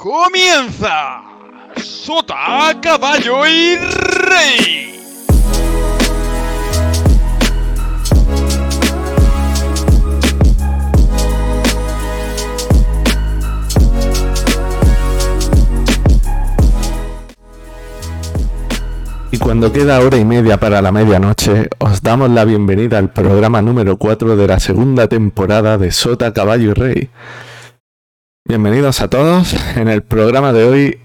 Comienza 0.00 1.24
Sota, 1.74 2.72
Caballo 2.80 3.44
y 3.48 3.74
Rey. 3.74 5.00
Y 19.32 19.38
cuando 19.38 19.72
queda 19.72 19.98
hora 19.98 20.16
y 20.16 20.24
media 20.24 20.58
para 20.58 20.80
la 20.80 20.92
medianoche, 20.92 21.68
os 21.78 22.02
damos 22.02 22.30
la 22.30 22.44
bienvenida 22.44 22.98
al 22.98 23.10
programa 23.10 23.60
número 23.62 23.96
4 23.96 24.36
de 24.36 24.46
la 24.46 24.60
segunda 24.60 25.08
temporada 25.08 25.76
de 25.76 25.90
Sota, 25.90 26.32
Caballo 26.32 26.70
y 26.70 26.74
Rey. 26.74 27.10
Bienvenidos 28.48 29.02
a 29.02 29.10
todos. 29.10 29.54
En 29.76 29.88
el 29.88 30.02
programa 30.02 30.54
de 30.54 30.64
hoy 30.64 31.00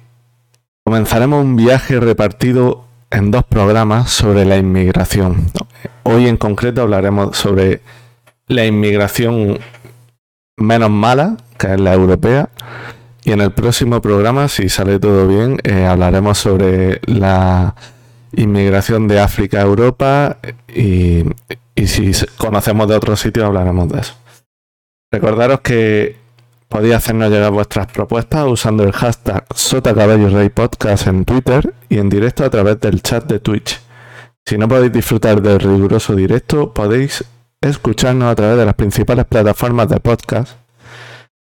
comenzaremos 0.85 1.43
un 1.43 1.57
viaje 1.57 1.99
repartido 1.99 2.85
en 3.11 3.31
dos 3.31 3.43
programas 3.43 4.11
sobre 4.11 4.45
la 4.45 4.55
inmigración. 4.55 5.51
Hoy 6.03 6.29
en 6.29 6.37
concreto 6.37 6.83
hablaremos 6.83 7.35
sobre 7.35 7.81
la 8.47 8.65
inmigración 8.65 9.59
menos 10.55 10.89
mala, 10.89 11.35
que 11.59 11.73
es 11.73 11.81
la 11.81 11.93
europea. 11.93 12.47
Y 13.25 13.33
en 13.33 13.41
el 13.41 13.51
próximo 13.51 14.01
programa, 14.01 14.47
si 14.47 14.69
sale 14.69 14.97
todo 14.97 15.27
bien, 15.27 15.57
eh, 15.65 15.85
hablaremos 15.85 16.37
sobre 16.37 17.01
la 17.07 17.75
inmigración 18.31 19.09
de 19.09 19.19
África 19.19 19.57
a 19.57 19.63
Europa 19.63 20.37
y, 20.73 21.25
y 21.75 21.87
si 21.87 22.13
conocemos 22.37 22.87
de 22.87 22.95
otros 22.95 23.19
sitios 23.19 23.47
hablaremos 23.47 23.89
de 23.89 23.99
eso. 23.99 24.13
Recordaros 25.11 25.59
que 25.59 26.22
podéis 26.73 26.95
hacernos 26.95 27.29
llegar 27.29 27.51
vuestras 27.51 27.85
propuestas 27.85 28.47
usando 28.47 28.83
el 28.83 28.93
hashtag 28.93 29.45
Sota 29.53 29.93
Cabello 29.93 30.29
Rey 30.29 30.49
Podcast 30.49 31.05
en 31.05 31.23
Twitter 31.23 31.71
y 31.87 31.99
en 31.99 32.09
directo 32.09 32.43
a 32.43 32.49
través 32.49 32.79
del 32.79 33.03
chat 33.03 33.25
de 33.25 33.39
Twitch. 33.39 33.79
Si 34.43 34.57
no 34.57 34.67
podéis 34.67 34.91
disfrutar 34.91 35.39
del 35.39 35.59
riguroso 35.59 36.15
directo, 36.15 36.73
podéis 36.73 37.25
escucharnos 37.61 38.31
a 38.31 38.33
través 38.33 38.57
de 38.57 38.65
las 38.65 38.73
principales 38.73 39.25
plataformas 39.25 39.87
de 39.87 39.99
podcast 39.99 40.57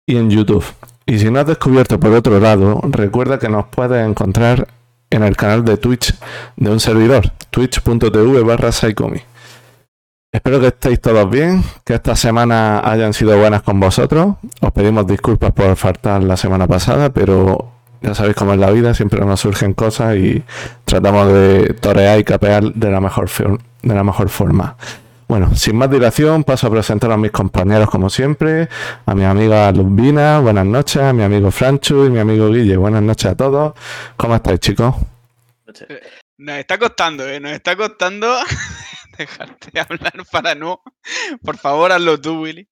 y 0.05 0.17
en 0.17 0.29
YouTube. 0.29 0.65
Y 1.05 1.17
si 1.19 1.31
no 1.31 1.39
has 1.39 1.47
descubierto 1.47 1.97
por 1.97 2.11
otro 2.11 2.37
lado, 2.41 2.81
recuerda 2.89 3.39
que 3.39 3.47
nos 3.47 3.67
puedes 3.67 4.05
encontrar 4.05 4.67
en 5.11 5.23
el 5.23 5.37
canal 5.37 5.63
de 5.63 5.77
Twitch 5.77 6.13
de 6.57 6.71
un 6.71 6.81
servidor, 6.81 7.31
twitch.tv 7.51 8.43
barra. 8.43 8.71
Espero 10.31 10.61
que 10.61 10.67
estéis 10.67 11.01
todos 11.01 11.29
bien, 11.29 11.61
que 11.83 11.93
esta 11.93 12.15
semana 12.15 12.79
hayan 12.89 13.13
sido 13.13 13.37
buenas 13.37 13.63
con 13.63 13.81
vosotros. 13.81 14.35
Os 14.61 14.71
pedimos 14.71 15.05
disculpas 15.05 15.51
por 15.51 15.75
faltar 15.75 16.23
la 16.23 16.37
semana 16.37 16.67
pasada, 16.67 17.09
pero 17.09 17.69
ya 18.01 18.15
sabéis 18.15 18.37
cómo 18.37 18.53
es 18.53 18.59
la 18.59 18.71
vida, 18.71 18.93
siempre 18.93 19.19
nos 19.25 19.41
surgen 19.41 19.73
cosas 19.73 20.15
y 20.15 20.41
tratamos 20.85 21.33
de 21.33 21.73
torear 21.73 22.17
y 22.17 22.23
capear 22.23 22.63
de 22.63 22.89
la 22.89 23.01
mejor, 23.01 23.29
de 23.81 23.93
la 23.93 24.03
mejor 24.05 24.29
forma. 24.29 24.77
Bueno, 25.27 25.53
sin 25.53 25.75
más 25.75 25.91
dilación, 25.91 26.45
paso 26.45 26.67
a 26.67 26.71
presentar 26.71 27.11
a 27.11 27.17
mis 27.17 27.31
compañeros 27.31 27.89
como 27.89 28.09
siempre, 28.09 28.69
a 29.05 29.13
mi 29.13 29.25
amiga 29.25 29.69
Lumbina, 29.73 30.39
buenas 30.39 30.65
noches, 30.65 31.01
a 31.01 31.11
mi 31.11 31.23
amigo 31.23 31.51
Franchu 31.51 32.05
y 32.05 32.09
mi 32.09 32.19
amigo 32.19 32.49
Guille, 32.49 32.77
buenas 32.77 33.03
noches 33.03 33.31
a 33.31 33.35
todos. 33.35 33.73
¿Cómo 34.15 34.35
estáis, 34.35 34.61
chicos? 34.61 34.95
Nos 36.37 36.55
está 36.55 36.77
costando, 36.77 37.27
¿eh? 37.27 37.41
Nos 37.41 37.51
está 37.51 37.75
costando 37.75 38.33
dejarte 39.17 39.79
hablar 39.79 40.13
para 40.31 40.55
no. 40.55 40.81
Por 41.43 41.57
favor, 41.57 41.91
hazlo 41.91 42.19
tú, 42.19 42.41
Willy. 42.41 42.67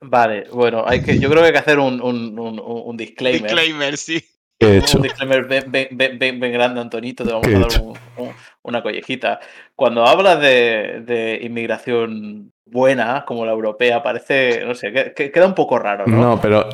Vale, 0.00 0.44
bueno, 0.52 0.84
hay 0.86 1.00
que, 1.00 1.18
yo 1.18 1.30
creo 1.30 1.40
que 1.42 1.46
hay 1.46 1.52
que 1.52 1.58
hacer 1.58 1.78
un, 1.78 2.00
un, 2.02 2.38
un, 2.38 2.60
un 2.60 2.96
disclaimer. 2.96 3.42
Disclaimer, 3.42 3.96
sí. 3.96 4.22
¿Qué 4.58 4.66
he 4.66 4.76
hecho? 4.78 4.98
Un 4.98 5.02
disclaimer 5.04 5.46
bien, 5.46 5.64
bien, 5.72 5.88
bien, 5.92 6.18
bien, 6.18 6.40
bien 6.40 6.52
grande, 6.52 6.80
Antonito, 6.80 7.24
te 7.24 7.30
vamos 7.30 7.46
¿Qué 7.46 7.56
a 7.56 7.58
dar 7.58 7.68
hecho? 7.70 7.82
un- 7.82 7.98
un- 8.16 8.34
una 8.62 8.82
collejita. 8.82 9.40
Cuando 9.74 10.06
hablas 10.06 10.40
de, 10.40 11.02
de 11.04 11.40
inmigración 11.42 12.52
buena, 12.66 13.24
como 13.26 13.46
la 13.46 13.52
europea, 13.52 14.02
parece, 14.02 14.64
no 14.66 14.74
sé, 14.74 14.92
que, 14.92 15.12
que 15.14 15.30
queda 15.30 15.46
un 15.46 15.54
poco 15.54 15.78
raro, 15.78 16.06
¿no? 16.06 16.20
No, 16.20 16.40
pero 16.40 16.68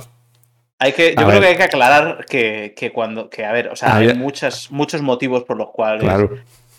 Hay 0.79 0.93
que, 0.93 1.15
A 1.17 1.21
yo 1.21 1.27
creo 1.27 1.29
ver. 1.29 1.41
que 1.41 1.47
hay 1.49 1.57
que 1.57 1.63
aclarar 1.63 2.27
que, 2.27 2.75
que 2.77 2.93
cuando, 2.93 3.31
que 3.31 3.45
a 3.45 3.53
ver, 3.53 3.69
o 3.69 3.77
sea, 3.77 3.95
A 3.95 3.97
hay 3.99 4.09
ver. 4.09 4.17
muchas, 4.17 4.71
muchos 4.73 5.01
motivos 5.01 5.45
por 5.45 5.57
los 5.57 5.71
cuales 5.71 6.01
claro, 6.03 6.31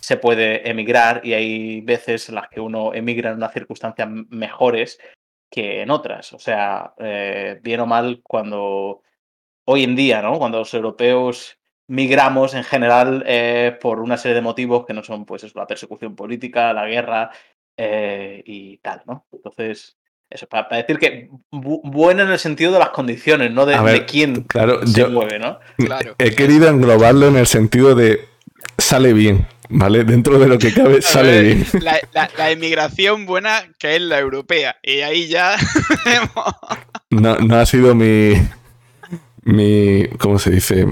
se 0.03 0.17
puede 0.17 0.69
emigrar 0.69 1.21
y 1.23 1.31
hay 1.31 1.79
veces 1.79 2.27
en 2.27 2.35
las 2.35 2.49
que 2.49 2.59
uno 2.59 2.93
emigra 2.93 3.29
en 3.31 3.37
unas 3.37 3.53
circunstancias 3.53 4.09
mejores 4.29 4.99
que 5.49 5.81
en 5.81 5.91
otras. 5.91 6.33
O 6.33 6.39
sea, 6.39 6.93
eh, 6.97 7.57
bien 7.63 7.79
o 7.79 7.85
mal, 7.85 8.19
cuando 8.21 9.01
hoy 9.65 9.85
en 9.85 9.95
día, 9.95 10.21
¿no? 10.21 10.37
Cuando 10.39 10.57
los 10.59 10.73
europeos 10.73 11.57
migramos 11.87 12.53
en 12.53 12.65
general 12.65 13.23
eh, 13.25 13.77
por 13.79 14.01
una 14.01 14.17
serie 14.17 14.35
de 14.35 14.41
motivos 14.41 14.85
que 14.85 14.93
no 14.93 15.03
son, 15.03 15.25
pues, 15.25 15.45
eso, 15.45 15.57
la 15.57 15.67
persecución 15.67 16.17
política, 16.17 16.73
la 16.73 16.85
guerra 16.85 17.31
eh, 17.77 18.43
y 18.45 18.79
tal, 18.79 19.03
¿no? 19.05 19.25
Entonces, 19.31 19.95
eso, 20.29 20.47
para, 20.47 20.67
para 20.67 20.81
decir 20.81 20.99
que 20.99 21.29
bu- 21.49 21.79
buena 21.81 22.23
en 22.23 22.31
el 22.31 22.39
sentido 22.39 22.73
de 22.73 22.79
las 22.79 22.89
condiciones, 22.89 23.51
no 23.51 23.65
de, 23.65 23.75
A 23.75 23.81
ver, 23.83 23.99
de 24.01 24.05
quién 24.05 24.43
claro, 24.43 24.85
se 24.85 24.99
yo 24.99 25.09
mueve, 25.09 25.39
¿no? 25.39 25.59
Claro. 25.77 26.15
he 26.17 26.31
querido 26.35 26.67
englobarlo 26.67 27.27
en 27.29 27.37
el 27.37 27.47
sentido 27.47 27.95
de 27.95 28.19
sale 28.77 29.13
bien, 29.13 29.47
¿vale? 29.73 30.03
Dentro 30.05 30.39
de 30.39 30.47
lo 30.47 30.57
que 30.57 30.73
cabe, 30.73 31.01
sale 31.01 31.41
bien. 31.41 31.65
La, 31.81 31.99
la- 32.13 32.29
la 32.37 32.51
inmigración 32.51 33.25
buena 33.25 33.63
que 33.77 33.95
es 33.97 34.01
la 34.01 34.19
europea. 34.19 34.77
Y 34.83 35.01
ahí 35.01 35.27
ya. 35.27 35.55
No, 37.09 37.35
no 37.37 37.57
ha 37.57 37.65
sido 37.67 37.93
mi. 37.93 38.33
mi. 39.43 40.07
¿Cómo 40.19 40.39
se 40.39 40.49
dice? 40.49 40.87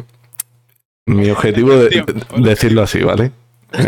Mi 1.07 1.29
objetivo 1.31 1.75
de, 1.75 1.89
de- 1.89 2.25
decirlo 2.43 2.83
así, 2.83 2.99
¿vale? 3.01 3.31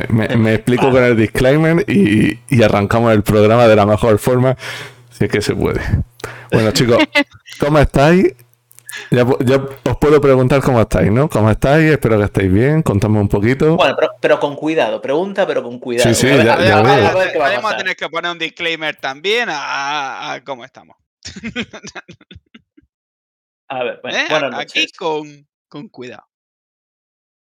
Me, 0.10 0.28
me 0.30 0.56
explico 0.56 0.90
con 0.90 1.04
el 1.04 1.16
disclaimer 1.18 1.86
y, 1.88 2.40
y 2.50 2.64
arrancamos 2.64 3.14
el 3.14 3.22
programa 3.22 3.68
de 3.68 3.76
la 3.76 3.86
mejor 3.86 4.18
forma, 4.18 4.58
si 5.12 5.26
es 5.26 5.32
que 5.32 5.42
se 5.42 5.54
puede. 5.54 5.82
Bueno, 6.52 6.72
chicos, 6.72 6.98
¿cómo 7.60 7.78
estáis? 7.80 8.34
Ya, 9.12 9.26
ya 9.46 9.56
os 9.58 9.98
puedo 9.98 10.20
preguntar 10.22 10.62
cómo 10.62 10.82
estáis, 10.82 11.12
¿no? 11.12 11.30
¿Cómo 11.30 11.50
estáis? 11.50 11.92
Espero 11.92 12.18
que 12.18 12.26
estéis 12.26 12.52
bien. 12.52 12.82
Contadme 12.84 13.20
un 13.20 13.28
poquito. 13.30 13.76
Bueno, 13.76 13.96
pero, 13.98 14.12
pero 14.22 14.40
con 14.40 14.56
cuidado, 14.56 15.02
pregunta, 15.02 15.46
pero 15.48 15.64
con 15.64 15.80
cuidado. 15.80 16.14
Sí, 16.14 16.28
sí, 16.28 16.28
A 16.32 16.36
ver- 16.38 16.46
ya- 16.46 16.54
a 16.54 16.58
ver- 16.58 16.68
ya 16.68 16.78
a 16.78 16.82
ver- 17.14 17.62
ver 17.62 17.78
tener 17.78 17.96
que 17.96 18.10
poner 18.10 18.32
un 18.32 18.40
disclaimer 18.40 18.96
también 18.96 19.50
a, 19.50 20.34
a 20.34 20.44
cómo 20.44 20.64
estamos. 20.66 20.98
A 23.70 23.84
ver, 23.84 24.00
bueno, 24.04 24.18
¿eh? 24.18 24.26
buenas 24.30 24.60
Aquí 24.60 24.88
con, 24.92 25.48
con 25.68 25.88
cuidado. 25.90 26.28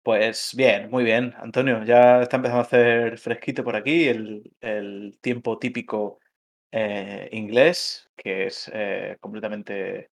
Pues 0.03 0.53
bien, 0.57 0.89
muy 0.91 1.05
bien, 1.05 1.35
Antonio. 1.39 1.83
Ya 1.85 2.23
está 2.23 2.37
empezando 2.37 2.61
a 2.63 2.65
hacer 2.65 3.19
fresquito 3.19 3.65
por 3.65 3.77
aquí 3.77 4.07
el, 4.09 4.53
el 4.61 5.19
tiempo 5.21 5.59
típico 5.59 6.21
eh, 6.73 7.29
inglés, 7.33 8.09
que 8.17 8.47
es 8.47 8.71
eh, 8.73 9.17
completamente 9.21 10.11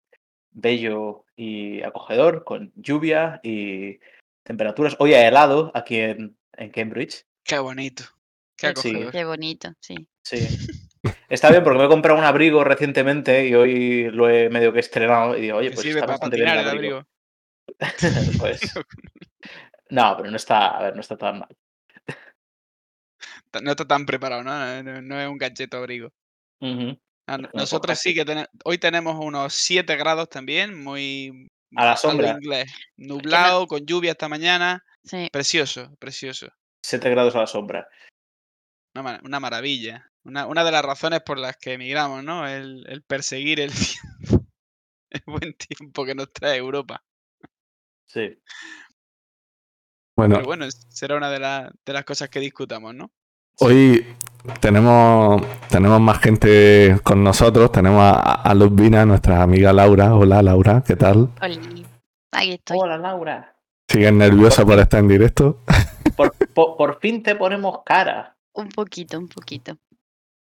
bello 0.51 1.25
y 1.35 1.81
acogedor, 1.81 2.43
con 2.43 2.71
lluvia 2.75 3.39
y 3.43 3.99
temperaturas. 4.43 4.95
Hoy 4.99 5.13
ha 5.13 5.27
helado 5.27 5.71
aquí 5.73 5.97
en, 5.97 6.37
en 6.53 6.71
Cambridge. 6.71 7.25
Qué 7.43 7.59
bonito. 7.59 8.03
Qué 8.57 8.67
Sí. 8.67 8.89
acogedor. 8.89 9.11
Qué 9.11 9.25
bonito, 9.25 9.73
sí. 9.79 10.07
Sí. 10.23 10.37
Está 11.29 11.49
bien 11.49 11.63
porque 11.63 11.79
me 11.79 11.85
he 11.85 11.89
comprado 11.89 12.19
un 12.19 12.25
abrigo 12.25 12.63
recientemente 12.63 13.47
y 13.47 13.55
hoy 13.55 14.11
lo 14.11 14.29
he 14.29 14.49
medio 14.49 14.71
que 14.71 14.81
estrenado 14.81 15.35
y 15.35 15.41
digo, 15.41 15.57
oye, 15.57 15.71
pues 15.71 15.85
está 15.85 16.01
para 16.01 16.11
bastante 16.13 16.35
bien 16.35 16.49
el 16.49 16.59
el 16.59 16.69
abrigo. 16.69 17.07
Pues, 18.39 18.61
no, 19.89 20.15
pero 20.17 20.29
no 20.29 20.35
está, 20.35 20.77
a 20.77 20.83
ver, 20.83 20.95
no 20.95 21.01
está 21.01 21.17
tan 21.17 21.39
mal. 21.39 21.57
No 23.63 23.71
está 23.71 23.85
tan 23.85 24.05
preparado, 24.05 24.43
¿no? 24.43 24.83
No, 24.83 25.01
no 25.01 25.19
es 25.19 25.27
un 25.27 25.37
gadget 25.37 25.73
abrigo. 25.73 26.13
Una 26.59 26.97
Nosotros 27.37 27.81
coja 27.91 27.95
sí 27.95 28.13
que 28.13 28.25
tenemos. 28.25 28.49
Hoy 28.65 28.77
tenemos 28.77 29.15
unos 29.23 29.53
7 29.53 29.95
grados 29.95 30.29
también, 30.29 30.81
muy. 30.83 31.47
A 31.75 31.85
la 31.85 31.97
sombra. 31.97 32.31
inglés. 32.31 32.71
Nublado, 32.97 33.67
con 33.67 33.85
lluvia 33.85 34.11
esta 34.11 34.27
mañana. 34.27 34.83
Sí. 35.03 35.29
Precioso, 35.31 35.95
precioso. 35.99 36.47
7 36.83 37.09
grados 37.09 37.35
a 37.35 37.39
la 37.39 37.47
sombra. 37.47 37.87
Una, 38.95 39.03
ma- 39.03 39.21
una 39.23 39.39
maravilla. 39.39 40.07
Una, 40.23 40.45
una 40.47 40.63
de 40.63 40.71
las 40.71 40.83
razones 40.85 41.21
por 41.21 41.37
las 41.39 41.57
que 41.57 41.73
emigramos, 41.73 42.23
¿no? 42.23 42.47
El, 42.47 42.85
el 42.87 43.01
perseguir 43.03 43.59
el 43.59 43.71
tiempo. 43.71 44.47
El 45.09 45.23
buen 45.25 45.53
tiempo 45.55 46.05
que 46.05 46.15
nos 46.15 46.31
trae 46.31 46.55
Europa. 46.57 47.03
Sí. 48.07 48.41
Bueno, 50.17 50.35
Pero 50.35 50.45
bueno, 50.45 50.65
será 50.71 51.17
una 51.17 51.29
de, 51.29 51.39
la- 51.39 51.71
de 51.85 51.93
las 51.93 52.05
cosas 52.05 52.29
que 52.29 52.39
discutamos, 52.39 52.95
¿no? 52.95 53.11
Hoy 53.61 54.05
tenemos, 54.59 55.41
tenemos 55.69 55.99
más 56.01 56.19
gente 56.19 56.97
con 57.03 57.23
nosotros. 57.23 57.71
Tenemos 57.71 58.01
a, 58.01 58.19
a 58.41 58.53
Luzbina, 58.53 59.05
nuestra 59.05 59.41
amiga 59.43 59.71
Laura. 59.73 60.15
Hola, 60.15 60.41
Laura, 60.41 60.83
¿qué 60.85 60.95
tal? 60.95 61.29
Oli. 61.41 61.85
Aquí 62.31 62.53
estoy. 62.53 62.77
Hola, 62.79 62.97
Laura. 62.97 63.55
¿Sigues 63.87 64.13
nerviosa 64.13 64.65
por 64.65 64.79
estar 64.79 64.99
en 64.99 65.07
directo? 65.07 65.59
Por, 66.15 66.33
por- 66.53 66.75
por 66.77 66.99
fin 66.99 67.23
te 67.23 67.35
ponemos 67.35 67.79
cara. 67.85 68.35
Un 68.53 68.67
poquito, 68.69 69.17
un 69.17 69.29
poquito. 69.29 69.77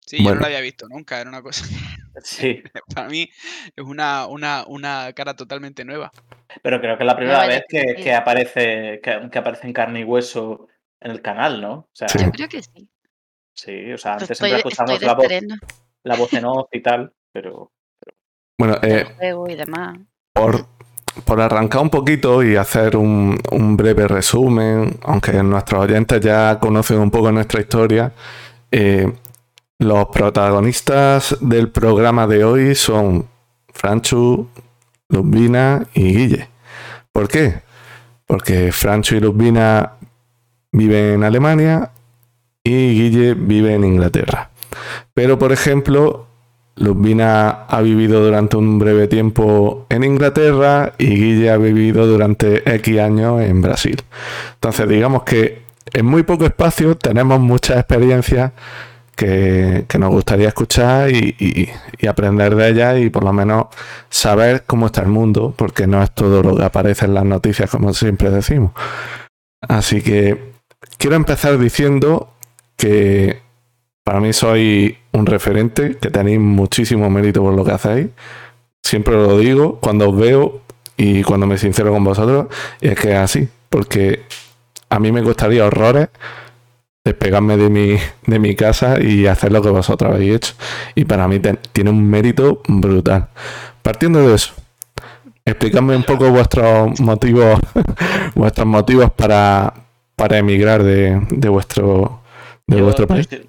Sí, 0.06 0.24
yo 0.24 0.36
no 0.36 0.40
lo 0.42 0.46
había 0.46 0.62
visto 0.62 0.88
nunca, 0.88 1.20
era 1.20 1.30
una 1.30 1.42
cosa. 1.42 1.66
Sí, 2.24 2.62
Para 2.96 3.10
mí 3.10 3.30
es 3.76 3.84
una, 3.84 4.26
una, 4.28 4.64
una 4.68 5.12
cara 5.14 5.36
totalmente 5.36 5.84
nueva. 5.84 6.12
pero 6.62 6.80
creo 6.80 6.96
que 6.98 7.04
es 7.04 7.08
la 7.08 7.16
primera 7.18 7.46
vez 7.46 7.64
que 7.68 7.96
que, 7.96 8.14
aparece 8.14 9.02
que, 9.04 9.28
que 9.30 9.40
aparece 9.40 9.68
en 9.68 9.74
carne 9.74 10.00
y 10.02 10.04
hueso 10.06 10.68
en 11.02 11.12
el 11.12 11.22
canal, 11.22 11.60
¿no? 11.62 11.74
O 11.74 11.90
sea, 11.92 12.08
Sí. 12.08 12.20
Yo 12.24 12.32
creo 12.32 12.48
que 12.48 12.62
sí. 12.62 12.88
Sí, 13.56 13.92
o 13.94 13.98
sea, 13.98 14.18
Pues 14.18 14.32
antes 14.32 14.32
estoy, 14.32 14.50
siempre 14.50 14.58
escuchamos 14.58 15.02
la 15.02 15.14
voz, 15.16 15.28
la 16.04 16.16
voz 16.16 16.34
en 16.34 16.46
off 16.46 16.68
y 16.72 16.82
tal, 16.82 17.14
pero 17.32 17.72
Bueno, 18.58 18.78
eh, 18.84 19.06
juego 19.18 19.50
y 19.50 19.56
demás. 19.56 19.98
por, 20.34 20.68
por 21.26 21.42
arrancar 21.42 21.82
un 21.82 21.90
poquito 21.90 22.44
y 22.44 22.56
hacer 22.56 22.96
un, 22.98 23.38
un 23.52 23.78
breve 23.78 24.08
resumen, 24.08 25.00
aunque 25.04 25.34
nuestros 25.44 25.82
oyentes 25.86 26.22
ya 26.22 26.60
conocen 26.60 27.00
un 27.00 27.12
poco 27.12 27.32
nuestra 27.32 27.62
historia, 27.62 28.14
eh, 28.72 29.12
los 29.80 30.08
protagonistas 30.08 31.38
del 31.42 31.70
programa 31.72 32.28
de 32.28 32.44
hoy 32.44 32.76
son 32.76 33.28
Franchu, 33.74 34.48
Lubina 35.10 35.86
y 35.94 36.16
Guille. 36.16 36.50
¿Por 37.12 37.28
qué? 37.28 37.62
Porque 38.26 38.72
Franchu 38.72 39.16
y 39.16 39.20
Lubina 39.20 39.94
viven 40.72 41.16
en 41.16 41.24
Alemania 41.24 41.92
y 42.66 42.72
Guille 43.00 43.36
vive 43.36 43.74
en 43.76 43.86
Inglaterra. 43.86 44.50
Pero, 45.14 45.40
por 45.40 45.54
ejemplo, 45.54 46.28
Lubina 46.76 47.50
ha 47.70 47.82
vivido 47.82 48.22
durante 48.22 48.58
un 48.58 48.78
breve 48.80 49.08
tiempo 49.08 49.86
en 49.90 50.04
Inglaterra 50.04 50.92
y 50.98 51.06
Guille 51.16 51.50
ha 51.52 51.58
vivido 51.58 52.06
durante 52.06 52.70
X 52.76 53.00
años 53.00 53.42
en 53.42 53.62
Brasil. 53.62 54.02
Entonces, 54.56 54.90
digamos 54.90 55.24
que 55.24 55.62
en 55.94 56.06
muy 56.06 56.24
poco 56.24 56.46
espacio 56.46 56.98
tenemos 56.98 57.40
muchas 57.40 57.78
experiencias 57.78 58.52
que, 59.16 59.86
que 59.88 59.98
nos 59.98 60.10
gustaría 60.10 60.50
escuchar 60.50 61.10
y, 61.12 61.36
y- 61.40 61.70
y 61.98 62.08
aprender 62.08 62.54
de 62.56 62.68
ellas 62.70 63.00
y 63.00 63.10
por 63.10 63.24
lo 63.24 63.32
menos 63.32 63.68
saber 64.10 64.64
cómo 64.68 64.88
está 64.88 65.02
el 65.02 65.08
mundo, 65.08 65.54
porque 65.56 65.88
no 65.88 66.04
es 66.04 66.12
todo 66.12 66.44
lo 66.44 66.58
que 66.58 66.64
aparece 66.66 67.06
en 67.06 67.14
las 67.14 67.24
noticias, 67.24 67.70
como 67.70 67.94
siempre 67.94 68.30
decimos. 68.32 68.72
Así 69.62 70.02
que 70.02 70.52
quiero 70.98 71.16
empezar 71.16 71.58
diciendo 71.58 72.30
que 72.76 73.42
para 74.04 74.20
mí 74.20 74.34
sois 74.34 74.94
un 75.14 75.26
referente, 75.26 75.98
que 75.98 76.10
tenéis 76.10 76.40
muchísimo 76.40 77.10
mérito 77.10 77.42
por 77.42 77.54
lo 77.54 77.64
que 77.64 77.72
hacéis. 77.72 78.08
Siempre 78.84 79.16
lo 79.16 79.38
digo 79.40 79.80
cuando 79.80 80.10
os 80.10 80.18
veo 80.18 80.62
y 80.98 81.24
cuando 81.24 81.48
me 81.48 81.58
sincero 81.58 81.92
con 81.92 82.04
vosotros, 82.04 82.48
y 82.82 82.90
es 82.90 83.00
que 83.00 83.12
es 83.12 83.18
así, 83.18 83.48
porque 83.70 84.24
a 84.90 85.00
mí 85.00 85.12
me 85.12 85.24
costaría 85.24 85.66
horrores 85.66 86.10
despegarme 87.06 87.56
de 87.56 87.70
mi, 87.70 87.98
de 88.26 88.40
mi 88.40 88.56
casa 88.56 89.00
y 89.00 89.28
hacer 89.28 89.52
lo 89.52 89.62
que 89.62 89.70
vosotros 89.70 90.14
habéis 90.14 90.36
hecho. 90.36 90.54
Y 90.96 91.06
para 91.06 91.28
mí 91.28 91.40
tiene 91.72 91.92
un 91.92 92.10
mérito 92.10 92.62
brutal. 92.68 93.30
Partiendo 93.84 94.28
de 94.28 94.36
eso, 94.36 94.54
explicadme 95.46 95.96
un 95.96 96.04
poco 96.04 96.30
vuestros 96.32 97.00
motivos, 97.00 97.60
vuestros 98.36 98.68
motivos 98.68 99.12
para, 99.12 99.74
para 100.16 100.40
emigrar 100.40 100.84
de, 100.84 101.22
de 101.30 101.50
vuestro, 101.50 102.22
de 102.68 102.78
yo, 102.78 102.84
vuestro 102.84 103.08
país. 103.08 103.28
si- 103.30 103.48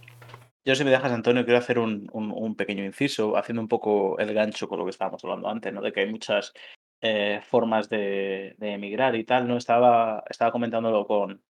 yo, 0.64 0.74
si 0.74 0.84
me 0.84 0.90
dejas, 0.90 1.12
Antonio, 1.12 1.44
quiero 1.44 1.58
hacer 1.58 1.78
un, 1.78 2.08
un- 2.12 2.32
un 2.32 2.56
pequeño 2.56 2.84
inciso, 2.84 3.36
haciendo 3.36 3.62
un 3.62 3.68
poco 3.68 4.18
el 4.18 4.34
gancho 4.34 4.68
con 4.68 4.78
lo 4.78 4.84
que 4.84 4.90
estábamos 4.90 5.22
hablando 5.24 5.48
antes, 5.48 5.72
¿no? 5.72 5.80
De 5.80 5.92
que 5.92 6.00
hay 6.00 6.10
muchas 6.10 6.52
eh, 7.00 7.40
formas 7.42 7.88
de, 7.88 8.54
de 8.58 8.72
emigrar 8.72 9.14
y 9.14 9.24
tal, 9.24 9.46
¿no? 9.46 9.56
Estaba, 9.56 10.24
estaba 10.28 10.50
comentándolo 10.50 11.06
con, 11.06 11.42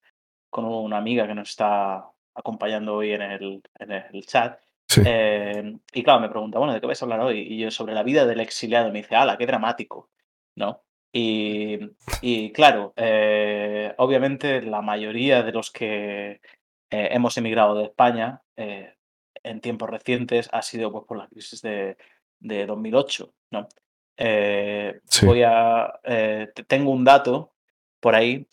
con 0.49 0.65
una 0.65 0.97
amiga 0.97 1.27
que 1.27 1.35
nos 1.35 1.49
está 1.51 2.05
acompañando 2.33 2.95
hoy 2.95 3.13
en 3.13 3.21
el, 3.21 3.61
en 3.79 3.91
el 3.91 4.25
chat. 4.25 4.59
Sí. 4.87 5.01
Eh, 5.05 5.77
y 5.93 6.03
claro, 6.03 6.19
me 6.19 6.29
pregunta, 6.29 6.59
bueno, 6.59 6.73
¿de 6.73 6.81
qué 6.81 6.87
vais 6.87 7.01
a 7.01 7.05
hablar 7.05 7.21
hoy? 7.21 7.39
Y 7.39 7.57
yo 7.57 7.71
sobre 7.71 7.93
la 7.93 8.03
vida 8.03 8.25
del 8.25 8.41
exiliado. 8.41 8.91
Me 8.91 8.99
dice, 8.99 9.15
ala, 9.15 9.37
qué 9.37 9.45
dramático, 9.45 10.09
¿no? 10.57 10.81
Y, 11.13 11.79
y 12.21 12.51
claro, 12.51 12.91
eh, 12.97 13.93
obviamente 13.97 14.61
la 14.61 14.81
mayoría 14.81 15.43
de 15.43 15.51
los 15.53 15.71
que 15.71 16.41
eh, 16.95 17.09
hemos 17.11 17.37
emigrado 17.37 17.75
de 17.75 17.85
España 17.85 18.41
eh, 18.57 18.93
en 19.43 19.61
tiempos 19.61 19.89
recientes 19.89 20.49
ha 20.51 20.61
sido 20.61 20.91
pues, 20.91 21.03
por 21.07 21.17
la 21.17 21.27
crisis 21.27 21.61
de, 21.61 21.97
de 22.39 22.65
2008, 22.65 23.33
¿no? 23.51 23.67
Eh, 24.17 25.01
Sí. 25.05 25.25
Voy 25.25 25.43
a... 25.43 25.99
te- 26.03 26.63
tengo 26.67 26.91
un 26.91 27.03
dato 27.03 27.51
por 27.99 28.15
ahí 28.15 28.47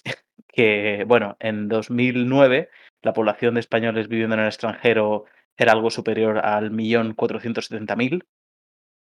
que, 0.49 1.05
bueno, 1.07 1.37
en 1.41 1.69
2009 1.69 2.69
la 3.03 3.13
población 3.13 3.55
de 3.55 3.61
españoles 3.61 4.09
viviendo 4.09 4.35
en 4.35 4.41
el 4.43 4.47
extranjero 4.49 5.25
era 5.57 5.73
algo 5.73 5.91
superior 5.91 6.39
al 6.39 6.71
millón 6.71 7.15
cuatrocientos 7.15 7.71
mil 7.97 8.25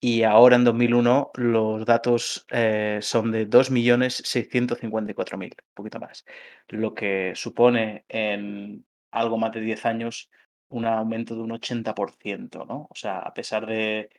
y 0.03 0.23
ahora 0.23 0.55
en 0.55 0.63
2001 0.63 1.31
los 1.35 1.85
datos 1.85 2.45
eh, 2.51 2.99
son 3.01 3.31
de 3.31 3.47
2.654.000, 3.47 5.43
un 5.43 5.49
poquito 5.73 5.99
más, 5.99 6.25
lo 6.69 6.93
que 6.93 7.33
supone 7.35 8.05
en 8.09 8.85
algo 9.11 9.37
más 9.37 9.51
de 9.53 9.61
10 9.61 9.85
años 9.85 10.29
un 10.69 10.85
aumento 10.85 11.35
de 11.35 11.41
un 11.41 11.51
80%, 11.51 12.65
¿no? 12.65 12.87
O 12.89 12.95
sea, 12.95 13.19
a 13.19 13.33
pesar 13.33 13.65
de 13.65 14.09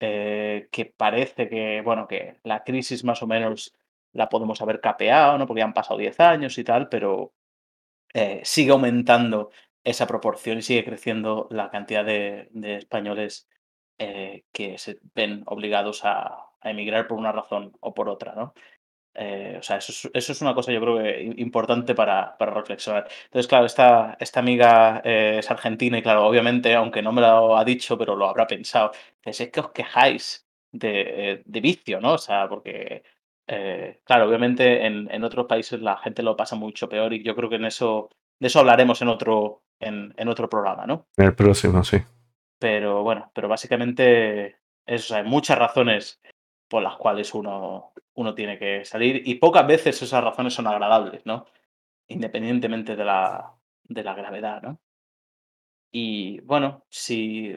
eh, 0.00 0.68
que 0.72 0.86
parece 0.86 1.48
que, 1.48 1.82
bueno, 1.82 2.08
que 2.08 2.36
la 2.44 2.64
crisis 2.64 3.04
más 3.04 3.22
o 3.22 3.26
menos 3.26 3.74
la 4.12 4.28
podemos 4.28 4.60
haber 4.62 4.80
capeado, 4.80 5.38
¿no? 5.38 5.46
Porque 5.46 5.60
ya 5.60 5.66
han 5.66 5.74
pasado 5.74 5.98
10 5.98 6.18
años 6.20 6.58
y 6.58 6.64
tal, 6.64 6.88
pero 6.88 7.34
eh, 8.14 8.40
sigue 8.44 8.72
aumentando 8.72 9.50
esa 9.84 10.06
proporción 10.06 10.58
y 10.58 10.62
sigue 10.62 10.84
creciendo 10.84 11.48
la 11.50 11.70
cantidad 11.70 12.04
de, 12.04 12.48
españoles 12.76 13.48
eh, 13.98 14.44
que 14.52 14.78
se 14.78 15.00
ven 15.14 15.42
obligados 15.46 16.04
a 16.04 16.50
emigrar 16.62 17.06
por 17.08 17.18
una 17.18 17.32
razón 17.32 17.72
o 17.80 17.94
por 17.94 18.08
otra, 18.08 18.34
¿no? 18.34 18.54
Eh, 19.14 19.56
o 19.58 19.62
sea, 19.62 19.78
eso 19.78 19.92
es, 19.92 20.10
eso 20.14 20.32
es 20.32 20.40
una 20.40 20.54
cosa 20.54 20.72
yo 20.72 20.80
creo 20.80 20.98
que 20.98 21.34
importante 21.38 21.94
para, 21.94 22.36
para 22.38 22.54
reflexionar. 22.54 23.08
Entonces, 23.24 23.48
claro, 23.48 23.66
esta, 23.66 24.16
esta 24.20 24.40
amiga 24.40 25.02
eh, 25.04 25.36
es 25.38 25.50
argentina 25.50 25.98
y 25.98 26.02
claro, 26.02 26.26
obviamente, 26.26 26.74
aunque 26.74 27.02
no 27.02 27.12
me 27.12 27.20
lo 27.20 27.56
ha 27.56 27.64
dicho, 27.64 27.98
pero 27.98 28.14
lo 28.16 28.28
habrá 28.28 28.46
pensado, 28.46 28.92
es 29.24 29.50
que 29.50 29.60
os 29.60 29.70
quejáis 29.72 30.46
de, 30.72 31.32
eh, 31.32 31.42
de 31.44 31.60
vicio, 31.60 32.00
¿no? 32.00 32.14
O 32.14 32.18
sea, 32.18 32.48
porque, 32.48 33.02
eh, 33.48 34.00
claro, 34.04 34.28
obviamente 34.28 34.86
en, 34.86 35.08
en 35.10 35.24
otros 35.24 35.46
países 35.46 35.80
la 35.80 35.96
gente 35.96 36.22
lo 36.22 36.36
pasa 36.36 36.56
mucho 36.56 36.88
peor 36.88 37.12
y 37.12 37.22
yo 37.22 37.34
creo 37.34 37.50
que 37.50 37.56
en 37.56 37.64
eso, 37.64 38.10
de 38.38 38.46
eso 38.46 38.60
hablaremos 38.60 39.02
en 39.02 39.08
otro, 39.08 39.62
en, 39.80 40.14
en 40.16 40.28
otro 40.28 40.48
programa, 40.48 40.86
¿no? 40.86 41.06
En 41.16 41.26
el 41.26 41.34
próximo, 41.34 41.82
sí. 41.82 41.98
Pero 42.58 43.02
bueno, 43.02 43.30
pero 43.34 43.48
básicamente 43.48 44.58
eso, 44.86 45.16
hay 45.16 45.24
muchas 45.24 45.58
razones 45.58 46.20
por 46.68 46.82
las 46.82 46.96
cuales 46.96 47.34
uno, 47.34 47.92
uno 48.20 48.34
tiene 48.34 48.58
que 48.58 48.84
salir 48.84 49.22
y 49.26 49.36
pocas 49.36 49.66
veces 49.66 50.02
esas 50.02 50.22
razones 50.22 50.52
son 50.52 50.66
agradables, 50.66 51.22
¿no? 51.24 51.46
Independientemente 52.08 52.94
de 52.96 53.04
la, 53.04 53.54
de 53.84 54.04
la 54.04 54.14
gravedad, 54.14 54.60
¿no? 54.62 54.78
Y 55.90 56.40
bueno, 56.42 56.84
si... 56.90 57.56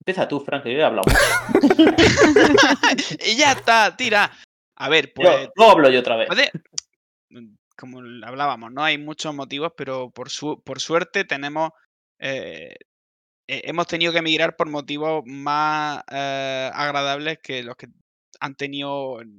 Empieza 0.00 0.26
tú, 0.28 0.40
Frank, 0.40 0.64
que 0.64 0.72
yo 0.72 0.80
he 0.80 0.84
hablado 0.84 1.04
mucho. 1.08 1.94
y 3.26 3.36
ya 3.36 3.52
está, 3.52 3.96
tira. 3.96 4.30
A 4.76 4.88
ver, 4.88 5.12
pues 5.14 5.28
Luego- 5.28 5.52
luego 5.56 5.72
hablo 5.72 5.88
yo 5.90 6.00
otra 6.00 6.16
vez. 6.16 6.28
como 7.76 8.00
hablábamos, 8.26 8.72
no 8.72 8.82
hay 8.82 8.98
muchos 8.98 9.32
motivos, 9.34 9.72
pero 9.76 10.10
por, 10.10 10.30
su, 10.30 10.60
por 10.62 10.80
suerte 10.80 11.24
tenemos, 11.24 11.70
eh, 12.18 12.74
eh, 13.48 13.62
hemos 13.64 13.86
tenido 13.86 14.12
que 14.12 14.18
emigrar 14.18 14.56
por 14.56 14.68
motivos 14.68 15.22
más 15.26 16.02
eh, 16.10 16.70
agradables 16.74 17.38
que 17.38 17.62
los 17.62 17.76
que 17.76 17.86
han 18.40 18.54
tenido 18.56 18.92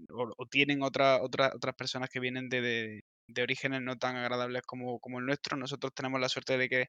o, 0.10 0.48
tienen 0.50 0.84
otra- 0.84 1.22
otra- 1.24 1.52
otras 1.56 1.76
personas 1.76 2.10
que 2.10 2.20
vienen 2.20 2.50
de, 2.50 2.62
de- 2.62 3.02
de 3.28 3.42
orígenes 3.44 3.82
no 3.82 3.98
tan 3.98 4.16
agradables 4.18 4.62
como, 4.64 5.00
como 5.00 5.20
el 5.20 5.26
nuestro. 5.26 5.58
Nosotros 5.58 5.94
tenemos 5.96 6.20
la 6.22 6.30
suerte 6.30 6.58
de 6.58 6.70
que 6.70 6.88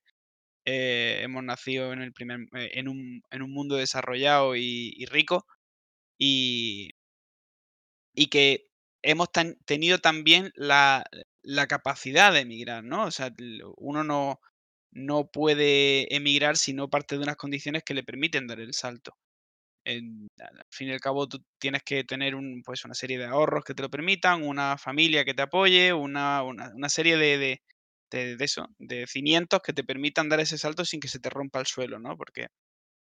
eh, 0.66 1.20
hemos 1.22 1.44
nacido 1.44 1.92
en, 1.92 2.02
el 2.02 2.12
primer, 2.12 2.40
eh, 2.56 2.70
en, 2.74 2.88
un, 2.88 3.22
en 3.30 3.42
un 3.42 3.52
mundo 3.52 3.76
desarrollado 3.76 4.56
y, 4.56 4.94
rico 5.10 5.46
y, 6.18 6.92
y 8.14 8.26
que 8.28 8.68
hemos 9.02 9.28
tenido 9.66 9.98
también 9.98 10.52
la, 10.56 11.04
la 11.42 11.66
capacidad 11.66 12.32
de 12.32 12.40
emigrar, 12.40 12.82
¿no? 12.84 13.04
O 13.04 13.10
sea, 13.10 13.32
uno 13.76 14.04
no, 14.04 14.40
no 14.92 15.28
puede 15.30 16.14
emigrar 16.14 16.56
si 16.56 16.72
no 16.72 16.90
parte 16.90 17.16
de 17.16 17.22
unas 17.22 17.36
condiciones 17.36 17.82
que 17.84 17.94
le 17.94 18.02
permiten 18.04 18.46
dar 18.46 18.60
el 18.60 18.74
salto. 18.74 19.16
Al 19.86 20.66
fin 20.70 20.88
y 20.88 20.92
al 20.92 21.00
cabo, 21.00 21.28
tú 21.28 21.38
tienes 21.58 21.82
que 21.84 22.04
tener 22.04 22.34
pues, 22.64 22.84
una 22.84 22.94
serie 22.94 23.18
de 23.18 23.26
ahorros 23.26 23.64
que 23.64 23.74
te 23.74 23.82
lo 23.82 23.90
permitan, 23.90 24.42
una 24.42 24.76
familia 24.78 25.24
que 25.24 25.34
te 25.34 25.42
apoye, 25.42 25.92
una, 25.92 26.42
una- 26.42 26.88
serie 26.88 27.16
de, 27.16 27.38
de, 27.38 28.36
de- 28.36 28.44
eso, 28.44 28.66
de 28.78 29.06
cimientos 29.06 29.60
que 29.62 29.72
te 29.72 29.84
permitan 29.84 30.28
dar 30.28 30.40
ese 30.40 30.58
salto 30.58 30.84
sin 30.84 31.00
que 31.00 31.08
se 31.08 31.20
te 31.20 31.30
rompa 31.30 31.60
el 31.60 31.66
suelo, 31.66 31.98
¿no? 32.00 32.16
Porque 32.16 32.48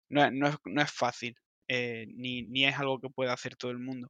no 0.10 0.26
es, 0.26 0.32
no 0.34 0.48
es, 0.50 0.56
no 0.66 0.82
es 0.82 0.92
fácil, 0.92 1.36
eh, 1.70 2.06
ni, 2.16 2.44
ni 2.44 2.66
es 2.66 2.78
algo 2.80 3.00
que 3.00 3.10
pueda 3.10 3.34
hacer 3.34 3.56
todo 3.58 3.72
el 3.72 3.80
mundo. 3.80 4.10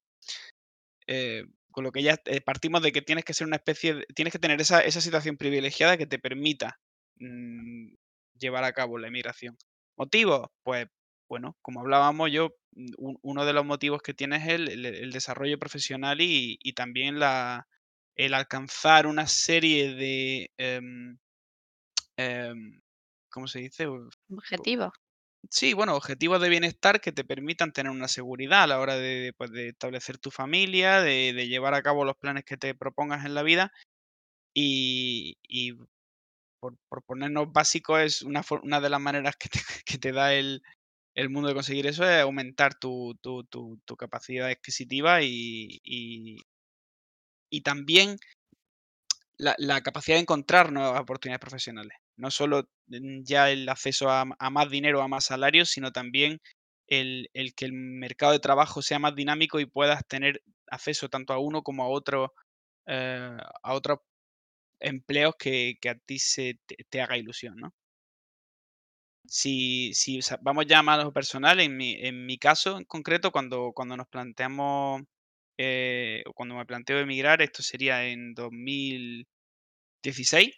Eh, 1.08 1.44
con 1.72 1.84
lo 1.84 1.92
que 1.92 2.02
ya 2.04 2.16
eh, 2.26 2.40
partimos 2.42 2.82
de 2.82 2.92
que 2.92 3.02
tienes 3.02 3.26
que 3.26 3.34
ser 3.34 3.48
una 3.48 3.58
especie 3.58 4.06
tienes 4.16 4.32
que 4.32 4.40
tener 4.40 4.62
esa, 4.62 4.82
esa 4.82 5.02
situación 5.02 5.38
privilegiada 5.38 5.98
que 5.98 6.06
te 6.08 6.20
permita 6.20 6.80
mm, 7.18 7.94
llevar 8.40 8.64
a 8.64 8.74
cabo 8.74 8.98
la 8.98 9.08
emigración. 9.08 9.58
¿Motivos? 9.98 10.48
Pues 10.64 10.88
bueno, 11.34 11.58
como 11.64 11.80
hablábamos 11.80 12.32
yo, 12.32 12.52
mm, 12.76 12.94
un- 13.00 13.18
uno 13.24 13.44
de 13.46 13.54
los 13.54 13.66
motivos 13.66 14.04
que 14.04 14.14
tienes 14.14 14.44
es 14.44 14.50
el, 14.50 14.70
el- 14.70 14.86
el 14.86 15.12
desarrollo 15.12 15.58
profesional 15.58 16.22
y, 16.22 16.60
y 16.62 16.74
también 16.74 17.18
la, 17.20 17.68
el 18.16 18.36
alcanzar 18.36 19.08
una 19.08 19.26
serie 19.26 19.96
de, 19.96 20.52
em, 20.58 21.18
em, 22.18 22.80
¿cómo 23.32 23.48
se 23.48 23.60
dice? 23.62 23.88
Objetivo. 24.30 24.94
Sí, 25.50 25.74
bueno, 25.74 25.96
objetivos 25.96 26.40
de 26.40 26.50
bienestar 26.50 27.02
que 27.02 27.12
te 27.12 27.26
permitan 27.26 27.74
tener 27.74 27.92
una 27.92 28.08
seguridad 28.08 28.64
a 28.64 28.68
la 28.68 28.80
hora 28.80 28.96
de, 28.96 29.34
pues, 29.36 29.52
de 29.52 29.70
establecer 29.70 30.20
tu 30.20 30.30
familia, 30.30 31.02
de, 31.02 31.34
de 31.34 31.48
llevar 31.48 31.74
a 31.74 31.82
cabo 31.82 32.06
los 32.06 32.16
planes 32.16 32.46
que 32.46 32.58
te 32.58 32.76
propongas 32.76 33.26
en 33.26 33.34
la 33.34 33.42
vida 33.42 33.74
y, 34.54 35.38
y 35.44 35.74
por, 36.62 36.78
por 36.88 37.04
ponernos 37.04 37.52
básicos 37.52 38.00
es 38.02 38.22
una, 38.22 38.44
de 38.80 38.90
las 38.90 39.02
maneras 39.02 39.36
que 39.36 39.50
te, 39.50 39.60
que 39.86 39.98
te 39.98 40.12
da 40.14 40.34
el, 40.34 40.62
el 41.16 41.30
mundo 41.30 41.50
de 41.50 41.56
conseguir 41.56 41.88
eso 41.88 42.04
es 42.10 42.22
aumentar 42.22 42.76
tu, 42.80 43.16
tu, 43.22 43.44
tu- 43.46 43.80
tu 43.86 43.96
capacidad 43.98 44.48
adquisitiva 44.50 45.22
y, 45.24 45.80
y- 45.84 46.38
y 47.50 47.62
también 47.62 48.18
la, 49.38 49.56
la 49.58 49.82
capacidad 49.82 50.18
de 50.18 50.22
encontrar 50.22 50.72
nuevas 50.72 51.00
oportunidades 51.02 51.42
profesionales. 51.42 51.98
No 52.18 52.32
solo 52.32 52.70
mm, 52.88 53.24
ya 53.24 53.50
el 53.52 53.68
acceso 53.70 54.10
a, 54.10 54.26
a 54.38 54.50
más 54.50 54.70
dinero, 54.70 55.02
a 55.02 55.08
más 55.08 55.26
salarios, 55.26 55.70
sino 55.70 55.92
también 55.92 56.40
el, 56.88 57.30
el 57.34 57.54
que 57.56 57.66
el 57.66 57.74
mercado 57.74 58.34
de 58.34 58.40
trabajo 58.40 58.82
sea 58.82 59.00
más 59.00 59.16
dinámico 59.16 59.60
y 59.60 59.66
puedas 59.66 60.06
tener 60.08 60.42
acceso 60.68 61.10
tanto 61.10 61.34
a 61.34 61.40
uno 61.40 61.64
como 61.64 61.84
a 61.84 61.88
otro, 61.90 62.34
eh, 62.88 63.38
a 63.64 63.74
otros 63.74 64.00
empleos 64.82 65.36
que, 65.40 65.76
que 65.82 65.90
a 65.92 65.96
ti 66.00 66.20
se 66.20 66.60
te, 66.68 66.78
te 66.90 67.02
haga 67.02 67.18
ilusión, 67.18 67.58
¿no? 67.58 67.74
Si, 69.26 69.94
vamos 70.42 70.66
ya 70.68 70.84
más 70.84 71.00
a 71.00 71.04
lo 71.04 71.14
personal, 71.14 71.60
en 71.60 71.78
mi, 71.78 71.94
en 71.94 72.26
mi 72.26 72.38
caso 72.38 72.78
en 72.78 72.86
concreto, 72.86 73.32
cuando, 73.32 73.74
nos 73.98 74.08
planteamos, 74.08 75.04
eh, 75.58 76.24
cuando 76.36 76.56
me 76.56 76.66
planteo 76.66 77.00
emigrar, 77.00 77.42
esto 77.42 77.64
sería 77.64 78.06
en 78.06 78.34
2016. 78.34 80.56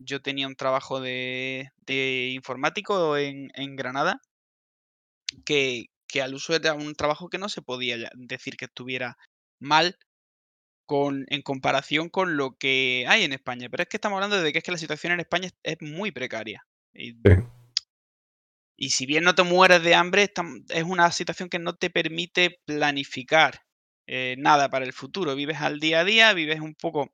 Yo 0.00 0.22
tenía 0.22 0.46
un 0.46 0.56
trabajo 0.56 1.00
de, 1.00 1.70
informático 2.32 3.16
en, 3.16 3.76
Granada, 3.76 4.20
que, 5.44 5.86
al 6.22 6.34
uso 6.34 6.54
era 6.54 6.74
un 6.74 6.94
trabajo 6.94 7.28
que 7.28 7.38
no 7.38 7.48
se 7.48 7.62
podía 7.62 7.96
decir 8.14 8.56
que 8.56 8.66
estuviera 8.66 9.18
mal 9.60 9.98
con, 10.86 11.26
en 11.28 11.42
comparación 11.42 12.08
con 12.08 12.36
lo 12.36 12.56
que 12.56 13.04
hay 13.08 13.24
en 13.24 13.32
España. 13.32 13.68
Pero 13.68 13.82
es 13.82 13.88
que 13.88 13.96
estamos 13.98 14.16
hablando 14.16 14.40
de 14.40 14.52
que 14.52 14.58
es 14.58 14.64
que 14.64 14.72
la 14.72 14.78
situación 14.78 15.12
en 15.12 15.20
España 15.20 15.50
es, 15.62 15.76
muy 15.82 16.12
precaria. 16.12 16.64
Sí. 16.94 17.14
Y 18.80 18.90
si 18.90 19.06
bien 19.06 19.24
no 19.24 19.34
te 19.34 19.42
mueres 19.42 19.82
de 19.82 19.96
hambre, 19.96 20.32
es 20.68 20.84
una 20.84 21.10
situación 21.10 21.48
que 21.48 21.58
no 21.58 21.74
te 21.74 21.90
permite 21.90 22.60
planificar 22.64 23.62
eh, 24.06 24.36
nada 24.38 24.70
para 24.70 24.84
el 24.84 24.92
futuro. 24.92 25.34
Vives 25.34 25.58
al 25.60 25.80
día 25.80 26.00
a 26.00 26.04
día, 26.04 26.32
vives 26.32 26.60
un 26.60 26.76
poco 26.76 27.12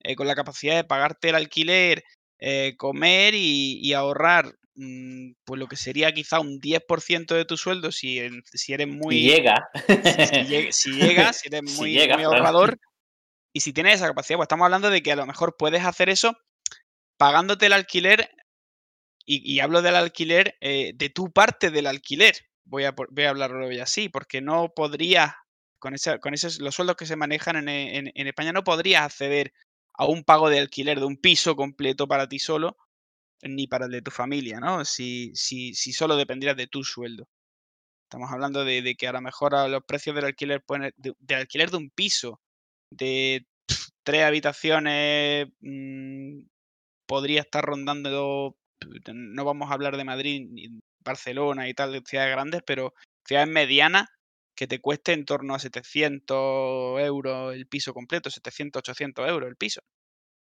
eh, 0.00 0.16
con 0.16 0.26
la 0.26 0.34
capacidad 0.34 0.76
de 0.76 0.84
pagarte 0.84 1.28
el 1.28 1.34
alquiler, 1.34 2.04
eh, 2.38 2.74
comer 2.78 3.34
y, 3.34 3.80
y 3.82 3.92
ahorrar, 3.92 4.54
mm, 4.76 5.32
pues 5.44 5.60
lo 5.60 5.68
que 5.68 5.76
sería 5.76 6.10
quizá 6.12 6.40
un 6.40 6.58
10% 6.58 7.34
de 7.34 7.44
tu 7.44 7.58
sueldo 7.58 7.92
si, 7.92 8.18
eres 8.18 8.88
muy... 8.88 9.20
llega. 9.20 9.68
Si, 9.86 10.72
si 10.72 10.92
llegas, 10.92 11.38
si 11.38 11.48
eres 11.48 11.62
muy, 11.78 11.92
llega, 11.92 12.16
muy 12.16 12.24
Fran. 12.24 12.36
ahorrador 12.36 12.78
y 13.52 13.60
si 13.60 13.74
tienes 13.74 13.96
esa 13.96 14.08
capacidad, 14.08 14.38
pues 14.38 14.46
estamos 14.46 14.64
hablando 14.64 14.88
de 14.88 15.02
que 15.02 15.12
a 15.12 15.16
lo 15.16 15.26
mejor 15.26 15.56
puedes 15.58 15.84
hacer 15.84 16.08
eso 16.08 16.34
pagándote 17.18 17.66
el 17.66 17.74
alquiler 17.74 18.30
y, 19.26 19.60
hablo 19.60 19.82
del 19.82 19.96
alquiler, 19.96 20.56
eh, 20.60 20.92
de 20.94 21.10
tu 21.10 21.32
parte 21.32 21.70
del 21.70 21.86
alquiler. 21.86 22.34
Voy 22.64 22.84
a, 22.84 22.92
voy 22.92 23.24
a 23.24 23.30
hablarlo 23.30 23.66
hoy 23.66 23.78
así, 23.80 24.08
porque 24.08 24.40
no 24.40 24.72
podrías, 24.74 25.32
con, 25.78 25.94
esa, 25.94 26.18
con 26.18 26.34
esos, 26.34 26.60
los 26.60 26.74
sueldos 26.74 26.96
que 26.96 27.06
se 27.06 27.16
manejan 27.16 27.56
en, 27.56 27.68
e- 27.68 27.98
en- 28.14 28.26
España, 28.26 28.52
no 28.52 28.64
podrías 28.64 29.02
acceder 29.02 29.52
a 29.94 30.06
un 30.06 30.24
pago 30.24 30.50
de 30.50 30.58
alquiler 30.60 30.98
de 31.00 31.06
un 31.06 31.16
piso 31.16 31.56
completo 31.56 32.08
para 32.08 32.28
ti 32.28 32.38
solo, 32.38 32.76
ni 33.42 33.66
para 33.66 33.86
el 33.86 33.92
de 33.92 34.02
tu 34.02 34.10
familia, 34.10 34.60
¿no? 34.60 34.84
Si, 34.84 35.32
si, 35.34 35.74
si 35.74 35.92
solo 35.92 36.16
dependieras 36.16 36.56
de 36.56 36.66
tu 36.66 36.84
sueldo. 36.84 37.28
Estamos 38.04 38.30
hablando 38.30 38.64
de, 38.64 38.94
que 38.96 39.08
a 39.08 39.12
lo 39.12 39.20
mejor 39.20 39.54
a 39.54 39.66
los 39.68 39.82
precios 39.84 40.14
del 40.14 40.26
alquiler 40.26 40.62
pueden, 40.64 40.92
de, 40.96 41.34
alquiler 41.34 41.70
de 41.70 41.76
un 41.78 41.90
piso 41.90 42.40
de 42.90 43.46
tres 44.04 44.24
habitaciones 44.24 45.48
mm, 45.60 46.40
podría 47.06 47.42
estar 47.42 47.64
rondando, 47.64 48.56
no 49.12 49.44
vamos 49.44 49.70
a 49.70 49.74
hablar 49.74 49.96
de 49.96 50.04
Madrid, 50.04 50.46
ni 50.50 50.68
Barcelona 51.04 51.68
y 51.68 51.74
tal, 51.74 51.92
de 51.92 52.02
ciudades 52.06 52.32
grandes, 52.32 52.62
pero 52.66 52.94
ciudades 53.26 53.48
medianas 53.48 54.06
que 54.56 54.66
te 54.66 54.80
cueste 54.80 55.12
en 55.12 55.24
torno 55.24 55.54
a 55.54 55.58
700 55.58 57.00
euros 57.00 57.54
el 57.54 57.66
piso 57.66 57.92
completo, 57.92 58.30
700, 58.30 58.80
800 58.80 59.28
euros 59.28 59.48
el 59.48 59.56
piso. 59.56 59.80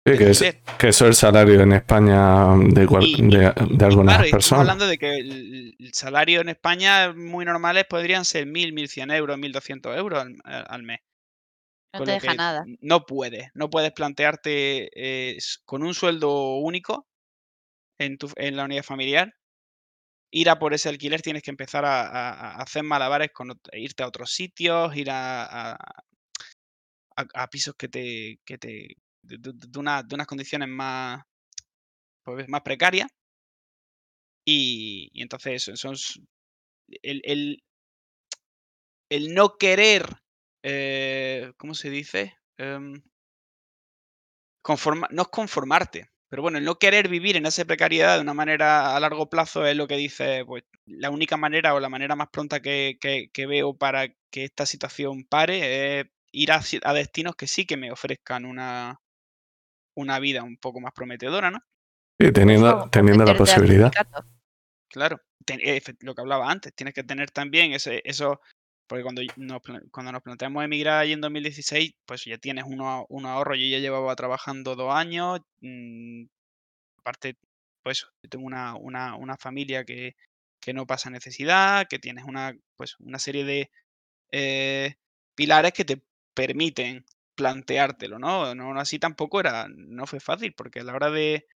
Sí, 0.06 0.18
que, 0.18 0.30
es, 0.32 0.40
que 0.78 0.88
eso 0.90 1.06
es 1.06 1.10
el 1.10 1.16
salario 1.16 1.62
en 1.62 1.72
España 1.72 2.48
de, 2.58 2.86
cual- 2.86 3.06
Y- 3.08 3.22
de, 3.22 3.54
de 3.72 3.86
algunas 3.86 4.16
claro, 4.18 4.24
y 4.24 4.26
estamos 4.26 4.32
personas. 4.32 4.62
hablando 4.62 4.88
de 4.88 4.98
que 4.98 5.16
el, 5.18 5.76
el 5.80 5.94
salario 5.94 6.42
en 6.42 6.50
España 6.50 7.14
muy 7.14 7.46
normales 7.46 7.86
podrían 7.90 8.26
ser 8.26 8.46
1.000, 8.46 8.74
1.100 8.74 9.12
euros, 9.12 9.38
1.200 9.38 9.96
euros 9.98 10.20
al, 10.22 10.36
al 10.44 10.84
mes. 10.84 11.00
No 11.94 12.00
con 12.00 12.06
te 12.08 12.12
deja 12.14 12.34
nada. 12.34 12.66
No 12.82 13.06
puedes, 13.06 13.48
no 13.54 13.70
puedes 13.70 13.94
plantearte 13.94 14.90
eh, 14.96 15.38
con 15.64 15.84
un 15.84 15.94
sueldo 15.94 16.58
único 16.58 17.08
en, 18.04 18.18
la 18.58 18.66
unidad 18.66 18.84
familiar. 18.84 19.34
Ir 20.32 20.50
a 20.50 20.60
por 20.60 20.74
ese 20.74 20.90
alquiler 20.90 21.22
tienes 21.22 21.44
que 21.44 21.52
empezar 21.52 21.86
a, 21.86 22.02
hacer 22.62 22.84
malabares 22.84 23.32
con 23.34 23.50
ot- 23.50 23.70
irte 23.74 24.04
a 24.04 24.08
otros 24.08 24.32
sitios, 24.32 24.96
ir 24.98 25.10
a, 25.12 25.76
pisos 27.50 27.76
que 27.78 27.88
te, 27.90 28.40
que 28.46 28.58
te 28.58 28.98
de, 29.22 29.38
de- 29.40 29.80
una- 29.80 30.04
de 30.04 30.16
unas 30.16 30.28
condiciones 30.28 30.68
más, 30.70 31.22
pues, 32.24 32.48
más 32.50 32.62
precarias. 32.62 33.10
Y, 34.46 35.10
y 35.14 35.22
entonces 35.22 35.70
son 35.76 35.96
el, 37.04 37.22
el- 37.26 37.64
el 39.10 39.34
no 39.34 39.58
querer, 39.58 40.06
eh, 40.64 41.54
¿cómo 41.58 41.74
se 41.76 41.90
dice? 41.90 42.36
Em, 42.58 43.02
conforma- 44.62 45.08
no 45.12 45.26
conformarte, 45.30 46.10
pero 46.34 46.42
bueno, 46.42 46.58
el 46.58 46.66
no 46.66 46.80
querer 46.80 47.10
vivir 47.10 47.38
en 47.38 47.46
esa 47.46 47.64
precariedad 47.64 48.16
de 48.16 48.22
una 48.24 48.34
manera 48.34 48.96
a 48.96 49.00
largo 49.00 49.30
plazo 49.30 49.68
es 49.68 49.78
lo 49.78 49.88
que 49.88 49.98
dice, 49.98 50.44
pues 50.48 50.64
la 50.88 51.12
única 51.12 51.38
manera 51.38 51.76
o 51.76 51.80
la 51.80 51.90
manera 51.90 52.16
más 52.16 52.30
pronta 52.30 52.60
que, 52.60 52.98
que- 53.00 53.30
que 53.32 53.46
veo 53.46 53.78
para 53.78 54.08
que 54.32 54.44
esta 54.44 54.66
situación 54.66 55.26
pare 55.26 56.00
es 56.00 56.08
ir 56.32 56.52
a, 56.52 56.94
destinos 56.96 57.36
que 57.36 57.46
sí 57.46 57.68
que 57.68 57.78
me 57.78 57.92
ofrezcan 57.92 58.46
una, 58.46 59.00
una 59.96 60.18
vida 60.18 60.42
un 60.42 60.58
poco 60.58 60.80
más 60.80 60.92
prometedora, 60.94 61.52
¿no? 61.52 61.60
Sí, 62.20 62.32
teniendo, 62.32 62.90
teniendo 62.90 63.26
la 63.26 63.38
posibilidad. 63.38 64.26
Claro, 64.88 65.22
ten- 65.46 65.62
eh, 65.64 65.84
lo 66.00 66.16
que 66.16 66.22
hablaba 66.22 66.50
antes, 66.50 66.74
tienes 66.74 66.96
que 66.96 67.04
tener 67.04 67.30
también 67.30 67.74
ese, 67.74 68.02
eso, 68.06 68.42
porque 68.88 69.04
cuando 69.04 69.22
nos, 69.38 69.62
cuando 69.92 70.12
nos 70.12 70.22
planteamos 70.22 70.64
emigrar 70.64 71.00
allí 71.00 71.14
en 71.14 71.22
2016, 71.22 71.94
pues 72.06 72.26
ya 72.26 72.38
tienes 72.38 72.66
unos 72.68 73.06
unos 73.10 73.32
ahorros, 73.32 73.58
yo 73.60 73.66
ya 73.68 73.80
llevaba 73.80 74.16
trabajando 74.16 74.76
dos 74.76 74.94
años, 74.94 75.40
mm, 75.62 76.26
aparte, 77.00 77.38
pues 77.84 78.00
eso, 78.00 78.08
yo 78.24 78.30
tengo 78.30 78.46
una, 78.46 78.76
una, 78.76 79.16
una 79.16 79.38
familia 79.38 79.86
que, 79.86 80.16
que 80.62 80.74
no 80.74 80.88
pasa 80.88 81.10
necesidad, 81.10 81.88
que 81.90 82.00
tienes 82.00 82.26
una, 82.26 82.54
pues, 82.78 82.96
una 83.00 83.20
serie 83.20 83.44
de 83.46 83.72
eh, 84.32 84.96
pilares 85.36 85.74
que 85.74 85.86
te 85.86 86.04
permiten 86.36 87.06
planteártelo, 87.36 88.20
¿no? 88.20 88.56
No, 88.56 88.80
así 88.80 89.00
tampoco 89.00 89.40
era, 89.40 89.68
no 89.70 90.08
fue 90.08 90.20
fácil, 90.20 90.54
porque 90.56 90.82
a 90.82 90.84
la 90.84 90.96
hora 90.96 91.12
de, 91.12 91.48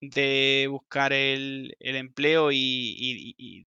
de 0.00 0.68
buscar 0.70 1.12
el, 1.12 1.76
el 1.80 1.96
empleo 1.96 2.52
y- 2.52 3.66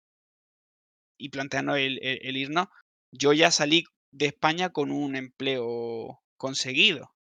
y 1.22 1.28
plantearnos 1.30 1.76
el, 1.78 1.98
el- 2.02 2.18
el 2.22 2.36
irnos, 2.36 2.68
yo 3.12 3.32
ya 3.32 3.50
salí 3.50 3.84
de 4.10 4.26
España 4.26 4.70
con 4.70 4.90
un 4.90 5.16
empleo 5.16 6.20
conseguido. 6.36 7.14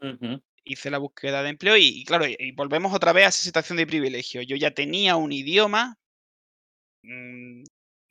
Ujú. 0.00 0.42
Hice 0.64 0.90
la 0.90 0.98
búsqueda 0.98 1.42
de 1.42 1.50
empleo 1.50 1.76
y, 1.76 1.86
y 1.86 2.04
claro, 2.04 2.26
y, 2.26 2.36
y 2.38 2.52
volvemos 2.52 2.92
otra 2.92 3.12
vez 3.12 3.26
a 3.26 3.28
esa 3.28 3.42
situación 3.42 3.78
de 3.78 3.86
privilegio. 3.86 4.42
Yo 4.42 4.56
ya 4.56 4.72
tenía 4.72 5.16
un 5.16 5.32
idioma 5.32 5.96
mm, 7.02 7.62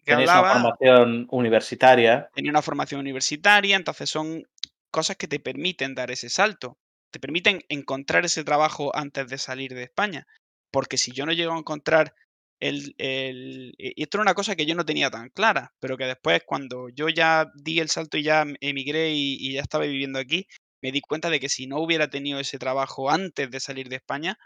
que 0.03 0.11
Tenéis 0.11 0.29
una 0.29 0.39
hablaba, 0.39 0.53
formación 0.53 1.27
universitaria. 1.31 2.29
tenía 2.33 2.51
una 2.51 2.61
formación 2.61 3.01
universitaria, 3.01 3.75
entonces 3.75 4.09
son 4.09 4.43
cosas 4.91 5.17
que 5.17 5.27
te 5.27 5.39
permiten 5.39 5.95
dar 5.95 6.11
ese 6.11 6.29
salto, 6.29 6.77
te 7.11 7.19
permiten 7.19 7.61
encontrar 7.69 8.25
ese 8.25 8.43
trabajo 8.43 8.95
antes 8.95 9.27
de 9.27 9.37
salir 9.37 9.73
de 9.73 9.83
España. 9.83 10.25
Porque 10.71 10.97
si 10.97 11.11
yo 11.11 11.25
no 11.25 11.33
llego 11.33 11.53
a 11.53 11.59
encontrar 11.59 12.13
el, 12.59 12.95
el- 12.97 13.73
y 13.77 14.01
esto 14.03 14.17
era 14.17 14.23
una 14.23 14.33
cosa 14.33 14.55
que 14.55 14.65
yo 14.65 14.75
no 14.75 14.85
tenía 14.85 15.09
tan 15.11 15.29
clara, 15.29 15.73
pero 15.79 15.97
que 15.97 16.05
después 16.05 16.41
cuando 16.45 16.89
yo 16.89 17.09
ya 17.09 17.51
di 17.55 17.79
el 17.79 17.89
salto 17.89 18.17
y 18.17 18.23
ya 18.23 18.41
em- 18.41 18.55
emigré 18.61 19.11
y, 19.11 19.37
y 19.39 19.53
ya 19.53 19.61
estaba 19.61 19.85
viviendo 19.85 20.19
aquí, 20.19 20.47
me 20.81 20.91
di 20.91 21.01
cuenta 21.01 21.29
de 21.29 21.39
que 21.39 21.49
si 21.49 21.67
no 21.67 21.79
hubiera 21.81 22.09
tenido 22.09 22.39
ese 22.39 22.59
trabajo 22.59 23.09
antes 23.09 23.49
de 23.51 23.59
salir 23.59 23.89
de 23.89 23.97
España, 23.97 24.37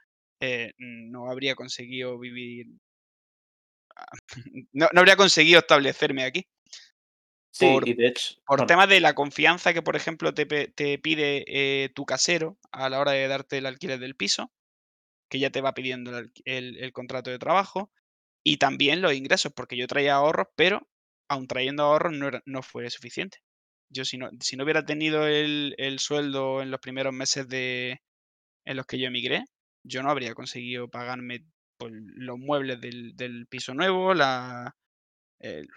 eh, 0.42 0.74
no 0.78 1.30
habría 1.30 1.56
conseguido 1.56 2.18
vivir 2.20 2.68
no, 4.74 4.88
no 4.94 5.00
habría 5.00 5.16
conseguido 5.16 5.60
establecerme 5.60 6.24
aquí. 6.24 6.46
Sí, 7.52 7.66
Por- 7.66 7.88
y 7.88 7.94
de 7.94 8.08
hecho. 8.08 8.36
Por 8.46 8.58
bueno, 8.60 8.68
temas 8.68 8.90
de 8.90 9.00
la 9.00 9.14
confianza 9.14 9.74
que, 9.74 9.82
por 9.82 9.96
ejemplo, 9.96 10.34
te, 10.34 10.46
te 10.46 10.98
pide 11.00 11.46
eh, 11.48 11.90
tu 11.90 12.06
casero 12.06 12.58
a 12.72 12.90
la 12.90 13.00
hora 13.00 13.12
de 13.12 13.28
darte 13.28 13.60
el 13.60 13.66
alquiler 13.66 14.00
del 14.00 14.16
piso, 14.16 14.52
que 15.30 15.40
ya 15.40 15.52
te 15.52 15.62
va 15.62 15.74
pidiendo 15.74 16.18
el- 16.46 16.78
el 16.78 16.94
contrato 16.94 17.30
de 17.32 17.40
trabajo, 17.40 17.92
y 18.44 18.58
también 18.58 19.02
los 19.02 19.14
ingresos, 19.14 19.52
porque 19.56 19.78
yo 19.78 19.88
traía 19.88 20.16
ahorros, 20.16 20.48
pero 20.56 20.82
aun 21.30 21.48
trayendo 21.48 21.84
ahorros 21.84 22.14
no, 22.14 22.28
era- 22.28 22.42
no 22.46 22.62
fue 22.64 22.90
suficiente. 22.90 23.40
Yo 23.90 24.06
si 24.06 24.18
no, 24.18 24.30
si 24.42 24.56
no 24.58 24.64
hubiera 24.64 24.86
tenido 24.86 25.28
el, 25.28 25.76
el 25.78 26.00
sueldo 26.00 26.62
en 26.62 26.72
los 26.72 26.80
primeros 26.80 27.14
meses 27.14 27.48
de, 27.48 28.00
en 28.66 28.78
los 28.78 28.86
que 28.86 29.00
yo 29.00 29.08
emigré, 29.08 29.44
yo 29.84 30.04
no 30.04 30.10
habría 30.12 30.34
conseguido 30.36 30.90
pagarme 30.90 31.42
pues, 31.78 31.94
los 31.94 32.38
muebles 32.40 32.82
del, 32.82 33.16
del 33.16 33.48
piso 33.48 33.74
nuevo, 33.74 34.14
la, 34.14 34.76
el- 35.40 35.68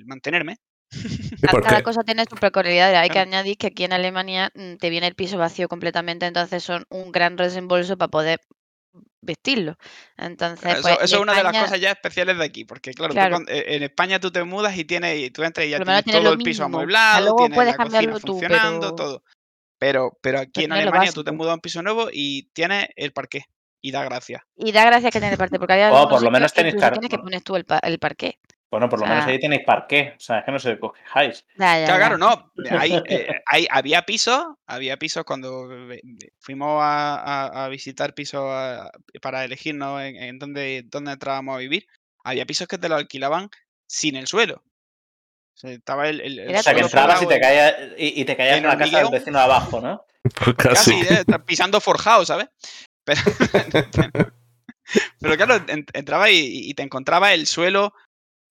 el 0.00 0.06
mantenerme. 0.06 0.56
Cada 1.62 1.82
cosa 1.82 2.02
tiene 2.04 2.24
su 2.28 2.36
peculiaridad. 2.36 2.94
Hay 2.96 3.10
que 3.10 3.18
añadir 3.18 3.56
que 3.56 3.68
aquí 3.68 3.84
en 3.84 3.92
Alemania 3.92 4.50
mm, 4.54 4.76
te 4.76 4.90
viene 4.90 5.06
el 5.06 5.14
piso 5.14 5.38
vacío 5.38 5.68
completamente, 5.68 6.26
entonces 6.26 6.62
son 6.64 6.84
un 6.90 7.12
gran 7.12 7.36
desembolso 7.36 7.96
para 7.96 8.10
poder 8.10 8.40
vestirlo. 9.20 9.76
Entonces, 10.16 10.78
pues 10.82 10.94
eso, 10.96 11.00
es 11.04 11.12
una 11.20 11.34
de 11.34 11.42
las 11.42 11.52
cosas 11.64 11.80
ya 11.80 11.90
especiales 11.90 12.38
de 12.38 12.44
aquí, 12.44 12.64
porque 12.64 12.92
claro, 12.92 13.38
eh, 13.48 13.64
en 13.68 13.82
España 13.82 14.20
tú 14.20 14.30
te 14.30 14.42
mudas 14.44 14.76
y 14.76 14.84
tienes 14.84 15.18
y 15.18 15.30
tú 15.30 15.42
entras 15.42 15.66
y 15.66 15.70
ya 15.70 15.78
tienes 15.78 16.04
tienes 16.04 16.22
todo 16.22 16.32
el 16.32 16.38
piso 16.38 16.64
amueblado, 16.64 17.20
luego 17.22 17.36
tienes 17.38 17.56
puedes 17.56 17.72
la 17.72 17.76
cocina 17.76 17.92
cambiarlo 17.98 18.20
tú, 18.20 18.26
funcionando, 18.32 18.80
pero, 18.80 18.94
todo. 18.94 19.22
Pero, 19.78 20.18
pero 20.20 20.38
aquí 20.40 20.50
pero 20.54 20.64
en 20.66 20.72
Alemania 20.72 21.12
tú 21.12 21.22
te 21.24 21.32
mudas 21.32 21.52
a 21.52 21.54
un 21.54 21.60
piso 21.60 21.82
nuevo 21.82 22.08
y 22.12 22.50
tienes 22.52 22.88
el 22.96 23.12
parqué 23.12 23.44
y 23.80 23.90
da 23.92 24.04
gracias. 24.04 24.42
Y 24.56 24.72
da 24.72 24.84
gracias 24.84 25.12
que 25.12 25.20
tienes 25.20 25.38
parte, 25.38 25.58
porque 25.58 25.74
hay 25.74 25.92
Oh, 25.92 26.08
por 26.08 26.22
lo 26.22 26.30
menos 26.30 26.52
que 26.52 26.56
tenéis 26.56 26.74
incluso 26.74 26.90
car- 26.90 26.98
tienes 26.98 27.10
que 27.10 27.18
poner 27.18 27.42
tú 27.42 27.56
el, 27.56 27.64
pa- 27.64 27.78
el 27.78 27.98
parqué. 27.98 28.38
Bueno, 28.70 28.88
por 28.88 29.00
lo 29.00 29.06
menos 29.06 29.24
ahí 29.24 29.40
tenéis 29.40 29.62
parqué. 29.64 30.12
O 30.16 30.20
sea, 30.20 30.40
es 30.40 30.44
que 30.44 30.52
no 30.52 30.58
se 30.58 30.78
cogejáis. 30.78 31.44
ya, 31.56 31.78
ya, 31.80 31.86
Claro, 31.86 31.86
ya. 31.86 31.96
claro, 31.96 32.18
no. 32.18 32.52
Hay, 32.78 33.02
eh, 33.06 33.42
hay- 33.46 33.66
había 33.70 34.02
pisos, 34.02 34.44
había 34.66 34.98
pisos 34.98 35.24
cuando 35.24 35.68
fuimos 36.38 36.82
a, 36.82 37.14
a- 37.16 37.64
a 37.64 37.68
visitar 37.68 38.12
pisos 38.14 38.42
a- 38.44 38.90
para 39.22 39.44
elegirnos 39.44 40.02
en, 40.02 40.16
en 40.16 40.38
dónde, 40.38 40.82
dónde 40.86 41.12
entrábamos 41.12 41.54
a 41.54 41.58
vivir. 41.58 41.86
Había 42.24 42.44
pisos 42.44 42.68
que 42.68 42.76
te 42.76 42.88
lo 42.90 42.96
alquilaban 42.96 43.48
sin 43.86 44.16
el 44.16 44.26
suelo. 44.26 44.62
O 45.54 45.60
sea, 45.60 45.70
estaba 45.70 46.08
el, 46.08 46.20
el- 46.20 46.38
el 46.40 46.46
Mira 46.48 46.60
O 46.60 46.62
sea, 46.62 46.74
que 46.74 46.80
entrabas 46.80 47.22
y 47.22 47.26
te 47.26 47.40
caías, 47.40 47.74
y, 47.96 48.20
y 48.20 48.24
te 48.26 48.36
caías 48.36 48.58
en 48.58 48.64
en 48.64 48.68
la 48.70 48.76
casa 48.78 48.98
del 48.98 49.08
vecino 49.10 49.38
de 49.38 49.44
abajo, 49.44 49.80
¿no? 49.80 50.04
pues 50.44 50.56
casi. 50.56 51.00
Casi, 51.00 51.14
¿eh? 51.14 51.24
Pisando 51.46 51.80
forjado, 51.80 52.26
¿sabes? 52.26 52.48
Pero, 53.04 53.20
pero 55.20 55.36
claro, 55.36 55.56
en- 55.68 55.86
entraba 55.92 56.30
y, 56.30 56.38
y 56.70 56.74
te 56.74 56.82
encontraba 56.82 57.32
el 57.34 57.46
suelo, 57.46 57.92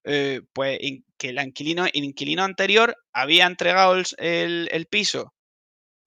eh, 0.07 0.41
pues 0.53 0.79
in- 0.81 1.05
que 1.17 1.29
el 1.29 1.39
inquilino, 1.39 1.85
el 1.85 2.03
inquilino 2.03 2.43
anterior 2.43 2.95
había 3.13 3.45
entregado 3.45 3.95
el, 3.95 4.05
el- 4.17 4.69
el 4.71 4.85
piso 4.87 5.33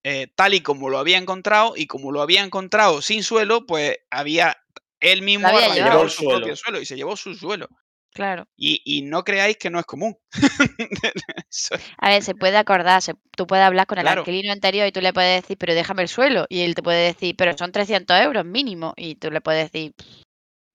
eh, 0.02 0.28
tal 0.34 0.54
y 0.54 0.60
como 0.62 0.88
lo 0.88 0.98
había 0.98 1.18
encontrado, 1.18 1.74
y 1.76 1.86
como 1.86 2.10
lo 2.10 2.22
había 2.22 2.42
encontrado 2.42 3.02
sin 3.02 3.22
suelo, 3.22 3.66
pues 3.66 3.98
había 4.10 4.56
él 5.00 5.20
mismo 5.22 5.46
había 5.48 5.74
llevado. 5.74 6.08
su 6.08 6.24
propio 6.24 6.40
suelo. 6.40 6.56
suelo 6.56 6.80
y 6.80 6.86
se 6.86 6.96
llevó 6.96 7.16
su 7.16 7.34
suelo. 7.34 7.68
Claro. 8.12 8.48
Y, 8.56 8.80
y 8.84 9.02
no 9.02 9.22
creáis 9.24 9.56
que 9.56 9.70
no 9.70 9.78
es 9.78 9.84
común. 9.86 10.16
A 11.98 12.08
ver, 12.10 12.22
se 12.22 12.34
puede 12.34 12.56
acordar, 12.56 13.02
se- 13.02 13.14
tú 13.36 13.46
puedes 13.46 13.64
hablar 13.64 13.86
con 13.86 13.98
el 13.98 14.04
Claro. 14.04 14.20
alquilino 14.22 14.52
anterior 14.52 14.86
y 14.86 14.92
tú 14.92 15.00
le 15.00 15.12
puedes 15.12 15.42
decir, 15.42 15.56
pero 15.58 15.74
déjame 15.74 16.02
el 16.02 16.08
suelo. 16.08 16.46
Y 16.48 16.62
él 16.62 16.74
te 16.74 16.82
puede 16.82 17.04
decir, 17.06 17.34
pero 17.36 17.56
son 17.56 17.72
300 17.72 18.20
euros 18.20 18.44
mínimo. 18.44 18.94
Y 18.96 19.16
tú 19.16 19.30
le 19.30 19.40
puedes 19.40 19.70
decir, 19.70 19.94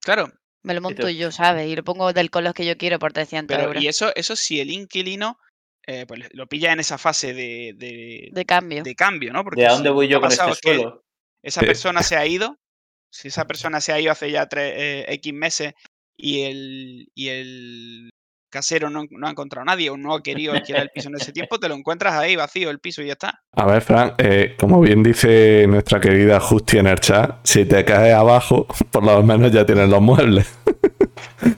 claro, 0.02 0.32
me 0.66 0.74
lo 0.74 0.80
monto 0.80 1.08
yo, 1.08 1.30
¿sabes? 1.32 1.68
Y 1.68 1.76
lo 1.76 1.84
pongo 1.84 2.12
del 2.12 2.30
color 2.30 2.52
que 2.52 2.66
yo 2.66 2.76
quiero 2.76 2.98
por 2.98 3.12
300 3.12 3.56
pero 3.56 3.68
euros 3.68 3.82
y 3.82 3.86
eso, 3.88 4.12
eso 4.16 4.34
si 4.36 4.60
el 4.60 4.70
inquilino 4.70 5.38
eh, 5.86 6.04
pues 6.06 6.20
lo 6.32 6.48
pilla 6.48 6.72
en 6.72 6.80
esa 6.80 6.98
fase 6.98 7.32
de, 7.32 7.72
de- 7.76 8.28
de 8.32 8.44
cambio. 8.44 8.82
de 8.82 8.94
cambio, 8.96 9.32
¿no? 9.32 9.44
Porque 9.44 9.62
¿De 9.62 9.68
dónde 9.68 9.90
voy 9.90 10.08
yo 10.08 10.20
con 10.20 10.32
este 10.32 10.52
suelo? 10.54 11.04
esa 11.42 11.60
Sí. 11.60 11.66
persona 11.66 12.02
se 12.02 12.16
ha 12.16 12.26
ido, 12.26 12.58
si 13.12 13.28
esa 13.28 13.46
persona 13.46 13.80
se 13.80 13.92
ha 13.92 14.00
ido 14.00 14.10
hace 14.10 14.30
ya 14.32 14.48
tres, 14.48 14.72
eh, 14.76 15.04
X 15.08 15.32
meses 15.32 15.74
y 16.18 16.42
el, 16.42 17.08
y 17.14 17.28
el 17.28 18.10
casero 18.50 18.90
no, 18.90 19.04
no 19.10 19.26
ha 19.26 19.30
encontrado 19.30 19.62
a 19.62 19.64
nadie 19.66 19.90
o 19.90 19.96
no 19.96 20.14
ha 20.14 20.22
querido 20.22 20.52
alquilar 20.52 20.82
el 20.82 20.90
piso 20.90 21.08
en 21.08 21.16
ese 21.16 21.32
tiempo, 21.32 21.58
te 21.58 21.68
lo 21.68 21.74
encuentras 21.74 22.14
ahí 22.14 22.36
vacío 22.36 22.70
el 22.70 22.78
piso 22.78 23.02
y 23.02 23.06
ya 23.06 23.12
está. 23.12 23.42
A 23.52 23.66
ver, 23.66 23.82
Fran, 23.82 24.14
eh, 24.18 24.54
como 24.58 24.80
bien 24.80 25.02
dice 25.02 25.66
nuestra 25.68 26.00
querida 26.00 26.40
Justi 26.40 26.78
en 26.78 26.86
el 26.86 27.00
chat, 27.00 27.38
si 27.44 27.64
te 27.64 27.84
caes 27.84 28.14
abajo, 28.14 28.66
por 28.90 29.04
lo 29.04 29.22
menos 29.22 29.52
ya 29.52 29.64
tienes 29.66 29.88
los 29.88 30.00
muebles. 30.00 30.46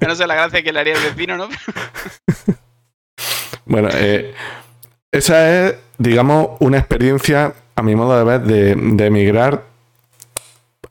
No 0.00 0.14
sé 0.14 0.26
la 0.26 0.36
gracia 0.36 0.62
que 0.62 0.72
le 0.72 0.80
haría 0.80 0.94
el 0.94 1.02
vecino, 1.02 1.36
¿no? 1.36 1.48
Bueno, 3.66 3.90
eh, 3.92 4.32
esa 5.12 5.66
es, 5.66 5.74
digamos, 5.98 6.50
una 6.60 6.78
experiencia, 6.78 7.52
a 7.74 7.82
mi 7.82 7.94
modo 7.94 8.16
de 8.16 8.24
ver, 8.24 8.40
de, 8.42 8.74
de 8.74 9.06
emigrar, 9.06 9.62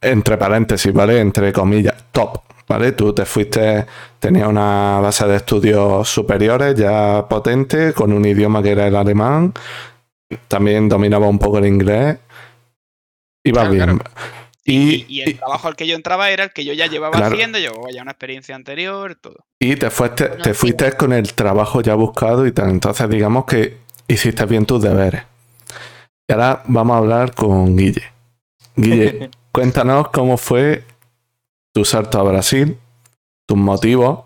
entre 0.01 0.37
paréntesis, 0.37 0.93
¿vale? 0.93 1.19
Entre 1.19 1.51
comillas, 1.51 1.95
top, 2.11 2.39
¿vale? 2.67 2.91
Tú 2.93 3.13
te 3.13 3.25
fuiste, 3.25 3.85
tenías 4.19 4.47
una 4.47 4.99
base 5.01 5.25
de 5.27 5.37
estudios 5.37 6.07
superiores 6.09 6.75
ya 6.75 7.25
potente, 7.29 7.93
con 7.93 8.13
un 8.13 8.25
idioma 8.25 8.61
que 8.63 8.71
era 8.71 8.87
el 8.87 8.95
alemán, 8.95 9.53
también 10.47 10.89
dominaba 10.89 11.27
un 11.27 11.39
poco 11.39 11.59
el 11.59 11.65
inglés, 11.67 12.17
iba 13.45 13.61
Claro, 13.61 13.71
bien. 13.71 13.97
claro. 13.97 14.11
Y, 14.65 15.05
Y, 15.05 15.05
y 15.07 15.21
el 15.21 15.37
trabajo 15.37 15.67
al 15.69 15.75
que 15.77 15.87
yo 15.87 15.95
entraba 15.95 16.29
era 16.29 16.43
el 16.45 16.51
que 16.51 16.65
yo 16.65 16.73
ya 16.73 16.87
llevaba 16.87 17.13
Claro. 17.15 17.35
haciendo, 17.35 17.57
llevaba 17.57 17.89
ya 17.93 18.01
una 18.01 18.11
experiencia 18.11 18.55
anterior, 18.55 19.15
todo. 19.15 19.45
Y 19.59 19.75
te 19.77 19.89
fuiste, 19.89 20.29
No, 20.29 20.43
te 20.43 20.53
fuiste 20.53 20.91
con 20.93 21.13
el 21.13 21.33
trabajo 21.33 21.81
ya 21.81 21.95
buscado 21.95 22.45
y 22.45 22.51
tal. 22.51 22.69
Entonces, 22.69 23.09
digamos 23.09 23.45
que 23.45 23.77
hiciste 24.07 24.45
bien 24.45 24.65
tus 24.65 24.81
deberes. 24.83 25.23
Y 26.27 26.33
ahora 26.33 26.63
vamos 26.65 26.95
a 26.95 26.97
hablar 26.97 27.33
con 27.33 27.75
Guille. 27.77 28.03
Guille, 28.75 29.29
cuéntanos 29.53 30.09
cómo 30.09 30.37
fue 30.37 30.83
tu 31.77 31.85
salto 31.85 32.17
a 32.19 32.23
Brasil, 32.23 32.75
tus 33.47 33.55
motivos. 33.55 34.25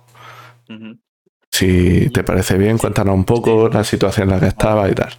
Si 1.51 2.09
te 2.11 2.23
parece 2.23 2.57
bien, 2.57 2.77
cuéntanos 2.77 3.13
un 3.13 3.25
poco 3.25 3.67
la 3.67 3.83
situación 3.83 4.29
en 4.29 4.35
la 4.35 4.39
que 4.39 4.47
estabas 4.47 4.89
y 4.89 4.95
tal. 4.95 5.09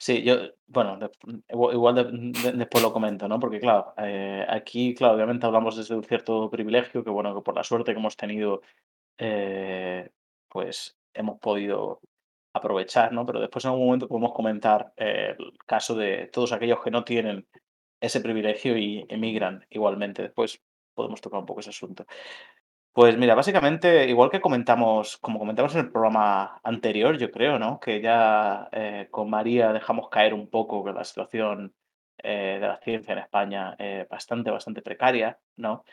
Sí, 0.00 0.22
yo, 0.22 0.36
bueno, 0.66 0.98
igual 1.50 1.74
igual 1.74 1.94
de- 1.96 2.04
de- 2.50 2.52
después 2.56 2.82
lo 2.82 2.94
comento, 2.94 3.28
¿no? 3.28 3.38
Porque 3.38 3.60
claro, 3.60 3.92
eh, 3.98 4.46
aquí, 4.48 4.94
claro, 4.94 5.16
obviamente 5.16 5.44
hablamos 5.44 5.76
desde 5.76 5.94
un 5.94 6.02
cierto 6.04 6.48
privilegio, 6.48 7.04
que 7.04 7.10
bueno, 7.10 7.34
que 7.34 7.42
por 7.42 7.54
la 7.54 7.62
suerte 7.62 7.92
que 7.92 7.98
hemos 7.98 8.16
tenido, 8.16 8.62
eh, 9.18 10.08
pues 10.48 10.96
hemos 11.12 11.38
podido 11.40 12.00
aprovechar, 12.54 13.12
¿no? 13.12 13.26
Pero 13.26 13.38
después 13.40 13.66
en 13.66 13.72
algún 13.72 13.84
momento 13.84 14.08
podemos 14.08 14.32
comentar 14.32 14.94
eh, 14.96 15.36
el 15.38 15.52
caso 15.66 15.94
de 15.94 16.30
todos 16.32 16.52
aquellos 16.52 16.80
que 16.82 16.90
no 16.90 17.04
tienen 17.04 17.46
ese 18.00 18.20
privilegio 18.22 18.78
y 18.78 19.04
emigran 19.10 19.66
igualmente. 19.68 20.22
Después 20.22 20.58
podemos 20.94 21.20
tocar 21.20 21.40
un 21.40 21.46
poco 21.46 21.60
ese 21.60 21.70
asunto. 21.70 22.06
Pues 22.92 23.18
mira, 23.18 23.34
básicamente, 23.34 24.08
igual 24.08 24.30
que 24.30 24.40
comentamos, 24.40 25.16
como 25.18 25.40
comentamos 25.40 25.74
en 25.74 25.80
el 25.80 25.90
programa 25.90 26.60
anterior, 26.62 27.18
yo 27.18 27.30
creo, 27.30 27.58
¿no? 27.58 27.80
Que 27.80 28.00
ya 28.00 28.68
eh, 28.70 29.08
con 29.10 29.28
María 29.28 29.72
dejamos 29.72 30.08
caer 30.08 30.32
un 30.32 30.48
poco 30.48 30.90
la 30.92 31.02
situación 31.02 31.74
eh, 32.18 32.58
de 32.60 32.68
la 32.68 32.78
ciencia 32.78 33.12
en 33.12 33.18
España 33.18 33.74
es 33.78 34.08
bastante, 34.08 34.50
bastante 34.50 34.80
precaria, 34.80 35.38
¿no? 35.56 35.84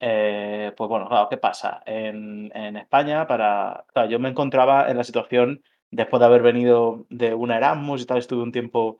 Eh, 0.00 0.72
pues 0.76 0.88
bueno, 0.88 1.08
claro, 1.08 1.28
¿qué 1.28 1.36
pasa? 1.36 1.82
En, 1.86 2.50
en 2.54 2.76
España, 2.76 3.26
para. 3.26 3.84
Yo 4.08 4.18
me 4.18 4.28
encontraba 4.28 4.90
en 4.90 4.96
la 4.96 5.04
situación 5.04 5.62
después 5.90 6.20
de 6.20 6.26
haber 6.26 6.42
venido 6.42 7.06
de 7.08 7.34
una 7.34 7.56
Erasmus 7.56 8.02
y 8.02 8.06
tal, 8.06 8.18
estuve 8.18 8.42
un 8.42 8.52
tiempo, 8.52 8.98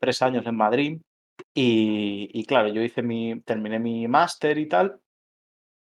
tres 0.00 0.22
años 0.22 0.46
en 0.46 0.56
Madrid, 0.56 1.00
y, 1.54 2.44
claro, 2.46 2.68
yo 2.68 2.82
hice 2.82 3.02
mi, 3.02 3.40
terminé 3.42 3.78
mi 3.78 4.08
máster 4.08 4.58
y 4.58 4.68
tal, 4.68 5.00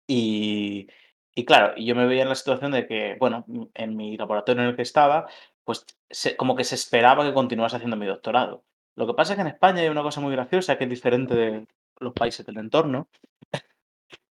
y, 0.08 0.88
y 1.36 1.46
claro, 1.46 1.76
yo 1.78 1.96
me 1.96 2.06
veía 2.08 2.24
en 2.24 2.30
la 2.30 2.36
situación 2.36 2.72
de 2.72 2.88
que, 2.88 3.16
bueno, 3.20 3.46
en 3.74 3.96
mi 3.96 4.18
laboratorio 4.18 4.64
en 4.64 4.70
el 4.70 4.76
que 4.76 4.82
estaba, 4.82 5.28
pues 5.64 5.86
como 6.38 6.56
que 6.56 6.64
se 6.64 6.76
esperaba 6.76 7.24
que 7.24 7.34
continuase 7.34 7.76
haciendo 7.76 7.98
mi 7.98 8.06
doctorado. 8.08 8.64
Lo 8.96 9.08
que 9.08 9.14
pasa 9.14 9.34
es 9.34 9.38
que 9.38 9.42
en 9.42 9.48
España 9.48 9.82
hay 9.82 9.90
una 9.90 10.02
cosa 10.02 10.20
muy 10.22 10.32
graciosa 10.34 10.78
que 10.78 10.86
es 10.86 10.90
diferente 10.90 11.36
de 11.36 11.68
los 12.00 12.14
países 12.14 12.46
del 12.46 12.58
entorno, 12.58 13.08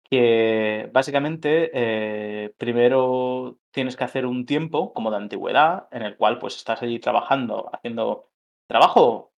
que 0.03 0.89
básicamente 0.93 1.71
eh, 1.73 2.53
primero 2.57 3.57
tienes 3.71 3.95
que 3.95 4.03
hacer 4.03 4.25
un 4.25 4.45
tiempo 4.45 4.93
como 4.93 5.09
de 5.09 5.17
antigüedad 5.17 5.87
en 5.91 6.03
el 6.03 6.17
cual 6.17 6.37
pues 6.39 6.57
estás 6.57 6.81
allí 6.83 6.99
trabajando, 6.99 7.69
haciendo 7.73 8.29
trabajo 8.67 9.30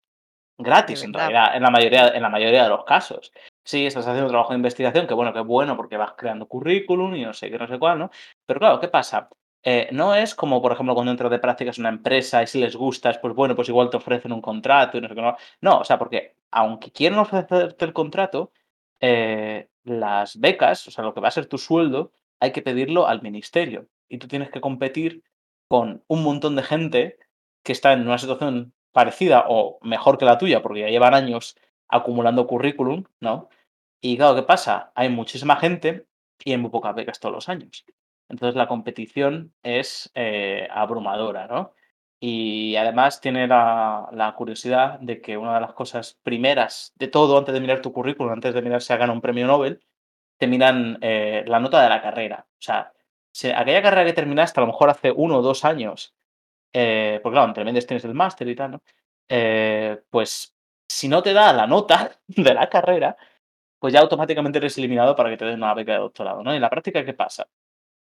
gratis 0.58 1.02
en 1.04 1.12
realidad, 1.12 1.56
en 1.56 1.62
la 1.62 1.70
mayoría, 1.70 2.08
en 2.08 2.22
la 2.22 2.28
mayoría 2.28 2.64
de 2.64 2.68
los 2.68 2.84
casos. 2.84 3.32
Sí, 3.64 3.86
estás 3.86 4.06
haciendo 4.06 4.28
trabajo 4.30 4.50
de 4.50 4.56
investigación, 4.56 5.06
que 5.06 5.14
bueno, 5.14 5.32
que 5.32 5.40
bueno 5.40 5.76
porque 5.76 5.96
vas 5.96 6.14
creando 6.16 6.46
currículum 6.46 7.14
y 7.14 7.24
no 7.24 7.32
sé 7.32 7.50
qué, 7.50 7.58
no 7.58 7.66
sé 7.68 7.78
cuál, 7.78 7.98
¿no? 7.98 8.10
Pero 8.46 8.60
claro, 8.60 8.80
¿qué 8.80 8.88
pasa? 8.88 9.28
Eh, 9.64 9.88
no 9.92 10.14
es 10.14 10.34
como, 10.34 10.60
por 10.60 10.72
ejemplo, 10.72 10.94
cuando 10.94 11.12
entras 11.12 11.30
de 11.30 11.38
prácticas 11.38 11.78
en 11.78 11.82
una 11.82 11.90
empresa 11.90 12.42
y 12.42 12.46
si 12.48 12.60
les 12.60 12.74
gustas, 12.74 13.18
pues 13.18 13.34
bueno, 13.34 13.54
pues 13.54 13.68
igual 13.68 13.90
te 13.90 13.96
ofrecen 13.96 14.32
un 14.32 14.42
contrato 14.42 14.98
y 14.98 15.00
no 15.00 15.08
sé 15.08 15.14
qué. 15.14 15.22
No, 15.22 15.36
no 15.60 15.78
o 15.80 15.84
sea, 15.84 15.98
porque 15.98 16.36
aunque 16.50 16.90
quieran 16.90 17.20
ofrecerte 17.20 17.84
el 17.84 17.92
contrato, 17.92 18.52
eh, 19.00 19.68
las 19.84 20.38
becas, 20.38 20.86
o 20.88 20.90
sea, 20.90 21.04
lo 21.04 21.14
que 21.14 21.20
va 21.20 21.28
a 21.28 21.30
ser 21.32 21.46
tu 21.46 21.58
sueldo, 21.58 22.12
hay 22.40 22.52
que 22.52 22.62
pedirlo 22.62 23.06
al 23.06 23.22
ministerio. 23.22 23.88
Y 24.08 24.18
tú 24.18 24.28
tienes 24.28 24.50
que 24.50 24.60
competir 24.60 25.22
con 25.68 26.04
un 26.08 26.22
montón 26.22 26.56
de 26.56 26.62
gente 26.62 27.18
que 27.64 27.72
está 27.72 27.92
en 27.92 28.02
una 28.02 28.18
situación 28.18 28.74
parecida 28.92 29.46
o 29.48 29.78
mejor 29.82 30.18
que 30.18 30.24
la 30.24 30.38
tuya, 30.38 30.62
porque 30.62 30.80
ya 30.80 30.88
llevan 30.88 31.14
años 31.14 31.56
acumulando 31.88 32.46
currículum, 32.46 33.04
¿no? 33.20 33.48
Y 34.00 34.16
claro, 34.16 34.34
¿qué 34.34 34.42
pasa? 34.42 34.92
Hay 34.94 35.08
muchísima 35.08 35.56
gente 35.56 36.06
y 36.44 36.52
hay 36.52 36.58
muy 36.58 36.70
pocas 36.70 36.94
becas 36.94 37.20
todos 37.20 37.34
los 37.34 37.48
años. 37.48 37.84
Entonces 38.28 38.56
la 38.56 38.68
competición 38.68 39.52
es 39.62 40.10
eh, 40.14 40.68
abrumadora, 40.70 41.46
¿no? 41.46 41.72
Y 42.20 42.76
además 42.76 43.20
tiene 43.20 43.48
la, 43.48 44.34
curiosidad 44.36 45.00
de 45.00 45.20
que 45.20 45.36
una 45.36 45.54
de 45.54 45.60
las 45.60 45.72
cosas 45.72 46.18
primeras 46.22 46.92
de 46.96 47.08
todo, 47.08 47.36
antes 47.36 47.52
de 47.52 47.60
mirar 47.60 47.82
tu 47.82 47.92
currículum, 47.92 48.32
antes 48.32 48.54
de 48.54 48.62
mirar 48.62 48.80
si 48.80 48.92
ha 48.92 48.96
ganado 48.96 49.14
un 49.14 49.20
premio 49.20 49.46
Nobel, 49.46 49.82
te 50.38 50.46
miran 50.46 50.98
eh, 51.02 51.44
la 51.46 51.60
nota 51.60 51.82
de 51.82 51.88
la 51.88 52.00
carrera. 52.00 52.46
O 52.48 52.62
sea, 52.62 52.92
si 53.32 53.50
aquella 53.50 53.82
carrera 53.82 54.04
que 54.06 54.12
terminaste 54.12 54.60
a 54.60 54.62
lo 54.62 54.68
mejor 54.68 54.90
hace 54.90 55.10
uno 55.10 55.38
o 55.38 55.42
dos 55.42 55.64
años, 55.64 56.14
eh, 56.72 57.20
porque 57.22 57.34
claro, 57.34 57.48
entre 57.48 57.64
medias 57.64 57.86
tienes 57.86 58.04
el 58.04 58.14
máster 58.14 58.48
y 58.48 58.56
tal, 58.56 58.72
¿no? 58.72 58.82
Eh, 59.28 60.02
pues 60.10 60.54
si 60.88 61.08
no 61.08 61.22
te 61.22 61.32
da 61.32 61.52
la 61.52 61.66
nota 61.66 62.20
de 62.26 62.54
la 62.54 62.68
carrera, 62.68 63.16
pues 63.78 63.92
ya 63.94 64.00
automáticamente 64.00 64.58
eres 64.58 64.78
eliminado 64.78 65.16
para 65.16 65.30
que 65.30 65.36
te 65.36 65.44
den 65.44 65.56
una 65.56 65.74
beca 65.74 65.92
de 65.92 65.98
doctorado, 65.98 66.42
¿no? 66.42 66.52
En 66.54 66.60
la 66.60 66.70
práctica, 66.70 67.04
¿qué 67.04 67.14
pasa? 67.14 67.48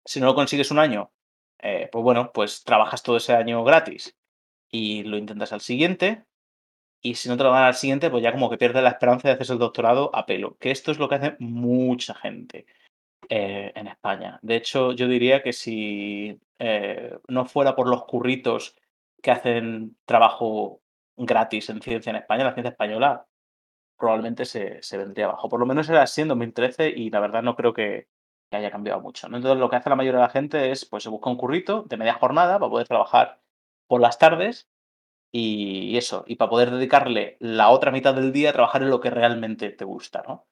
Si 0.05 0.21
no 0.21 0.27
lo 0.27 0.35
consigues 0.35 0.71
un 0.71 0.79
año, 0.81 1.13
eh, 1.61 1.89
pues 1.93 2.03
bueno, 2.05 2.33
pues 2.33 2.65
trabajas 2.65 3.03
todo 3.03 3.19
ese 3.19 3.35
año 3.35 3.65
gratis 3.65 4.17
y 4.71 5.05
lo 5.05 5.19
intentas 5.19 5.53
al 5.53 5.61
siguiente. 5.61 6.25
Y 7.03 7.17
si 7.17 7.29
no 7.29 7.37
te 7.37 7.45
lo 7.45 7.53
dan 7.53 7.65
al 7.65 7.75
siguiente, 7.75 8.11
pues 8.11 8.23
ya 8.23 8.33
como 8.33 8.51
que 8.51 8.59
pierdes 8.59 8.83
la 8.83 8.91
esperanza 8.91 9.29
de 9.29 9.35
hacer 9.35 9.53
el 9.53 9.59
doctorado 9.59 10.11
a 10.15 10.27
pelo. 10.27 10.57
Que 10.59 10.71
esto 10.71 10.93
es 10.93 10.99
lo 10.99 11.09
que 11.09 11.17
hace 11.17 11.37
mucha 11.39 12.15
gente 12.15 12.67
eh, 13.33 13.71
en 13.77 13.87
España. 13.87 14.41
De 14.43 14.57
hecho, 14.57 14.91
yo 14.91 15.07
diría 15.07 15.41
que 15.41 15.53
si 15.53 16.41
eh, 16.59 17.17
no 17.29 17.47
fuera 17.47 17.77
por 17.77 17.89
los 17.89 18.05
curritos 18.05 18.75
que 19.23 19.31
hacen 19.31 19.97
trabajo 20.05 20.81
gratis 21.17 21.71
en 21.71 21.81
ciencia 21.81 22.11
en 22.11 22.17
España, 22.17 22.43
la 22.43 22.55
ciencia 22.55 22.71
española 22.71 23.27
probablemente 23.97 24.45
se, 24.47 24.83
se 24.83 24.99
vendría 24.99 25.27
abajo. 25.27 25.49
Por 25.49 25.61
lo 25.61 25.67
menos 25.67 25.89
era 25.89 26.03
así 26.03 26.23
en 26.23 26.29
2013 26.29 26.89
y 26.89 27.11
la 27.11 27.21
verdad 27.21 27.43
no 27.45 27.55
creo 27.55 27.73
que, 27.73 28.09
haya 28.53 28.73
cambiado 28.73 29.01
mucho. 29.01 29.29
Entonces, 29.29 29.59
lo 29.59 29.71
que 29.71 29.77
hace 29.77 29.91
la 29.91 29.95
mayoría 29.97 30.19
de 30.21 30.27
la 30.27 30.33
gente 30.33 30.73
es, 30.73 30.85
pues, 30.85 31.05
se 31.05 31.09
busca 31.09 31.31
un 31.31 31.37
currito 31.37 31.85
de 31.89 31.97
media 31.97 32.15
jornada 32.15 32.59
para 32.59 32.71
poder 32.71 32.89
trabajar 32.89 33.41
por 33.87 34.01
las 34.01 34.19
tardes 34.19 34.69
y 35.33 35.97
eso, 35.97 36.25
y 36.27 36.37
para 36.37 36.51
poder 36.51 36.73
dedicarle 36.73 37.37
la 37.41 37.71
otra 37.71 37.93
mitad 37.93 38.15
del 38.15 38.33
día 38.33 38.51
a 38.51 38.53
trabajar 38.55 38.83
en 38.83 38.91
lo 38.91 39.01
que 39.01 39.11
realmente 39.11 39.71
te 39.71 39.85
gusta, 39.85 40.25
¿no? 40.27 40.49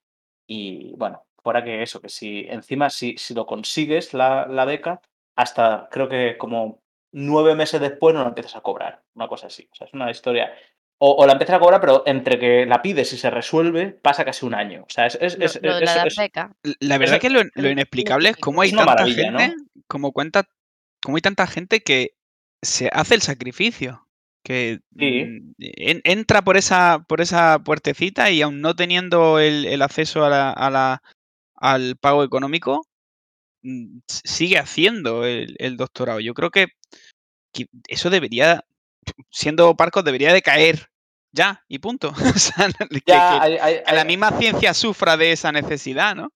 Y 0.46 0.94
bueno, 0.96 1.26
fuera 1.42 1.62
que 1.64 1.82
eso, 1.82 2.00
que 2.00 2.08
si 2.08 2.46
encima, 2.48 2.90
si, 2.90 3.16
si 3.18 3.34
lo 3.34 3.46
consigues 3.46 4.14
la, 4.14 4.46
la 4.46 4.64
beca, 4.64 5.00
hasta 5.36 5.88
creo 5.90 6.08
que 6.08 6.36
como 6.38 6.80
nueve 7.12 7.54
meses 7.54 7.80
después 7.80 8.14
no 8.14 8.22
lo 8.22 8.28
empiezas 8.28 8.56
a 8.56 8.60
cobrar, 8.60 9.02
una 9.14 9.28
cosa 9.28 9.46
así. 9.46 9.68
O 9.72 9.74
sea, 9.74 9.86
es 9.86 9.94
una 9.94 10.10
historia 10.10 10.52
o, 11.00 11.12
o, 11.12 11.26
la 11.26 11.32
empiezas 11.32 11.56
a 11.56 11.60
cobrar, 11.60 11.80
pero 11.80 12.02
entre 12.06 12.38
que 12.40 12.66
la 12.66 12.82
pides 12.82 13.12
y 13.12 13.16
se 13.18 13.30
resuelve, 13.30 13.90
pasa 13.92 14.24
casi 14.24 14.44
un 14.44 14.54
año. 14.54 14.82
O 14.82 14.90
sea, 14.90 15.06
es. 15.06 15.16
es, 15.20 15.38
Lo, 15.38 15.44
es, 15.46 15.62
lo 15.62 15.76
de 15.76 15.84
es- 15.84 15.94
la 15.96 16.02
es- 16.02 16.16
beca. 16.16 16.52
La 16.80 16.98
verdad 16.98 17.20
que 17.20 17.30
lo, 17.30 17.40
lo 17.54 17.70
inexplicable 17.70 18.30
es 18.30 18.36
cómo 18.36 18.62
hay 18.62 18.68
Es 18.70 18.72
una 18.72 18.84
tanta 18.84 18.94
maravilla, 19.04 19.30
¿no? 19.30 19.38
gente, 19.38 19.56
como 19.86 20.10
cuenta, 20.12 20.44
cómo 21.00 21.16
hay 21.16 21.22
tanta 21.22 21.46
gente 21.46 21.80
que 21.80 22.14
se 22.62 22.90
hace 22.92 23.14
el 23.14 23.22
sacrificio, 23.22 24.08
que 24.42 24.80
Sí. 24.98 25.24
mm, 25.24 25.52
en- 25.60 26.00
entra 26.02 26.42
por 26.42 26.56
esa, 26.56 27.04
por 27.08 27.20
esa 27.20 27.60
puertecita 27.64 28.32
y 28.32 28.42
aún 28.42 28.60
no 28.60 28.74
teniendo 28.74 29.38
el, 29.38 29.66
el 29.66 29.82
acceso 29.82 30.24
a 30.24 30.30
la, 30.30 30.50
a 30.50 30.68
la- 30.68 31.02
al 31.60 31.96
pago 31.96 32.22
económico, 32.24 32.84
mm, 33.62 33.98
sigue 34.06 34.58
haciendo 34.58 35.24
el, 35.24 35.56
el 35.58 35.76
doctorado. 35.76 36.20
Yo 36.20 36.34
creo 36.34 36.50
que, 36.50 36.68
que 37.52 37.66
eso 37.88 38.10
debería, 38.10 38.64
siendo 39.30 39.74
Parcos, 39.76 40.04
debería 40.04 40.32
de 40.32 40.42
caer 40.42 40.86
ya 41.32 41.64
y 41.68 41.78
punto. 41.78 42.12
O 42.36 42.38
sea, 42.38 42.68
que- 42.68 43.00
Ya, 43.06 43.30
que- 43.30 43.44
hay- 43.46 43.58
hay- 43.58 43.82
que 43.84 43.94
la 43.94 44.04
misma 44.04 44.30
ciencia 44.32 44.74
sufra 44.74 45.16
de 45.16 45.32
esa 45.32 45.52
necesidad, 45.52 46.14
¿no? 46.16 46.30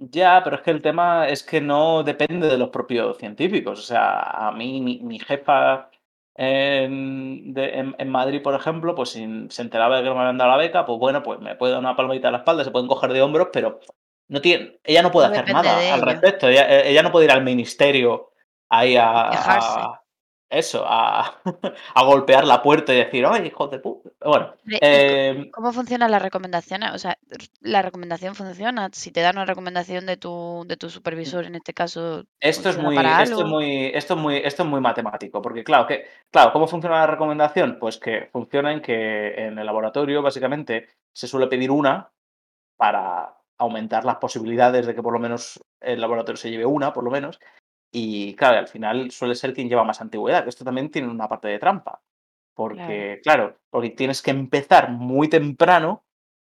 Ya, 0.00 0.42
pero 0.44 0.56
es 0.56 0.62
que 0.62 0.70
el 0.70 0.80
tema 0.80 1.26
es 1.28 1.42
que 1.42 1.60
no 1.60 2.04
depende 2.04 2.46
de 2.46 2.56
los 2.56 2.70
propios 2.70 3.18
científicos. 3.18 3.80
O 3.80 3.82
sea, 3.82 4.20
a 4.48 4.52
mí, 4.52 4.80
mi, 4.80 5.00
mi 5.00 5.18
jefa 5.18 5.90
en, 6.36 7.52
de- 7.52 7.78
en- 7.80 7.96
en 7.98 8.08
Madrid, 8.08 8.40
por 8.42 8.54
ejemplo, 8.54 8.94
pues 8.94 9.08
si 9.10 9.26
se 9.50 9.62
enteraba 9.62 9.96
de 9.96 10.02
que 10.04 10.08
no 10.08 10.14
me 10.14 10.20
habían 10.20 10.38
dado 10.38 10.52
la 10.52 10.56
beca, 10.56 10.86
pues 10.86 10.98
bueno, 11.00 11.22
pues 11.24 11.40
me 11.40 11.56
puede 11.56 11.72
dar 11.72 11.80
una 11.80 11.96
palmadita 11.96 12.28
en 12.28 12.32
la 12.32 12.38
espalda, 12.38 12.62
se 12.62 12.70
pueden 12.70 12.86
coger 12.86 13.12
de 13.12 13.22
hombros, 13.22 13.48
pero 13.52 13.80
no 14.28 14.40
tiene, 14.40 14.78
ella 14.84 15.02
no 15.02 15.10
puede 15.10 15.28
No 15.28 15.34
hacer 15.34 15.52
nada 15.52 15.94
al 15.94 16.02
respecto. 16.02 16.48
Ella, 16.48 16.68
eh, 16.68 16.90
ella 16.90 17.02
no 17.02 17.10
puede 17.10 17.24
ir 17.24 17.32
al 17.32 17.42
ministerio 17.42 18.30
ahí 18.68 18.96
a, 18.96 20.00
eso, 20.50 20.84
a, 20.86 21.40
a 21.94 22.04
golpear 22.04 22.46
la 22.46 22.62
puerta 22.62 22.94
y 22.94 22.98
decir, 22.98 23.24
¡ay, 23.26 23.46
hijo 23.46 23.68
de 23.68 23.78
puta! 23.78 24.10
Bueno, 24.24 24.54
Hombre, 24.60 24.76
¿y 24.76 24.78
eh, 24.80 25.50
¿Cómo 25.52 25.72
funcionan 25.72 26.10
las 26.10 26.22
recomendaciones? 26.22 26.92
O 26.94 26.98
sea, 26.98 27.18
la 27.60 27.82
recomendación 27.82 28.34
funciona. 28.34 28.88
Si 28.92 29.10
te 29.10 29.20
dan 29.20 29.36
una 29.36 29.44
recomendación 29.44 30.06
de 30.06 30.16
tu, 30.16 30.64
de 30.66 30.76
tu 30.76 30.88
supervisor, 30.88 31.44
en 31.44 31.54
este 31.54 31.74
caso, 31.74 32.24
Esto 32.40 32.70
es 32.70 32.78
muy, 32.78 32.96
para 32.96 33.22
esto 33.22 33.40
es 33.40 33.46
muy, 33.46 33.86
esto 33.94 34.14
es 34.14 34.20
muy, 34.20 34.36
esto 34.36 34.62
es 34.62 34.68
muy 34.68 34.80
matemático, 34.80 35.42
porque 35.42 35.64
claro, 35.64 35.86
que, 35.86 36.06
claro, 36.30 36.52
¿cómo 36.52 36.66
funciona 36.66 37.00
la 37.00 37.06
recomendación? 37.06 37.78
Pues 37.78 37.98
que 37.98 38.28
funciona 38.32 38.72
en 38.72 38.80
que 38.80 39.34
en 39.46 39.58
el 39.58 39.66
laboratorio 39.66 40.22
básicamente 40.22 40.88
se 41.12 41.28
suele 41.28 41.46
pedir 41.46 41.70
una 41.70 42.10
para 42.76 43.37
aumentar 43.58 44.04
las 44.04 44.16
posibilidades 44.16 44.86
de 44.86 44.94
que 44.94 45.02
por 45.02 45.12
lo 45.12 45.18
menos 45.18 45.60
el 45.80 46.00
laboratorio 46.00 46.36
se 46.36 46.50
lleve 46.50 46.66
una, 46.66 46.92
por 46.92 47.04
lo 47.04 47.10
menos. 47.10 47.40
Y 47.92 48.34
claro, 48.36 48.58
al 48.58 48.68
final 48.68 49.10
suele 49.10 49.34
ser 49.34 49.54
quien 49.54 49.68
lleva 49.68 49.84
más 49.84 50.00
antigüedad, 50.00 50.44
que 50.44 50.50
esto 50.50 50.64
también 50.64 50.90
tiene 50.90 51.08
una 51.08 51.28
parte 51.28 51.48
de 51.48 51.58
trampa. 51.58 52.00
Porque, 52.54 53.20
claro, 53.22 53.56
porque 53.70 53.90
tienes 53.90 54.20
que 54.20 54.32
empezar 54.32 54.90
muy 54.90 55.28
temprano, 55.28 56.02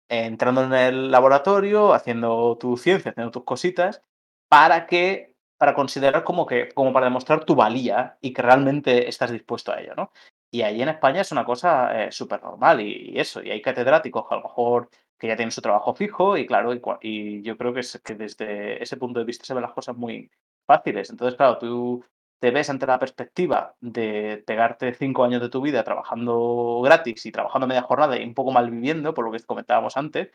eh, 0.09 0.25
entrando 0.25 0.63
en 0.63 0.73
el 0.73 1.11
laboratorio, 1.11 1.93
haciendo 1.93 2.55
tu 2.59 2.77
ciencia, 2.77 3.11
haciendo 3.11 3.31
tus 3.31 3.43
cositas, 3.43 4.03
para 4.47 4.85
que, 4.85 5.33
para 5.57 5.73
considerar 5.73 6.23
como 6.23 6.45
que, 6.45 6.69
como 6.69 6.93
para 6.93 7.07
demostrar 7.07 7.45
tu 7.45 7.55
valía 7.55 8.17
y 8.21 8.31
que 8.31 8.43
realmente 8.43 9.09
estás 9.09 9.31
dispuesto 9.31 9.71
a 9.71 9.81
ello, 9.81 9.95
¿no? 9.95 10.11
Y 10.51 10.61
ahí 10.61 10.83
en 10.83 10.89
España 10.89 11.21
es 11.21 11.31
una 11.31 11.45
cosa 11.45 12.03
eh, 12.05 12.11
súper 12.11 12.43
normal 12.43 12.79
y, 12.81 13.09
y 13.13 13.19
eso, 13.19 13.41
y 13.41 13.49
hay 13.49 13.61
catedráticos 13.61 14.27
que 14.27 14.35
a 14.35 14.37
lo 14.37 14.43
mejor 14.43 14.89
que 15.19 15.27
ya 15.27 15.35
tienen 15.35 15.51
su 15.51 15.61
trabajo 15.61 15.93
fijo 15.93 16.37
y 16.37 16.45
claro, 16.45 16.73
y, 17.01 17.41
yo 17.41 17.57
creo 17.57 17.73
que, 17.73 17.81
es, 17.81 18.01
que 18.03 18.15
desde 18.15 18.81
ese 18.81 18.97
punto 18.97 19.19
de 19.19 19.25
vista 19.25 19.45
se 19.45 19.53
ven 19.53 19.63
las 19.63 19.73
cosas 19.73 19.95
muy 19.95 20.29
fáciles. 20.65 21.09
Entonces, 21.09 21.35
claro, 21.37 21.57
tú 21.57 22.03
te 22.39 22.51
ves 22.51 22.69
ante 22.69 22.85
la 22.85 22.99
perspectiva 22.99 23.75
de 23.79 24.43
pegarte 24.45 24.93
cinco 24.93 25.23
años 25.23 25.41
de 25.41 25.49
tu 25.49 25.61
vida 25.61 25.83
trabajando 25.83 26.81
gratis 26.83 27.25
y 27.25 27.31
trabajando 27.31 27.67
media 27.67 27.83
jornada 27.83 28.19
y 28.19 28.23
un 28.25 28.33
poco 28.33 28.51
mal 28.51 28.69
viviendo, 28.69 29.13
por 29.13 29.25
lo 29.25 29.31
que 29.31 29.43
comentábamos 29.45 29.95
antes, 29.95 30.29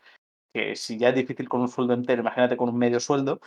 que 0.53 0.75
si 0.75 0.97
ya 0.97 1.09
es 1.09 1.15
difícil 1.15 1.47
con 1.47 1.61
un 1.61 1.67
sueldo 1.67 1.93
entero, 1.93 2.21
imagínate 2.21 2.57
con 2.57 2.69
un 2.69 2.77
medio 2.77 2.99
sueldo, 2.99 3.41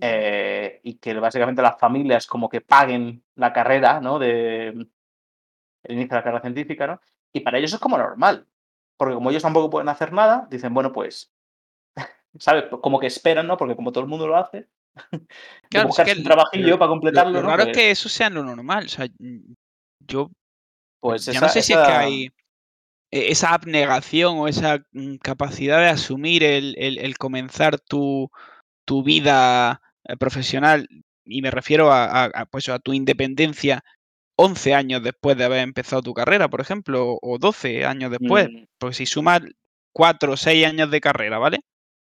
eh, 0.00 0.80
y 0.82 0.98
que 0.98 1.14
básicamente 1.14 1.62
las 1.62 1.78
familias 1.78 2.26
como 2.26 2.48
que 2.48 2.60
paguen 2.60 3.24
la 3.34 3.52
carrera, 3.52 4.00
¿no? 4.00 4.18
De 4.18 4.68
el 4.68 5.94
inicio 5.94 6.10
de 6.10 6.16
la 6.16 6.22
carrera 6.22 6.40
científica, 6.42 6.86
¿no? 6.86 7.00
Y 7.32 7.40
para 7.40 7.58
ellos 7.58 7.72
es 7.72 7.80
como 7.80 7.98
normal, 7.98 8.46
porque 8.96 9.14
como 9.14 9.30
ellos 9.30 9.42
tampoco 9.42 9.70
pueden 9.70 9.88
hacer 9.88 10.12
nada, 10.12 10.46
dicen, 10.50 10.72
bueno, 10.74 10.92
pues, 10.92 11.32
¿sabes? 12.38 12.64
Como 12.82 12.98
que 12.98 13.06
esperan, 13.06 13.46
¿no? 13.46 13.56
Porque 13.56 13.76
como 13.76 13.92
todo 13.92 14.04
el 14.04 14.10
mundo 14.10 14.26
lo 14.26 14.36
hace, 14.36 14.68
Claro, 15.70 15.88
buscarse 15.88 16.18
un 16.18 16.24
trabajillo 16.24 16.70
lo- 16.70 16.78
para 16.78 16.86
Lo, 16.88 16.90
completarlo, 16.90 17.32
lo 17.32 17.42
¿no? 17.42 17.48
raro 17.48 17.62
es 17.62 17.68
Pues, 17.68 17.76
que 17.78 17.90
eso 17.90 18.08
sea 18.08 18.30
lo 18.30 18.42
normal. 18.42 18.86
O 18.86 18.88
sea, 18.88 19.06
mm, 19.18 19.52
yo 20.06 20.30
pues 21.00 21.24
ya 21.26 21.32
esa, 21.32 21.40
no 21.46 21.48
sé 21.52 21.62
si 21.62 21.72
es 21.72 21.78
que 21.78 21.92
hay 21.92 22.24
eh, 23.10 23.28
esa 23.30 23.54
abnegación 23.54 24.38
o 24.38 24.48
esa 24.48 24.80
mm, 24.92 25.16
capacidad 25.16 25.78
de 25.78 25.88
asumir 25.88 26.42
el, 26.44 26.74
el- 26.78 26.98
el 26.98 27.16
comenzar 27.18 27.78
tu, 27.80 28.30
tu 28.84 29.02
vida 29.02 29.80
eh, 30.04 30.16
profesional, 30.16 30.88
y 31.24 31.42
me 31.42 31.50
refiero 31.50 31.92
a, 31.92 32.04
a- 32.06 32.24
a, 32.26 32.46
pues, 32.46 32.68
a 32.68 32.78
tu 32.78 32.92
independencia 32.94 33.84
11 34.36 34.74
años 34.74 35.02
después 35.02 35.36
de 35.36 35.44
haber 35.44 35.60
empezado 35.60 36.02
tu 36.02 36.12
carrera, 36.14 36.48
por 36.48 36.60
ejemplo, 36.60 37.18
o 37.22 37.38
12 37.38 37.84
años 37.84 38.10
después. 38.10 38.48
mm, 38.50 38.64
Porque 38.78 38.94
si 38.94 39.06
sumas 39.06 39.40
4 39.92 40.32
o 40.32 40.36
6 40.36 40.66
años 40.66 40.90
de 40.90 41.00
carrera, 41.00 41.38
¿vale? 41.38 41.58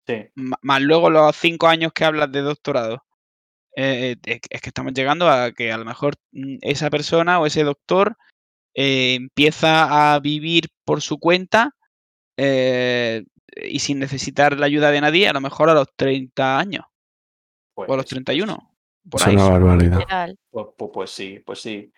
sí. 0.06 0.26
Más 0.35 0.80
luego 0.82 1.11
los 1.11 1.37
5 1.37 1.68
años 1.68 1.92
que 1.92 2.04
hablas 2.04 2.30
de 2.32 2.40
doctorado. 2.42 3.02
eh, 3.74 4.16
es 4.26 4.40
que- 4.42 4.48
es 4.50 4.61
que 4.61 4.68
estamos 4.68 4.92
llegando 4.92 5.30
a 5.30 5.50
que 5.52 5.72
a 5.72 5.78
lo 5.78 5.87
mejor 5.87 6.14
mm, 6.32 6.58
esa 6.61 6.90
persona 6.90 7.40
o 7.40 7.46
ese 7.46 7.64
doctor 7.64 8.16
eh, 8.74 9.14
empieza 9.14 10.12
a 10.14 10.20
vivir 10.20 10.68
por 10.85 11.00
su 11.00 11.18
cuenta 11.18 11.70
eh, 12.37 13.24
y 13.56 13.78
sin 13.78 13.98
necesitar 13.98 14.58
la 14.58 14.66
ayuda 14.66 14.90
de 14.90 15.00
nadie, 15.00 15.26
a 15.28 15.32
lo 15.32 15.40
mejor 15.40 15.70
a 15.70 15.74
los 15.74 15.87
30 15.96 16.58
años 16.58 16.85
o 17.74 17.82
a 17.85 17.87
los 17.87 17.87
Pues, 17.87 17.96
pues, 17.96 18.06
31, 18.08 18.76
por 19.08 19.20
Es 19.22 19.26
ahí. 19.26 19.35
una 19.37 19.48
barbaridad. 19.48 20.35
Pues, 20.50 20.66
pues- 20.76 20.90
pues 20.92 21.11
sí, 21.11 21.38
pues 21.44 21.61
sí. 21.62 21.90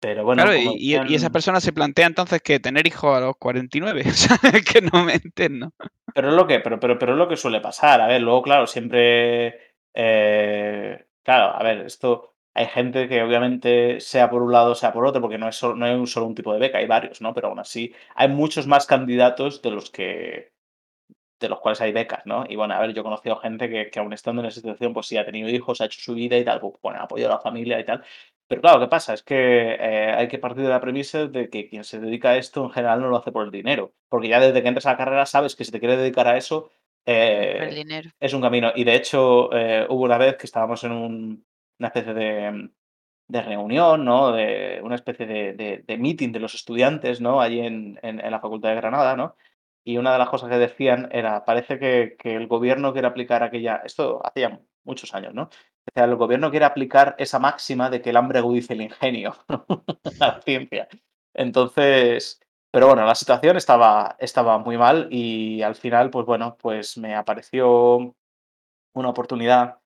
Pero 0.00 0.24
bueno, 0.24 0.42
Claro, 0.42 0.58
y, 0.76 0.94
esa 1.14 1.30
persona 1.30 1.60
se 1.60 1.72
plantea 1.72 2.06
entonces 2.06 2.42
que 2.42 2.60
tener 2.60 2.86
hijos 2.86 3.16
a 3.16 3.20
los 3.20 3.36
49, 3.38 4.02
o 4.06 4.12
sea, 4.12 4.38
es 4.52 4.64
que 4.64 4.82
no 4.82 5.04
me 5.04 5.14
entiendo. 5.14 5.72
Pero 6.14 6.28
es 6.28 6.34
lo 6.34 6.46
que, 6.46 6.60
pero, 6.60 6.78
pero, 6.78 6.98
pero 6.98 7.12
es 7.12 7.18
lo 7.18 7.28
que 7.28 7.36
suele 7.36 7.60
pasar. 7.60 8.00
A 8.00 8.06
ver, 8.06 8.20
luego, 8.20 8.42
claro, 8.42 8.66
siempre. 8.66 9.58
eh, 9.94 11.04
Claro, 11.24 11.56
a 11.56 11.62
ver, 11.62 11.86
esto 11.86 12.34
hay 12.54 12.66
gente 12.66 13.08
que 13.08 13.22
obviamente 13.22 14.00
sea 14.00 14.30
por 14.30 14.42
un 14.42 14.52
lado, 14.52 14.74
sea 14.74 14.92
por 14.92 15.06
otro, 15.06 15.20
porque 15.20 15.38
no 15.38 15.48
es 15.48 15.56
solo, 15.56 15.74
no 15.74 15.86
hay 15.86 15.94
un 15.94 16.06
solo 16.06 16.26
un 16.26 16.34
tipo 16.34 16.52
de 16.52 16.60
beca, 16.60 16.78
hay 16.78 16.86
varios, 16.86 17.20
¿no? 17.20 17.34
Pero 17.34 17.48
aún 17.48 17.58
así 17.58 17.94
hay 18.14 18.28
muchos 18.28 18.66
más 18.66 18.86
candidatos 18.86 19.62
de 19.62 19.70
los 19.70 19.90
que 19.90 20.52
de 21.40 21.48
los 21.48 21.60
cuales 21.60 21.80
hay 21.80 21.92
becas, 21.92 22.24
¿no? 22.26 22.44
Y 22.48 22.56
bueno, 22.56 22.74
a 22.74 22.80
ver, 22.80 22.94
yo 22.94 23.00
he 23.02 23.04
conocido 23.04 23.36
gente 23.36 23.68
que, 23.68 23.90
que 23.90 23.98
aún 24.00 24.12
estando 24.12 24.42
en 24.42 24.48
esa 24.48 24.60
situación, 24.60 24.94
pues 24.94 25.06
sí 25.06 25.16
ha 25.16 25.24
tenido 25.26 25.48
hijos, 25.50 25.80
ha 25.80 25.86
hecho 25.86 26.00
su 26.00 26.14
vida 26.14 26.38
y 26.38 26.44
tal, 26.44 26.60
pues 26.60 26.74
bueno, 26.82 27.00
apoyo 27.02 27.26
a 27.26 27.30
la 27.30 27.40
familia 27.40 27.80
y 27.80 27.84
tal. 27.84 28.04
Pero 28.46 28.60
claro, 28.60 28.80
¿qué 28.80 28.88
pasa? 28.88 29.14
Es 29.14 29.22
que 29.22 29.34
eh, 29.74 30.12
hay 30.12 30.28
que 30.28 30.38
partir 30.38 30.62
de 30.64 30.68
la 30.68 30.80
premisa 30.80 31.26
de 31.26 31.48
que 31.48 31.68
quien 31.68 31.82
se 31.84 31.98
dedica 31.98 32.30
a 32.30 32.36
esto 32.36 32.62
en 32.64 32.70
general 32.70 33.00
no 33.00 33.08
lo 33.08 33.16
hace 33.16 33.32
por 33.32 33.44
el 33.44 33.50
dinero. 33.50 33.92
Porque 34.08 34.28
ya 34.28 34.38
desde 34.40 34.62
que 34.62 34.68
entras 34.68 34.86
a 34.86 34.92
la 34.92 34.96
carrera 34.98 35.26
sabes 35.26 35.56
que 35.56 35.64
si 35.64 35.72
te 35.72 35.80
quieres 35.80 35.98
dedicar 35.98 36.28
a 36.28 36.36
eso, 36.36 36.70
eh, 37.06 37.58
el 37.62 37.74
dinero. 37.74 38.10
es 38.20 38.32
un 38.34 38.42
camino. 38.42 38.72
Y 38.74 38.84
de 38.84 38.94
hecho, 38.96 39.50
eh, 39.56 39.86
hubo 39.88 40.04
una 40.04 40.18
vez 40.18 40.36
que 40.36 40.46
estábamos 40.46 40.84
en 40.84 40.92
un- 40.92 41.46
una 41.78 41.88
especie 41.88 42.14
de, 42.14 42.70
de 43.28 43.42
reunión, 43.42 44.04
¿no? 44.04 44.32
De 44.32 44.80
una 44.82 44.94
especie 44.96 45.26
de, 45.26 45.54
de- 45.54 45.84
de 45.86 45.98
meeting 45.98 46.30
de 46.32 46.40
los 46.40 46.54
estudiantes, 46.54 47.20
¿no? 47.22 47.40
Allí 47.40 47.60
en, 47.60 47.98
en- 48.02 48.20
en 48.20 48.30
la 48.30 48.40
Facultad 48.40 48.68
de 48.70 48.76
Granada, 48.76 49.16
¿no? 49.16 49.36
Y 49.84 49.96
una 49.98 50.12
de 50.12 50.18
las 50.18 50.28
cosas 50.30 50.50
que 50.50 50.58
decían 50.58 51.08
era, 51.12 51.44
parece 51.44 51.78
que, 51.78 52.16
que 52.18 52.36
el 52.36 52.46
gobierno 52.46 52.92
quiere 52.92 53.08
aplicar 53.08 53.42
aquella, 53.42 53.82
esto 53.84 54.20
hacía 54.24 54.60
muchos 54.84 55.14
años, 55.14 55.34
¿no? 55.34 55.48
Decía, 55.94 56.04
el 56.10 56.16
gobierno 56.16 56.50
quiere 56.50 56.64
aplicar 56.66 57.14
esa 57.18 57.38
máxima 57.38 57.88
de 57.90 58.02
que 58.02 58.10
el 58.10 58.16
hambre 58.16 58.38
agudiza 58.40 58.72
el 58.74 58.82
ingenio, 58.82 59.34
la 60.18 60.40
ciencia. 60.42 60.88
Entonces, 61.34 62.40
pero 62.72 62.88
bueno, 62.88 63.04
la 63.06 63.14
situación 63.14 63.56
estaba, 63.56 64.16
estaba 64.18 64.58
muy 64.58 64.76
mal 64.76 65.08
y 65.10 65.62
al 65.62 65.76
final, 65.76 66.10
pues 66.10 66.26
bueno, 66.26 66.56
pues 66.60 66.98
me 66.98 67.14
apareció 67.14 68.14
una 68.94 69.08
oportunidad. 69.10 69.78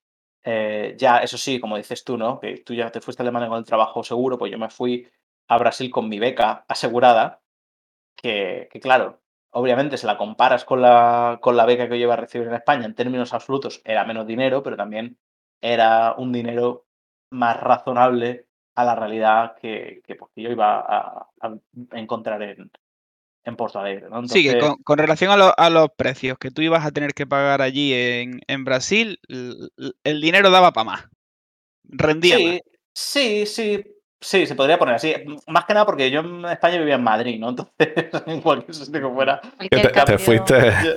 eh, 0.44 0.94
ya, 0.98 1.18
eso 1.18 1.38
sí, 1.38 1.60
como 1.60 1.76
dices 1.76 2.04
tú, 2.04 2.16
¿no? 2.18 2.40
Que 2.40 2.58
tú 2.58 2.74
ya 2.74 2.90
te 2.90 3.00
fuiste 3.00 3.22
a 3.22 3.24
Alemania 3.24 3.48
con 3.48 3.58
el 3.58 3.64
trabajo 3.64 4.02
seguro, 4.04 4.38
pues 4.38 4.52
yo 4.52 4.58
me 4.58 4.70
fui 4.70 5.08
a 5.48 5.58
Brasil 5.58 5.90
con 5.90 6.08
mi 6.08 6.18
beca 6.18 6.64
asegurada, 6.68 7.42
que, 8.16 8.68
claro, 8.82 9.20
obviamente 9.50 9.96
si 9.96 10.06
la 10.06 10.18
comparas 10.18 10.64
con 10.64 10.82
la, 10.82 11.38
con 11.40 11.56
la 11.56 11.66
beca 11.66 11.88
que 11.88 11.98
yo 11.98 12.04
iba 12.04 12.14
a 12.14 12.16
recibir 12.16 12.48
en 12.48 12.54
España, 12.54 12.86
en 12.86 12.94
términos 12.94 13.34
absolutos 13.34 13.80
era 13.84 14.04
menos 14.04 14.26
dinero, 14.26 14.62
pero 14.62 14.76
también 14.76 15.18
era 15.60 16.14
un 16.16 16.32
dinero 16.32 16.86
más 17.30 17.58
razonable 17.60 18.46
a 18.74 18.84
la 18.84 18.94
realidad 18.94 19.56
que, 19.60 20.00
que, 20.06 20.14
pues, 20.14 20.30
que 20.34 20.42
yo 20.42 20.50
iba 20.50 20.78
a, 20.80 21.28
a 21.40 21.54
encontrar 21.92 22.42
en, 22.42 22.70
en 23.44 23.56
Porto 23.56 23.80
Alegre, 23.80 24.08
¿no? 24.08 24.26
Sí, 24.26 24.42
que 24.44 24.58
con, 24.58 24.76
con 24.82 24.98
relación 24.98 25.30
a, 25.30 25.36
lo- 25.36 25.58
a 25.58 25.70
los 25.70 25.88
precios 25.96 26.38
que 26.38 26.50
tú 26.50 26.62
ibas 26.62 26.84
a 26.84 26.90
tener 26.92 27.14
que 27.14 27.26
pagar 27.26 27.62
allí 27.62 27.92
en, 27.94 28.40
en 28.46 28.64
Brasil, 28.64 29.18
el 29.28 30.20
dinero 30.20 30.50
daba 30.50 30.72
para 30.72 30.84
más. 30.84 31.04
Rendía 31.88 32.38
más. 32.38 32.60
Sí, 32.94 33.46
sí, 33.46 33.84
sí, 34.20 34.46
se 34.46 34.54
podría 34.54 34.78
poner 34.78 34.96
así. 34.96 35.14
Más 35.46 35.64
que 35.64 35.74
nada 35.74 35.86
porque 35.86 36.10
yo 36.10 36.20
en 36.20 36.44
España 36.46 36.78
vivía 36.78 36.96
en 36.96 37.04
Madrid, 37.04 37.38
¿no? 37.38 37.48
Entonces, 37.78 38.22
en 38.26 38.40
cualquier 38.40 38.74
sitio 38.74 39.00
que 39.08 39.14
fuera, 39.14 39.40
te, 39.60 40.18
fuiste. 40.18 40.72
ya, 40.82 40.90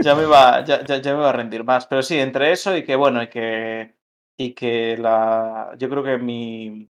ya 0.00 0.14
me 0.14 0.22
iba, 0.24 0.64
ya, 0.64 0.84
ya- 0.84 1.00
ya 1.00 1.12
me 1.12 1.18
iba 1.20 1.30
a 1.30 1.32
rendir 1.32 1.64
más. 1.64 1.86
Pero 1.86 2.02
sí, 2.02 2.18
entre 2.18 2.52
eso 2.52 2.76
y 2.76 2.84
que, 2.84 2.96
bueno, 2.96 3.22
y 3.22 3.28
que, 3.28 3.94
y 4.36 4.54
que 4.54 4.96
la, 4.96 5.74
yo 5.78 5.88
creo 5.88 6.02
que 6.02 6.18
mi, 6.18 6.88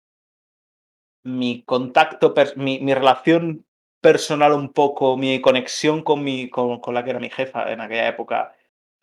mi 1.23 1.63
contacto, 1.63 2.33
mi, 2.55 2.79
mi 2.79 2.93
relación 2.93 3.65
personal 4.01 4.53
un 4.53 4.71
poco, 4.71 5.17
mi 5.17 5.41
conexión 5.41 6.03
con, 6.03 6.23
mi, 6.23 6.49
con, 6.49 6.79
con 6.79 6.93
la 6.93 7.03
que 7.03 7.09
era 7.11 7.19
mi 7.19 7.29
jefa 7.29 7.71
en 7.71 7.81
aquella 7.81 8.07
época 8.07 8.53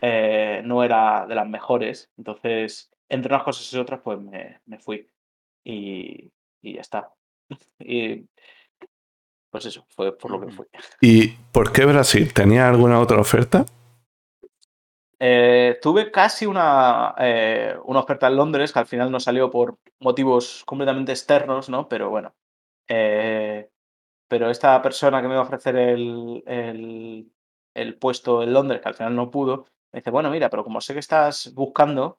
eh, 0.00 0.62
no 0.64 0.82
era 0.84 1.26
de 1.26 1.34
las 1.34 1.48
mejores. 1.48 2.10
Entonces, 2.16 2.90
entre 3.08 3.32
unas 3.32 3.44
cosas 3.44 3.72
y 3.72 3.78
otras, 3.78 4.00
pues 4.02 4.18
me, 4.20 4.60
me 4.66 4.78
fui. 4.78 5.06
Y, 5.64 6.30
y 6.62 6.74
ya 6.74 6.80
está. 6.80 7.12
Y 7.78 8.26
pues 9.50 9.66
eso, 9.66 9.86
fue 9.88 10.16
por 10.16 10.30
lo 10.30 10.40
que 10.40 10.46
Ujú. 10.46 10.56
fui. 10.56 10.66
¿Y 11.00 11.28
por 11.52 11.72
qué 11.72 11.84
Brasil? 11.84 12.32
¿Tenía 12.34 12.68
alguna 12.68 13.00
otra 13.00 13.18
oferta? 13.20 13.64
Eh, 15.18 15.78
tuve 15.80 16.10
casi 16.10 16.44
una, 16.46 17.14
eh, 17.18 17.74
una 17.84 18.00
oferta 18.00 18.26
en 18.28 18.36
Londres 18.36 18.72
que 18.72 18.78
al 18.80 18.86
final 18.86 19.10
no 19.10 19.18
salió 19.18 19.50
por 19.50 19.78
motivos 20.00 20.62
completamente 20.66 21.12
externos, 21.12 21.68
¿no? 21.68 21.88
Pero 21.88 22.10
bueno. 22.10 22.34
eh, 22.88 23.70
pero 24.28 24.50
esta 24.50 24.82
persona 24.82 25.22
que 25.22 25.28
me 25.28 25.34
iba 25.34 25.42
a 25.42 25.46
ofrecer 25.46 25.76
el, 25.76 26.42
el, 27.74 27.98
puesto 27.98 28.42
en 28.42 28.52
Londres, 28.52 28.80
que 28.82 28.88
al 28.88 28.94
final 28.94 29.14
no 29.16 29.30
pudo, 29.30 29.66
me 29.92 30.00
dice, 30.00 30.10
bueno, 30.10 30.30
mira, 30.30 30.50
pero 30.50 30.64
como 30.64 30.80
sé 30.80 30.94
que 30.94 31.00
estás 31.00 31.52
buscando, 31.54 32.18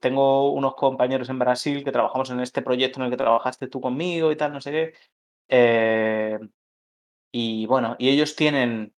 tengo 0.00 0.52
unos 0.52 0.74
compañeros 0.74 1.28
en 1.28 1.38
Brasil 1.38 1.84
que 1.84 1.92
trabajamos 1.92 2.30
en 2.30 2.40
este 2.40 2.62
proyecto 2.62 3.00
en 3.00 3.06
el 3.06 3.10
que 3.10 3.16
trabajaste 3.16 3.68
tú 3.68 3.80
conmigo 3.80 4.32
y 4.32 4.36
tal, 4.36 4.52
no 4.52 4.60
sé 4.60 4.94
qué. 5.48 6.48
y 7.32 7.66
bueno, 7.66 7.96
y 7.98 8.08
ellos 8.10 8.36
tienen 8.36 8.94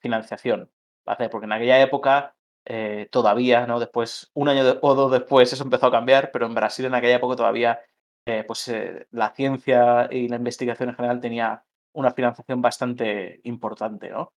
financiación, 0.00 0.70
¿vale? 1.06 1.28
Porque 1.28 1.46
en 1.46 1.52
aquella 1.52 1.80
época 1.80 2.34
eh, 2.66 3.08
todavía, 3.10 3.66
¿no? 3.66 3.80
Después, 3.80 4.30
un 4.34 4.48
año 4.48 4.64
de- 4.64 4.78
o 4.82 4.94
dos 4.94 5.10
después, 5.12 5.52
eso 5.52 5.64
empezó 5.64 5.86
a 5.86 5.90
cambiar, 5.90 6.30
pero 6.32 6.46
en 6.46 6.54
Brasil 6.54 6.84
en 6.84 6.94
aquella 6.94 7.16
época 7.16 7.36
todavía, 7.36 7.80
eh, 8.26 8.44
pues 8.46 8.68
eh, 8.68 9.06
la 9.10 9.30
ciencia 9.34 10.08
y 10.10 10.28
la 10.28 10.36
investigación 10.36 10.90
en 10.90 10.94
general 10.96 11.20
tenía 11.20 11.64
una 11.94 12.12
financiación 12.12 12.60
bastante 12.62 13.40
importante, 13.44 14.10
¿no? 14.10 14.32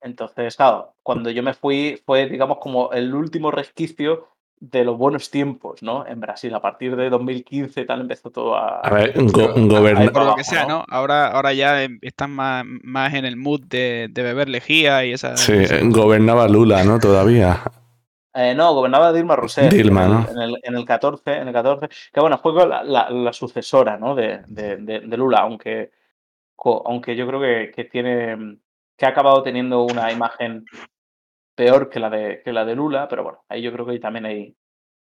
Entonces, 0.00 0.56
claro, 0.56 0.94
cuando 1.02 1.30
yo 1.30 1.42
me 1.42 1.54
fui 1.54 2.00
fue, 2.06 2.26
digamos, 2.28 2.58
como 2.58 2.92
el 2.92 3.14
último 3.14 3.50
resquicio 3.50 4.28
de 4.60 4.84
los 4.84 4.96
buenos 4.96 5.30
tiempos, 5.30 5.82
¿no? 5.82 6.06
En 6.06 6.20
Brasil, 6.20 6.54
a 6.54 6.60
partir 6.62 6.96
de 6.96 7.10
2015 7.10 7.84
tal 7.84 8.00
empezó 8.00 8.30
todo 8.30 8.56
a... 8.56 8.80
A 8.80 8.90
ver, 8.90 9.12
go- 9.30 9.50
a- 9.50 9.54
un 9.54 9.70
a- 9.70 9.76
a 9.76 9.80
goberna- 9.80 10.04
ir 10.04 10.12
Por 10.12 10.24
lo 10.24 10.34
que 10.36 10.44
sea, 10.44 10.64
¿no? 10.66 10.84
Ahora, 10.88 11.28
ahora 11.28 11.52
ya 11.52 11.82
em- 11.82 11.98
están 12.02 12.30
más, 12.30 12.64
más 12.82 13.12
en 13.14 13.24
el 13.26 13.36
mood 13.36 13.60
de, 13.66 14.08
de 14.10 14.22
beber 14.22 14.48
lejía 14.48 15.04
y 15.04 15.12
esa. 15.12 15.36
Sí, 15.36 15.52
esas 15.52 15.80
cosas. 15.80 15.94
gobernaba 15.94 16.48
Lula, 16.48 16.82
¿no? 16.84 16.98
Todavía. 16.98 17.60
Eh, 18.36 18.54
no, 18.54 18.74
gobernaba 18.74 19.12
Dilma 19.12 19.36
Rousseff 19.36 19.70
Dilma, 19.72 20.06
en, 20.06 20.10
el, 20.10 20.12
¿no? 20.16 20.30
en, 20.30 20.38
el, 20.42 20.60
en 20.62 20.74
el 20.76 20.84
14, 20.84 21.32
en 21.36 21.48
el 21.48 21.52
14, 21.54 21.88
que 22.12 22.20
bueno, 22.20 22.38
fue 22.38 22.52
la, 22.66 22.82
la- 22.82 23.10
la 23.10 23.32
sucesora, 23.32 23.96
¿no? 23.98 24.14
de, 24.14 24.40
de, 24.48 24.76
de- 24.78 25.00
de 25.00 25.16
Lula, 25.16 25.38
aunque, 25.40 25.90
aunque 26.86 27.14
yo 27.16 27.26
creo 27.26 27.40
que, 27.40 27.70
que 27.74 27.84
tiene, 27.84 28.56
que 28.96 29.06
ha 29.06 29.10
acabado 29.10 29.42
teniendo 29.42 29.82
una 29.84 30.10
imagen 30.10 30.64
peor 31.54 31.88
que 31.90 32.00
la 32.00 32.10
de, 32.10 32.42
que 32.44 32.52
la 32.52 32.64
de 32.64 32.74
Lula, 32.76 33.08
pero 33.08 33.24
bueno, 33.24 33.44
ahí 33.48 33.62
yo 33.62 33.72
creo 33.72 33.86
que 33.86 33.92
ahí 33.92 34.00
también 34.00 34.26
hay 34.26 34.56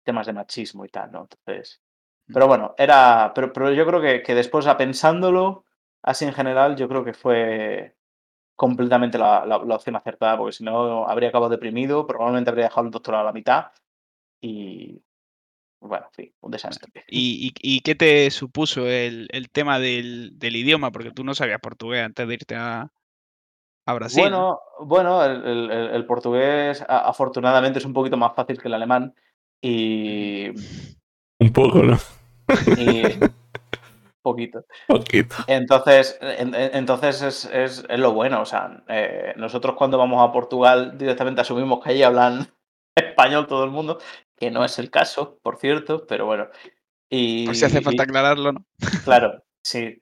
temas 0.05 0.27
de 0.27 0.33
machismo 0.33 0.85
y 0.85 0.89
tal, 0.89 1.13
¿no? 1.13 1.23
Entonces, 1.23 1.83
pero 2.33 2.47
bueno, 2.49 2.75
era, 2.79 3.33
pero, 3.35 3.53
pero 3.53 3.73
yo 3.73 3.87
creo 3.87 4.01
que, 4.01 4.23
que 4.23 4.35
después, 4.35 4.67
a 4.67 4.77
pensándolo, 4.77 5.65
así 6.03 6.25
en 6.25 6.33
general, 6.35 6.77
yo 6.77 6.89
creo 6.89 7.05
que 7.05 7.15
fue 7.15 7.97
completamente 8.57 9.19
la, 9.19 9.47
la- 9.47 9.59
la 9.65 9.77
opción 9.77 9.97
acertada, 9.97 10.37
porque 10.39 10.53
si 10.53 10.65
no 10.65 11.09
habría 11.09 11.31
acabado 11.31 11.51
deprimido, 11.51 12.07
probablemente 12.07 12.51
habría 12.51 12.67
dejado 12.67 12.87
el 12.87 12.93
doctorado 12.93 13.23
a 13.25 13.27
la 13.27 13.33
mitad 13.33 13.67
y, 14.41 15.03
bueno, 15.81 16.07
en 16.09 16.13
fin, 16.13 16.35
un 16.41 16.51
desastre. 16.51 16.93
¿Y, 17.09 17.49
y, 17.63 17.77
y 17.77 17.81
qué 17.81 17.95
te 17.95 18.31
supuso 18.31 18.89
el, 18.89 19.29
el 19.33 19.51
tema 19.51 19.79
del, 19.81 20.39
del 20.39 20.57
idioma? 20.57 20.93
Porque 20.93 21.11
tú 21.11 21.25
no 21.25 21.35
sabías 21.35 21.61
portugués 21.61 22.05
antes 22.05 22.27
de 22.29 22.35
irte 22.35 22.55
a, 22.57 22.93
a 23.87 23.95
Brasil, 23.95 24.23
¿no? 24.31 24.31
Bueno, 24.31 24.61
bueno, 24.81 25.25
el, 25.25 25.45
el- 25.47 25.71
el- 25.71 25.91
el 25.91 26.07
portugués 26.07 26.85
afortunadamente 26.89 27.79
es 27.79 27.85
un 27.85 27.93
poquito 27.93 28.17
más 28.17 28.35
fácil 28.35 28.61
que 28.61 28.69
el 28.69 28.75
alemán 28.75 29.15
y, 29.61 30.49
Un 31.41 31.53
poco, 31.53 31.83
¿no? 31.83 31.99
y 32.77 33.03
poquito. 34.23 34.65
Poquito. 34.87 35.35
Entonces, 35.47 36.19
en- 36.21 36.55
en- 36.55 36.77
entonces 36.77 37.23
es, 37.23 37.45
es- 37.47 37.85
es 37.89 37.99
lo 37.99 38.13
bueno. 38.13 38.41
O 38.43 38.45
sea, 38.45 38.83
eh, 38.89 39.33
nosotros 39.37 39.75
cuando 39.77 39.99
vamos 39.99 40.23
a 40.27 40.33
Portugal 40.33 40.97
directamente 40.99 41.41
asumimos 41.41 41.83
que 41.83 41.91
allí 41.91 42.03
hablan 42.03 42.47
español 42.97 43.47
todo 43.47 43.65
el 43.65 43.71
mundo, 43.71 43.99
que 44.37 44.51
no 44.51 44.65
es 44.65 44.79
el 44.79 44.91
caso, 44.91 45.39
por 45.43 45.57
cierto, 45.59 46.07
pero 46.07 46.27
bueno. 46.27 46.49
Y, 47.11 47.47
Por 47.47 47.57
si 47.57 47.65
hace 47.65 47.83
falta 47.83 48.03
y- 48.03 48.05
aclararlo, 48.05 48.53
¿no? 48.53 48.65
claro, 49.05 49.43
sí. 49.63 49.99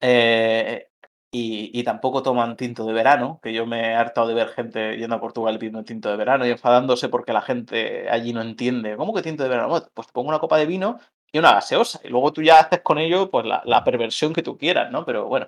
Eh, 0.00 0.88
y, 1.34 1.70
y 1.78 1.82
tampoco 1.82 2.22
toman 2.22 2.56
tinto 2.56 2.86
de 2.86 2.92
verano, 2.92 3.40
que 3.42 3.52
yo 3.52 3.66
me 3.66 3.90
he 3.90 3.94
hartado 3.94 4.28
de 4.28 4.34
ver 4.34 4.48
gente 4.50 4.96
yendo 4.96 5.16
a 5.16 5.20
Portugal 5.20 5.58
pidiendo 5.58 5.82
tinto 5.82 6.08
de 6.08 6.16
verano 6.16 6.46
y 6.46 6.50
enfadándose 6.50 7.08
porque 7.08 7.32
la 7.32 7.42
gente 7.42 8.08
allí 8.08 8.32
no 8.32 8.40
entiende. 8.40 8.96
¿Cómo 8.96 9.12
que 9.12 9.22
tinto 9.22 9.42
de 9.42 9.48
verano? 9.48 9.68
Bueno, 9.68 9.86
pues 9.92 10.06
te 10.06 10.12
pongo 10.12 10.28
una 10.28 10.38
copa 10.38 10.58
de 10.58 10.66
vino 10.66 11.00
y 11.32 11.38
una 11.40 11.52
gaseosa. 11.54 12.00
Y 12.04 12.08
luego 12.08 12.32
tú 12.32 12.40
ya 12.40 12.60
haces 12.60 12.82
con 12.82 12.98
ello 12.98 13.30
pues 13.30 13.44
la, 13.46 13.62
la 13.64 13.82
perversión 13.82 14.32
que 14.32 14.42
tú 14.44 14.56
quieras, 14.56 14.92
¿no? 14.92 15.04
Pero 15.04 15.26
bueno. 15.26 15.46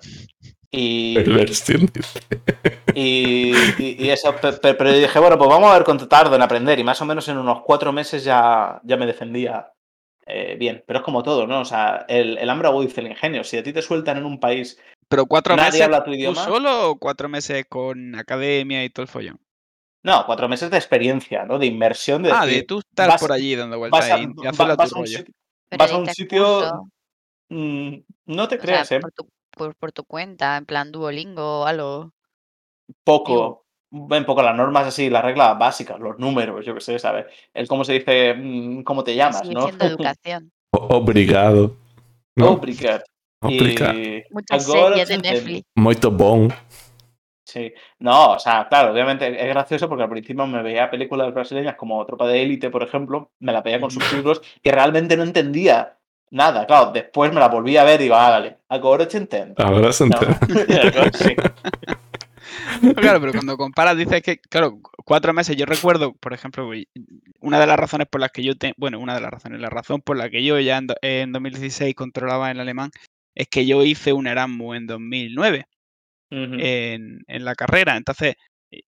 Y, 0.69 1.15
Perversión, 1.15 1.89
y, 2.93 3.53
y- 3.79 3.95
y 4.05 4.09
eso, 4.09 4.35
pe- 4.35 4.53
pe- 4.53 4.73
pero 4.73 4.89
yo 4.91 4.97
dije, 4.97 5.19
bueno, 5.19 5.37
pues 5.37 5.49
vamos 5.49 5.69
a 5.71 5.75
ver 5.75 5.83
cuánto 5.85 6.07
tardo 6.07 6.35
en 6.35 6.41
aprender. 6.41 6.79
Y 6.79 6.83
más 6.83 7.01
o 7.01 7.05
menos 7.05 7.27
en 7.29 7.37
unos 7.37 7.61
cuatro 7.61 7.93
meses 7.93 8.23
ya, 8.23 8.81
ya 8.83 8.97
me 8.97 9.05
defendía 9.05 9.71
eh, 10.25 10.57
bien. 10.59 10.83
Pero 10.85 10.99
es 10.99 11.05
como 11.05 11.23
todo, 11.23 11.47
¿no? 11.47 11.61
O 11.61 11.65
sea, 11.65 12.05
el, 12.09 12.37
el 12.37 12.49
hambre 12.49 12.67
agudiza 12.67 12.99
el 13.01 13.07
ingenio. 13.07 13.43
Si 13.45 13.57
a 13.57 13.63
ti 13.63 13.71
te 13.71 13.81
sueltan 13.81 14.17
en 14.17 14.25
un 14.25 14.39
país 14.39 14.77
Pero 15.09 15.25
cuatro 15.25 15.55
Nadie 15.55 15.67
meses 15.71 15.81
habla 15.83 16.03
tu 16.03 16.11
tú 16.11 16.15
idioma. 16.15 16.43
solo 16.43 16.91
o 16.91 16.95
cuatro 16.97 17.29
meses 17.29 17.65
con 17.69 18.15
academia 18.15 18.83
y 18.83 18.89
todo 18.89 19.03
el 19.03 19.07
follón. 19.07 19.39
No, 20.03 20.25
cuatro 20.25 20.47
meses 20.47 20.69
de 20.69 20.77
experiencia, 20.77 21.45
¿no? 21.45 21.59
De 21.59 21.65
inmersión. 21.65 22.23
De 22.23 22.31
Ah, 22.31 22.45
de 22.45 22.63
tú 22.63 22.79
estar 22.79 23.09
vas- 23.09 23.19
por 23.21 23.31
allí 23.31 23.55
dando 23.55 23.77
vueltas 23.77 23.99
vas 23.99 24.11
a, 24.11 24.19
y, 24.19 24.23
a 24.23 24.27
vas 24.27 24.35
tu 24.35 24.63
a 24.63 24.99
un 24.99 25.25
vas 25.77 25.91
a 25.91 25.97
un 25.97 26.07
sitio 26.09 26.83
mm, 27.49 27.95
no 28.27 28.47
te 28.47 28.55
o 28.55 28.57
sea, 28.57 28.65
creas, 28.65 28.91
¿eh? 28.91 28.99
por 28.99 29.11
tu, 29.11 29.27
por, 29.51 29.75
por 29.75 29.91
tu 29.91 30.03
cuenta, 30.03 30.57
en 30.57 30.65
plan 30.65 30.91
Duolingo 30.91 31.61
o 31.61 31.65
algo. 31.65 32.13
Poco, 33.03 33.65
ven 33.89 34.25
poco 34.25 34.41
las 34.41 34.55
normas 34.55 34.87
así, 34.87 35.09
las 35.09 35.23
reglas 35.23 35.57
básicas, 35.57 35.99
los 35.99 36.19
números, 36.19 36.65
yo 36.65 36.73
qué 36.73 36.81
sé, 36.81 36.99
¿sabes? 36.99 37.25
El 37.53 37.67
cómo 37.67 37.83
se 37.83 37.93
dice, 37.93 38.33
mm, 38.33 38.83
cómo 38.83 39.03
te 39.03 39.15
llamas, 39.15 39.41
sigue 39.41 39.53
¿no? 39.55 39.67
educación. 40.15 40.51
Obrigado. 40.71 41.75
¿no? 42.35 42.51
Obrigado. 42.51 43.03
Y 43.43 44.23
Muchas 44.31 44.65
series 44.65 45.07
de. 45.07 45.17
Netflix. 45.17 45.65
Muito 45.75 46.11
bom. 46.11 46.49
Sí, 47.45 47.73
no, 47.99 48.31
o 48.33 48.39
sea, 48.39 48.67
claro, 48.67 48.91
obviamente 48.91 49.25
es 49.27 49.47
gracioso 49.47 49.87
porque 49.87 50.03
al 50.03 50.09
principio 50.09 50.45
me 50.47 50.61
veía 50.61 50.91
películas 50.91 51.33
brasileñas 51.33 51.75
como 51.75 52.05
Tropa 52.05 52.27
de 52.27 52.41
Élite, 52.43 52.69
por 52.69 52.83
ejemplo, 52.83 53.31
me 53.39 53.53
la 53.53 53.61
veía 53.61 53.79
con 53.79 53.89
subtítulos 53.89 54.41
y 54.61 54.69
realmente 54.69 55.15
no 55.15 55.23
entendía 55.23 55.97
nada. 56.29 56.67
Claro, 56.67 56.91
después 56.91 57.31
me 57.31 57.39
la 57.39 57.47
volví 57.47 57.77
a 57.77 57.85
ver 57.85 58.01
y 58.01 58.03
digo, 58.03 58.15
ah, 58.15 58.31
vale, 58.31 58.57
ahora 58.67 59.07
te 59.07 59.15
entiendo. 59.17 59.63
Ahora 59.63 59.93
se 59.93 60.05
sí. 61.13 61.35
Claro, 62.95 63.19
pero 63.21 63.31
cuando 63.31 63.55
comparas 63.57 63.95
dices 63.97 64.21
que, 64.21 64.39
claro, 64.39 64.81
cu- 64.81 64.91
cuatro 65.05 65.31
meses, 65.33 65.55
yo 65.55 65.65
recuerdo, 65.65 66.13
por 66.13 66.33
ejemplo, 66.33 66.69
una 67.39 67.59
de 67.59 67.67
las 67.67 67.79
razones 67.79 68.07
por 68.07 68.19
las 68.19 68.31
que 68.31 68.43
yo, 68.43 68.57
te, 68.57 68.73
bueno, 68.77 68.99
una 68.99 69.15
de 69.15 69.21
las 69.21 69.31
razones, 69.31 69.61
la 69.61 69.69
razón 69.69 70.01
por 70.01 70.17
la 70.17 70.29
que 70.29 70.43
yo 70.43 70.59
ya 70.59 70.77
en, 70.77 70.87
do- 70.87 70.95
en 71.01 71.31
2016 71.31 71.95
controlaba 71.95 72.51
el 72.51 72.59
alemán 72.59 72.91
es 73.37 73.47
que 73.49 73.65
yo 73.67 73.83
hice 73.85 74.13
un 74.13 74.27
Erasmus 74.27 74.77
en 74.77 74.87
2009 74.87 75.65
Ujú. 76.31 76.55
en, 76.59 77.19
en 77.27 77.45
la 77.45 77.55
carrera. 77.55 77.95
Entonces, 77.95 78.35
eh, 78.71 78.81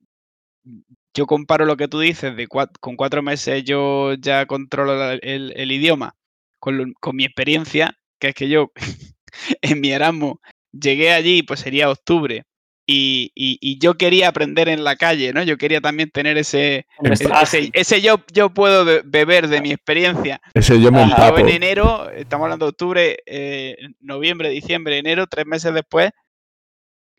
yo 1.14 1.26
comparo 1.26 1.66
lo 1.66 1.78
que 1.78 1.88
tú 1.88 2.00
dices 2.00 2.36
de 2.36 2.48
con 2.48 2.96
cuatro 2.96 3.22
meses 3.22 3.64
yo 3.64 4.14
ya 4.16 4.46
controlo 4.46 4.96
la- 4.98 5.14
el, 5.16 5.54
el 5.56 5.72
idioma 5.72 6.14
con, 6.60 6.78
lo- 6.78 6.86
con 7.00 7.16
mi 7.16 7.26
experiencia, 7.26 7.94
que 8.20 8.30
es 8.30 8.36
que 8.36 8.50
yo 8.50 8.72
en 9.62 9.82
mi 9.82 9.92
Erasmus 9.92 10.36
llegué 10.72 11.12
allí, 11.12 11.44
pues 11.44 11.60
sería 11.62 11.90
octubre, 11.90 12.44
y, 12.92 13.32
y- 13.36 13.60
y 13.62 13.78
yo 13.78 13.94
quería 13.96 14.30
aprender 14.30 14.68
en 14.68 14.84
la 14.84 14.96
calle, 14.96 15.32
¿no? 15.32 15.44
Yo 15.44 15.58
quería 15.58 15.80
también 15.80 16.10
tener 16.10 16.40
ese, 16.40 16.88
ah, 17.32 17.44
ese- 17.74 18.02
yo, 18.02 18.16
yo 18.34 18.50
puedo 18.50 18.84
be- 18.84 19.02
beber 19.06 19.48
de 19.48 19.62
mi 19.62 19.72
experiencia. 19.72 20.42
Ese 20.56 20.82
yo 20.82 20.92
me 20.92 21.04
empapo. 21.04 21.38
en 21.38 21.50
enero, 21.50 22.10
estamos 22.10 22.46
hablando 22.46 22.66
de 22.66 22.70
octubre, 22.72 23.18
eh, 23.28 23.78
noviembre, 24.00 24.50
diciembre, 24.50 24.98
enero, 24.98 25.28
tres 25.28 25.46
meses 25.46 25.72
después, 25.74 26.10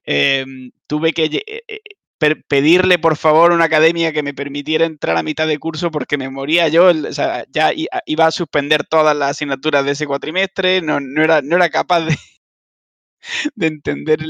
em, 0.05 0.73
tuve 0.89 1.13
que 1.13 1.25
eh, 1.27 1.63
eh, 1.69 2.35
pedirle 2.49 2.99
por 2.99 3.17
favor 3.17 3.53
a 3.53 3.55
una 3.55 3.65
academia 3.65 4.13
que 4.13 4.23
me 4.23 4.35
permitiera 4.35 4.85
entrar 4.85 5.17
a 5.17 5.23
mitad 5.23 5.47
de 5.47 5.59
curso 5.59 5.91
porque 5.91 6.19
me 6.19 6.29
moría 6.31 6.69
yo, 6.69 6.89
o 6.89 7.13
sea, 7.13 7.45
ya 7.51 7.71
iba 8.07 8.27
a 8.27 8.31
suspender 8.31 8.85
todas 8.85 9.17
las 9.17 9.31
asignaturas 9.31 9.85
de 9.85 9.93
ese 9.93 10.07
cuatrimestre, 10.07 10.83
no, 10.83 11.01
no 11.01 11.23
era, 11.23 11.41
no 11.43 11.57
era 11.57 11.71
capaz 11.71 12.01
de, 12.07 12.17
de 13.55 13.67
entender 13.67 14.21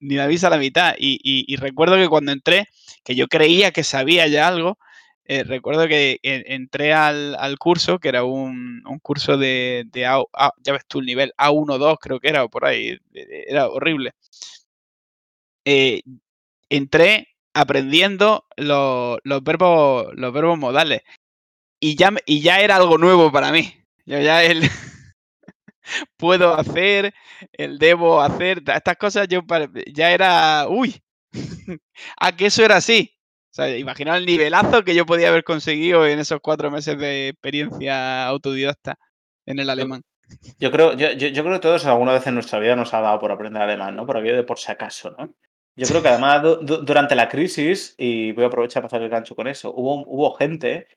ni 0.00 0.14
la 0.16 0.26
visa 0.26 0.48
a 0.48 0.50
la 0.50 0.58
mitad. 0.58 0.94
Y, 0.98 1.56
recuerdo 1.56 1.96
que 1.96 2.08
cuando 2.08 2.32
entré, 2.32 2.68
que 3.04 3.14
yo 3.14 3.28
creía 3.28 3.72
que 3.72 3.84
sabía 3.84 4.26
ya 4.28 4.48
algo, 4.48 4.78
eh, 5.24 5.44
recuerdo 5.44 5.86
que 5.88 6.18
entré 6.22 6.92
al, 6.92 7.36
curso, 7.58 7.98
que 8.00 8.08
era 8.08 8.24
un, 8.24 8.82
curso 9.02 9.36
de, 9.38 9.86
A- 10.06 10.22
A- 10.32 10.52
ya 10.62 10.72
ves 10.72 10.86
tú, 10.86 11.00
el 11.00 11.06
nivel 11.06 11.32
A1-2 11.38 11.98
creo 12.00 12.20
que 12.20 12.28
era, 12.28 12.44
o 12.44 12.50
por 12.50 12.64
ahí, 12.64 12.98
eh, 13.14 13.44
era 13.48 13.68
horrible. 13.68 14.14
Eh, 15.64 16.02
entré 16.68 17.28
aprendiendo 17.54 18.46
los, 18.56 19.20
verbos, 19.42 20.08
los 20.14 20.32
verbos 20.32 20.58
modales 20.58 21.02
y 21.80 21.96
ya, 21.96 22.12
y 22.26 22.40
ya 22.42 22.60
era 22.60 22.76
algo 22.76 22.98
nuevo 22.98 23.32
para 23.32 23.52
mí. 23.52 23.74
Yo 24.06 24.20
ya 24.20 24.40
puedo 26.16 26.54
hacer, 26.54 27.12
el 27.52 27.78
debo 27.78 28.20
hacer, 28.20 28.62
ta- 28.64 28.76
estas 28.76 28.96
cosas 28.96 29.28
yo 29.28 29.42
ya 29.92 30.12
era, 30.12 30.66
uy, 30.68 31.00
a 32.18 32.36
que 32.36 32.46
eso 32.46 32.64
era 32.64 32.76
así. 32.76 33.16
O 33.50 33.52
sea, 33.52 33.76
imaginaos 33.76 34.18
el 34.18 34.26
nivelazo 34.26 34.84
que 34.84 34.94
yo 34.94 35.04
podía 35.06 35.28
haber 35.28 35.42
conseguido 35.42 36.06
en 36.06 36.20
esos 36.20 36.38
cuatro 36.40 36.70
meses 36.70 36.96
de 36.98 37.28
experiencia 37.28 38.26
autodidacta 38.26 38.96
en 39.46 39.58
el 39.58 39.68
alemán. 39.70 40.02
Yo 40.58 40.70
creo, 40.70 40.92
yo, 40.96 41.10
yo, 41.12 41.28
yo 41.28 41.42
creo 41.42 41.54
que 41.54 41.60
todos 41.60 41.84
alguna 41.86 42.12
vez 42.12 42.24
en 42.28 42.34
nuestra 42.34 42.60
vida 42.60 42.76
nos 42.76 42.94
ha 42.94 43.00
dado 43.00 43.18
por 43.18 43.32
aprender 43.32 43.60
alemán, 43.60 43.96
¿no? 43.96 44.06
Por 44.06 44.16
aquello 44.16 44.36
de 44.36 44.44
por 44.44 44.58
si 44.58 44.70
acaso, 44.70 45.10
¿no? 45.18 45.34
Yo 45.76 45.86
creo 45.86 46.02
que 46.02 46.08
además 46.08 46.42
du- 46.42 46.56
du- 46.56 46.82
durante 46.84 47.14
la 47.14 47.28
crisis, 47.28 47.94
y 47.98 48.32
voy 48.32 48.44
a 48.44 48.48
aprovechar 48.48 48.82
para 48.82 48.88
hacer 48.88 49.02
el 49.02 49.08
gancho 49.08 49.34
con 49.34 49.46
eso, 49.46 49.72
hubo, 49.74 50.04
hubo 50.06 50.32
gente 50.34 50.88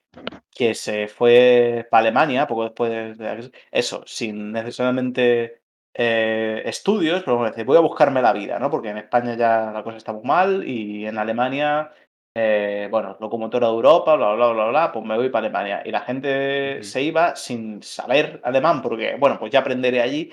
que 0.52 0.76
se 0.76 1.08
fue 1.08 1.88
para 1.92 2.02
Alemania 2.02 2.48
poco 2.48 2.64
después 2.66 3.18
de 3.18 3.26
la 3.26 3.34
crisis, 3.36 3.52
eso, 3.72 4.04
sin 4.08 4.52
necesariamente 4.52 5.62
eh, 5.96 6.64
estudios, 6.66 7.24
pero 7.24 7.38
bueno, 7.38 7.56
voy 7.66 7.78
a 7.78 7.82
buscarme 7.82 8.22
la 8.22 8.34
vida, 8.34 8.60
¿no? 8.60 8.70
Porque 8.72 8.90
en 8.90 8.98
España 9.00 9.36
ya 9.36 9.72
la 9.74 9.84
cosa 9.84 9.98
está 9.98 10.14
muy 10.14 10.24
mal 10.24 10.68
y 10.68 11.06
en 11.08 11.18
Alemania, 11.18 11.92
eh, 12.36 12.88
bueno, 12.92 13.18
locomotora 13.20 13.68
de 13.68 13.74
Europa, 13.74 14.16
bla, 14.16 14.34
bla, 14.36 14.48
bla, 14.54 14.66
bla, 14.68 14.92
pues 14.92 15.06
me 15.06 15.16
voy 15.18 15.30
para 15.30 15.46
Alemania. 15.48 15.84
Y 15.86 15.92
la 15.92 16.02
gente 16.02 16.84
se 16.84 17.02
iba 17.04 17.36
sin 17.36 17.82
saber 17.84 18.42
alemán, 18.44 18.82
porque, 18.82 19.16
bueno, 19.20 19.40
pues 19.40 19.52
ya 19.52 19.60
aprenderé 19.60 20.02
allí. 20.02 20.32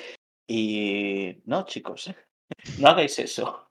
Y 0.49 1.43
no, 1.47 1.65
chicos, 1.67 2.11
no 2.81 2.89
hagáis 2.89 3.19
eso. 3.19 3.69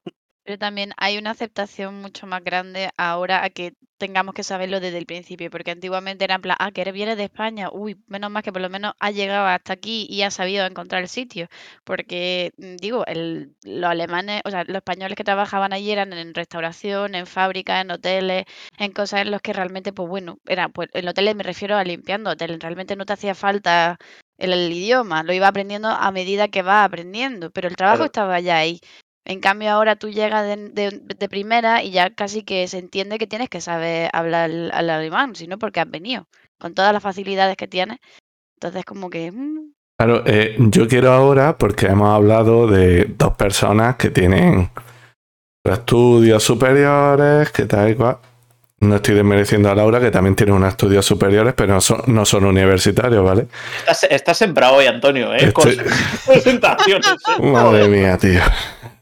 Pero 0.49 0.57
también 0.57 0.93
hay 0.97 1.19
una 1.19 1.29
aceptación 1.29 2.01
mucho 2.01 2.25
más 2.25 2.43
grande 2.43 2.89
ahora 2.97 3.43
a 3.43 3.51
que 3.51 3.75
tengamos 3.99 4.33
que 4.33 4.43
saberlo 4.43 4.79
desde 4.79 4.97
el 4.97 5.05
principio, 5.05 5.51
porque 5.51 5.69
antiguamente 5.69 6.23
era 6.23 6.33
en 6.35 6.41
plan, 6.41 6.55
ah, 6.59 6.71
que 6.71 6.81
eres- 6.81 6.93
vienes 6.95 7.17
de 7.17 7.25
España, 7.25 7.69
uy, 7.71 8.01
menos 8.07 8.31
mal 8.31 8.41
que 8.41 8.51
por 8.51 8.61
lo 8.63 8.69
menos 8.69 8.93
has 8.99 9.13
llegado 9.13 9.45
hasta 9.45 9.73
aquí 9.73 10.07
y 10.09 10.23
has 10.23 10.33
sabido 10.33 10.65
encontrar 10.65 11.03
el 11.03 11.07
sitio, 11.09 11.47
porque 11.83 12.51
mm, 12.57 12.77
digo, 12.77 13.05
el, 13.05 13.53
los 13.63 13.91
alemanes, 13.91 14.41
o 14.43 14.49
sea, 14.49 14.63
los 14.63 14.77
españoles 14.77 15.15
que 15.15 15.23
trabajaban 15.23 15.71
allí 15.71 15.91
eran 15.91 16.13
en 16.13 16.33
restauración, 16.33 17.13
en 17.13 17.27
fábricas, 17.27 17.81
en 17.83 17.91
hoteles, 17.91 18.45
en 18.79 18.91
cosas 18.91 19.21
en 19.21 19.29
las 19.31 19.41
que 19.43 19.53
realmente, 19.53 19.93
pues 19.93 20.09
bueno, 20.09 20.39
era, 20.47 20.69
pues 20.69 20.89
en 20.93 21.07
hoteles 21.07 21.35
me 21.35 21.43
refiero 21.43 21.75
a 21.77 21.83
limpiando 21.83 22.31
hoteles, 22.31 22.57
realmente 22.59 22.95
no 22.95 23.05
te 23.05 23.13
hacía 23.13 23.35
falta 23.35 23.97
el, 24.39 24.53
el 24.53 24.71
idioma, 24.71 25.21
lo 25.23 25.33
iba 25.33 25.47
aprendiendo 25.47 25.89
a 25.89 26.11
medida 26.11 26.47
que 26.47 26.61
vas 26.63 26.85
aprendiendo, 26.87 27.51
pero 27.51 27.67
el 27.67 27.75
trabajo 27.75 27.97
Claro. 27.97 28.05
estaba 28.07 28.39
ya 28.39 28.57
ahí. 28.57 28.79
En 29.25 29.39
cambio, 29.41 29.69
ahora 29.71 29.95
tú 29.95 30.09
llegas 30.09 30.45
de, 30.45 30.69
de- 30.69 31.01
de 31.17 31.29
primera 31.29 31.83
y 31.83 31.91
ya 31.91 32.09
casi 32.09 32.41
que 32.43 32.67
se 32.67 32.79
entiende 32.79 33.17
que 33.19 33.27
tienes 33.27 33.49
que 33.49 33.61
saber 33.61 34.09
hablar 34.13 34.49
el, 34.49 34.71
el 34.75 34.89
alemán, 34.89 35.35
si 35.35 35.47
no 35.47 35.59
porque 35.59 35.79
has 35.81 35.89
venido, 35.89 36.27
con 36.59 36.73
todas 36.73 36.93
las 36.93 37.03
facilidades 37.03 37.55
que 37.57 37.67
tienes. 37.67 37.99
Entonces, 38.55 38.83
como 38.85 39.09
que... 39.09 39.31
mm, 39.31 39.71
Claro, 39.99 40.23
eh, 40.25 40.55
yo 40.57 40.87
quiero 40.87 41.11
ahora, 41.11 41.57
porque 41.57 41.87
hemos 41.87 42.09
hablado 42.09 42.67
de 42.67 43.05
dos 43.17 43.35
personas 43.35 43.97
que 43.97 44.09
tienen 44.09 44.69
estudios 45.65 46.41
superiores, 46.43 47.51
que 47.51 47.65
tal 47.65 47.89
y 47.91 47.95
cual. 47.95 48.17
No 48.81 48.95
estoy 48.95 49.13
desmereciendo 49.15 49.69
a 49.69 49.75
Laura, 49.75 49.99
que 49.99 50.09
también 50.09 50.37
tiene 50.37 50.53
unos 50.53 50.69
estudios 50.69 51.05
superiores, 51.05 51.53
pero 51.53 51.73
no 51.73 51.81
son, 51.81 52.01
no 52.07 52.23
son 52.25 52.45
universitarios, 52.45 53.25
¿vale? 53.25 53.47
Estás, 53.79 54.03
estás 54.09 54.37
sembrado 54.37 54.75
hoy, 54.75 54.85
Antonio, 54.85 55.35
¿eh? 55.35 55.51
Con 55.51 55.69
presentaciones. 56.25 57.07
¿eh? 57.09 57.41
Madre 57.41 57.89
mía, 57.89 58.17
tío. 58.17 58.39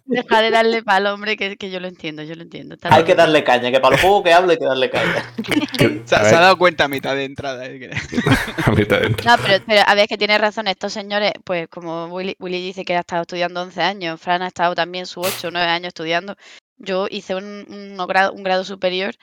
Deja 0.07 0.41
de 0.41 0.49
darle 0.51 0.83
palo, 0.83 1.13
hombre, 1.13 1.37
que, 1.37 1.57
que 1.57 1.69
yo 1.69 1.79
lo 1.79 1.87
entiendo, 1.87 2.23
yo 2.23 2.35
lo 2.35 2.41
entiendo. 2.43 2.75
está 2.75 2.89
Hay 2.89 3.03
bien. 3.03 3.05
que 3.05 3.15
darle 3.15 3.43
caña, 3.43 3.71
que 3.71 3.79
para 3.79 3.95
lo 3.95 4.01
poco 4.01 4.23
que 4.23 4.33
hable 4.33 4.53
hay 4.53 4.57
que 4.59 4.65
darle 4.65 4.89
caña. 4.89 5.33
Se, 6.05 6.15
ha 6.15 6.23
dado 6.39 6.57
cuenta 6.57 6.85
a 6.85 6.87
mitad 6.87 7.15
de 7.15 7.25
entrada. 7.25 7.65
eh, 7.65 7.89
a 8.65 8.71
mitad 8.71 8.99
de- 9.01 9.09
No, 9.09 9.35
pero, 9.45 9.63
pero 9.65 9.81
a 9.85 9.95
ver, 9.95 10.07
que 10.07 10.17
tiene 10.17 10.37
razón, 10.37 10.67
estos 10.67 10.93
señores, 10.93 11.31
pues 11.43 11.67
como 11.67 12.05
Willy, 12.07 12.35
Willy 12.39 12.61
dice 12.61 12.83
que 12.85 12.95
ha 12.95 13.01
estado 13.01 13.21
estudiando 13.23 13.61
11 13.61 13.81
años, 13.81 14.19
Fran 14.19 14.41
ha 14.41 14.47
estado 14.47 14.73
también 14.75 15.05
sus 15.05 15.27
8 15.27 15.49
o 15.49 15.51
9 15.51 15.67
años 15.69 15.89
estudiando, 15.89 16.35
yo 16.77 17.07
hice 17.09 17.35
un, 17.35 17.65
un 17.97 18.07
grado, 18.07 18.33
un 18.33 18.43
grado 18.43 18.63
superior 18.63 19.15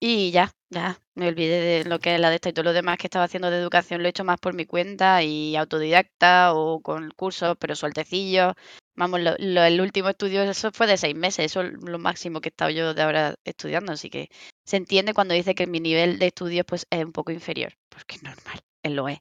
y 0.00 0.30
ya, 0.30 0.50
ya, 0.70 0.98
me 1.14 1.28
olvidé 1.28 1.60
de 1.60 1.84
lo 1.88 1.98
que 1.98 2.14
es 2.14 2.20
la 2.20 2.28
de 2.30 2.36
esta 2.36 2.50
y 2.50 2.52
todo 2.52 2.64
lo 2.64 2.72
demás 2.72 2.98
que 2.98 3.06
estaba 3.06 3.24
haciendo 3.24 3.50
de 3.50 3.58
educación 3.58 4.02
lo 4.02 4.06
he 4.06 4.10
hecho 4.10 4.24
más 4.24 4.38
por 4.38 4.54
mi 4.54 4.66
cuenta 4.66 5.22
y 5.22 5.56
autodidacta 5.56 6.52
o 6.54 6.80
con 6.80 7.10
cursos, 7.16 7.56
pero 7.58 7.74
sueltecillos. 7.74 8.52
Vamos, 8.96 9.20
lo- 9.20 9.36
lo- 9.38 9.62
el 9.64 9.80
último 9.80 10.08
estudio, 10.10 10.42
eso 10.42 10.70
fue 10.72 10.86
de 10.86 10.96
seis 10.96 11.14
meses, 11.14 11.46
eso 11.46 11.62
es 11.62 11.72
lo 11.82 11.98
máximo 11.98 12.40
que 12.40 12.48
he 12.48 12.50
estado 12.50 12.70
yo 12.70 12.92
de 12.94 13.02
ahora 13.02 13.34
estudiando, 13.44 13.92
así 13.92 14.10
que 14.10 14.28
se 14.66 14.76
entiende 14.76 15.14
cuando 15.14 15.34
dice 15.34 15.54
que 15.54 15.66
mi 15.66 15.80
nivel 15.80 16.18
de 16.18 16.26
estudios 16.26 16.66
pues 16.66 16.86
es 16.90 17.04
un 17.04 17.12
poco 17.12 17.30
inferior, 17.32 17.72
porque 17.88 18.16
es 18.16 18.22
normal, 18.22 18.58
él 18.82 18.94
lo 18.96 19.08
es. 19.08 19.18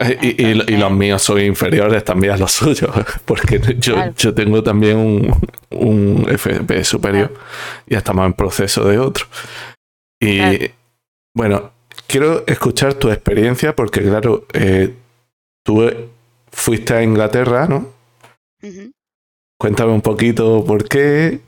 Eh, 0.00 0.18
Y, 0.20 0.26
y- 0.26 0.46
y 0.48 0.54
los 0.54 0.68
Entonces- 0.68 0.90
míos 0.98 1.22
son 1.22 1.40
inferiores 1.40 2.02
también 2.04 2.32
a 2.32 2.36
los 2.36 2.50
suyos, 2.52 2.90
porque 3.24 3.60
yo, 3.78 3.94
Claro. 3.94 4.14
yo 4.18 4.34
tengo 4.34 4.62
también 4.62 4.96
un, 4.98 5.40
un 5.70 6.26
FP 6.28 6.82
superior 6.84 7.32
y 7.86 7.94
estamos 7.94 8.26
en 8.26 8.32
proceso 8.34 8.84
de 8.88 8.98
otro. 8.98 9.26
Y 10.24 10.38
Claro. 10.38 10.74
bueno, 11.34 11.72
quiero 12.06 12.46
escuchar 12.46 12.94
tu 12.94 13.10
experiencia 13.10 13.74
porque 13.76 14.00
claro, 14.02 14.46
eh, 14.52 14.94
tú 15.62 15.82
eh, 15.82 16.08
fuiste 16.50 16.94
a 16.94 17.02
Inglaterra, 17.02 17.66
¿no? 17.68 17.88
Cuéntame 19.58 19.92
un 19.92 20.00
poquito 20.02 20.64
por 20.64 20.88
qué, 20.88 21.40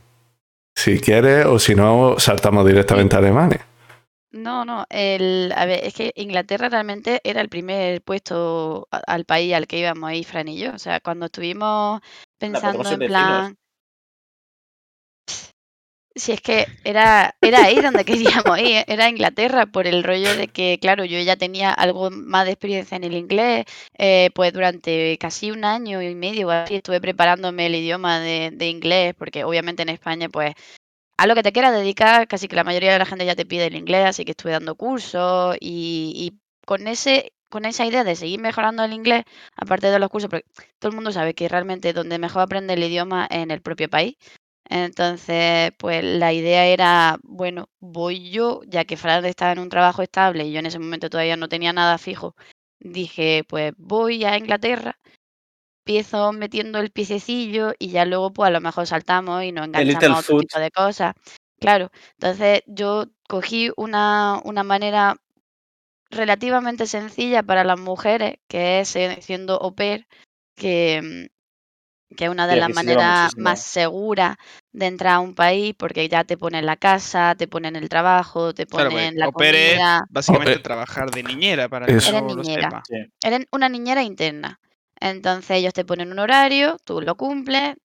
si 0.75 1.01
quieres, 1.01 1.47
o 1.47 1.59
si 1.59 1.75
no, 1.75 2.17
saltamos 2.19 2.67
directamente 2.67 3.17
a 3.17 3.21
Alemania. 3.21 3.67
No, 4.33 4.65
no, 4.67 4.85
el, 4.91 5.53
a 5.57 5.65
ver, 5.65 5.85
es 5.85 5.95
que 5.95 6.13
Inglaterra 6.15 6.69
realmente 6.69 7.21
era 7.25 7.41
el 7.41 7.49
primer 7.49 8.03
puesto 8.03 8.87
al 8.91 9.25
país 9.25 9.55
al 9.55 9.67
que 9.67 9.79
íbamos 9.79 10.11
ahí, 10.11 10.25
Fran 10.25 10.49
y 10.49 10.59
yo. 10.59 10.73
O 10.75 10.79
sea, 10.79 11.01
cuando 11.01 11.27
estuvimos 11.27 12.01
pensando 12.39 12.89
en 12.91 12.99
vecinos. 12.99 13.09
plan, 13.09 13.57
si 16.17 16.33
es 16.33 16.41
que 16.41 16.67
era, 16.85 17.37
era 17.43 17.65
ahí 17.65 17.81
donde 17.81 18.05
queríamos 18.05 18.59
ir, 18.59 18.85
era 18.87 19.09
Inglaterra, 19.09 19.67
por 19.67 19.87
el 19.87 20.03
rollo 20.03 20.35
de 20.37 20.49
que, 20.49 20.79
claro, 20.81 21.05
yo 21.05 21.21
ya 21.21 21.37
tenía 21.37 21.73
algo 21.73 22.11
más 22.11 22.47
de 22.47 22.53
experiencia 22.53 22.97
en 22.97 23.05
el 23.05 23.15
inglés, 23.15 23.67
eh, 23.99 24.31
pues 24.35 24.53
durante 24.53 25.19
casi 25.19 25.51
un 25.51 25.65
año 25.65 26.03
y 26.03 26.15
medio 26.15 26.51
estuve 26.53 27.01
preparándome 27.01 27.67
el 27.67 27.75
idioma 27.77 28.19
de, 28.21 28.51
de 28.53 28.69
inglés, 28.69 29.15
porque 29.17 29.45
obviamente 29.45 29.83
en 29.83 29.91
España, 29.91 30.29
pues 30.31 30.55
a 31.19 31.27
lo 31.27 31.35
que 31.35 31.43
te 31.43 31.53
quieras 31.53 31.73
dedicar, 31.73 32.29
casi 32.29 32.49
que 32.49 32.57
la 32.57 32.65
mayoría 32.65 32.93
de 32.93 32.99
la 32.99 33.07
gente 33.07 33.27
ya 33.27 33.37
te 33.37 33.47
pide 33.47 33.67
el 33.67 33.77
inglés, 33.77 34.07
así 34.07 34.25
que 34.25 34.33
estuve 34.33 34.53
dando 34.53 34.75
cursos 34.75 35.57
y, 35.61 36.13
y 36.17 36.39
con 36.67 36.89
ese, 36.89 37.33
con 37.51 37.65
esa 37.65 37.87
idea 37.87 38.05
de 38.05 38.17
seguir 38.17 38.41
mejorando 38.41 38.85
el 38.85 38.93
inglés, 38.93 39.25
aparte 39.57 39.91
de 39.91 39.99
los 39.99 40.11
cursos, 40.11 40.31
porque 40.31 40.47
todo 40.79 40.91
el 40.91 40.95
mundo 40.97 41.13
sabe 41.13 41.35
que 41.35 41.49
realmente 41.49 41.93
donde 41.93 42.19
mejor 42.19 42.43
aprende 42.43 42.75
el 42.75 42.85
idioma 42.85 43.27
es 43.31 43.39
en 43.39 43.51
el 43.51 43.63
propio 43.63 43.89
país. 43.89 44.17
Entonces, 44.69 45.73
pues 45.79 46.03
la 46.05 46.33
idea 46.33 46.67
era, 46.67 47.19
bueno, 47.23 47.69
voy 47.81 48.31
yo, 48.31 48.63
ya 48.67 48.85
que 48.85 48.97
Fran 48.97 49.25
estaba 49.25 49.53
en 49.53 49.61
un 49.61 49.69
trabajo 49.69 50.03
estable 50.03 50.45
y 50.45 50.53
yo 50.53 50.59
en 50.59 50.67
ese 50.67 50.79
momento 50.79 51.11
todavía 51.11 51.37
no 51.37 51.49
tenía 51.49 51.73
nada 51.73 51.99
fijo, 51.99 52.35
dije, 52.81 53.45
pues 53.49 53.73
voy 53.77 54.25
a 54.25 54.37
Inglaterra 54.37 54.99
empiezo 55.87 56.33
metiendo 56.33 56.81
el 56.81 56.91
piececillo 56.91 57.73
y 57.79 57.91
ya 57.91 58.05
luego 58.05 58.33
pues 58.33 58.49
a 58.49 58.51
lo 58.51 58.61
mejor 58.61 58.89
saltamos 58.89 59.45
y 59.45 59.53
nos 59.53 59.67
enganchamos 59.67 60.05
a 60.05 60.19
otro 60.19 60.23
foot. 60.35 60.41
tipo 60.49 60.59
de 60.59 60.71
cosas. 60.73 61.15
Claro, 61.61 61.93
entonces 62.19 62.63
yo 62.67 63.07
cogí 63.29 63.71
una, 63.77 64.41
una 64.45 64.65
manera 64.65 65.17
relativamente 66.11 66.87
sencilla 66.87 67.45
para 67.45 67.63
las 67.63 67.79
mujeres, 67.79 68.39
que 68.49 68.81
es 68.81 68.97
eh, 68.97 69.19
siendo 69.21 69.63
au 69.63 69.77
pair, 69.77 70.09
que, 70.57 71.01
mm, 71.03 71.36
que 72.17 72.25
es 72.25 72.31
una 72.31 72.47
de 72.47 72.55
Sí, 72.55 72.61
las 72.61 72.69
se 72.69 72.75
maneras 72.75 73.37
más 73.39 73.61
seguras 73.63 74.37
de 74.73 74.87
entrar 74.87 75.15
a 75.15 75.21
un 75.21 75.35
país, 75.35 75.75
porque 75.79 76.09
ya 76.09 76.25
te 76.25 76.37
ponen 76.37 76.67
la 76.67 76.77
casa, 76.77 77.35
te 77.37 77.47
ponen 77.47 77.77
el 77.77 77.89
trabajo, 77.89 78.53
te 78.55 78.67
Claro, 78.67 78.91
pues 78.91 79.05
ponen 79.05 79.21
la 79.21 79.31
comida. 79.31 80.05
básicamente 80.11 80.59
trabajar 80.59 81.11
de 81.11 81.23
niñera, 81.23 81.69
para 81.69 81.87
el 81.87 81.93
que 81.93 81.99
eso. 81.99 82.11
Eres 82.11 82.23
niñera. 82.37 82.63
sepa. 82.69 82.83
Sí. 82.89 82.97
Eres 83.23 83.47
una 83.53 83.69
niñera 83.69 84.03
interna. 84.03 84.59
Entonces 84.99 85.51
ellos 85.59 85.75
te 85.75 85.85
ponen 85.85 86.11
un 86.11 86.19
horario, 86.19 86.77
tú 86.85 87.01
lo 87.01 87.15
cumples 87.17 87.77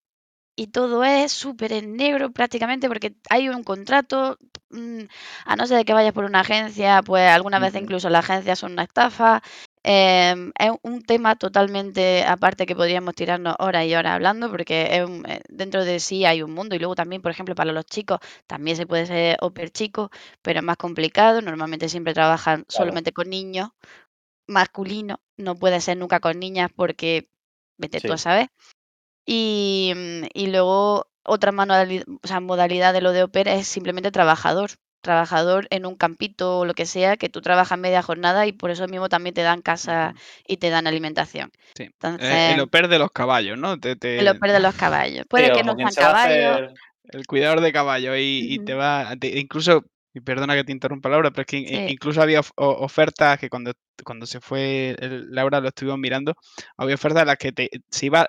y 0.56 0.68
todo 0.68 1.04
es 1.04 1.32
súper 1.32 1.72
en 1.72 1.96
negro 1.96 2.30
prácticamente 2.30 2.88
porque 2.88 3.14
hay 3.30 3.48
un 3.48 3.64
contrato, 3.64 4.38
mm, 4.70 5.00
a 5.46 5.56
no 5.56 5.66
ser 5.66 5.78
de 5.78 5.84
que 5.84 5.94
vayas 5.94 6.12
por 6.14 6.24
una 6.24 6.40
agencia, 6.40 7.02
pues 7.02 7.28
algunas 7.30 7.60
veces 7.60 7.76
Ujú. 7.76 7.84
incluso 7.84 8.10
las 8.10 8.28
agencias 8.28 8.58
son 8.58 8.72
una 8.72 8.84
estafa. 8.84 9.42
Em, 9.84 10.52
es 10.58 10.70
un 10.82 11.02
tema 11.02 11.36
totalmente 11.36 12.24
aparte 12.24 12.66
que 12.66 12.76
podríamos 12.76 13.14
tirarnos 13.14 13.56
horas 13.58 13.84
y 13.86 13.94
horas 13.94 14.14
hablando 14.14 14.50
porque 14.50 14.88
es 14.96 15.04
un- 15.08 15.24
eh, 15.28 15.42
dentro 15.48 15.84
de 15.84 16.00
sí 16.00 16.24
hay 16.24 16.42
un 16.42 16.52
mundo 16.52 16.74
y 16.76 16.78
luego 16.78 16.94
también, 16.94 17.22
por 17.22 17.30
ejemplo, 17.32 17.54
para 17.54 17.72
los 17.72 17.84
chicos 17.86 18.18
también 18.46 18.76
se 18.76 18.86
puede 18.86 19.06
ser 19.06 19.36
au 19.40 19.52
pair 19.52 19.70
chico, 19.70 20.10
pero 20.42 20.60
es 20.60 20.64
más 20.64 20.76
complicado. 20.76 21.40
Normalmente 21.42 21.88
siempre 21.88 22.14
trabajan 22.14 22.64
Claro. 22.68 22.68
solamente 22.70 23.12
con 23.12 23.28
niños 23.30 23.70
masculinos, 24.48 25.18
no 25.38 25.56
puede 25.56 25.80
ser 25.80 25.96
nunca 25.98 26.20
con 26.20 26.38
niñas 26.40 26.70
porque 26.76 27.28
vete 27.78 28.00
tú 28.00 28.12
a 28.12 28.18
Sí. 28.18 28.22
saber. 28.24 28.48
Y, 29.26 29.92
mm, 29.96 30.26
y 30.34 30.48
luego 30.48 31.08
otra 31.24 31.52
modalidad, 31.52 32.04
o 32.22 32.26
sea, 32.28 32.40
modalidad 32.40 32.92
de 32.94 33.00
lo 33.02 33.12
de 33.12 33.20
au 33.22 33.30
pair 33.30 33.48
es 33.48 33.66
simplemente 33.68 34.10
trabajador. 34.12 34.70
Trabajador 35.02 35.66
en 35.70 35.84
un 35.84 35.96
campito 35.96 36.60
o 36.60 36.64
lo 36.64 36.74
que 36.74 36.86
sea, 36.86 37.16
que 37.16 37.28
tú 37.28 37.42
trabajas 37.42 37.78
media 37.78 38.02
jornada 38.02 38.46
y 38.46 38.52
por 38.52 38.70
eso 38.70 38.86
mismo 38.88 39.08
también 39.08 39.34
te 39.34 39.42
dan 39.42 39.60
casa 39.60 40.14
y 40.46 40.56
te 40.56 40.70
dan 40.70 40.86
alimentación. 40.86 41.50
Sí. 41.76 41.82
Eh, 41.82 41.86
Entonces, 41.92 42.54
el 42.54 42.60
au 42.60 42.68
pair 42.68 42.88
de 42.88 42.98
los 42.98 43.10
caballos, 43.10 43.58
¿no? 43.58 43.78
Te, 43.78 43.96
te- 43.96 44.18
el 44.18 44.28
au 44.28 44.38
pair 44.38 44.52
de 44.52 44.60
los 44.60 44.74
caballos. 44.74 45.26
Puede 45.28 45.52
que 45.52 45.62
no 45.64 45.76
sean 45.76 45.94
caballos. 45.94 46.56
hacer. 46.56 46.74
el 47.10 47.26
cuidador 47.26 47.60
de 47.60 47.72
caballos 47.72 48.16
y, 48.16 48.46
y 48.54 48.64
te 48.64 48.74
va, 48.74 49.14
te- 49.18 49.38
incluso, 49.38 49.84
y 50.14 50.20
perdona 50.20 50.54
que 50.54 50.64
te 50.64 50.72
interrumpa 50.72 51.08
Laura, 51.08 51.30
pero 51.30 51.42
es 51.42 51.46
que 51.46 51.58
Sí, 51.66 51.92
incluso 51.92 52.22
había 52.22 52.40
of- 52.40 52.52
ofertas 52.56 53.38
que 53.38 53.48
cuando, 53.50 53.72
cuando 54.04 54.24
se 54.26 54.40
fue 54.40 54.96
el- 55.00 55.30
Laura 55.30 55.60
lo 55.60 55.68
estuvimos 55.68 55.98
mirando, 55.98 56.34
había 56.76 56.94
ofertas 56.94 57.22
en 57.22 57.26
las 57.28 57.38
que 57.38 57.50
te, 57.52 57.68
se 57.90 58.06
iba 58.06 58.28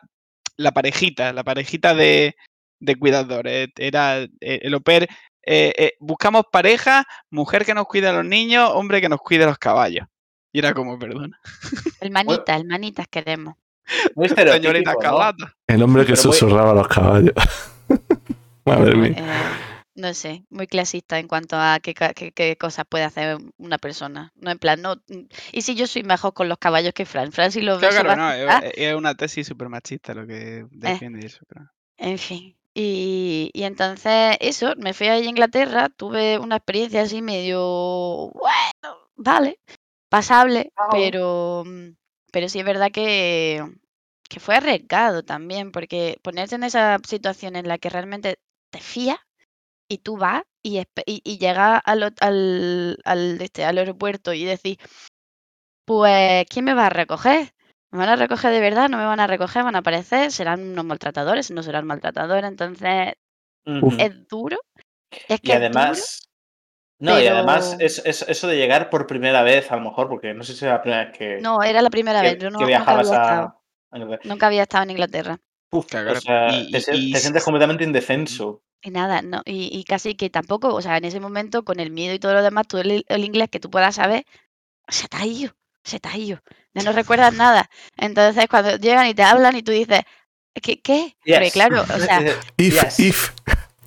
la 0.58 0.72
parejita, 0.72 1.34
la 1.34 1.44
parejita 1.44 1.94
de, 1.94 2.36
de 2.80 2.96
cuidadores. 2.96 3.70
Era 3.78 4.22
eh, 4.24 4.30
el 4.42 4.74
au 4.74 4.82
pair, 4.82 5.08
eh, 5.46 5.74
eh, 5.78 5.94
buscamos 6.00 6.44
pareja, 6.52 7.06
mujer 7.30 7.66
que 7.66 7.74
nos 7.74 7.86
cuide 7.86 8.08
a 8.08 8.14
los 8.14 8.26
niños, 8.26 8.70
hombre 8.74 9.02
que 9.02 9.10
nos 9.10 9.20
cuide 9.20 9.44
a 9.44 9.48
los 9.48 9.58
caballos. 9.58 10.08
Y 10.52 10.60
era 10.60 10.74
como, 10.74 10.98
perdona, 11.00 11.40
el 12.02 12.12
manita, 12.12 12.56
el 12.56 12.66
manitas 12.66 13.08
queremos. 13.10 13.56
muy 14.16 14.30
señorita 14.30 14.94
¿no? 14.94 15.48
El 15.68 15.82
hombre 15.84 16.06
que 16.06 16.14
Pero 16.14 16.24
muy. 16.28 16.34
susurraba 16.34 16.72
a 16.72 16.76
los 16.76 16.88
caballos. 16.88 17.34
Madre 18.66 18.96
mía. 18.96 19.16
eh, 19.18 19.24
no 19.96 20.14
sé, 20.14 20.44
muy 20.50 20.66
clasista 20.68 21.20
en 21.20 21.28
cuanto 21.28 21.56
a 21.58 21.80
qué, 21.82 21.94
qué- 21.94 22.32
qué 22.32 22.58
cosas 22.58 22.86
puede 22.90 23.04
hacer 23.04 23.38
una 23.58 23.78
persona. 23.78 24.32
No 24.36 24.50
en 24.52 24.58
plan, 24.58 24.82
no. 24.82 24.96
Y 25.52 25.62
si 25.62 25.76
yo 25.76 25.86
soy 25.86 26.04
mejor 26.04 26.34
con 26.34 26.50
los 26.50 26.58
caballos 26.58 26.94
que 26.94 27.06
Fran. 27.06 27.32
Fran, 27.32 27.52
si 27.52 27.62
lo 27.62 27.76
ve, 27.80 27.90
Claro, 27.90 28.10
va 28.10 28.16
claro, 28.16 28.22
no, 28.22 28.32
es, 28.34 28.50
asustar. 28.50 28.72
es 28.76 28.96
una 28.96 29.16
tesis 29.16 29.46
súper 29.48 29.70
machista 29.70 30.14
lo 30.14 30.26
que 30.26 30.60
Eh, 30.60 30.66
defiende 30.72 31.26
eso. 31.26 31.40
pero- 31.48 31.70
en 31.98 32.18
fin. 32.18 32.56
Y, 32.76 33.52
y 33.54 33.64
entonces, 33.64 34.38
eso, 34.40 34.74
me 34.78 34.94
fui 34.94 35.08
a 35.08 35.20
Inglaterra, 35.20 35.90
tuve 35.90 36.40
una 36.40 36.58
experiencia 36.58 37.02
así 37.04 37.22
medio. 37.22 38.32
Bueno, 38.34 38.98
vale, 39.16 39.60
pasable, 40.10 40.74
pero. 40.92 41.64
mm, 41.66 41.92
Pero 42.32 42.50
sí 42.50 42.60
es 42.60 42.66
verdad 42.66 42.92
que, 42.92 43.64
que 44.30 44.40
fue 44.40 44.56
arriesgado 44.58 45.24
también, 45.24 45.72
porque 45.72 46.18
ponerse 46.24 46.56
en 46.56 46.64
esa 46.64 47.00
situación 47.08 47.56
en 47.56 47.68
la 47.68 47.78
que 47.80 47.90
realmente 47.90 48.40
te 48.72 48.80
fías 48.82 49.20
y 49.90 50.00
tú 50.00 50.18
vas 50.18 50.44
y, 50.64 50.80
y, 50.80 50.86
y 51.26 51.38
llegas 51.40 51.82
al, 51.86 52.04
al, 52.22 53.00
al, 53.06 53.42
este, 53.42 53.66
al 53.66 53.78
aeropuerto 53.80 54.34
y 54.34 54.46
decís, 54.46 54.78
pues, 55.86 56.46
¿quién 56.50 56.66
me 56.66 56.74
va 56.74 56.88
a 56.88 56.90
recoger? 56.90 57.54
¿Me 57.94 58.00
van 58.00 58.10
a 58.10 58.16
recoger 58.18 58.52
de 58.52 58.60
verdad? 58.60 58.90
¿No 58.90 58.98
me 58.98 59.06
van 59.06 59.22
a 59.22 59.28
recoger? 59.28 59.64
¿Van 59.64 59.76
a 59.76 59.80
aparecer? 59.80 60.32
¿Serán 60.32 60.62
unos 60.72 60.86
maltratadores? 60.86 61.50
¿No 61.52 61.64
serán 61.64 61.86
maltratadores? 61.86 62.44
Entonces, 62.50 63.14
es 63.98 64.28
duro, 64.28 64.58
es 65.30 65.42
Y 65.42 65.48
que 65.48 65.54
es 65.54 65.60
duro, 65.60 65.64
además. 65.68 66.30
No, 67.00 67.20
y 67.20 67.28
además 67.28 67.76
es, 67.80 68.02
es 68.06 68.22
eso 68.28 68.48
de 68.48 68.58
llegar 68.58 68.90
por 68.90 69.08
primera 69.08 69.44
vez, 69.44 69.72
a 69.72 69.76
lo 69.76 69.82
mejor, 69.84 70.08
porque 70.10 70.34
no 70.34 70.44
sé 70.44 70.54
si 70.54 70.66
es 70.66 70.72
la 70.72 70.82
primera 70.82 71.06
vez 71.06 71.18
que, 71.18 71.42
no, 71.42 71.62
era 71.64 71.82
la 71.82 71.90
primera 71.90 72.22
vez, 72.22 72.38
que, 72.38 72.44
yo 72.44 72.50
que 72.50 72.52
no, 72.52 72.60
nunca 72.60 72.68
viajabas 72.68 73.10
había 73.10 73.16
estado, 73.16 73.54
a. 73.92 74.20
nunca 74.24 74.48
había 74.48 74.64
estado 74.64 74.84
en 74.84 74.90
Inglaterra. 74.92 75.40
Uf, 75.72 75.86
Claro, 75.88 76.12
o 76.12 76.16
sea, 76.16 76.48
te, 76.50 76.54
Y, 76.54 76.78
y- 76.78 76.82
te 76.82 76.98
y 76.98 77.16
sientes 77.18 77.44
completamente 77.44 77.84
indefenso. 77.84 78.62
Y 78.82 78.92
nada, 78.92 79.22
no, 79.22 79.42
y, 79.46 79.70
y 79.78 79.84
casi 79.86 80.16
que 80.16 80.30
tampoco, 80.30 80.74
o 80.74 80.82
sea, 80.82 80.98
en 80.98 81.06
ese 81.06 81.20
momento, 81.22 81.64
con 81.64 81.80
el 81.80 81.90
miedo 81.90 82.14
y 82.14 82.20
todo 82.20 82.34
lo 82.34 82.44
demás, 82.44 82.68
todo 82.68 82.82
el, 82.82 83.06
el 83.08 83.24
inglés 83.24 83.50
que 83.50 83.60
tú 83.62 83.70
puedas 83.70 83.96
saber, 83.96 84.26
se 84.90 85.08
te 85.08 85.18
ha 85.18 85.26
ido, 85.26 85.54
se 85.84 86.00
te 86.00 86.10
ha 86.10 86.18
ido, 86.18 86.42
ya 86.74 86.84
no 86.84 86.92
recuerdas 86.92 87.34
nada. 87.34 87.70
Entonces, 87.98 88.48
cuando 88.50 88.78
llegan 88.78 89.08
y 89.08 89.14
te 89.14 89.24
hablan 89.24 89.56
y 89.56 89.64
tú 89.64 89.72
dices, 89.72 90.02
¿qué? 90.62 90.82
qué? 90.82 91.16
Porque 91.26 91.52
claro, 91.52 91.82
o 91.82 92.00
sea, 92.00 92.22
If, 92.58 92.82
yes. 92.82 93.00
if, 93.00 93.30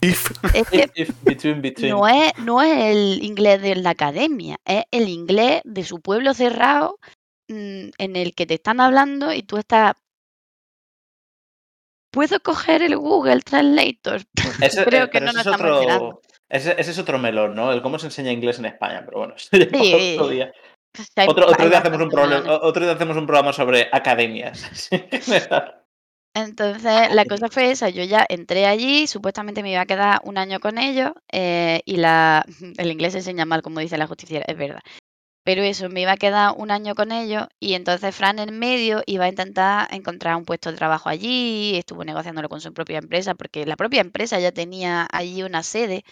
if. 0.01 0.31
es 0.55 0.69
que 0.69 0.91
If, 0.95 1.09
if, 1.09 1.11
between, 1.23 1.63
between. 1.63 1.91
no 1.91 2.07
es, 2.09 2.33
no 2.39 2.63
es 2.63 2.79
el 2.79 3.23
inglés 3.23 3.63
de 3.63 3.77
la 3.77 3.91
academia, 3.91 4.59
es 4.65 4.85
el 4.91 5.09
inglés 5.09 5.63
de 5.65 5.85
su 5.85 6.01
pueblo 6.01 6.35
cerrado 6.35 6.99
mm, 7.49 7.89
en 7.99 8.17
el 8.17 8.35
que 8.35 8.47
te 8.47 8.55
están 8.55 8.81
hablando 8.81 9.33
y 9.33 9.43
tú 9.43 9.57
estás, 9.57 9.95
¿puedo 12.11 12.41
coger 12.41 12.83
el 12.83 12.97
Google 12.97 13.41
Translator? 13.41 14.23
Ese, 14.63 14.85
creo 14.85 15.05
eh, 15.05 15.11
que 15.11 15.21
no 15.21 15.33
nos 15.33 15.47
es 15.47 15.53
estamos 15.53 15.87
otro. 15.87 16.23
Ese, 16.49 16.77
ese 16.79 16.93
es 16.93 16.99
otro 16.99 17.19
melón, 17.19 17.57
¿no? 17.57 17.73
El 17.73 17.83
cómo 17.83 17.99
se 17.99 18.07
enseña 18.07 18.31
inglés 18.31 18.59
en 18.61 18.67
España, 18.67 19.03
pero 19.05 19.19
bueno, 19.19 19.35
Sí, 19.39 20.15
otro 20.15 20.29
día. 20.29 20.53
Otro, 21.29 21.47
otro 21.47 21.69
día 21.69 21.79
hacemos 21.79 22.01
un 22.01 22.09
melones. 22.09 22.43
otro 22.47 22.85
día 22.85 22.95
hacemos 22.95 23.17
un 23.17 23.27
programa 23.27 23.53
sobre 23.53 23.89
academias. 23.93 24.89
Entonces, 26.37 27.15
la 27.15 27.25
cosa 27.25 27.49
fue 27.49 27.71
esa, 27.71 27.89
yo 27.89 28.05
ya 28.05 28.27
entré 28.29 28.67
allí, 28.67 29.07
supuestamente 29.07 29.63
me 29.63 29.73
iba 29.73 29.81
a 29.81 29.87
quedar 29.87 30.21
un 30.23 30.37
año 30.37 30.61
con 30.61 30.77
ellos 30.77 31.13
eh, 31.33 31.81
y 31.87 31.97
la, 31.97 32.45
el 32.77 32.91
inglés 32.91 33.13
se 33.13 33.21
enseña 33.21 33.47
mal, 33.47 33.63
como 33.63 33.81
dice 33.81 33.97
la 33.97 34.07
justiciera, 34.07 34.45
es 34.47 34.57
verdad. 34.57 34.83
Pero 35.45 35.63
eso, 35.63 35.89
me 35.89 36.03
iba 36.03 36.13
a 36.13 36.17
quedar 36.19 36.53
un 36.59 36.71
año 36.71 36.95
con 36.95 37.11
ellos 37.11 37.47
y 37.59 37.73
entonces 37.73 38.15
Fran 38.15 38.39
en 38.39 38.59
medio 38.59 39.03
iba 39.07 39.25
a 39.25 39.29
intentar 39.29 39.89
encontrar 39.95 40.37
un 40.37 40.45
puesto 40.45 40.71
de 40.71 40.77
trabajo 40.77 41.09
allí, 41.09 41.77
estuvo 41.77 42.05
negociándolo 42.05 42.51
con 42.51 42.61
su 42.61 42.75
propia 42.75 42.99
empresa, 42.99 43.35
porque 43.35 43.65
la 43.65 43.77
propia 43.77 44.03
empresa 44.03 44.39
ya 44.39 44.53
tenía 44.53 45.07
allí 45.11 45.43
una 45.43 45.63
sede, 45.63 46.05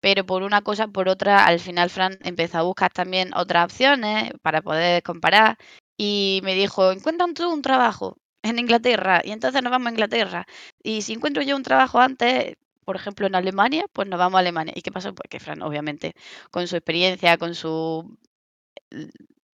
pero 0.00 0.24
por 0.26 0.42
una 0.42 0.62
cosa, 0.62 0.88
por 0.88 1.08
otra, 1.08 1.46
al 1.46 1.60
final 1.60 1.90
Fran 1.90 2.18
empezó 2.22 2.58
a 2.58 2.62
buscar 2.62 2.92
también 2.92 3.32
otras 3.34 3.64
opciones 3.66 4.32
para 4.42 4.62
poder 4.62 5.02
comparar 5.02 5.58
y 5.96 6.40
me 6.44 6.54
dijo, 6.54 6.92
encuentra 6.92 7.26
tú 7.34 7.52
un 7.52 7.62
trabajo 7.62 8.16
en 8.42 8.58
Inglaterra 8.58 9.20
y 9.24 9.32
entonces 9.32 9.62
nos 9.62 9.70
vamos 9.70 9.88
a 9.88 9.90
Inglaterra. 9.90 10.46
Y 10.82 11.02
si 11.02 11.14
encuentro 11.14 11.42
yo 11.42 11.56
un 11.56 11.62
trabajo 11.64 11.98
antes, 12.00 12.56
por 12.84 12.96
ejemplo, 12.96 13.26
en 13.26 13.34
Alemania, 13.34 13.84
pues 13.92 14.08
nos 14.08 14.18
vamos 14.18 14.36
a 14.38 14.40
Alemania. 14.40 14.72
¿Y 14.76 14.82
qué 14.82 14.92
pasó? 14.92 15.14
Pues 15.14 15.28
que 15.28 15.40
Fran, 15.40 15.62
obviamente, 15.62 16.14
con 16.50 16.66
su 16.68 16.76
experiencia, 16.76 17.36
con 17.38 17.54
su 17.54 18.16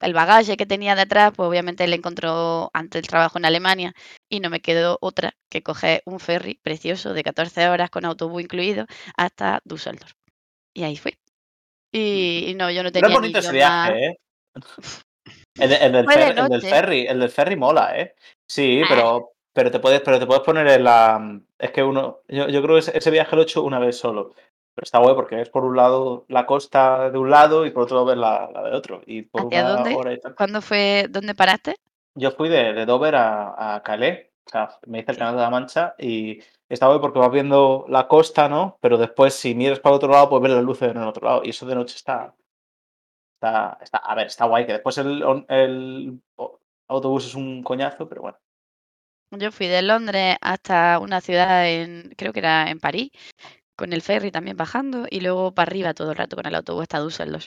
el 0.01 0.13
bagaje 0.13 0.57
que 0.57 0.67
tenía 0.67 0.95
detrás, 0.95 1.33
pues 1.35 1.49
obviamente 1.49 1.87
le 1.87 1.97
encontró 1.97 2.71
antes 2.75 3.01
el 3.01 3.09
trabajo 3.09 3.39
en 3.39 3.47
Alemania 3.47 3.95
y 4.29 4.41
no 4.41 4.51
me 4.51 4.61
quedó 4.61 4.99
otra 5.01 5.35
que 5.49 5.63
coger 5.63 6.03
un 6.07 6.21
ferry 6.21 6.61
precioso 6.63 7.15
de 7.15 7.23
14 7.25 7.69
horas 7.69 7.91
con 7.91 8.05
autobús 8.05 8.43
incluido 8.43 8.87
hasta 9.17 9.61
Düsseldorf. 9.65 10.24
Y 10.75 10.83
ahí 10.83 10.97
fui. 10.97 11.17
Y, 11.93 12.47
y 12.51 12.55
no, 12.55 12.71
yo 12.71 12.83
no 12.83 12.91
tenía 12.91 13.07
Era 13.07 13.09
ni 13.09 13.15
bonito 13.15 13.39
ese 13.39 13.51
idioma- 13.53 13.89
viaje, 13.91 14.07
¿eh? 14.07 14.17
El, 15.57 15.73
el 15.73 15.93
del 15.93 16.07
de 16.07 16.13
fer- 16.13 16.39
el 16.45 16.49
del 16.49 16.63
ferry, 16.63 17.07
el 17.07 17.21
del 17.21 17.31
ferry 17.31 17.55
mola, 17.57 17.97
¿eh? 17.99 18.15
Sí, 18.51 18.83
Ah. 18.83 18.87
pero, 18.89 19.31
pero 19.55 19.71
te 19.71 19.79
puedes, 19.79 20.01
pero 20.01 20.19
te 20.19 20.27
puedes 20.27 20.43
poner 20.43 20.67
en 20.67 20.83
la. 20.83 21.41
Es 21.59 21.71
que 21.71 21.85
uno. 21.85 22.23
Yo, 22.27 22.49
yo 22.49 22.61
creo 22.61 22.75
que 22.75 22.81
ese, 22.81 22.99
ese 22.99 23.11
viaje 23.13 23.37
lo 23.37 23.43
he 23.43 23.45
hecho 23.45 23.63
una 23.63 23.79
vez 23.79 23.97
solo. 23.97 24.33
Pero 24.75 24.83
está 24.85 24.99
guay 24.99 25.15
porque 25.15 25.41
es 25.41 25.49
por 25.51 25.65
un 25.65 25.77
lado 25.77 26.25
la 26.29 26.45
costa 26.47 27.09
de 27.11 27.19
un 27.19 27.31
lado 27.31 27.65
y 27.65 27.71
por 27.71 27.85
otro 27.85 27.99
lado 28.05 28.17
la, 28.17 28.51
la 28.53 28.63
de 28.65 28.77
otro. 28.77 29.03
Y 29.07 29.23
por 29.23 29.43
¿Hacia 29.47 29.61
una 29.65 29.75
dónde? 29.75 29.95
hora 29.95 30.13
y 30.13 30.19
tal. 30.21 30.35
¿Cuándo 30.35 30.61
fue? 30.61 31.07
¿Dónde 31.09 31.37
paraste? 31.37 31.77
Yo 32.17 32.33
fui 32.33 32.49
de, 32.49 32.73
de 32.73 32.85
Dover 32.85 33.15
a, 33.15 33.77
a 33.77 33.83
Calais, 33.85 34.27
o 34.47 34.51
sea, 34.51 34.71
me 34.89 34.99
hice 35.01 35.13
el. 35.13 35.19
Canal 35.19 35.37
de 35.37 35.43
la 35.43 35.51
Mancha 35.51 35.95
y 36.01 36.41
está 36.69 36.87
guay 36.87 36.99
porque 37.01 37.19
vas 37.19 37.31
viendo 37.31 37.85
la 37.89 38.09
costa, 38.09 38.49
¿no? 38.49 38.79
Pero 38.81 38.97
después, 38.99 39.35
si 39.35 39.55
miras 39.55 39.81
para 39.81 39.97
otro 39.97 40.11
lado, 40.11 40.29
pues 40.31 40.43
ves 40.43 40.53
las 40.53 40.65
luces 40.65 40.91
en 40.91 40.97
el 40.99 41.09
otro 41.09 41.27
lado. 41.27 41.43
Y 41.45 41.51
eso 41.51 41.67
de 41.67 41.75
noche 41.75 41.97
está. 41.97 42.35
Está, 43.37 43.79
está 43.83 43.99
a 43.99 44.15
ver, 44.15 44.27
está 44.29 44.47
guay, 44.47 44.65
que 44.67 44.73
después 44.73 44.97
el, 44.99 45.23
el 45.49 46.21
autobús 46.89 47.27
es 47.27 47.35
un 47.35 47.63
coñazo, 47.63 48.09
pero 48.09 48.23
bueno. 48.23 48.39
Yo 49.33 49.51
fui 49.53 49.67
de 49.67 49.83
Londres 49.83 50.37
hasta 50.41 50.99
una 50.99 51.21
ciudad 51.21 51.69
en, 51.69 52.15
creo 52.17 52.33
que 52.33 52.39
era 52.39 52.71
en 52.71 52.79
París, 52.79 53.11
con 53.77 53.93
el 53.93 54.01
ferry 54.01 54.31
también 54.31 54.57
bajando 54.57 55.07
y 55.11 55.21
luego 55.21 55.53
para 55.53 55.69
arriba 55.69 55.93
todo 55.93 56.13
el 56.13 56.17
rato 56.17 56.37
con 56.37 56.47
el 56.47 56.55
autobús 56.55 56.83
hasta 56.83 57.01
Düsseldorf. 57.01 57.47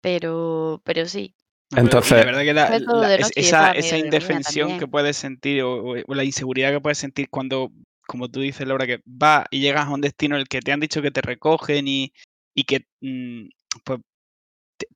Pero, 0.00 0.80
pero 0.84 1.06
sí, 1.06 1.34
pero- 1.70 1.82
Entonces- 1.82 2.18
la 2.18 2.24
verdad 2.24 2.42
que 2.42 2.54
la- 2.54 2.78
la- 2.78 3.16
esa, 3.36 3.72
esa 3.72 3.96
indefensión 3.98 4.78
que 4.78 4.86
puedes 4.88 5.16
sentir 5.16 5.62
o 5.62 5.94
la 6.08 6.24
inseguridad 6.24 6.70
que 6.72 6.80
puedes 6.80 6.98
sentir 6.98 7.28
cuando, 7.30 7.70
como 8.08 8.28
tú 8.30 8.40
dices, 8.40 8.66
Laura, 8.66 8.86
que 8.86 9.00
vas 9.04 9.44
y 9.50 9.60
llegas 9.60 9.86
a 9.86 9.90
un 9.90 10.00
destino 10.00 10.34
en 10.36 10.40
el 10.40 10.48
que 10.48 10.60
te 10.62 10.72
han 10.72 10.80
dicho 10.80 11.02
que 11.02 11.10
te 11.10 11.20
recogen 11.20 11.86
y, 11.86 12.12
y 12.54 12.64
que 12.64 12.86
mm, 13.02 13.48
pues 13.84 14.00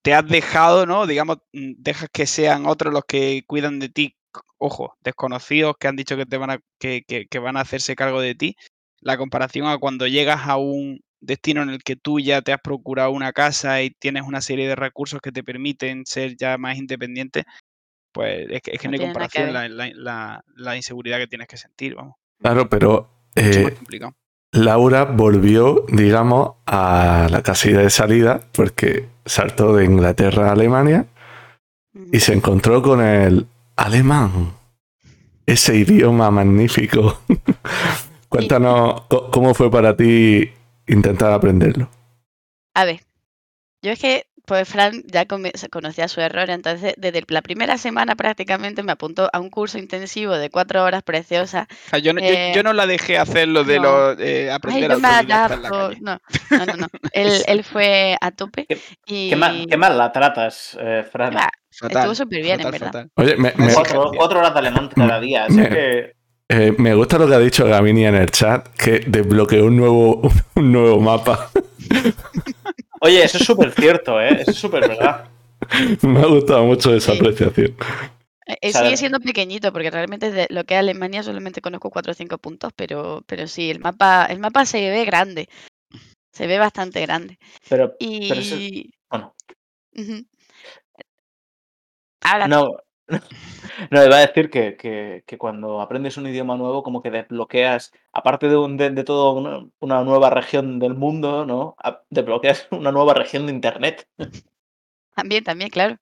te, 0.02 0.14
has 0.14 0.26
dejado, 0.26 0.86
¿no? 0.86 1.06
Digamos, 1.06 1.38
mm, 1.52 1.72
dejas 1.78 2.08
que 2.12 2.26
sean 2.26 2.66
otros 2.66 2.92
los 2.92 3.04
que 3.06 3.42
cuidan 3.46 3.78
de 3.78 3.88
ti, 3.90 4.16
ojo, 4.58 4.96
desconocidos 5.02 5.76
que 5.78 5.88
han 5.88 5.96
dicho 5.96 6.16
que 6.16 6.26
te 6.26 6.38
van 6.38 6.50
a, 6.50 6.60
que, 6.78 7.04
que- 7.06 7.26
que 7.26 7.38
van 7.38 7.56
a 7.56 7.60
hacerse 7.60 7.94
cargo 7.96 8.20
de 8.20 8.34
ti. 8.34 8.56
La 9.00 9.18
comparación 9.18 9.66
a 9.66 9.78
cuando 9.78 10.06
llegas 10.06 10.46
a 10.48 10.56
un 10.56 11.00
destino 11.20 11.62
en 11.62 11.70
el 11.70 11.82
que 11.82 11.96
tú 11.96 12.18
ya 12.18 12.40
te 12.42 12.52
has 12.52 12.60
procurado 12.60 13.10
una 13.10 13.32
casa 13.32 13.82
y 13.82 13.90
tienes 13.90 14.22
una 14.24 14.40
serie 14.40 14.66
de 14.68 14.76
recursos 14.76 15.20
que 15.20 15.32
te 15.32 15.44
permiten 15.44 16.06
ser 16.06 16.36
ya 16.36 16.56
más 16.58 16.78
independiente, 16.78 17.44
pues 18.12 18.46
es 18.50 18.62
que, 18.62 18.72
es 18.72 18.80
que 18.80 18.88
No 18.88 18.94
hay 18.94 18.98
que 19.00 19.04
comparación 19.06 19.52
la, 19.52 19.68
la- 19.68 19.90
la- 19.94 20.44
la 20.56 20.76
inseguridad 20.76 21.18
que 21.18 21.26
tienes 21.28 21.48
que 21.48 21.56
sentir, 21.56 21.94
vamos. 21.94 22.16
Claro, 22.42 22.68
pero 22.68 23.08
Mucho 23.36 23.58
eh, 23.58 23.62
más 23.64 23.72
complicado. 23.74 24.14
Laura 24.52 25.04
volvió, 25.04 25.86
digamos, 25.88 26.56
a 26.66 27.26
la 27.30 27.42
casilla 27.42 27.80
de 27.80 27.90
salida 27.90 28.42
porque 28.52 29.08
saltó 29.24 29.74
de 29.74 29.86
Inglaterra 29.86 30.48
a 30.48 30.52
Alemania 30.52 31.06
y 32.12 32.20
se 32.20 32.34
encontró 32.34 32.82
con 32.82 33.00
el 33.00 33.46
alemán. 33.76 34.52
Ese 35.46 35.76
idioma 35.76 36.30
magnífico. 36.30 37.20
Cuéntanos 38.28 39.02
cómo 39.30 39.54
fue 39.54 39.70
para 39.70 39.96
ti 39.96 40.50
intentar 40.86 41.32
aprenderlo. 41.32 41.88
A 42.74 42.84
ver, 42.84 43.00
yo 43.82 43.92
es 43.92 43.98
que, 43.98 44.26
pues 44.44 44.68
Fran 44.68 45.02
ya 45.06 45.26
conocía 45.26 46.08
su 46.08 46.20
error, 46.20 46.50
entonces 46.50 46.94
desde 46.96 47.22
la 47.28 47.42
primera 47.42 47.78
semana 47.78 48.16
prácticamente 48.16 48.82
me 48.82 48.92
apuntó 48.92 49.30
a 49.32 49.38
un 49.40 49.50
curso 49.50 49.78
intensivo 49.78 50.36
de 50.36 50.50
cuatro 50.50 50.82
horas 50.82 51.02
preciosa. 51.02 51.68
O 51.86 51.90
sea, 51.90 51.98
yo, 51.98 52.12
no, 52.12 52.20
yo- 52.20 52.26
eh, 52.26 52.52
yo 52.54 52.62
no 52.62 52.72
la 52.72 52.86
dejé 52.86 53.18
hacer 53.18 53.48
lo 53.48 53.64
de 53.64 53.76
no. 53.76 53.82
lo, 53.82 54.12
eh, 54.20 54.42
Ay, 54.42 54.48
aprender 54.48 54.90
yo 54.90 54.96
en 54.96 55.02
la 55.02 55.44
adapto. 55.44 55.90
No, 56.00 56.18
no, 56.50 56.66
no, 56.66 56.76
no. 56.76 56.86
Él, 57.12 57.42
él 57.46 57.64
fue 57.64 58.16
a 58.20 58.30
tope 58.32 58.66
¿Qué- 58.66 58.78
y 59.06 59.30
¿Qué, 59.30 59.36
mal, 59.36 59.66
qué 59.68 59.76
mal 59.76 59.96
la 59.96 60.10
tratas, 60.12 60.76
eh, 60.80 61.04
Fran? 61.10 61.32
Fatal, 61.74 62.02
estuvo 62.02 62.14
súper 62.14 62.42
bien, 62.42 62.60
en 62.60 62.64
fatal, 62.70 62.80
verdad. 62.80 62.86
fatal. 62.88 63.10
Oye, 63.14 63.36
me, 63.36 63.52
me- 63.56 63.72
cuatro 64.16 64.38
horas 64.40 64.52
de 64.52 64.58
alemán 64.58 64.90
cada 64.94 65.18
día. 65.20 65.44
así 65.44 65.56
Me- 65.56 65.68
que 65.70 66.12
eh, 66.48 66.74
me 66.76 66.94
gusta 66.94 67.16
lo 67.18 67.26
que 67.26 67.34
ha 67.34 67.38
dicho 67.38 67.64
Gavini 67.64 68.04
en 68.04 68.14
el 68.16 68.30
chat, 68.30 68.68
que 68.76 68.98
desbloqueó 69.06 69.64
un 69.64 69.76
nuevo, 69.76 70.20
un 70.56 70.72
nuevo 70.72 71.00
mapa. 71.00 71.48
Oye, 73.04 73.24
eso 73.24 73.38
es 73.38 73.44
súper 73.44 73.72
cierto, 73.72 74.20
¿eh? 74.20 74.28
Eso 74.42 74.52
es 74.52 74.56
súper 74.56 74.88
verdad. 74.88 75.28
Me 76.02 76.20
ha 76.20 76.26
gustado 76.26 76.64
mucho 76.64 76.94
esa 76.94 77.12
apreciación. 77.12 77.74
Eh, 78.46 78.56
eh, 78.60 78.72
sigue 78.72 78.96
siendo 78.96 79.18
pequeñito 79.18 79.72
porque 79.72 79.90
realmente 79.90 80.30
de 80.30 80.46
lo 80.50 80.62
que 80.64 80.74
es 80.74 80.80
Alemania 80.80 81.24
solamente 81.24 81.60
conozco 81.60 81.90
cuatro 81.90 82.12
o 82.12 82.14
cinco 82.14 82.38
puntos, 82.38 82.72
pero, 82.76 83.24
pero 83.26 83.48
sí, 83.48 83.70
el 83.70 83.80
mapa, 83.80 84.26
el 84.26 84.38
mapa 84.38 84.64
se 84.66 84.88
ve 84.88 85.04
grande. 85.04 85.48
Se 86.32 86.46
ve 86.46 86.58
bastante 86.58 87.00
grande. 87.00 87.38
Pero, 87.68 87.96
Y 87.98 88.28
pero 88.28 88.40
eso- 88.40 88.56
bueno. 89.10 89.34
Ahora, 92.20 92.46
no. 92.46 92.76
No, 93.90 94.04
iba 94.04 94.16
a 94.16 94.26
decir 94.26 94.50
que, 94.50 94.76
que- 94.76 95.24
que 95.26 95.38
cuando 95.38 95.80
aprendes 95.80 96.16
un 96.16 96.26
idioma 96.26 96.56
nuevo, 96.56 96.82
como 96.82 97.02
que 97.02 97.10
desbloqueas, 97.10 97.92
aparte 98.12 98.48
de, 98.48 98.56
un, 98.56 98.76
de, 98.76 98.90
de 98.90 99.04
todo 99.04 99.32
una, 99.34 99.66
una 99.80 100.04
nueva 100.04 100.30
región 100.30 100.78
del 100.78 100.94
mundo, 100.94 101.44
¿no? 101.46 101.74
A- 101.78 102.02
Desbloqueas 102.10 102.68
una 102.70 102.92
nueva 102.92 103.14
región 103.14 103.46
de 103.46 103.52
internet. 103.52 104.06
también, 105.14 105.44
también, 105.44 105.70
claro. 105.70 105.96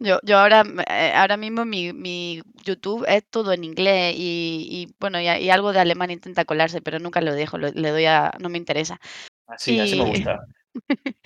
Yo, 0.00 0.18
yo 0.24 0.38
ahora, 0.38 0.64
eh, 0.90 1.12
ahora 1.14 1.36
mismo 1.38 1.64
mi, 1.64 1.92
mi 1.92 2.42
YouTube 2.64 3.04
es 3.08 3.24
todo 3.30 3.52
en 3.52 3.64
inglés 3.64 4.14
y, 4.18 4.68
y, 4.70 4.94
bueno, 5.00 5.20
y, 5.20 5.26
y 5.28 5.50
algo 5.50 5.72
de 5.72 5.80
alemán 5.80 6.10
intenta 6.10 6.44
colarse, 6.44 6.82
pero 6.82 6.98
nunca 6.98 7.20
lo 7.20 7.34
dejo, 7.34 7.58
lo- 7.58 7.70
le 7.70 7.90
doy 7.90 8.06
a, 8.06 8.32
no 8.40 8.48
me 8.48 8.58
interesa. 8.58 9.00
Así, 9.46 9.78
así 9.80 9.96
me 9.96 10.04
Y- 10.04 10.10
gusta. 10.10 10.46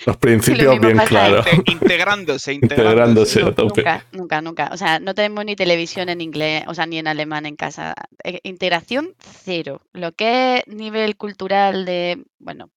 Los 0.05 0.17
principios 0.17 0.79
bien 0.81 0.99
claros. 0.99 1.47
Inte- 1.47 1.73
integrándose, 1.73 2.53
Integrándose 2.55 3.41
integrándose. 3.41 3.43
a 3.43 3.55
tope. 3.55 3.81
Nunca, 3.83 4.07
nunca, 4.13 4.41
nunca. 4.43 4.71
O 4.73 4.77
sea, 4.77 4.99
no 4.99 5.15
tenemos 5.15 5.45
ni 5.45 5.57
televisión 5.57 6.09
en 6.09 6.21
inglés, 6.21 6.65
o 6.67 6.75
sea, 6.75 6.87
ni 6.87 6.99
en 6.99 7.09
alemán 7.09 7.47
en 7.47 7.57
casa. 7.57 7.95
Eh, 8.25 8.41
Integración 8.45 9.15
cero. 9.45 9.81
Lo 9.93 10.13
que 10.13 10.59
es 10.59 10.67
nivel 10.67 11.17
cultural 11.17 11.85
de, 11.85 12.25
bueno, 12.39 12.71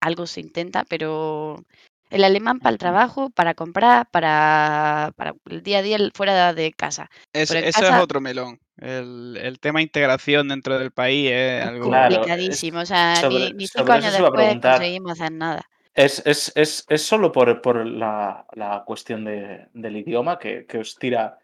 algo 0.00 0.26
se 0.26 0.40
intenta, 0.40 0.84
pero 0.88 1.62
el 2.10 2.24
alemán 2.24 2.58
para 2.60 2.72
el 2.72 2.78
trabajo, 2.78 3.28
para 3.30 3.52
comprar, 3.54 4.08
para, 4.10 5.12
para 5.16 5.34
el 5.50 5.62
día 5.62 5.78
a 5.78 5.82
día 5.82 5.98
fuera 6.14 6.54
de 6.54 6.72
casa. 6.72 7.10
Es- 7.32 7.50
eso 7.50 7.84
es 7.84 8.00
otro 8.00 8.20
melón. 8.20 8.58
El, 8.80 9.36
el 9.42 9.58
tema 9.58 9.82
integración 9.82 10.48
dentro 10.48 10.78
del 10.78 10.92
país 10.92 11.30
es 11.32 11.64
algo... 11.66 11.88
Claro, 11.88 12.14
complicadísimo. 12.16 12.78
O 12.78 12.86
sea, 12.86 13.16
sobre- 13.16 13.52
ni, 13.52 13.66
cinco 13.66 13.90
años 13.92 14.12
después 14.12 14.58
conseguimos 14.62 15.12
hacer 15.12 15.32
nada. 15.32 15.68
Es, 15.98 16.22
es, 16.26 16.52
es, 16.54 16.84
es 16.88 17.02
solo 17.02 17.32
por, 17.32 17.60
por 17.60 17.84
la, 17.84 18.46
la 18.52 18.84
cuestión 18.86 19.24
de- 19.24 19.66
del 19.72 19.96
idioma 19.96 20.38
que, 20.38 20.64
que 20.64 20.78
os 20.78 20.94
tira 20.96 21.38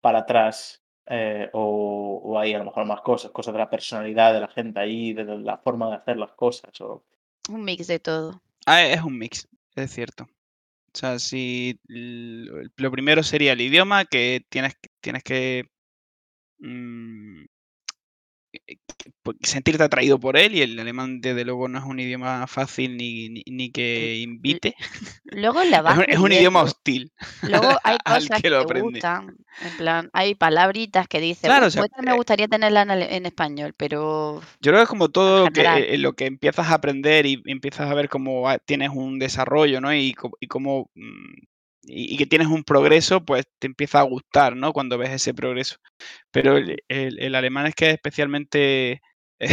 para 0.00 0.20
atrás 0.20 0.82
eh, 1.06 1.48
o, 1.52 2.20
o 2.24 2.38
hay 2.38 2.52
a 2.54 2.58
lo 2.58 2.64
mejor 2.64 2.84
más 2.84 3.00
cosas, 3.02 3.30
cosas 3.30 3.54
de 3.54 3.60
la 3.60 3.70
personalidad 3.70 4.32
de 4.34 4.40
la 4.40 4.48
gente 4.48 4.80
ahí, 4.80 5.12
de 5.12 5.24
la 5.24 5.58
forma 5.58 5.88
de 5.88 5.96
hacer 5.96 6.16
las 6.16 6.32
cosas. 6.32 6.80
O... 6.80 7.04
Un 7.48 7.62
mix 7.64 7.86
de 7.86 8.00
todo. 8.00 8.42
Ah, 8.66 8.84
es 8.84 9.00
un 9.02 9.16
mix, 9.18 9.46
es 9.76 9.92
cierto. 9.92 10.24
O 10.24 10.98
sea, 10.98 11.18
si 11.20 11.78
lo 11.86 12.90
primero 12.90 13.22
sería 13.22 13.52
el 13.52 13.60
idioma, 13.60 14.04
que 14.04 14.44
tienes, 14.48 14.74
que- 14.74 14.90
tienes 15.00 15.22
que 15.22 15.70
mm, 16.58 17.44
sentirte 19.42 19.82
atraído 19.82 20.18
por 20.18 20.36
él, 20.36 20.54
y 20.54 20.62
el 20.62 20.78
alemán, 20.78 21.20
desde 21.20 21.44
luego, 21.44 21.68
no 21.68 21.78
es 21.78 21.84
un 21.84 22.00
idioma 22.00 22.46
fácil 22.46 22.96
ni, 22.96 23.28
ni, 23.28 23.42
ni 23.46 23.70
que 23.70 24.16
invite. 24.18 24.74
Luego 25.24 25.62
la 25.64 25.78
Es 25.78 25.82
vas 25.82 25.98
es 26.08 26.18
un 26.18 26.32
idioma 26.32 26.62
hostil. 26.62 27.12
Luego 27.48 27.68
hay 27.84 27.98
cosas 27.98 28.28
que 28.36 28.42
que 28.42 28.50
lo 28.50 28.66
te 28.66 28.80
gustan, 28.80 29.36
en 29.62 29.76
plan, 29.76 30.10
hay 30.12 30.34
palabritas 30.34 31.08
que 31.08 31.20
dices, 31.20 31.44
Claro, 31.44 31.64
"Uh, 31.64 31.68
o 31.68 31.70
sea, 31.70 31.82
pues 31.86 32.04
me 32.04 32.12
eh, 32.12 32.16
gustaría 32.16 32.48
tenerla 32.48 32.82
en, 32.82 33.26
español, 33.26 33.74
pero 33.76 34.40
Yo 34.60 34.72
creo 34.72 34.76
que 34.76 34.82
es 34.82 34.88
como 34.88 35.08
todo 35.08 35.48
que, 35.50 35.62
eh, 35.62 35.98
lo 35.98 36.14
que 36.14 36.26
empiezas 36.26 36.68
a 36.68 36.74
aprender 36.74 37.26
y 37.26 37.42
empiezas 37.46 37.90
a 37.90 37.94
ver 37.94 38.08
cómo 38.08 38.42
va- 38.42 38.58
tienes 38.58 38.90
un 38.90 39.18
desarrollo, 39.18 39.80
¿no? 39.80 39.94
Y 39.94 40.14
cómo 40.48 40.90
mm, 40.94 41.51
y, 41.82 42.14
y 42.14 42.16
que 42.18 42.26
tienes 42.26 42.48
un 42.48 42.64
progreso, 42.64 43.24
pues 43.24 43.44
te 43.58 43.66
empieza 43.68 44.00
a 44.00 44.04
gustar, 44.04 44.56
¿no? 44.56 44.72
Cuando 44.72 44.98
ves 44.98 45.10
ese 45.10 45.34
progreso. 45.34 45.76
Pero 46.32 46.56
el, 46.58 46.78
el- 46.88 47.18
el 47.20 47.34
alemán 47.34 47.66
es 47.66 47.74
que 47.74 47.88
es 47.88 47.94
especialmente 47.94 49.02
eh, 49.40 49.48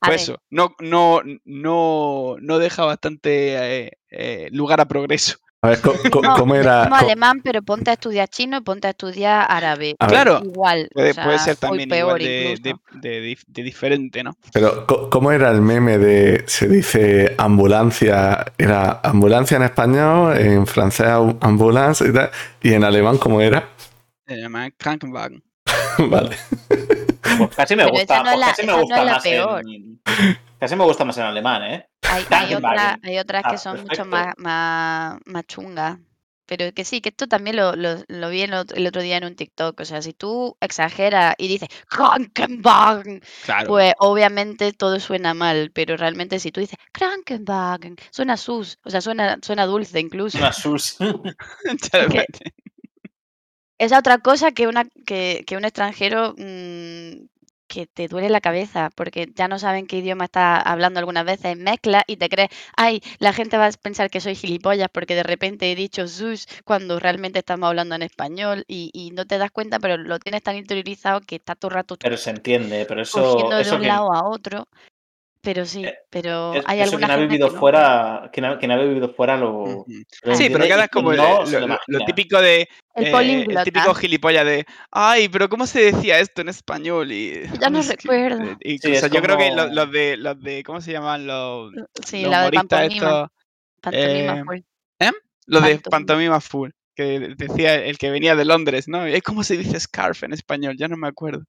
pues 0.00 0.22
eso, 0.22 0.38
no, 0.50 0.74
no, 0.80 1.20
no, 1.44 2.36
no 2.40 2.58
deja 2.58 2.84
bastante 2.84 3.84
eh, 3.86 3.92
eh, 4.10 4.48
lugar 4.52 4.80
a 4.80 4.88
progreso. 4.88 5.38
A 5.66 5.70
ver, 5.70 5.80
No, 6.22 6.34
¿cómo 6.34 6.54
era? 6.54 6.84
Como 6.84 6.96
co- 6.96 7.04
alemán, 7.04 7.40
pero 7.42 7.62
ponte 7.62 7.90
a 7.90 7.94
estudiar 7.94 8.28
chino 8.28 8.58
y 8.58 8.60
ponte 8.60 8.86
a 8.86 8.90
estudiar 8.90 9.46
árabe. 9.48 9.96
A. 9.98 10.06
Claro, 10.06 10.40
Igual. 10.44 10.88
Puede, 10.92 11.10
o 11.10 11.14
sea, 11.14 11.24
puede 11.24 11.38
ser 11.38 11.56
también 11.56 11.88
peor 11.88 12.20
igual 12.22 12.62
de, 12.62 12.76
de- 13.00 13.20
de 13.20 13.38
de 13.46 13.62
diferente, 13.62 14.22
¿no? 14.22 14.36
Pero, 14.52 14.86
¿cómo 14.86 15.32
era 15.32 15.50
el 15.50 15.60
meme 15.60 15.98
de. 15.98 16.44
Se 16.46 16.68
dice 16.68 17.34
ambulancia. 17.38 18.52
Era 18.58 19.00
ambulancia 19.02 19.56
en 19.56 19.62
español, 19.64 20.36
en 20.38 20.66
francés 20.66 21.08
ambulance 21.40 22.06
y 22.08 22.12
tal. 22.12 22.30
Y 22.62 22.72
en 22.72 22.84
alemán, 22.84 23.18
¿cómo 23.18 23.40
era? 23.40 23.68
Se 24.26 24.36
llama 24.36 24.70
Krankenwagen. 24.76 25.42
vale. 26.10 26.36
Pues 27.38 27.50
casi 27.56 27.74
me 27.76 27.82
Pero 27.84 27.92
gusta, 27.94 28.14
esa 28.14 28.22
no 28.22 28.30
es 28.30 28.34
pues 28.36 28.40
la- 28.40 28.46
casi 28.46 28.62
me 28.62 28.72
no 28.72 28.78
gusta 28.80 29.04
la 29.04 29.12
más 29.12 29.22
peor. 29.22 29.62
en. 29.66 30.00
Casi 30.58 30.76
me 30.76 30.84
gusta 30.84 31.04
más 31.04 31.18
en 31.18 31.24
alemán, 31.24 31.62
¿eh? 31.64 31.88
Hay, 32.02 32.22
hay, 32.22 32.26
Krankenwagen. 32.26 32.78
otra- 32.78 32.98
hay 33.02 33.18
otras 33.18 33.42
que 33.42 33.54
Ah, 33.54 33.58
son 33.58 33.82
mucho 33.82 34.04
más, 34.04 34.34
más, 34.38 35.18
más 35.26 35.44
chungas. 35.46 35.98
Pero 36.48 36.72
que 36.72 36.84
sí, 36.84 37.00
que 37.00 37.08
esto 37.08 37.26
también 37.26 37.56
lo, 37.56 37.74
lo, 37.74 37.96
lo 38.06 38.30
vi 38.30 38.42
el 38.42 38.54
otro, 38.54 38.76
el 38.76 38.86
otro 38.86 39.02
día 39.02 39.16
en 39.16 39.24
un 39.24 39.34
TikTok. 39.34 39.80
O 39.80 39.84
sea, 39.84 40.00
si 40.00 40.12
tú 40.12 40.56
exageras 40.60 41.34
y 41.38 41.48
dices 41.48 41.68
Krankenwagen, 41.88 43.20
Claro. 43.44 43.66
pues 43.66 43.94
obviamente 43.98 44.72
todo 44.72 45.00
suena 45.00 45.34
mal. 45.34 45.72
Pero 45.74 45.96
realmente 45.96 46.38
si 46.38 46.52
tú 46.52 46.60
dices 46.60 46.78
Krankenwagen, 46.92 47.96
suena 48.12 48.36
sus, 48.36 48.78
o 48.84 48.90
sea, 48.90 49.00
suena, 49.00 49.38
suena 49.42 49.66
dulce 49.66 49.98
incluso. 49.98 50.38
Una 50.38 50.52
sus. 50.52 50.96
Esa 53.78 53.98
otra 53.98 54.18
cosa 54.18 54.52
que, 54.52 54.68
una, 54.68 54.84
que, 55.04 55.42
que 55.46 55.56
un 55.56 55.64
extranjero 55.64 56.32
mm, 56.38 57.26
que 57.66 57.86
te 57.86 58.08
duele 58.08 58.28
la 58.30 58.40
cabeza 58.40 58.90
porque 58.94 59.28
ya 59.34 59.48
no 59.48 59.58
saben 59.58 59.86
qué 59.86 59.98
idioma 59.98 60.24
está 60.24 60.60
hablando 60.60 60.98
algunas 61.00 61.24
veces, 61.24 61.56
mezcla 61.56 62.02
y 62.06 62.16
te 62.16 62.28
crees, 62.28 62.50
ay, 62.76 63.00
la 63.18 63.32
gente 63.32 63.56
va 63.58 63.66
a 63.66 63.72
pensar 63.72 64.10
que 64.10 64.20
soy 64.20 64.34
gilipollas 64.34 64.88
porque 64.92 65.14
de 65.14 65.22
repente 65.22 65.70
he 65.70 65.74
dicho 65.74 66.08
sus 66.08 66.46
cuando 66.64 66.98
realmente 66.98 67.38
estamos 67.40 67.68
hablando 67.68 67.94
en 67.94 68.02
español 68.02 68.64
y, 68.68 68.90
y 68.92 69.10
no 69.10 69.24
te 69.26 69.38
das 69.38 69.50
cuenta, 69.50 69.78
pero 69.78 69.96
lo 69.96 70.18
tienes 70.18 70.42
tan 70.42 70.56
interiorizado 70.56 71.20
que 71.20 71.36
está 71.36 71.54
todo 71.54 71.70
el 71.70 71.74
rato 71.74 71.96
Pero 71.96 72.16
se 72.16 72.30
entiende, 72.30 72.84
pero 72.86 73.02
eso. 73.02 73.20
cogiendo 73.22 73.56
de 73.56 73.62
eso 73.62 73.74
un 73.76 73.80
que, 73.82 73.86
lado 73.88 74.12
a 74.12 74.28
otro. 74.28 74.68
Pero 75.46 75.64
sí, 75.64 75.84
Eh, 75.84 75.94
pero 76.10 76.54
es- 76.54 76.64
hay 76.66 76.80
eso 76.80 76.88
alguna 76.90 77.06
quien 77.06 77.18
ha 77.18 77.22
vivido 77.22 77.46
que 77.48 77.54
no. 77.54 77.60
fuera. 77.60 78.30
Quien 78.32 78.44
ha, 78.46 78.58
quien 78.58 78.70
ha 78.72 78.76
vivido 78.78 79.14
fuera 79.14 79.36
lo. 79.36 79.84
Sí, 80.34 80.50
pero 80.50 80.64
y 80.64 80.68
quedas 80.68 80.88
como 80.88 81.12
el, 81.12 81.18
lo, 81.18 82.04
típico 82.04 82.40
de. 82.40 82.68
El 82.96 83.06
eh, 83.06 83.46
el 83.48 83.62
típico 83.62 83.94
gilipollas 83.94 84.44
de. 84.44 84.66
Ay, 84.90 85.28
pero 85.28 85.48
¿cómo 85.48 85.66
se 85.68 85.92
decía 85.92 86.18
esto 86.18 86.40
en 86.40 86.48
español? 86.48 87.12
Y, 87.12 87.42
Ya 87.62 87.70
no 87.70 87.78
¿cómo 87.78 87.82
se 87.84 87.96
escri- 87.96 88.10
recuerdo. 88.10 88.42
eh, 88.44 88.56
Sí, 88.60 88.72
Incluso 88.72 89.06
es 89.06 89.12
yo 89.12 89.22
creo 89.22 89.38
que 89.38 89.50
los, 89.52 89.72
los 89.72 89.92
de. 89.92 90.16
Los 90.16 90.40
de. 90.42 90.62
¿Cómo 90.64 90.80
se 90.80 90.90
llaman? 90.90 91.28
Los, 91.28 91.72
Sí, 92.04 92.22
los 92.22 92.30
la 92.32 92.42
de 92.42 92.50
pantomima. 92.50 92.94
estos. 92.94 93.28
Pantomima 93.80 94.36
eh, 94.38 94.42
full. 94.44 94.58
Los 95.46 95.62
de 95.64 95.78
Pantomima. 95.78 96.40
Full. 96.40 96.70
Que 96.96 97.34
decía 97.36 97.74
el 97.74 97.98
que 97.98 98.10
venía 98.10 98.34
de 98.34 98.46
Londres, 98.46 98.88
¿no? 98.88 99.06
Eh, 99.06 99.20
¿Cómo 99.20 99.44
se 99.44 99.56
dice 99.58 99.78
scarf 99.78 100.22
en 100.24 100.32
español? 100.32 100.76
Ya 100.78 100.88
no 100.88 100.96
me 100.96 101.06
acuerdo. 101.06 101.44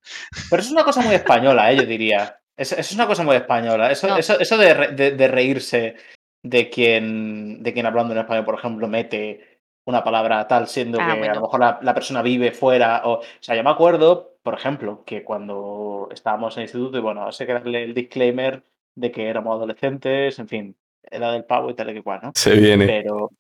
Pero 0.50 0.62
es 0.62 0.70
una 0.70 0.84
cosa 0.84 1.02
muy 1.02 1.16
española, 1.16 1.72
¿eh? 1.72 1.78
yo 1.78 1.86
diría. 1.86 2.37
Es, 2.58 2.72
es 2.72 2.92
una 2.94 3.06
cosa 3.08 3.24
muy 3.24 3.36
española. 3.36 3.92
Eso, 3.92 4.08
No. 4.08 4.18
eso, 4.18 4.40
eso 4.40 4.58
de, 4.58 4.74
re- 4.74 4.92
de- 4.94 5.12
de 5.12 5.28
reírse 5.28 5.96
de 6.44 6.70
quien, 6.70 7.62
de 7.62 7.74
quien 7.74 7.86
hablando 7.86 8.14
en 8.14 8.20
español, 8.20 8.46
por 8.46 8.56
ejemplo, 8.56 8.88
mete 8.88 9.60
una 9.86 10.04
palabra 10.04 10.48
tal, 10.48 10.68
siendo 10.68 10.98
Ah, 11.00 11.16
que 11.22 11.30
a 11.30 11.34
lo 11.36 11.42
mejor 11.42 11.60
la, 11.60 11.80
la 11.82 11.94
persona 11.94 12.22
vive 12.22 12.52
fuera. 12.52 13.02
O, 13.06 13.20
o 13.20 13.22
sea, 13.40 13.56
yo 13.56 13.64
me 13.64 13.70
acuerdo, 13.70 14.38
por 14.44 14.54
ejemplo, 14.56 15.04
que 15.06 15.24
cuando 15.24 16.10
estábamos 16.12 16.56
en 16.58 16.62
el 16.62 16.66
instituto, 16.66 16.98
y 16.98 17.02
bueno, 17.02 17.32
sé 17.32 17.46
que 17.46 17.54
darle 17.54 17.84
el 17.84 17.94
disclaimer 17.94 18.64
de 18.96 19.12
que 19.12 19.30
éramos 19.30 19.56
adolescentes, 19.56 20.40
en 20.40 20.48
fin, 20.48 20.76
edad 21.04 21.32
del 21.32 21.46
pavo 21.46 21.70
y 21.70 21.74
tal 21.76 21.90
y 21.92 21.94
que 21.94 22.04
cual, 22.04 22.20
¿no? 22.24 22.32
Se 22.36 22.56
viene. 22.56 22.86
Pero, 22.88 23.32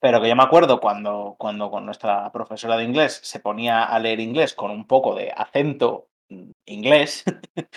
pero 0.00 0.20
que 0.22 0.28
yo 0.28 0.36
me 0.36 0.42
acuerdo 0.44 0.80
cuando, 0.80 1.34
cuando 1.38 1.70
con 1.70 1.84
nuestra 1.84 2.30
profesora 2.32 2.76
de 2.76 2.84
inglés 2.84 3.20
se 3.22 3.40
ponía 3.40 3.84
a 3.84 3.98
leer 3.98 4.20
inglés 4.20 4.54
con 4.54 4.70
un 4.70 4.86
poco 4.86 5.14
de 5.14 5.30
acento 5.36 6.08
inglés, 6.66 7.24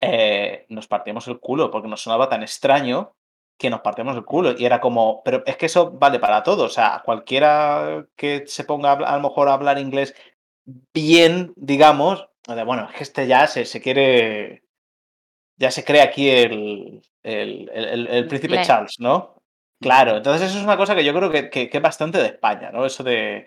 eh, 0.00 0.66
nos 0.68 0.86
partíamos 0.88 1.26
el 1.28 1.40
culo 1.40 1.70
porque 1.70 1.88
nos 1.88 2.02
sonaba 2.02 2.28
tan 2.28 2.42
extraño 2.42 3.14
que 3.58 3.70
nos 3.70 3.80
partíamos 3.80 4.16
el 4.16 4.24
culo. 4.24 4.54
Y 4.58 4.64
era 4.64 4.80
como, 4.80 5.22
pero 5.24 5.42
es 5.46 5.56
que 5.56 5.66
eso 5.66 5.90
vale 5.92 6.18
para 6.20 6.42
todo. 6.42 6.64
O 6.64 6.68
sea, 6.68 7.02
cualquiera 7.04 8.06
que 8.16 8.44
se 8.46 8.64
ponga 8.64 8.92
a, 8.92 8.94
a 8.94 9.16
lo 9.16 9.22
mejor 9.28 9.48
a 9.48 9.54
hablar 9.54 9.78
inglés 9.78 10.14
bien, 10.94 11.52
digamos, 11.56 12.28
de, 12.46 12.64
bueno, 12.64 12.88
es 12.90 12.96
que 12.96 13.02
este 13.04 13.26
ya 13.26 13.46
se, 13.46 13.64
se 13.64 13.80
quiere, 13.80 14.62
ya 15.56 15.70
se 15.70 15.84
cree 15.84 16.02
aquí 16.02 16.28
el, 16.30 17.02
el, 17.22 17.70
el- 17.72 17.84
el- 17.88 18.06
el 18.08 18.28
príncipe. 18.28 18.60
Charles, 18.62 18.96
¿no? 19.00 19.34
Claro, 19.80 20.16
entonces 20.16 20.48
eso 20.50 20.58
es 20.58 20.64
una 20.64 20.76
cosa 20.76 20.94
que 20.94 21.04
yo 21.04 21.14
creo 21.14 21.30
que, 21.30 21.50
que- 21.50 21.68
que 21.70 21.76
es 21.78 21.82
bastante 21.82 22.18
de 22.18 22.26
España, 22.26 22.70
¿no? 22.72 22.84
Eso 22.86 23.04
de, 23.04 23.46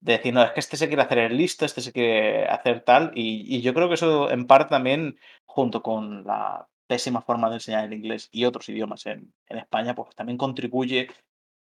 de 0.00 0.12
decir, 0.12 0.32
no, 0.34 0.42
es 0.42 0.52
que 0.52 0.60
este 0.60 0.76
se 0.76 0.88
quiere 0.88 1.02
hacer 1.02 1.18
el 1.18 1.36
listo, 1.36 1.64
este 1.64 1.80
se 1.80 1.92
quiere 1.92 2.46
hacer 2.48 2.80
tal, 2.82 3.12
y, 3.14 3.56
y 3.56 3.62
yo 3.62 3.74
creo 3.74 3.88
que 3.88 3.94
eso 3.94 4.30
en 4.30 4.46
parte 4.46 4.70
también, 4.70 5.18
junto 5.58 5.82
con 5.82 6.22
la 6.24 6.68
pésima 6.86 7.20
forma 7.20 7.48
de 7.48 7.56
enseñar 7.56 7.84
el 7.84 7.92
inglés 7.92 8.28
y 8.30 8.44
otros 8.44 8.68
idiomas 8.68 9.04
en, 9.06 9.34
en 9.48 9.58
España, 9.58 9.92
pues 9.96 10.14
también 10.14 10.38
contribuye 10.38 11.08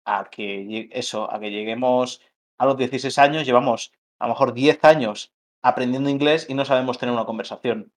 a 0.05 0.25
que 0.29 0.89
eso, 0.91 1.33
a 1.33 1.39
que 1.39 1.51
lleguemos 1.53 2.21
a 2.59 2.67
los 2.67 2.77
16 2.77 3.17
años, 3.19 3.47
llevamos 3.47 3.93
a 4.19 4.27
lo 4.27 4.33
mejor 4.35 4.53
10 4.53 4.83
años 4.85 5.33
aprendiendo 5.63 6.11
inglés 6.11 6.47
y 6.49 6.55
no 6.55 6.65
sabemos 6.65 6.99
tener 6.99 7.15
una 7.15 7.25
conversación 7.25 7.93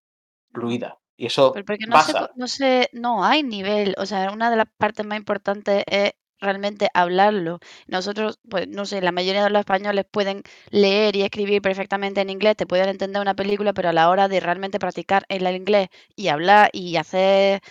fluida. 0.54 1.00
Y 1.18 1.26
eso 1.26 1.52
Pero 1.52 1.66
porque 1.66 1.88
no 1.88 2.00
se, 2.02 2.14
pasa. 2.14 2.28
co- 2.28 2.34
no 2.36 2.48
se, 2.48 2.89
no 2.93 3.24
hay 3.26 3.41
nivel, 3.41 3.95
o 3.98 4.06
sea, 4.06 4.32
una 4.32 4.52
de 4.52 4.58
las 4.58 4.68
partes 4.78 5.04
más 5.04 5.18
importantes 5.18 5.84
es 5.88 6.12
realmente 6.39 6.89
hablarlo. 6.93 7.59
Nosotros, 7.88 8.39
pues 8.49 8.67
no 8.67 8.85
sé, 8.85 9.01
la 9.01 9.11
mayoría 9.11 9.43
de 9.43 9.49
los 9.49 9.59
españoles 9.61 10.05
pueden 10.09 10.43
leer 10.71 11.15
y 11.15 11.23
escribir 11.23 11.61
perfectamente 11.61 12.21
en 12.21 12.29
inglés, 12.29 12.55
te 12.57 12.65
pueden 12.67 12.89
entender 12.89 13.21
una 13.21 13.35
película, 13.35 13.73
pero 13.73 13.89
a 13.89 13.93
la 13.93 14.09
hora 14.09 14.27
de 14.27 14.39
realmente 14.39 14.79
practicar 14.79 15.25
el 15.29 15.47
inglés 15.55 15.89
y 16.15 16.27
hablar 16.29 16.69
y 16.73 16.95
hacer 16.97 17.61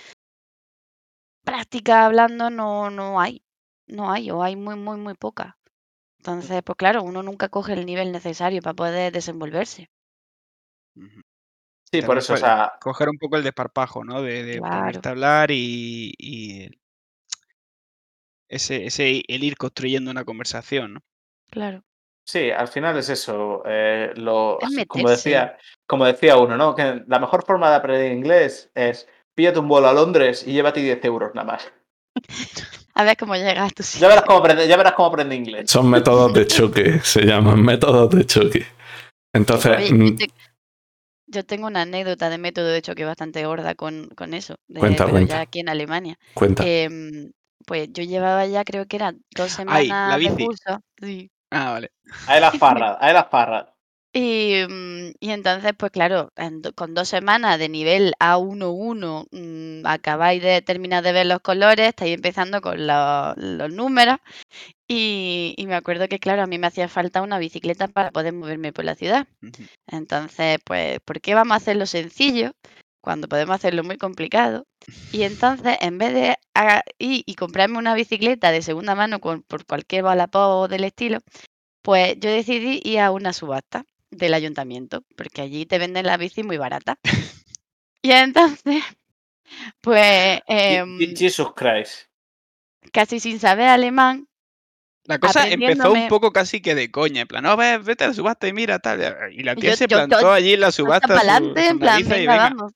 práctica 1.44 2.04
hablando, 2.04 2.50
no, 2.50 2.90
no 2.90 3.18
hay, 3.20 3.42
no 3.86 4.10
hay, 4.12 4.30
o 4.30 4.42
hay 4.42 4.54
muy, 4.54 4.76
muy, 4.76 4.98
muy 4.98 5.14
poca. 5.14 5.56
Entonces, 6.18 6.62
pues 6.64 6.76
claro, 6.76 7.02
uno 7.04 7.22
nunca 7.22 7.48
coge 7.50 7.74
el 7.74 7.86
nivel 7.86 8.12
necesario 8.12 8.62
para 8.62 8.74
poder 8.74 9.12
desenvolverse. 9.12 9.90
Ujú. 10.96 11.20
Sí, 11.92 12.02
por 12.02 12.18
También 12.18 12.18
eso, 12.18 12.34
o 12.34 12.36
sea, 12.36 12.72
coger 12.80 13.08
un 13.10 13.18
poco 13.18 13.36
el 13.36 13.44
desparpajo, 13.44 14.04
¿no? 14.04 14.22
De, 14.22 14.44
de 14.44 14.60
Claro. 14.60 14.70
ponerte 14.70 15.08
a 15.08 15.12
hablar 15.12 15.50
y, 15.52 16.14
ese, 18.48 18.86
ese 18.86 19.22
el 19.28 19.44
ir 19.44 19.56
construyendo 19.56 20.10
una 20.10 20.24
conversación, 20.24 20.94
¿no? 20.94 21.00
Claro. 21.50 21.82
Sí, 22.28 22.50
al 22.50 22.68
final 22.68 22.96
es 22.98 23.08
eso. 23.08 23.62
eh, 23.66 24.12
lo, 24.16 24.58
Es 24.60 24.84
como, 24.88 25.08
decía, 25.08 25.56
como 25.86 26.04
decía 26.04 26.36
uno, 26.38 26.56
¿no? 26.56 26.74
Que 26.74 27.02
la 27.06 27.18
mejor 27.20 27.44
forma 27.44 27.70
de 27.70 27.76
aprender 27.76 28.12
inglés 28.12 28.70
es 28.74 29.08
píllate 29.34 29.58
un 29.58 29.68
vuelo 29.68 29.88
a 29.88 29.92
Londres 29.92 30.44
y 30.46 30.52
llévate 30.52 30.80
10 30.80 31.04
euros 31.04 31.34
nada 31.34 31.46
más. 31.46 31.72
A 32.94 33.04
ver 33.04 33.16
cómo 33.18 33.34
llegas 33.36 33.74
tú. 33.74 33.82
sí. 33.82 33.98
Ya 34.00 34.08
verás 34.08 34.24
cómo 34.24 34.38
aprende, 34.38 34.66
ya 34.66 34.76
verás 34.78 34.94
cómo 34.94 35.08
aprende 35.08 35.34
inglés. 35.36 35.70
Son 35.70 35.88
métodos 35.90 36.32
de 36.32 36.46
choque, 36.46 36.98
se 37.04 37.22
llaman 37.26 37.62
métodos 37.62 38.08
de 38.10 38.24
choque. 38.24 38.66
Entonces, 39.34 39.76
Oye, 39.76 39.88
yo, 39.90 39.94
mm, 39.94 40.16
te- 40.16 40.30
yo 41.26 41.44
tengo 41.44 41.66
una 41.66 41.82
anécdota 41.82 42.30
de 42.30 42.38
método 42.38 42.68
de 42.68 42.80
choque 42.80 43.04
bastante 43.04 43.44
gorda 43.44 43.74
con, 43.74 44.08
con 44.16 44.32
eso, 44.32 44.56
de- 44.66 44.80
Cuenta, 44.80 45.04
pero 45.04 45.12
cuenta. 45.18 45.34
ya 45.34 45.40
aquí 45.42 45.60
en 45.60 45.68
Alemania. 45.68 46.18
cuenta. 46.32 46.64
Em, 46.66 47.32
pues 47.66 47.88
yo 47.92 48.02
llevaba 48.02 48.46
ya, 48.46 48.64
creo 48.64 48.86
que 48.86 48.96
eran 48.96 49.22
dos 49.34 49.58
Ay, 49.66 49.88
la 49.88 49.94
semanas 49.94 50.18
de 50.18 50.30
bici. 50.30 50.46
curso. 50.46 50.80
sí. 51.00 51.30
Ah, 51.50 51.70
vale. 51.72 51.90
Ahí 52.28 52.40
las 52.40 52.58
farras, 52.58 52.96
ahí 53.00 53.12
las 53.14 53.28
farras. 53.28 53.66
Y, 54.12 54.64
mm, 54.68 55.12
y 55.20 55.30
entonces, 55.30 55.72
pues 55.78 55.92
claro, 55.92 56.30
en 56.36 56.62
con 56.74 56.94
dos 56.94 57.08
semanas 57.08 57.58
de 57.58 57.68
nivel 57.68 58.14
A11, 58.18 59.26
mm, 59.30 59.86
acabáis 59.86 60.42
de 60.42 60.62
terminar 60.62 61.04
de 61.04 61.12
ver 61.12 61.26
los 61.26 61.40
colores, 61.40 61.88
estáis 61.88 62.14
empezando 62.14 62.60
con 62.62 62.86
lo- 62.86 63.34
los 63.36 63.70
números. 63.72 64.16
Y, 64.88 65.54
y 65.56 65.66
me 65.66 65.74
acuerdo 65.74 66.08
que, 66.08 66.18
claro, 66.20 66.42
a 66.42 66.46
mí 66.46 66.58
me 66.58 66.66
hacía 66.68 66.88
falta 66.88 67.22
una 67.22 67.38
bicicleta 67.38 67.88
para 67.88 68.10
poder 68.12 68.32
moverme 68.32 68.72
por 68.72 68.84
la 68.84 68.94
ciudad. 68.94 69.26
Entonces, 69.86 70.58
pues, 70.64 71.00
¿por 71.04 71.20
qué 71.20 71.34
vamos 71.34 71.54
a 71.54 71.56
hacerlo 71.56 71.86
sencillo 71.86 72.52
cuando 73.06 73.28
podemos 73.28 73.54
hacerlo 73.54 73.84
muy 73.84 73.98
complicado? 73.98 74.66
Y 75.12 75.22
entonces, 75.22 75.76
en 75.80 75.96
vez 75.96 76.12
de 76.12 76.36
ir 76.98 77.22
y 77.24 77.34
comprarme 77.36 77.78
una 77.78 77.94
bicicleta 77.94 78.50
de 78.50 78.62
segunda 78.62 78.96
mano 78.96 79.20
con- 79.20 79.42
por 79.44 79.64
cualquier 79.64 80.02
Wallapop 80.02 80.68
del 80.68 80.82
estilo, 80.82 81.20
pues 81.82 82.16
yo 82.18 82.28
decidí 82.30 82.80
ir 82.82 82.98
a 82.98 83.12
una 83.12 83.32
subasta 83.32 83.84
del 84.10 84.34
ayuntamiento, 84.34 85.04
porque 85.16 85.42
allí 85.42 85.66
te 85.66 85.78
venden 85.78 86.04
la 86.06 86.16
bici 86.16 86.42
muy 86.42 86.56
barata. 86.56 86.98
Y 88.02 88.10
entonces, 88.10 88.82
pues, 89.80 90.40
Je- 90.48 90.78
em, 90.78 90.98
Je- 90.98 91.16
Jesus 91.16 91.52
Christ. 91.54 92.08
casi 92.92 93.20
sin 93.20 93.38
saber 93.38 93.68
alemán, 93.68 94.26
La 95.04 95.20
cosa 95.20 95.46
empezó 95.48 95.92
un 95.92 96.08
poco 96.08 96.32
casi 96.32 96.60
que 96.60 96.74
de 96.74 96.90
coña, 96.90 97.20
en 97.20 97.28
plan, 97.28 97.44
no, 97.44 97.56
ve- 97.56 97.78
vete 97.78 98.02
a 98.02 98.08
la 98.08 98.14
subasta 98.14 98.48
y 98.48 98.52
mira 98.52 98.80
tal. 98.80 98.98
Y 99.32 99.44
la 99.44 99.54
tía 99.54 99.70
yo- 99.70 99.76
se 99.76 99.84
yo- 99.86 99.98
yo- 99.98 100.08
plantó 100.08 100.32
allí 100.32 100.54
en 100.54 100.60
la 100.60 100.72
subasta 100.72 101.06
para 101.06 101.20
su, 101.20 101.28
adelante, 101.28 101.62
su 101.64 101.70
en 101.70 101.78
plan, 101.78 102.00
y 102.00 102.02
venga. 102.02 102.36
vamos. 102.36 102.72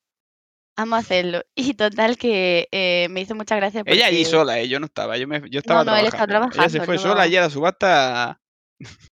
Vamos 0.81 0.97
a 0.97 1.01
hacerlo. 1.01 1.43
Y 1.55 1.75
total 1.75 2.17
que 2.17 2.69
eh, 2.73 3.09
me 3.11 3.21
hizo 3.21 3.35
mucha 3.35 3.55
gracia 3.57 3.85
porque... 3.85 3.95
Ella 3.95 4.07
allí 4.07 4.25
sola, 4.25 4.59
eh, 4.59 4.69
yo 4.69 4.81
no 4.81 4.87
estaba, 4.87 5.19
yo, 5.19 5.29
me, 5.29 5.43
yo 5.51 5.61
estaba 5.61 5.85
no, 5.85 5.95
él 5.95 6.07
estaba 6.07 6.27
trabajando. 6.27 6.57
Ella 6.59 6.71
se 6.71 6.79
trabajando, 6.79 6.87
fue 6.87 6.95
no. 6.97 7.03
sola 7.03 7.23
allí 7.23 7.37
a 7.37 7.43
la 7.43 7.51
subasta. 7.51 8.41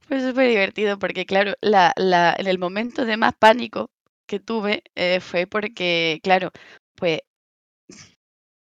Fue 0.00 0.20
súper 0.20 0.48
divertido 0.48 0.98
porque, 0.98 1.26
claro, 1.26 1.54
la, 1.60 1.92
la, 1.96 2.34
en 2.36 2.48
el 2.48 2.58
momento 2.58 3.04
de 3.04 3.16
más 3.16 3.34
pánico 3.38 3.88
que 4.26 4.40
tuve 4.40 4.82
eh, 4.96 5.20
fue 5.20 5.46
porque, 5.46 6.18
claro, 6.24 6.50
pues 6.96 7.20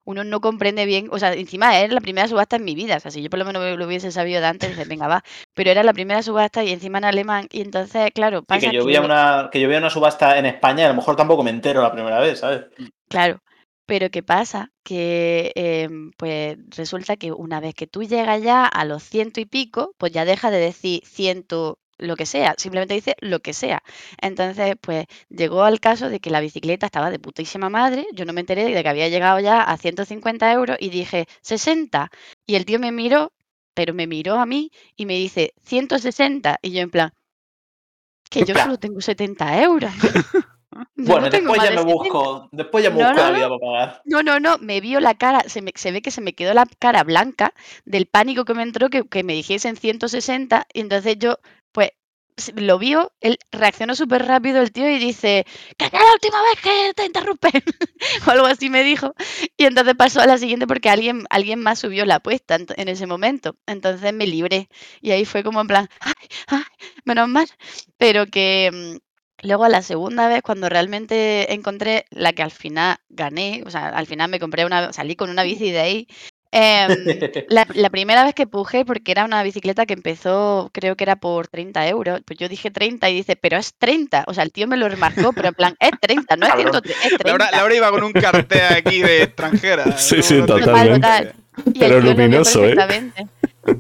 uno 0.06 0.24
no 0.24 0.42
comprende 0.42 0.86
bien, 0.86 1.08
o 1.12 1.20
sea, 1.20 1.34
encima 1.34 1.80
era 1.80 1.94
la 1.94 2.02
primera 2.02 2.28
subasta 2.28 2.56
en 2.58 2.66
mi 2.66 2.76
vida, 2.76 2.98
o 2.98 3.00
sea, 3.00 3.12
si 3.12 3.22
yo 3.22 3.30
por 3.30 3.40
lo 3.40 3.46
menos 3.46 3.78
lo 3.78 3.86
hubiese 3.86 4.12
sabido 4.12 4.42
de 4.42 4.48
antes, 4.48 4.70
dices, 4.70 4.88
venga, 4.88 5.08
va, 5.08 5.24
pero 5.54 5.72
era 5.72 5.84
la 5.84 5.94
primera 5.94 6.22
subasta 6.24 6.64
y 6.64 6.72
encima 6.72 6.98
en 6.98 7.06
alemán, 7.06 7.48
y 7.52 7.62
entonces, 7.62 8.12
claro, 8.14 8.40
Sí, 8.40 8.48
pasa 8.48 8.70
que 8.72 8.78
yo, 8.78 8.86
veía 8.86 9.00
que- 9.00 9.06
una, 9.06 9.50
que 9.52 9.60
yo 9.62 9.68
una 9.70 9.90
subasta 9.90 10.38
en 10.38 10.46
España 10.46 10.82
y 10.84 10.86
a 10.86 10.90
lo 10.90 10.96
mejor 10.96 11.16
tampoco 11.16 11.44
me 11.44 11.52
entero 11.52 11.82
la 11.82 11.92
primera 11.92 12.20
vez, 12.20 12.40
¿sabes? 12.40 12.66
Claro, 13.10 13.40
pero 13.86 14.10
¿qué 14.10 14.24
pasa? 14.24 14.72
Que 14.84 15.52
em, 15.56 16.12
pues 16.18 16.58
resulta 16.76 17.16
que 17.18 17.32
una 17.32 17.60
vez 17.60 17.74
que 17.76 17.88
tú 17.88 18.04
llegas 18.04 18.42
ya 18.42 18.66
a 18.66 18.86
los 18.86 19.04
ciento 19.04 19.40
y 19.40 19.46
pico, 19.46 19.94
pues 19.98 20.12
ya 20.12 20.26
deja 20.26 20.52
de 20.52 20.60
decir 20.60 21.02
ciento 21.06 21.80
lo 22.04 22.16
que 22.16 22.26
sea, 22.26 22.56
simplemente 22.58 22.94
dice 22.94 23.16
lo 23.20 23.40
que 23.40 23.54
sea. 23.54 23.84
Entonces, 24.22 24.76
pues 24.82 25.06
llegó 25.30 25.64
al 25.64 25.80
caso 25.80 26.10
de 26.10 26.20
que 26.20 26.30
la 26.30 26.42
bicicleta 26.42 26.86
estaba 26.88 27.10
de 27.12 27.20
putísima 27.20 27.70
madre, 27.70 28.06
yo 28.14 28.26
no 28.26 28.34
me 28.34 28.42
enteré 28.42 28.66
de 28.66 28.84
que 28.84 28.90
había 28.90 29.10
llegado 29.10 29.40
ya 29.40 29.62
a 29.62 29.78
150 29.78 30.52
euros 30.52 30.78
y 30.80 30.90
dije 30.90 31.26
60. 31.42 32.12
Y 32.46 32.56
el 32.56 32.66
tío 32.66 32.80
me 32.80 32.92
miró, 32.92 33.32
pero 33.74 33.94
me 33.94 34.08
miró 34.08 34.36
a 34.40 34.46
mí 34.46 34.72
y 34.96 35.06
me 35.06 35.16
dice 35.16 35.54
160. 35.64 36.60
Y 36.62 36.72
yo 36.72 36.82
en 36.82 36.92
plan, 36.92 37.12
que 38.30 38.44
yo 38.44 38.56
solo 38.56 38.78
tengo 38.78 39.02
70 39.02 39.64
euros. 39.64 39.92
Bueno, 40.96 41.28
no 41.28 41.30
después 41.30 41.62
ya 41.62 41.72
me 41.72 41.82
70. 41.82 41.84
busco, 41.84 42.50
después 42.52 42.84
ya 42.84 42.90
me 42.90 42.98
No, 42.98 43.04
busco 43.04 43.22
la 43.22 43.32
vida 43.32 43.48
para 43.48 43.60
pagar. 43.60 44.02
No, 44.06 44.24
no, 44.24 44.40
no, 44.40 44.58
me 44.60 44.82
vio 44.82 45.00
la 45.00 45.16
cara, 45.16 45.42
se, 45.48 45.62
me, 45.62 45.72
se 45.76 45.92
ve 45.92 46.02
que 46.02 46.12
se 46.12 46.22
me 46.22 46.34
quedó 46.34 46.54
la 46.54 46.66
cara 46.80 47.04
blanca 47.04 47.54
del 47.86 48.08
pánico 48.08 48.46
que 48.46 48.54
me 48.54 48.64
entró 48.64 48.90
que, 48.90 49.08
que 49.08 49.24
me 49.24 49.34
dijesen 49.34 49.76
160 49.76 50.66
y 50.74 50.80
entonces 50.82 51.18
yo, 51.20 51.38
lo 52.56 52.80
vio, 52.80 53.14
él 53.22 53.38
reaccionó 53.52 53.96
súper 53.96 54.26
rápido 54.26 54.62
el 54.62 54.72
tío 54.72 54.90
y 54.90 55.00
dice, 55.00 55.46
que 55.78 55.86
es 55.86 55.94
la 55.94 56.14
última 56.14 56.42
vez 56.42 56.62
que 56.62 56.94
te 56.96 57.06
interrumpen, 57.06 57.52
o 58.28 58.32
algo 58.32 58.46
así 58.46 58.70
me 58.70 58.84
dijo, 58.84 59.14
y 59.58 59.66
entonces 59.66 59.96
pasó 59.96 60.22
a 60.22 60.28
la 60.28 60.38
siguiente 60.38 60.68
porque 60.68 60.90
alguien, 60.90 61.26
alguien 61.30 61.60
más 61.60 61.80
subió 61.80 62.06
la 62.06 62.16
apuesta 62.16 62.58
en, 62.58 62.88
ese 62.88 63.08
momento, 63.08 63.58
entonces 63.68 64.14
me 64.14 64.28
libré. 64.28 64.70
Y 65.02 65.12
ahí 65.12 65.26
fue 65.26 65.44
como 65.44 65.62
en 65.62 65.68
plan, 65.68 65.90
ay, 66.00 66.14
ay, 66.48 66.64
menos 67.06 67.28
mal, 67.30 67.48
pero 67.98 68.26
que... 68.28 69.00
mm, 69.00 69.14
Luego 69.44 69.66
a 69.66 69.70
la 69.70 69.82
segunda 69.82 70.30
vez, 70.30 70.42
cuando 70.42 70.70
realmente 70.70 71.54
encontré 71.54 72.06
la 72.12 72.32
que 72.32 72.44
al 72.44 72.52
final 72.52 72.98
gané, 73.10 73.62
o 73.66 73.70
sea, 73.70 73.90
al 73.90 74.08
final 74.08 74.30
me 74.30 74.40
compré 74.40 74.66
una, 74.66 74.94
salí 74.94 75.18
con 75.18 75.30
una 75.30 75.44
bici 75.44 75.70
de 75.70 75.80
ahí. 75.80 76.08
Em, 76.54 76.90
la, 77.50 77.66
la 77.74 77.90
primera 77.90 78.24
vez 78.24 78.34
que 78.36 78.48
puje, 78.48 78.86
porque 78.86 79.12
era 79.12 79.26
una 79.26 79.42
bicicleta 79.44 79.86
que 79.86 79.94
empezó, 79.94 80.70
creo 80.72 80.96
que 80.96 81.04
era 81.04 81.16
por 81.18 81.48
30 81.48 81.88
euros, 81.90 82.22
pues 82.26 82.38
yo 82.40 82.48
dije 82.48 82.72
30 82.72 83.10
y 83.10 83.16
dice, 83.16 83.36
pero 83.36 83.58
es 83.58 83.74
30. 83.78 84.24
O 84.28 84.34
sea, 84.34 84.44
el 84.44 84.52
tío 84.52 84.68
me 84.68 84.78
lo 84.78 84.88
remarcó, 84.88 85.34
pero 85.34 85.50
en 85.50 85.54
plan, 85.56 85.76
es 85.80 85.92
30, 86.00 86.36
no 86.38 86.46
es 86.46 86.52
Cabrón. 86.54 86.82
100, 86.84 86.96
es 86.96 87.18
30. 87.18 87.24
Laura, 87.28 87.52
Laura 87.52 87.76
iba 87.76 87.90
con 87.92 88.04
un 88.04 88.14
cartel 88.14 88.62
aquí 88.78 89.02
de 89.02 89.24
extranjera. 89.24 89.98
Sí, 89.98 90.18
no- 90.18 90.24
sí, 90.24 90.42
totalmente. 90.46 91.00
Total, 91.08 91.34
Pero 91.80 92.00
luminoso, 92.00 92.66
¿eh? 92.66 92.76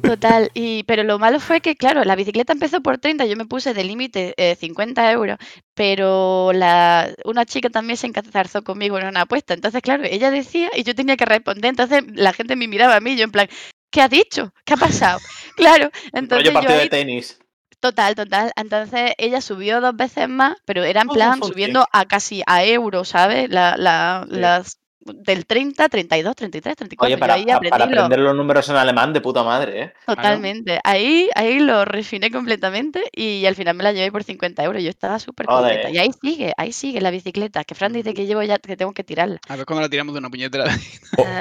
Total, 0.03 0.51
y, 0.53 0.83
pero 0.83 1.03
lo 1.03 1.17
malo 1.17 1.39
fue 1.39 1.61
que, 1.61 1.77
claro, 1.77 2.03
la 2.03 2.17
bicicleta 2.17 2.51
empezó 2.51 2.81
por 2.81 2.97
30, 2.97 3.25
yo 3.25 3.37
me 3.37 3.45
puse 3.45 3.73
de 3.73 3.85
límite 3.85 4.33
eh, 4.35 4.55
50 4.55 5.09
euros, 5.13 5.37
pero 5.73 6.51
la, 6.53 7.09
una 7.23 7.45
chica 7.45 7.69
también 7.69 7.95
se 7.95 8.07
encazarzó 8.07 8.63
conmigo 8.65 8.99
en 8.99 9.07
una 9.07 9.21
apuesta. 9.21 9.53
Entonces, 9.53 9.81
claro, 9.81 10.03
ella 10.03 10.29
decía 10.29 10.69
y 10.75 10.83
yo 10.83 10.93
tenía 10.93 11.15
que 11.15 11.23
responder. 11.25 11.69
Entonces 11.69 12.03
la 12.15 12.33
gente 12.33 12.57
me 12.57 12.67
miraba 12.67 12.97
a 12.97 12.99
mí, 12.99 13.15
yo 13.15 13.23
en 13.23 13.31
plan, 13.31 13.47
¿qué 13.91 14.01
ha 14.01 14.09
dicho? 14.09 14.53
¿Qué 14.65 14.73
ha 14.73 14.77
pasado? 14.77 15.21
Claro, 15.55 15.89
entonces 16.13 16.43
yo 16.43 16.51
partido 16.53 16.75
de 16.75 16.81
ahí, 16.83 16.89
tenis. 16.89 17.39
total, 17.79 18.15
total. 18.15 18.51
Entonces 18.55 19.11
ella 19.17 19.41
subió 19.41 19.81
dos 19.81 19.95
veces 19.95 20.29
más, 20.29 20.57
pero 20.65 20.83
era 20.83 21.01
en 21.01 21.07
Oh, 21.09 21.13
plan 21.13 21.43
subiendo 21.43 21.87
a 21.91 22.05
casi 22.05 22.43
a 22.45 22.63
euros, 22.65 23.09
¿sabes? 23.09 23.49
La, 23.49 23.75
la, 23.77 24.25
Sí. 24.33 24.39
las 24.39 24.79
del 25.05 25.45
30, 25.45 25.89
32, 25.89 26.35
33, 26.35 26.75
34. 26.77 27.05
Oye, 27.13 27.17
para, 27.19 27.33
ahí 27.33 27.45
para 27.69 27.85
aprender 27.85 28.19
los 28.19 28.35
números 28.35 28.67
en 28.69 28.75
alemán 28.75 29.11
de 29.13 29.21
puta 29.21 29.43
madre, 29.43 29.81
¿eh? 29.81 29.93
Totalmente. 30.05 30.79
Ahí, 30.83 31.29
ahí 31.35 31.59
lo 31.59 31.85
refiné 31.85 32.31
completamente 32.31 33.03
y 33.11 33.45
al 33.45 33.55
final 33.55 33.75
me 33.75 33.83
la 33.83 33.91
llevé 33.91 34.11
por 34.11 34.23
50 34.23 34.63
euros. 34.63 34.81
Yo 34.83 34.89
estaba 34.89 35.19
súper 35.19 35.45
contenta. 35.45 35.89
Y 35.89 35.97
ahí 35.97 36.11
sigue, 36.21 36.53
ahí 36.57 36.71
sigue 36.71 37.01
la 37.01 37.11
bicicleta. 37.11 37.63
Que 37.63 37.75
Fran 37.75 37.93
dice 37.93 38.13
que 38.13 38.25
llevo 38.25 38.43
ya, 38.43 38.57
que 38.59 38.77
tengo 38.77 38.93
que 38.93 39.03
tirarla. 39.03 39.39
A 39.49 39.55
ver 39.55 39.65
cuando 39.65 39.81
la 39.81 39.89
tiramos 39.89 40.13
de 40.13 40.19
una 40.19 40.29
puñetera. 40.29 40.65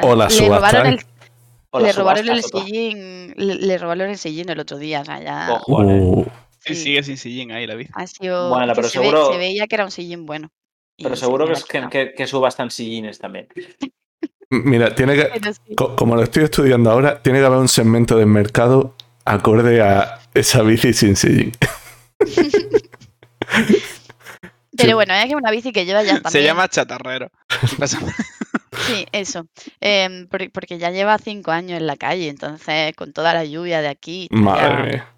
O, 0.03 0.09
o 0.11 0.17
la 0.17 0.29
le 0.29 0.49
robaron 0.49 0.87
el, 0.87 0.99
subasta. 1.01 1.81
Le 1.81 1.93
robaron 1.93 2.43
sillín, 2.43 3.35
le, 3.37 3.55
le 3.55 3.79
robaron 3.79 4.11
el 4.11 4.19
sillín 4.19 4.49
el 4.51 4.61
otro 4.61 4.77
día. 4.79 5.01
O 5.01 5.05
sea, 5.05 5.23
ya. 5.23 5.61
Uh, 5.67 6.25
Sí, 6.65 6.77
Sí. 6.77 6.83
sigue 6.85 7.03
sin 7.03 7.17
sillín 7.17 7.51
ahí 7.51 7.67
la 7.67 7.75
bici. 7.75 7.91
ha 7.93 8.07
sido. 8.07 8.49
Bueno, 8.51 8.73
pero 8.75 8.89
se, 8.89 9.01
ve- 9.01 9.11
se 9.33 9.37
veía 9.37 9.67
que 9.67 9.75
era 9.75 9.85
un 9.85 9.91
sillín 9.91 10.27
bueno. 10.27 10.51
Pero 11.03 11.17
seguro 11.17 11.47
que, 11.47 11.53
es 11.53 11.65
que, 11.65 11.79
quitado. 11.79 11.91
que, 11.91 12.15
que 12.15 12.27
subastan 12.27 12.71
sillines 12.71 13.19
también. 13.19 13.49
mira, 14.51 14.95
tiene 14.95 15.15
que. 15.17 15.31
Como 15.75 16.17
lo 16.17 16.23
estoy 16.23 16.45
estudiando 16.45 16.91
ahora, 16.91 17.23
tiene 17.23 17.39
que 17.41 17.45
haber 17.47 17.59
un 17.59 17.69
segmento 17.69 18.17
del 18.17 18.27
mercado 18.27 18.95
acorde 19.25 19.81
a 19.83 20.21
esa 20.35 20.63
bici 20.63 20.93
sin 20.93 21.17
sillín. 21.17 21.53
Pero 24.77 24.95
bueno, 24.97 25.13
es 25.15 25.27
que 25.27 25.37
una 25.37 25.51
bici 25.51 25.71
que 25.73 25.85
lleva 25.85 26.03
ya 26.03 26.15
también. 26.15 26.31
Se 26.33 26.43
llama 26.43 26.69
chatarrero. 26.69 27.29
Sí, 28.87 29.07
eso. 29.13 29.47
Em, 29.81 30.27
por- 30.29 30.51
porque 30.51 30.79
ya 30.79 30.91
lleva 30.91 31.17
cinco 31.19 31.51
años 31.53 31.79
en 31.79 31.87
la 31.87 31.97
calle, 31.97 32.29
entonces 32.31 32.97
con 32.97 33.13
toda 33.13 33.33
la 33.35 33.45
lluvia 33.45 33.81
de 33.83 33.89
aquí, 33.89 34.23
está 34.31 34.35
ya- 34.35 34.41
Madre 34.43 34.83
mía. 34.91 35.09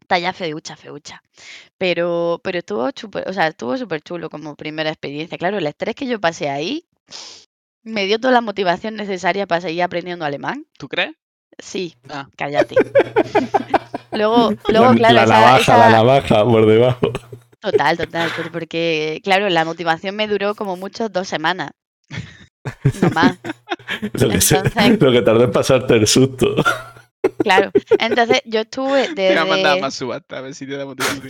está 0.00 0.18
ya 0.18 0.32
feucha, 0.32 0.74
feucha. 0.74 1.22
Pero, 1.86 2.40
pero 2.42 2.60
estuvo 2.60 2.88
súper, 2.96 3.28
o 3.28 3.32
sea, 3.34 3.48
estuvo 3.48 3.76
súper 3.76 4.00
chulo 4.00 4.30
como 4.30 4.54
primera 4.56 4.88
experiencia. 4.88 5.36
Claro, 5.36 5.58
el 5.58 5.66
estrés 5.66 5.94
que 5.94 6.06
yo 6.06 6.18
pasé 6.18 6.48
ahí 6.48 6.86
me 7.82 8.06
dio 8.06 8.18
toda 8.18 8.32
la 8.32 8.40
motivación 8.40 8.94
necesaria 8.94 9.46
para 9.46 9.60
seguir 9.60 9.82
aprendiendo 9.82 10.24
alemán. 10.24 10.64
¿Tú 10.78 10.88
crees? 10.88 11.12
Sí, 11.58 11.94
Ah. 12.08 12.26
cállate. 12.38 12.74
luego, 14.12 14.54
luego, 14.68 14.92
la, 14.94 14.96
claro, 14.96 15.14
la 15.14 15.24
esa- 15.24 15.34
navaja, 15.34 15.58
esa- 15.60 15.76
la 15.78 15.90
navaja 15.90 16.44
por 16.46 16.64
debajo. 16.64 17.12
total, 17.60 17.98
total, 17.98 18.30
porque, 18.50 19.20
claro, 19.22 19.50
la 19.50 19.66
motivación 19.66 20.16
me 20.16 20.26
duró 20.26 20.54
como 20.54 20.76
mucho 20.78 21.10
dos 21.10 21.28
semanas. 21.28 21.72
No 23.02 23.10
más. 23.10 23.36
Lo 24.14 24.30
que, 24.30 24.40
se- 24.40 24.56
Entonces- 24.56 25.00
lo 25.02 25.12
que 25.12 25.20
tardó 25.20 25.44
en 25.44 25.52
pasarte 25.52 25.92
el 25.96 26.06
susto. 26.06 26.54
Claro. 27.38 27.70
Entonces 27.98 28.42
yo 28.44 28.60
estuve 28.60 29.08
Te 29.14 29.28
voy 29.28 29.36
a 29.36 29.44
mandar 29.44 29.72
desde, 29.72 29.80
más 29.80 29.94
subasta 29.94 30.38
a 30.38 30.40
ver 30.40 30.54
si 30.54 30.66
te 30.66 30.76
da 30.76 30.84
motivación. 30.84 31.22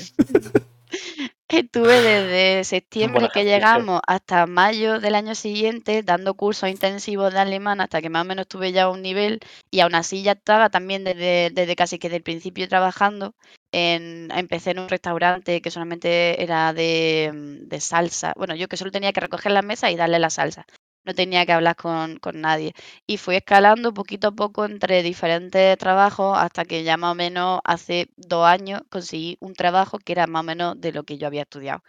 estuve 1.48 2.00
desde 2.00 2.64
septiembre 2.64 3.28
que 3.32 3.44
llegamos 3.44 4.00
hasta 4.06 4.46
mayo 4.46 5.00
del 5.00 5.14
año 5.14 5.34
siguiente 5.34 6.02
dando 6.02 6.34
cursos 6.34 6.68
intensivos 6.68 7.32
de 7.32 7.40
alemán 7.40 7.80
hasta 7.80 8.00
que 8.02 8.10
más 8.10 8.24
o 8.24 8.28
menos 8.28 8.48
tuve 8.48 8.72
ya 8.72 8.88
un 8.88 9.02
nivel 9.02 9.40
y 9.70 9.80
aún 9.80 9.94
así 9.94 10.22
ya 10.22 10.32
estaba 10.32 10.70
también 10.70 11.04
desde, 11.04 11.50
desde 11.52 11.76
casi 11.76 11.98
que 11.98 12.08
del 12.08 12.22
principio 12.22 12.68
trabajando. 12.68 13.34
En, 13.72 14.30
empecé 14.30 14.70
en 14.70 14.78
un 14.78 14.88
restaurante 14.88 15.60
que 15.60 15.70
solamente 15.70 16.40
era 16.42 16.72
de, 16.72 17.58
de 17.62 17.80
salsa. 17.80 18.32
Bueno, 18.36 18.54
yo 18.54 18.68
que 18.68 18.76
solo 18.76 18.92
tenía 18.92 19.12
que 19.12 19.20
recoger 19.20 19.50
la 19.50 19.62
mesa 19.62 19.90
y 19.90 19.96
darle 19.96 20.20
la 20.20 20.30
salsa. 20.30 20.64
No 21.04 21.14
tenía 21.14 21.44
que 21.46 21.52
hablar 21.52 21.76
con, 21.76 22.18
con 22.18 22.40
nadie. 22.40 22.72
Y 23.06 23.18
fui 23.18 23.36
escalando 23.36 23.92
poquito 23.94 24.28
a 24.28 24.32
poco 24.32 24.64
entre 24.64 25.02
diferentes 25.02 25.76
trabajos 25.78 26.36
hasta 26.38 26.64
que 26.64 26.82
ya 26.84 26.96
más 26.96 27.12
o 27.12 27.14
menos 27.14 27.60
hace 27.64 28.08
dos 28.16 28.46
años 28.46 28.82
conseguí 28.90 29.36
un 29.40 29.54
trabajo 29.54 29.98
que 29.98 30.12
era 30.12 30.26
más 30.26 30.40
o 30.40 30.44
menos 30.44 30.80
de 30.80 30.92
lo 30.92 31.04
que 31.04 31.18
yo 31.18 31.26
había 31.26 31.42
estudiado. 31.42 31.82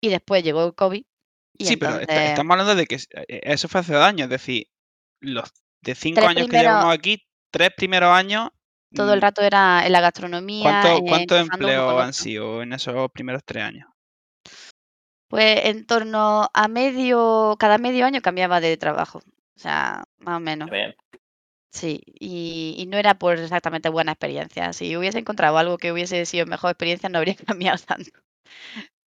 Y 0.00 0.08
después 0.08 0.42
llegó 0.42 0.64
el 0.66 0.74
COVID. 0.74 1.02
Y 1.58 1.64
Sí, 1.64 1.76
pero 1.76 1.98
estamos 2.00 2.52
hablando 2.52 2.74
de 2.74 2.86
que 2.86 2.96
eh, 2.96 3.40
eso 3.44 3.68
fue 3.68 3.80
hace 3.80 3.94
dos 3.94 4.04
años. 4.04 4.24
Es 4.26 4.30
decir, 4.30 4.66
los 5.20 5.50
de 5.82 5.94
cinco 5.94 6.20
Tres 6.20 6.30
años 6.30 6.48
que 6.48 6.58
llevamos 6.58 6.94
aquí, 6.94 7.22
tres 7.50 7.70
primeros 7.76 8.10
años. 8.10 8.50
todo 8.94 9.12
el 9.12 9.18
mm, 9.18 9.22
rato 9.22 9.42
era 9.42 9.86
en 9.86 9.92
la 9.92 10.00
gastronomía. 10.00 10.82
¿Cuánto- 10.82 10.88
eh, 10.88 11.08
¿Cuántos 11.08 11.40
empleos 11.40 12.02
han 12.02 12.12
sido 12.12 12.62
en 12.62 12.72
esos 12.72 13.10
primeros 13.12 13.42
tres 13.44 13.64
años? 13.64 13.88
Pues 15.28 15.64
en 15.64 15.86
torno 15.86 16.48
a 16.52 16.68
medio, 16.68 17.56
cada 17.58 17.78
medio 17.78 18.06
año 18.06 18.22
cambiaba 18.22 18.60
de 18.60 18.76
trabajo. 18.76 19.18
O 19.18 19.58
sea, 19.58 20.04
más 20.18 20.36
o 20.36 20.40
menos. 20.40 20.70
Bien. 20.70 20.94
Sí, 21.72 22.02
y, 22.06 22.74
y 22.78 22.86
no 22.86 22.96
era 22.98 23.18
por 23.18 23.38
exactamente 23.38 23.88
buena 23.90 24.12
experiencia. 24.12 24.72
Si 24.72 24.96
hubiese 24.96 25.18
encontrado 25.18 25.58
algo 25.58 25.78
que 25.78 25.92
hubiese 25.92 26.24
sido 26.26 26.46
mejor 26.46 26.70
experiencia, 26.70 27.08
no 27.08 27.18
habría 27.18 27.36
cambiado 27.46 27.78
tanto. 27.78 28.10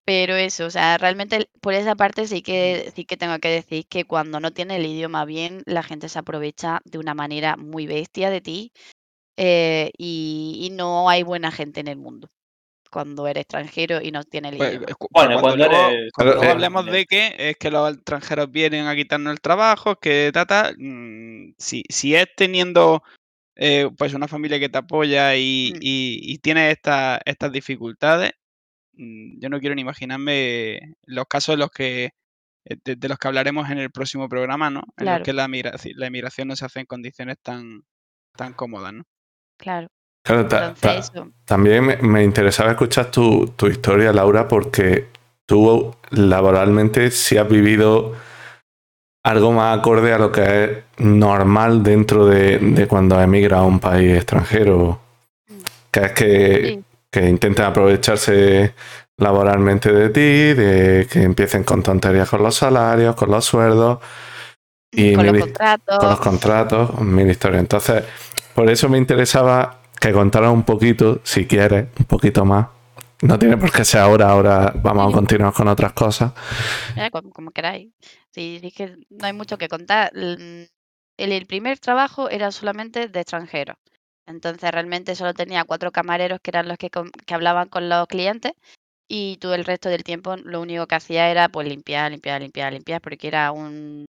Pero 0.04 0.36
eso, 0.36 0.66
o 0.66 0.70
sea, 0.70 0.98
realmente 0.98 1.48
por 1.60 1.74
esa 1.74 1.96
parte 1.96 2.26
sí 2.28 2.40
que 2.42 2.92
sí 2.94 3.04
que 3.04 3.16
tengo 3.16 3.38
que 3.40 3.48
decir 3.48 3.86
que 3.88 4.04
cuando 4.04 4.38
no 4.40 4.52
tienes 4.52 4.78
el 4.78 4.86
idioma 4.86 5.24
bien, 5.24 5.62
la 5.66 5.82
gente 5.82 6.08
se 6.08 6.18
aprovecha 6.20 6.80
de 6.84 6.98
una 6.98 7.14
manera 7.14 7.56
muy 7.56 7.86
bestia 7.88 8.30
de 8.30 8.40
ti 8.40 8.72
eh, 9.36 9.92
y, 9.98 10.60
y 10.62 10.70
no 10.70 11.10
hay 11.10 11.22
buena 11.24 11.52
gente 11.52 11.80
en 11.80 11.88
el 11.88 11.98
mundo. 11.98 12.30
Cuando 12.96 13.26
eres 13.28 13.42
extranjero 13.42 14.00
y 14.00 14.10
no 14.10 14.24
tienes 14.24 14.52
el 14.52 14.56
Pues, 14.56 14.70
Bueno, 14.70 14.88
cuando, 15.10 15.40
cuando 15.42 15.56
luego, 15.68 15.88
eres- 15.90 16.12
cuando 16.14 16.32
Claro, 16.32 16.40
luego 16.40 16.52
hablemos 16.52 16.86
de 16.86 17.04
que 17.04 17.34
es 17.50 17.56
que 17.58 17.70
los 17.70 17.94
extranjeros 17.94 18.50
vienen 18.50 18.86
a 18.86 18.94
quitarnos 18.96 19.32
el 19.34 19.40
trabajo, 19.42 19.96
que 19.96 20.30
tata, 20.32 20.72
mm, 20.78 21.52
si, 21.58 21.82
si 21.90 22.14
es 22.14 22.26
teniendo 22.34 23.02
eh, 23.54 23.90
pues 23.98 24.14
una 24.14 24.28
familia 24.28 24.58
que 24.58 24.70
te 24.70 24.78
apoya 24.78 25.36
y, 25.36 25.72
Mm. 25.74 25.78
y, 25.82 26.20
y 26.32 26.38
tienes 26.38 26.72
estas 26.72 27.20
estas 27.26 27.52
dificultades, 27.52 28.30
mm, 28.94 29.40
yo 29.40 29.50
no 29.50 29.60
quiero 29.60 29.74
ni 29.74 29.82
imaginarme 29.82 30.94
los 31.04 31.26
casos 31.26 31.52
de 31.54 31.58
los 31.58 31.70
que 31.70 32.04
eh, 32.64 32.76
de, 32.82 32.96
de 32.96 33.08
los 33.10 33.18
que 33.18 33.28
hablaremos 33.28 33.68
en 33.68 33.76
el 33.76 33.90
próximo 33.90 34.26
programa, 34.26 34.70
¿no? 34.70 34.80
En 34.96 35.04
los 35.18 35.22
que 35.22 35.34
la 35.34 35.48
migración, 35.48 35.94
la 35.98 36.06
inmigración 36.06 36.48
no 36.48 36.56
se 36.56 36.64
hace 36.64 36.80
en 36.80 36.86
condiciones 36.86 37.36
tan, 37.42 37.82
tan 38.38 38.54
cómodas, 38.54 38.94
¿no? 38.94 39.02
Claro. 39.58 39.88
Claro, 40.26 40.46
ta- 40.46 40.74
ta- 40.74 41.00
también 41.44 41.84
me, 41.86 41.96
me 41.98 42.24
interesaba 42.24 42.72
escuchar 42.72 43.10
tu, 43.12 43.46
tu 43.54 43.68
historia, 43.68 44.12
Laura, 44.12 44.48
porque 44.48 45.06
tú 45.46 45.94
laboralmente 46.10 47.12
sí 47.12 47.38
has 47.38 47.48
vivido 47.48 48.12
algo 49.24 49.52
más 49.52 49.78
acorde 49.78 50.12
a 50.12 50.18
lo 50.18 50.32
que 50.32 50.64
es 50.64 50.70
normal 50.98 51.82
dentro 51.84 52.26
de, 52.26 52.58
de 52.58 52.86
cuando 52.88 53.20
emigra 53.20 53.58
a 53.58 53.62
un 53.62 53.78
país 53.78 54.16
extranjero. 54.16 54.98
Que 55.92 56.00
es 56.00 56.12
que, 56.12 56.64
Sí. 56.66 56.84
que 57.10 57.28
intenten 57.28 57.64
aprovecharse 57.64 58.74
laboralmente 59.18 59.92
de 59.92 60.08
ti, 60.10 60.54
de 60.60 61.06
que 61.10 61.22
empiecen 61.22 61.62
con 61.64 61.82
tonterías 61.82 62.28
con 62.28 62.42
los 62.42 62.56
salarios, 62.56 63.14
con 63.14 63.30
los 63.30 63.44
sueldos. 63.44 63.98
Y 64.92 65.14
con 65.14 65.26
los 65.26 65.38
contratos. 65.38 65.98
con 65.98 66.08
los 66.10 66.20
contratos, 66.20 67.00
mil 67.00 67.30
historias. 67.30 67.60
Entonces, 67.60 68.02
por 68.54 68.68
eso 68.70 68.88
me 68.88 68.98
interesaba 68.98 69.78
que 70.00 70.12
contaras 70.12 70.50
un 70.52 70.64
poquito, 70.64 71.20
si 71.24 71.46
quieres, 71.46 71.88
un 71.98 72.04
poquito 72.06 72.44
más. 72.44 72.68
No 73.22 73.38
tiene 73.38 73.56
por 73.56 73.72
qué 73.72 73.84
ser 73.84 74.02
ahora, 74.02 74.28
ahora 74.30 74.72
vamos 74.76 75.10
a 75.10 75.14
continuar 75.14 75.52
con 75.54 75.68
otras 75.68 75.92
cosas. 75.94 76.32
Como, 77.32 77.50
queráis. 77.50 77.88
No 79.10 79.26
hay 79.26 79.32
mucho 79.32 79.56
que 79.58 79.68
contar. 79.68 80.10
L- 80.14 80.68
El, 81.18 81.32
el 81.32 81.46
primer 81.46 81.78
trabajo 81.78 82.28
era 82.28 82.50
solamente 82.52 83.08
de 83.08 83.20
extranjeros. 83.20 83.76
Entonces 84.26 84.70
realmente 84.70 85.14
solo 85.14 85.32
tenía 85.32 85.64
cuatro 85.64 85.90
camareros 85.92 86.40
que 86.42 86.50
eran 86.50 86.68
los 86.68 86.76
que, 86.76 86.90
que 86.90 87.34
hablaban 87.34 87.68
con 87.68 87.88
los 87.88 88.06
clientes 88.06 88.52
y 89.08 89.36
todo 89.38 89.54
el 89.54 89.64
resto 89.64 89.88
del 89.88 90.02
tiempo 90.04 90.36
lo 90.36 90.60
único 90.60 90.86
que 90.86 90.96
hacía 90.96 91.30
era 91.30 91.48
pues 91.48 91.66
limpiar, 91.68 92.10
limpiar, 92.10 92.42
limpiar, 92.42 92.72
limpiar, 92.72 93.00
porque 93.00 93.28
era 93.28 93.50
un 93.52 94.04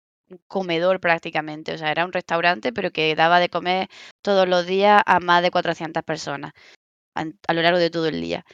comedor 0.47 0.99
prácticamente. 0.99 1.73
O 1.73 1.77
sea, 1.77 1.91
era 1.91 2.05
un 2.05 2.13
restaurante, 2.13 2.73
pero 2.73 2.91
que 2.91 3.15
daba 3.15 3.39
de 3.39 3.49
comer 3.49 3.89
todos 4.21 4.47
los 4.47 4.65
días 4.65 5.01
a 5.05 5.19
más 5.19 5.41
de 5.43 5.51
400 5.51 6.03
personas 6.03 6.53
a 7.15 7.53
lo 7.53 7.61
largo 7.61 7.79
de 7.79 7.89
todo 7.89 8.07
el 8.07 8.21
día. 8.21 8.45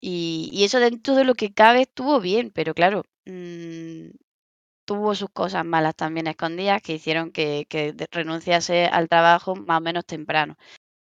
Y, 0.00 0.64
eso 0.64 0.80
dentro 0.80 1.14
de 1.14 1.24
lo 1.24 1.34
que 1.34 1.52
cabe 1.54 1.82
estuvo 1.82 2.20
bien, 2.20 2.50
pero 2.52 2.74
claro, 2.74 3.04
mm, 3.26 4.10
tuvo 4.86 5.14
sus 5.14 5.30
cosas 5.30 5.64
malas 5.64 5.96
también 5.96 6.26
escondidas 6.28 6.82
que 6.82 6.94
hicieron 6.94 7.32
que, 7.32 7.66
renunciase 8.12 8.86
al 8.86 9.08
trabajo 9.08 9.56
más 9.56 9.78
o 9.78 9.82
menos 9.82 10.06
temprano. 10.06 10.56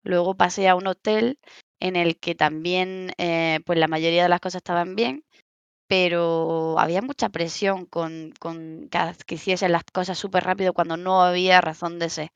Luego 0.05 0.37
pasé 0.37 0.69
a 0.69 0.77
un 0.77 0.89
hotel 0.89 1.41
en 1.81 1.97
el 1.97 2.19
que 2.19 2.35
también 2.35 3.13
eh, 3.19 3.61
pues 3.67 3.79
la 3.79 3.89
mayoría 3.89 4.25
de 4.25 4.31
las 4.31 4.41
cosas 4.41 4.61
estaban 4.61 4.97
bien, 4.97 5.25
pero 5.89 6.79
había 6.79 7.03
mucha 7.03 7.29
presión 7.29 7.87
con, 7.87 8.33
con 8.39 8.89
que, 8.89 9.35
hiciesen 9.35 9.73
las 9.73 9.85
cosas 9.93 10.19
súper 10.19 10.45
rápido 10.45 10.73
cuando 10.75 10.97
no 10.97 11.23
había 11.23 11.61
razón 11.61 11.99
de 11.99 12.11
ser. 12.11 12.31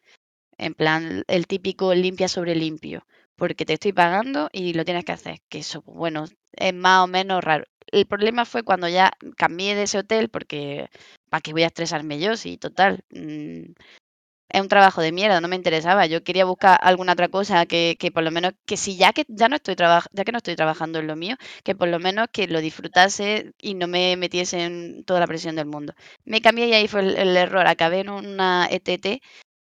En 0.59 0.75
plan, 0.75 1.25
el 1.29 1.47
típico 1.47 1.95
limpia 1.95 2.29
sobre 2.29 2.55
limpio, 2.55 3.07
porque 3.37 3.65
te 3.67 3.75
estoy 3.75 3.93
pagando 3.93 4.49
y 4.53 4.75
lo 4.75 4.85
tienes 4.85 5.05
que 5.05 5.13
hacer. 5.13 5.41
Que 5.49 5.59
eso, 5.61 5.83
pues, 5.83 5.97
bueno, 5.97 6.27
es 6.53 6.75
más 6.75 7.05
o 7.05 7.07
menos 7.09 7.43
raro. 7.45 7.65
El 7.93 8.07
problema 8.07 8.45
fue 8.45 8.63
cuando 8.63 8.89
ya 8.89 9.13
cambié 9.37 9.75
de 9.75 9.85
ese 9.85 9.99
hotel, 9.99 10.29
porque 10.31 10.89
¿para 11.31 11.41
qué 11.41 11.53
voy 11.53 11.65
a 11.65 11.69
estresarme 11.69 12.21
yo? 12.21 12.37
Sí, 12.37 12.57
total. 12.59 13.05
mm, 13.11 13.73
es 14.53 14.61
un 14.61 14.69
trabajo 14.69 15.01
de 15.01 15.13
mierda, 15.13 15.41
no 15.41 15.49
me 15.49 15.57
interesaba. 15.57 16.07
Yo 16.07 16.23
quería 16.23 16.45
buscar 16.45 16.79
alguna 16.83 17.13
otra 17.13 17.29
cosa 17.29 17.67
que, 17.67 17.97
que 17.99 18.11
por 18.11 18.23
lo 18.23 18.31
menos, 18.31 18.53
que 18.67 18.77
si 18.77 18.97
ya 18.97 19.13
que 19.13 19.25
ya 19.29 19.49
no 19.49 19.57
estoy 19.57 19.77
ya 19.77 20.25
que 20.25 20.33
no 20.33 20.39
estoy 20.39 20.57
trabajando 20.57 20.99
en 20.99 21.07
lo 21.07 21.17
mío, 21.17 21.37
que 21.65 21.75
por 21.75 21.89
lo 21.89 21.99
menos 21.99 22.29
que 22.33 22.47
lo 22.49 22.61
disfrutase 22.61 23.53
y 23.61 23.75
no 23.75 23.87
me 23.89 24.17
metiese 24.17 24.65
en 24.65 25.05
toda 25.05 25.21
la 25.21 25.27
presión 25.27 25.57
del 25.57 25.67
mundo. 25.67 25.95
Me 26.25 26.41
cambié 26.41 26.69
y 26.69 26.75
ahí 26.75 26.89
fue 26.89 27.01
el, 27.01 27.37
error. 27.37 27.67
Acabé 27.67 28.01
en 28.01 28.11
una 28.11 28.69
ETT 28.71 29.21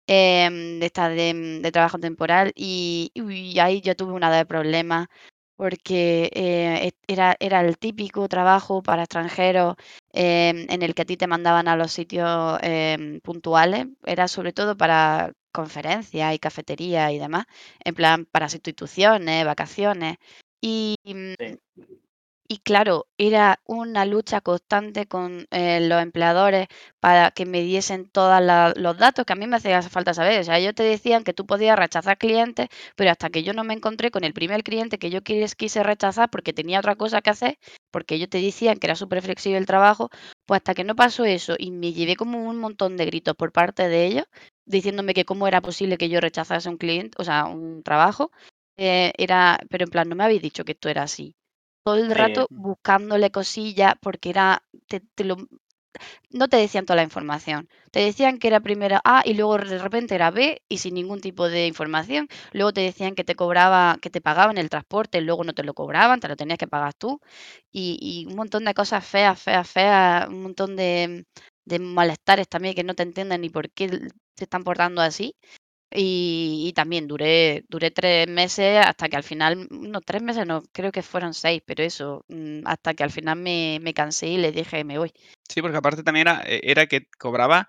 em, 0.07 0.79
de 0.79 0.85
esta 0.85 1.09
de, 1.09 1.69
trabajo 1.71 1.99
temporal 1.99 2.51
y, 2.55 3.11
ahí 3.59 3.81
yo 3.81 3.95
tuve 3.95 4.13
una 4.13 4.31
de 4.31 4.45
problemas 4.45 5.07
porque 5.55 6.29
eh, 6.33 6.87
e- 6.89 7.13
era, 7.13 7.35
era 7.39 7.61
el 7.61 7.77
típico 7.77 8.27
trabajo 8.29 8.83
para 8.83 9.03
extranjeros 9.03 9.75
em, 10.17 10.65
en 10.69 10.81
el 10.83 10.93
que 10.95 11.03
a 11.03 11.05
ti 11.05 11.17
te 11.17 11.27
mandaban 11.27 11.67
a 11.67 11.75
los 11.77 11.91
sitios 11.93 12.59
em, 12.63 13.19
puntuales, 13.21 13.87
era 14.05 14.27
sobre 14.27 14.53
todo 14.53 14.77
para 14.77 15.33
conferencias 15.51 16.33
y 16.35 16.39
cafeterías 16.39 17.11
y 17.13 17.19
demás, 17.19 17.45
en 17.83 17.95
plan 17.95 18.25
para 18.25 18.45
instituciones, 18.47 19.45
vacaciones. 19.45 20.17
Y, 20.61 20.95
mm, 21.05 21.33
Sí. 21.75 22.06
Y 22.49 22.59
claro, 22.59 23.07
era 23.17 23.59
una 23.65 24.05
lucha 24.05 24.39
constante 24.39 25.05
con 25.05 25.47
eh, 25.51 25.81
los 25.81 26.01
empleadores 26.01 26.67
para 27.01 27.31
que 27.31 27.45
me 27.45 27.61
diesen 27.61 28.09
todos 28.09 28.41
los 28.77 28.97
datos 28.97 29.25
que 29.25 29.33
a 29.33 29.35
mí 29.35 29.47
me 29.47 29.57
hacía 29.57 29.81
falta 29.81 30.13
saber. 30.13 30.39
O 30.39 30.43
sea, 30.45 30.57
ellos 30.57 30.73
te 30.73 30.83
decían 30.83 31.23
que 31.25 31.33
tú 31.33 31.45
podías 31.45 31.77
rechazar 31.77 32.17
clientes, 32.17 32.69
pero 32.95 33.11
hasta 33.11 33.29
que 33.29 33.43
yo 33.43 33.53
no 33.53 33.65
me 33.65 33.73
encontré 33.73 34.11
con 34.11 34.23
el 34.23 34.33
primer 34.33 34.63
cliente 34.63 34.97
que 34.97 35.09
yo 35.09 35.19
quis- 35.21 35.55
quise 35.55 35.83
rechazar 35.83 36.29
porque 36.29 36.53
tenía 36.53 36.79
otra 36.79 36.95
cosa 36.95 37.21
que 37.21 37.29
hacer, 37.31 37.57
porque 37.91 38.15
ellos 38.15 38.29
te 38.29 38.41
decían 38.41 38.77
que 38.77 38.87
era 38.87 38.95
súper 38.95 39.21
flexible 39.21 39.57
el 39.57 39.65
trabajo, 39.65 40.09
pues 40.45 40.59
hasta 40.59 40.73
que 40.73 40.85
no 40.85 40.95
pasó 40.95 41.25
eso 41.25 41.55
y 41.59 41.71
me 41.71 41.91
llevé 41.93 42.15
como 42.15 42.47
un 42.49 42.57
montón 42.59 42.95
de 42.97 43.05
gritos 43.07 43.35
por 43.35 43.51
parte 43.51 43.89
de 43.89 44.05
ellos, 44.05 44.25
diciéndome 44.65 45.13
que 45.13 45.25
cómo 45.25 45.47
era 45.49 45.61
posible 45.61 45.97
que 45.97 46.07
yo 46.09 46.21
rechazase 46.21 46.69
un 46.69 46.77
cliente, 46.77 47.17
o 47.19 47.23
sea, 47.25 47.45
un 47.45 47.83
trabajo, 47.83 48.31
eh, 48.77 49.11
era, 49.17 49.59
pero 49.69 49.83
en 49.85 49.89
plan, 49.91 50.07
no 50.09 50.15
me 50.15 50.23
habéis 50.23 50.41
dicho 50.41 50.63
que 50.63 50.71
esto 50.73 50.87
era 50.89 51.03
así 51.03 51.35
todo 51.87 51.95
el 51.97 52.11
Sí. 52.13 52.17
rato 52.17 52.47
buscándole 52.51 53.31
cosillas 53.31 53.95
porque 54.01 54.29
era 54.31 54.63
te, 54.87 54.99
te 55.01 55.23
lo, 55.23 55.37
no 56.31 56.47
te 56.49 56.57
decían 56.57 56.85
toda 56.85 56.97
la 56.97 57.03
información. 57.03 57.69
Te 57.91 58.01
decían 58.01 58.37
que 58.39 58.47
era 58.47 58.59
primero 58.59 58.99
A 59.03 59.21
y 59.25 59.33
luego 59.33 59.57
de 59.57 59.77
repente 59.79 60.15
era 60.15 60.31
B 60.31 60.61
y 60.69 60.77
sin 60.79 60.95
ningún 60.95 61.21
tipo 61.21 61.47
de 61.49 61.67
información. 61.67 62.27
Luego 62.53 62.73
te 62.73 62.81
decían 62.81 63.15
que 63.15 63.23
te 63.23 63.35
cobraba, 63.35 63.97
que 64.01 64.09
te 64.09 64.21
pagaban 64.21 64.57
el 64.57 64.69
transporte, 64.69 65.21
luego 65.21 65.43
no 65.43 65.53
te 65.53 65.63
lo 65.63 65.73
cobraban, 65.73 66.19
te 66.19 66.27
lo 66.27 66.35
tenías 66.35 66.59
que 66.59 66.67
pagar 66.67 66.93
tú. 66.93 67.19
Y, 67.71 67.97
y 68.01 68.25
un 68.27 68.35
montón 68.35 68.65
de 68.65 68.73
cosas 68.73 69.05
feas, 69.05 69.41
feas, 69.41 69.69
feas, 69.69 70.27
un 70.29 70.43
montón 70.43 70.75
de, 70.75 71.25
de 71.65 71.79
malestares 71.79 72.47
también 72.49 72.75
que 72.75 72.83
no 72.83 72.95
te 72.95 73.03
entienden 73.03 73.41
ni 73.41 73.49
por 73.49 73.69
qué 73.71 73.89
se 74.35 74.43
están 74.45 74.63
portando 74.63 75.01
así. 75.01 75.35
Y, 75.99 76.65
y 76.67 76.73
también 76.73 77.07
duré, 77.07 77.65
duré 77.69 77.89
tres 77.89 78.27
meses 78.27 78.85
hasta 78.85 79.09
que 79.09 79.15
al 79.15 79.23
final, 79.23 79.67
no, 79.71 79.99
tres 80.01 80.21
meses 80.21 80.45
no, 80.45 80.61
creo 80.71 80.91
que 80.91 81.01
fueron 81.01 81.33
seis, 81.33 81.63
pero 81.65 81.83
eso, 81.83 82.23
mm, 82.27 82.59
hasta 82.65 82.93
que 82.93 83.03
al 83.03 83.09
final 83.09 83.39
me, 83.39 83.79
me 83.81 83.95
cansé 83.95 84.27
y 84.27 84.37
le 84.37 84.51
dije, 84.51 84.83
me 84.83 84.99
voy. 84.99 85.11
Sí, 85.49 85.61
porque 85.61 85.77
aparte 85.77 86.03
también 86.03 86.27
era, 86.27 86.43
eh, 86.45 86.61
era 86.63 86.85
que 86.85 87.07
cobraba 87.17 87.67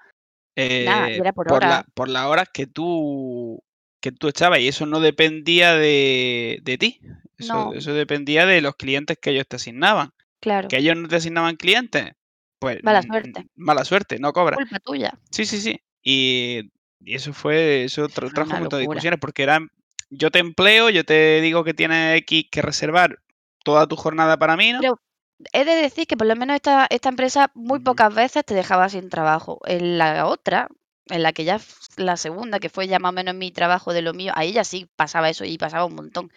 Nada, 0.56 1.08
eh, 1.08 1.16
era 1.16 1.32
por 1.32 1.46
por, 1.46 1.62
la, 1.62 1.68
hora. 1.68 1.86
por 1.94 2.08
las 2.08 2.26
horas 2.26 2.48
que 2.52 2.66
tú, 2.66 3.62
que 4.02 4.12
tú 4.12 4.28
echabas 4.28 4.60
y 4.60 4.68
eso 4.68 4.84
no 4.84 5.00
dependía 5.00 5.74
de, 5.74 6.58
de 6.62 6.78
ti. 6.78 7.00
Eso, 7.38 7.54
No, 7.54 7.72
eso 7.72 7.94
dependía 7.94 8.44
de 8.44 8.60
los 8.60 8.74
clientes 8.74 9.16
que 9.20 9.30
ellos 9.30 9.46
te 9.48 9.56
asignaban. 9.56 10.10
claro, 10.40 10.68
Que 10.68 10.78
ellos 10.78 10.96
no 10.96 11.08
te 11.08 11.16
asignaban 11.16 11.56
clientes, 11.56 12.12
pues 12.58 12.82
mala 12.82 13.02
mm, 13.02 13.06
suerte, 13.06 13.46
mala 13.54 13.84
suerte, 13.84 14.18
no 14.18 14.32
cobras. 14.32 14.56
culpa 14.58 14.80
tuya. 14.80 15.18
Sí, 15.30 15.46
sí, 15.46 15.60
sí. 15.60 15.80
Y, 16.02 16.70
y 17.00 17.14
eso 17.14 17.32
fue, 17.32 17.84
eso 17.84 18.08
tra- 18.08 18.32
trajo 18.34 18.50
un 18.52 18.58
montón 18.60 18.78
de 18.78 18.82
discusiones 18.94 19.20
porque 19.20 19.42
eran, 19.42 19.68
yo 20.10 20.30
te 20.30 20.38
empleo, 20.40 20.90
yo 20.90 21.04
te 21.04 21.40
digo 21.40 21.64
que 21.64 21.74
tienes 21.74 22.16
X 22.18 22.46
que 22.50 22.62
reservar 22.62 23.18
toda 23.64 23.86
tu 23.86 23.96
jornada 23.96 24.36
para 24.38 24.56
mí, 24.56 24.72
¿no? 24.72 24.80
Pero 24.80 25.00
he 25.52 25.64
de 25.64 25.74
decir 25.76 26.06
que 26.06 26.16
por 26.16 26.26
lo 26.26 26.34
menos 26.36 26.56
esta, 26.56 26.86
esta 26.90 27.08
empresa 27.08 27.50
muy 27.54 27.80
pocas 27.80 28.14
veces 28.14 28.44
te 28.44 28.54
dejaba 28.54 28.88
sin 28.88 29.08
trabajo. 29.10 29.60
En 29.66 29.98
la 29.98 30.26
otra, 30.26 30.68
en 31.06 31.22
la 31.22 31.32
que 31.32 31.44
ya, 31.44 31.60
la 31.96 32.16
segunda, 32.16 32.58
que 32.58 32.68
fue 32.70 32.88
ya 32.88 32.98
más 32.98 33.10
o 33.10 33.12
menos 33.14 33.34
mi 33.34 33.50
trabajo 33.52 33.92
de 33.92 34.02
lo 34.02 34.14
mío, 34.14 34.32
ahí 34.34 34.52
ya 34.52 34.64
sí 34.64 34.88
pasaba 34.96 35.30
eso 35.30 35.44
y 35.44 35.58
pasaba 35.58 35.84
un 35.84 35.94
montón, 35.94 36.30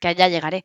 que 0.00 0.08
allá 0.08 0.28
llegaré. 0.28 0.64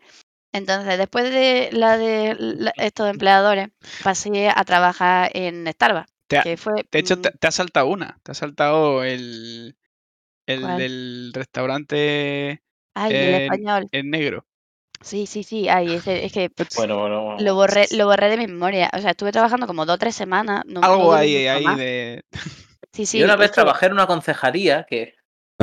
Entonces, 0.53 0.97
después 0.97 1.31
de 1.31 1.69
la 1.71 1.97
de 1.97 2.35
la- 2.37 2.73
estos 2.77 3.09
empleadores, 3.09 3.69
pasé 4.03 4.49
a 4.49 4.63
trabajar 4.65 5.31
en 5.33 5.65
Starbucks, 5.71 6.10
Te 6.31 6.37
ha- 6.37 6.43
que 6.43 6.57
fue... 6.57 6.73
de 6.91 6.99
hecho, 6.99 7.17
mm, 7.17 7.21
te, 7.21 7.31
te 7.31 7.47
ha 7.47 7.51
saltado 7.51 7.87
una, 7.87 8.19
te 8.23 8.31
ha 8.31 8.35
saltado 8.35 9.03
el, 9.03 9.75
el 10.47 10.61
del 10.77 11.31
restaurante 11.33 12.61
Ay, 12.93 13.11
el 13.11 13.33
en, 13.33 13.41
español. 13.43 13.89
en 13.91 14.09
negro. 14.09 14.45
Sí, 15.01 15.25
sí, 15.25 15.43
sí. 15.43 15.67
Ay, 15.67 15.93
es 15.93 16.03
que 16.03 16.49
Bueno, 16.77 16.99
bueno, 16.99 17.37
lo 17.39 17.55
borré, 17.55 17.87
lo 17.91 18.05
borré 18.05 18.29
de 18.29 18.37
mi 18.37 18.47
memoria. 18.47 18.89
O 18.93 18.99
sea, 18.99 19.11
estuve 19.11 19.31
trabajando 19.31 19.67
como 19.67 19.85
dos 19.85 19.95
o 19.95 19.99
tres 19.99 20.15
semanas, 20.15 20.61
no, 20.65 20.81
Algo 20.81 21.13
ahí 21.13 21.65
más. 21.65 21.77
de... 21.77 22.23
Sí, 22.93 23.05
Yo 23.19 23.25
una 23.25 23.35
vez 23.35 23.51
trabajé 23.51 23.87
en 23.87 23.93
una 23.93 24.07
concejalía 24.07 24.85
que 24.87 25.15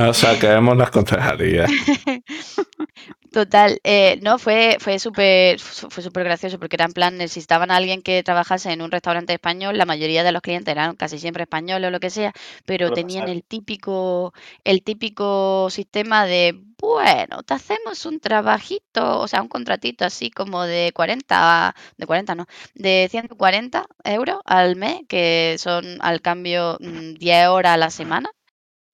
O 0.07 0.15
sea, 0.15 0.39
queremos 0.39 0.77
las 0.77 0.91
concejalías. 0.91 1.71
Total, 3.33 3.79
eh, 3.85 4.19
no, 4.23 4.39
fue, 4.39 4.79
fue 4.81 4.99
súper 4.99 5.61
fue 5.61 6.03
súper 6.03 6.25
gracioso 6.25 6.59
porque 6.59 6.77
era 6.77 6.87
en 6.87 6.93
plan, 6.93 7.19
necesitaban 7.19 7.71
a 7.71 7.77
alguien 7.77 8.01
que 8.01 8.23
trabajase 8.23 8.73
en 8.73 8.81
un 8.81 8.91
restaurante 8.91 9.35
español, 9.35 9.77
la 9.77 9.85
mayoría 9.85 10.25
de 10.25 10.33
los 10.33 10.41
clientes 10.41 10.73
eran 10.73 10.97
casi 10.97 11.19
siempre 11.19 11.43
españoles 11.43 11.89
o 11.89 11.91
lo 11.91 12.01
que 12.01 12.11
sea, 12.11 12.33
pero 12.65 12.91
tenían 12.91 13.25
pasar. 13.25 13.37
el 13.37 13.45
típico, 13.45 14.33
el 14.65 14.83
típico 14.83 15.69
sistema 15.71 16.25
de, 16.25 16.59
bueno, 16.81 17.43
te 17.43 17.55
hacemos 17.55 18.07
un 18.07 18.19
trabajito, 18.21 19.21
o 19.21 19.29
sea, 19.29 19.43
un 19.43 19.49
contratito 19.49 20.05
así 20.07 20.31
como 20.31 20.63
de 20.65 20.93
40, 20.95 21.75
de 21.99 22.07
40 22.07 22.35
no, 22.35 22.47
de 22.75 23.09
140 23.11 23.87
euros 24.05 24.39
al 24.47 24.77
mes, 24.77 25.03
que 25.09 25.57
son 25.59 25.99
al 26.01 26.23
cambio 26.23 26.79
mm, 26.81 27.15
10 27.15 27.49
horas 27.49 27.75
a 27.75 27.77
la 27.77 27.91
semana. 27.91 28.31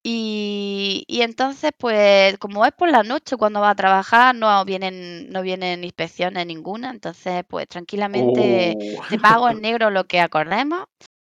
Y, 0.07 1.03
y 1.07 1.21
entonces, 1.23 1.71
pues, 1.77 2.37
como 2.37 2.63
es 2.65 2.71
por 2.73 2.89
la 2.91 3.01
noche 3.01 3.37
cuando 3.37 3.59
va 3.61 3.71
a 3.71 3.75
trabajar, 3.75 4.35
no 4.35 4.63
vienen, 4.63 5.29
no 5.31 5.41
vienen 5.41 5.83
inspecciones 5.83 6.45
ninguna. 6.45 6.91
Entonces, 6.91 7.43
pues, 7.47 7.67
tranquilamente 7.67 8.77
te 9.07 9.17
pago 9.17 9.49
en 9.49 9.61
negro 9.61 9.89
lo 9.89 10.03
que 10.05 10.19
acordemos 10.21 10.83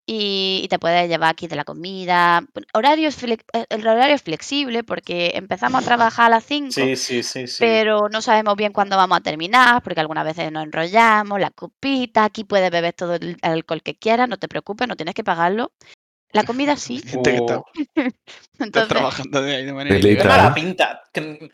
y, 0.06 0.62
y 0.64 0.68
te 0.68 0.78
puedes 0.78 1.08
llevar 1.08 1.30
aquí 1.30 1.48
de 1.48 1.56
la 1.56 1.64
comida. 1.64 2.44
Horarios 2.74 3.16
flex- 3.22 3.44
eh, 3.54 3.66
el 3.70 3.86
horario 3.86 4.14
es 4.16 4.22
flexible 4.22 4.84
porque 4.84 5.32
empezamos 5.34 5.80
a 5.82 5.84
trabajar 5.86 6.26
a 6.26 6.30
las 6.30 6.44
5, 6.44 6.72
sí, 6.72 6.96
sí, 6.96 7.22
sí, 7.24 7.46
sí. 7.48 7.58
pero 7.58 8.08
no 8.08 8.22
sabemos 8.22 8.56
bien 8.56 8.72
cuándo 8.72 8.96
vamos 8.96 9.18
a 9.18 9.22
terminar, 9.22 9.82
porque 9.82 10.00
algunas 10.00 10.24
veces 10.24 10.52
nos 10.52 10.64
enrollamos, 10.64 11.40
la 11.40 11.50
copita, 11.50 12.24
aquí 12.24 12.44
puedes 12.44 12.70
beber 12.70 12.92
todo 12.94 13.14
el 13.14 13.36
alcohol 13.42 13.82
que 13.82 13.96
quieras, 13.96 14.28
no 14.28 14.38
te 14.38 14.48
preocupes, 14.48 14.88
no 14.88 14.96
tienes 14.96 15.14
que 15.14 15.24
pagarlo. 15.24 15.72
La 16.32 16.44
comida 16.44 16.76
sí. 16.76 17.00
Gente 17.04 17.30
que 17.32 17.36
está, 17.36 17.62
está 17.94 18.14
Entonces, 18.64 18.88
trabajando 18.88 19.42
de 19.42 19.56
ahí 19.56 19.64
de 19.64 19.72
manera 19.72 20.00
qué 20.00 20.24
mala 20.24 20.54
pinta. 20.54 21.02
Qué, 21.12 21.50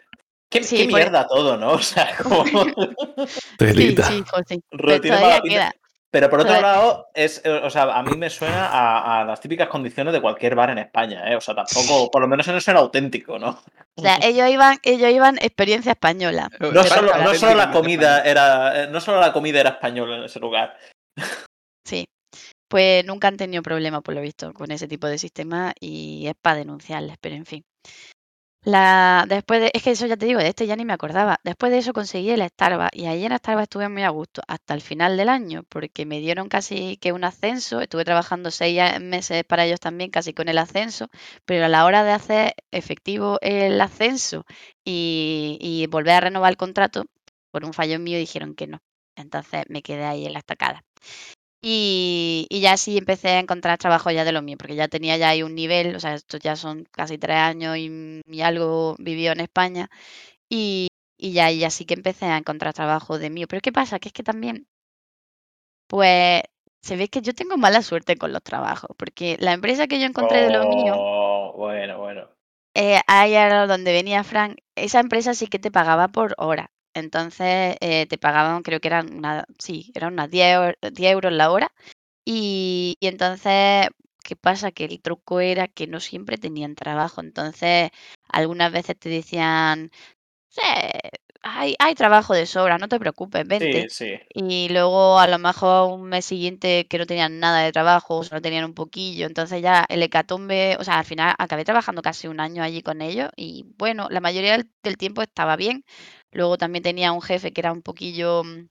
qué- 0.50 0.62
Sí, 0.62 0.76
qué 0.76 0.84
por 0.88 0.94
mierda 1.00 1.26
todo, 1.26 1.56
¿no? 1.56 1.72
O 1.72 1.78
sea, 1.78 2.14
como. 2.22 2.44
sí, 2.44 3.40
Telita. 3.58 4.04
sí, 4.04 4.14
hijo, 4.18 4.36
sí. 4.46 4.62
Ro- 4.70 4.86
Pero 4.88 5.00
tiene 5.00 5.16
todavía 5.16 5.28
mala 5.38 5.42
pinta. 5.42 5.70
queda. 5.70 5.72
Pero 6.08 6.30
por 6.30 6.40
otro 6.40 6.58
lado, 6.62 7.08
es, 7.12 7.42
eh, 7.44 7.50
o 7.50 7.68
sea, 7.68 7.82
a 7.82 8.02
mí 8.02 8.16
me 8.16 8.30
suena 8.30 8.68
a, 8.68 9.20
a 9.20 9.24
las 9.24 9.38
típicas 9.40 9.68
condiciones 9.68 10.14
de 10.14 10.20
cualquier 10.22 10.54
bar 10.54 10.70
en 10.70 10.78
España, 10.78 11.30
¿eh? 11.30 11.36
O 11.36 11.40
sea, 11.42 11.54
tampoco, 11.54 12.10
por 12.10 12.22
lo 12.22 12.28
menos 12.28 12.46
eso 12.48 12.70
era 12.70 12.80
auténtico, 12.80 13.38
¿no? 13.38 13.60
O 13.96 14.00
sea, 14.02 14.16
ellos 14.22 14.48
iban, 14.48 14.78
ellos 14.82 15.10
iban 15.10 15.36
experiencia 15.38 15.92
española. 15.92 16.48
No 16.58 16.84
solo, 16.84 17.12
no 17.18 17.34
solo 17.34 17.54
la 17.56 17.70
comida 17.70 18.22
era, 18.22 18.84
eh, 18.84 18.88
no 18.88 18.98
solo 19.00 19.20
la 19.20 19.32
comida 19.32 19.60
era 19.60 19.70
española 19.70 20.16
en 20.18 20.24
ese 20.24 20.38
lugar. 20.40 20.78
Sí. 21.84 22.06
Pues 22.68 23.04
nunca 23.04 23.28
han 23.28 23.36
tenido 23.36 23.62
problema, 23.62 24.00
por 24.02 24.14
lo 24.14 24.20
visto, 24.20 24.52
con 24.52 24.70
ese 24.70 24.88
tipo 24.88 25.06
de 25.06 25.18
sistema 25.18 25.72
y 25.80 26.26
es 26.26 26.34
para 26.40 26.58
denunciarles, 26.58 27.16
pero 27.20 27.34
en 27.36 27.46
fin. 27.46 27.64
La, 28.64 29.26
después 29.28 29.60
de, 29.60 29.70
es 29.74 29.82
que 29.84 29.92
eso 29.92 30.06
ya 30.06 30.16
te 30.16 30.26
digo, 30.26 30.40
de 30.40 30.48
este 30.48 30.66
ya 30.66 30.74
ni 30.74 30.84
me 30.84 30.92
acordaba. 30.92 31.38
Después 31.44 31.70
de 31.70 31.78
eso 31.78 31.92
conseguí 31.92 32.30
el 32.30 32.42
Starbucks 32.48 32.96
y 32.96 33.06
ahí 33.06 33.24
en 33.24 33.36
Starbucks 33.36 33.62
estuve 33.62 33.88
muy 33.88 34.02
a 34.02 34.08
gusto 34.10 34.42
hasta 34.48 34.74
el 34.74 34.80
final 34.80 35.16
del 35.16 35.28
año 35.28 35.62
porque 35.68 36.04
me 36.04 36.18
dieron 36.18 36.48
casi 36.48 36.96
que 36.96 37.12
un 37.12 37.22
ascenso. 37.22 37.80
Estuve 37.80 38.04
trabajando 38.04 38.50
seis 38.50 38.80
meses 39.00 39.44
para 39.44 39.64
ellos 39.66 39.78
también, 39.78 40.10
casi 40.10 40.34
con 40.34 40.48
el 40.48 40.58
ascenso, 40.58 41.08
pero 41.44 41.66
a 41.66 41.68
la 41.68 41.84
hora 41.84 42.02
de 42.02 42.10
hacer 42.10 42.54
efectivo 42.72 43.38
el 43.40 43.80
ascenso 43.80 44.44
y, 44.84 45.58
y 45.60 45.86
volver 45.86 46.14
a 46.14 46.20
renovar 46.20 46.50
el 46.50 46.56
contrato, 46.56 47.04
por 47.52 47.64
un 47.64 47.72
fallo 47.72 48.00
mío 48.00 48.18
dijeron 48.18 48.54
que 48.56 48.66
no. 48.66 48.80
Entonces 49.14 49.62
me 49.68 49.82
quedé 49.82 50.04
ahí 50.04 50.26
en 50.26 50.32
la 50.32 50.40
estacada. 50.40 50.82
Y, 51.62 52.46
y 52.50 52.60
ya 52.60 52.76
sí 52.76 52.96
empecé 52.98 53.28
a 53.30 53.38
encontrar 53.40 53.78
trabajo 53.78 54.10
ya 54.10 54.24
de 54.24 54.32
lo 54.32 54.42
mío, 54.42 54.56
porque 54.58 54.76
ya 54.76 54.88
tenía 54.88 55.16
ya 55.16 55.30
ahí 55.30 55.42
un 55.42 55.54
nivel, 55.54 55.96
o 55.96 56.00
sea, 56.00 56.14
estos 56.14 56.40
ya 56.40 56.56
son 56.56 56.84
casi 56.92 57.18
tres 57.18 57.36
años 57.38 57.76
y, 57.78 58.20
y 58.26 58.40
algo 58.42 58.96
vivió 58.98 59.32
en 59.32 59.40
España, 59.40 59.88
y, 60.50 60.88
y 61.18 61.32
ya, 61.32 61.50
y 61.52 61.60
ya 61.60 61.70
sí 61.70 61.86
que 61.86 61.94
empecé 61.94 62.26
a 62.26 62.38
encontrar 62.38 62.74
trabajo 62.74 63.18
de 63.18 63.30
mío. 63.30 63.46
Pero 63.48 63.62
¿qué 63.62 63.72
pasa? 63.72 63.98
Que 64.00 64.08
es 64.10 64.14
que 64.14 64.22
también, 64.24 64.68
pues, 65.88 66.42
se 66.82 66.96
ve 66.96 67.08
que 67.08 67.22
yo 67.22 67.34
tengo 67.34 67.56
mala 67.56 67.82
suerte 67.82 68.16
con 68.16 68.32
los 68.32 68.42
trabajos, 68.42 68.90
porque 68.96 69.36
la 69.40 69.52
empresa 69.52 69.86
que 69.88 70.00
yo 70.00 70.06
encontré 70.06 70.40
de 70.42 70.50
lo 70.50 70.64
mío, 70.64 71.02
Oh, 71.02 71.52
bueno, 71.56 71.98
bueno. 71.98 72.28
eh, 72.74 73.00
ahí 73.08 73.34
era 73.34 73.66
donde 73.66 73.92
venía 73.92 74.22
Frank, 74.22 74.58
esa 74.76 75.00
empresa 75.00 75.34
sí 75.34 75.48
que 75.48 75.58
te 75.58 75.72
pagaba 75.72 76.08
por 76.08 76.34
hora. 76.38 76.70
Entonces 76.96 77.76
eh, 77.80 78.06
te 78.08 78.18
pagaban, 78.18 78.62
creo 78.62 78.80
que 78.80 78.88
eran 78.88 79.14
una, 79.14 79.46
sí, 79.58 79.92
eran 79.94 80.14
unas 80.14 80.30
10, 80.30 80.56
hor- 80.58 80.78
10 80.92 81.12
euros 81.12 81.32
la 81.32 81.50
hora. 81.50 81.72
Y, 82.24 82.96
y 83.00 83.06
entonces, 83.08 83.88
¿qué 84.24 84.36
pasa? 84.36 84.72
Que 84.72 84.84
el 84.86 85.00
truco 85.02 85.40
era 85.40 85.68
que 85.68 85.86
no 85.86 86.00
siempre 86.00 86.38
tenían 86.38 86.74
trabajo. 86.76 87.20
Entonces, 87.22 87.90
algunas 88.28 88.72
veces 88.72 88.98
te 88.98 89.08
decían, 89.10 89.90
"Sí, 90.50 90.62
hay, 91.42 91.76
hay 91.78 91.94
trabajo 91.94 92.34
de 92.34 92.46
sobra, 92.46 92.78
no 92.78 92.88
te 92.88 92.98
preocupes, 92.98 93.42
Sí, 93.42 93.48
vente. 93.48 93.88
sí. 93.88 94.18
Y 94.34 94.68
luego 94.68 95.18
a 95.18 95.26
lo 95.28 95.38
mejor 95.38 95.90
un 95.92 96.04
mes 96.08 96.24
siguiente 96.26 96.86
que 96.88 96.98
no 96.98 97.06
tenían 97.06 97.38
nada 97.40 97.60
de 97.60 97.72
trabajo, 97.72 98.18
o 98.18 98.24
solo 98.24 98.42
tenían 98.42 98.64
un 98.64 98.74
poquillo. 98.74 99.26
Entonces 99.26 99.62
ya 99.62 99.86
el 99.88 100.02
hecatombe, 100.02 100.76
o 100.78 100.84
sea, 100.84 100.98
al 100.98 101.04
final 101.06 101.34
acabé 101.38 101.64
trabajando 101.64 102.02
casi 102.02 102.28
un 102.28 102.40
año 102.40 102.62
allí 102.62 102.82
con 102.82 103.00
ellos 103.02 103.30
y 103.36 103.64
bueno, 103.78 104.08
la 104.10 104.20
mayoría 104.20 104.52
del, 104.52 104.70
del 104.82 104.96
tiempo 104.98 105.22
estaba 105.22 105.56
bien. 105.56 105.84
Luego 106.36 106.58
también 106.58 106.82
tenía 106.84 107.12
un 107.12 107.22
jefe 107.22 107.52
que 107.52 107.60
era 107.62 107.72
un 107.72 107.82
poquillo, 107.82 108.44
mm, 108.44 108.68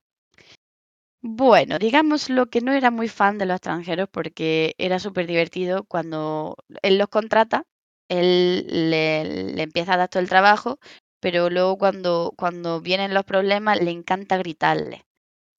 bueno, 1.22 1.80
digamos 1.80 2.30
lo 2.30 2.48
que 2.50 2.62
no 2.62 2.72
era 2.74 2.92
muy 2.92 3.08
fan 3.10 3.38
de 3.38 3.46
los 3.46 3.56
extranjeros 3.56 4.08
porque 4.12 4.76
era 4.78 5.00
súper 5.00 5.26
divertido 5.28 5.84
cuando 5.86 6.56
él 6.84 6.98
los 6.98 7.08
contrata, 7.10 7.64
él 8.10 8.66
le, 8.92 9.24
le 9.56 9.64
empieza 9.64 9.94
a 9.94 9.98
dar 9.98 10.10
todo 10.10 10.22
el 10.22 10.30
trabajo, 10.30 10.80
pero 11.20 11.50
luego 11.50 11.78
cuando, 11.78 12.34
cuando 12.38 12.80
vienen 12.82 13.14
los 13.14 13.26
problemas 13.26 13.82
le 13.82 13.92
encanta 13.92 14.38
gritarle. 14.38 15.06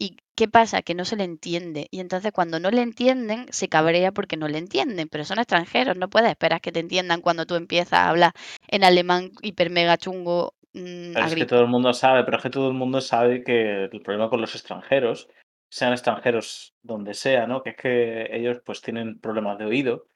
¿Y 0.00 0.18
qué 0.36 0.48
pasa? 0.48 0.82
Que 0.82 0.94
no 0.94 1.04
se 1.06 1.16
le 1.16 1.24
entiende. 1.24 1.88
Y 1.92 2.00
entonces 2.00 2.32
cuando 2.32 2.60
no 2.60 2.70
le 2.72 2.82
entienden, 2.82 3.46
se 3.52 3.68
cabrea 3.68 4.12
porque 4.12 4.36
no 4.38 4.48
le 4.48 4.58
entienden. 4.58 5.08
Pero 5.10 5.24
son 5.26 5.38
extranjeros, 5.40 5.96
no 5.98 6.10
puedes 6.10 6.30
esperar 6.30 6.60
que 6.62 6.72
te 6.72 6.80
entiendan 6.80 7.22
cuando 7.22 7.46
tú 7.46 7.56
empiezas 7.56 7.94
a 7.94 8.10
hablar 8.10 8.32
en 8.68 8.84
alemán 8.84 9.32
hiper 9.42 9.70
mega 9.70 9.98
chungo 9.98 10.55
mm, 10.80 11.12
Pero 11.14 11.26
es 11.26 11.34
que 11.34 11.46
todo 11.46 11.60
el 11.60 11.68
mundo 11.68 11.92
sabe, 11.94 12.24
pero 12.24 12.36
es 12.36 12.42
que 12.42 12.50
todo 12.50 12.68
el 12.68 12.74
mundo 12.74 13.00
sabe 13.00 13.42
que 13.42 13.84
el 13.84 14.02
problema 14.02 14.28
con 14.30 14.40
los 14.40 14.54
extranjeros, 14.54 15.28
sean 15.70 15.92
extranjeros 15.92 16.74
donde 16.82 17.14
sea, 17.14 17.46
¿no? 17.46 17.62
Que 17.62 17.70
es 17.70 17.76
que 17.76 18.28
ellos 18.36 18.58
pues 18.64 18.80
tienen 18.82 19.18
problemas 19.18 19.58
de 19.58 19.64
oído, 19.66 20.06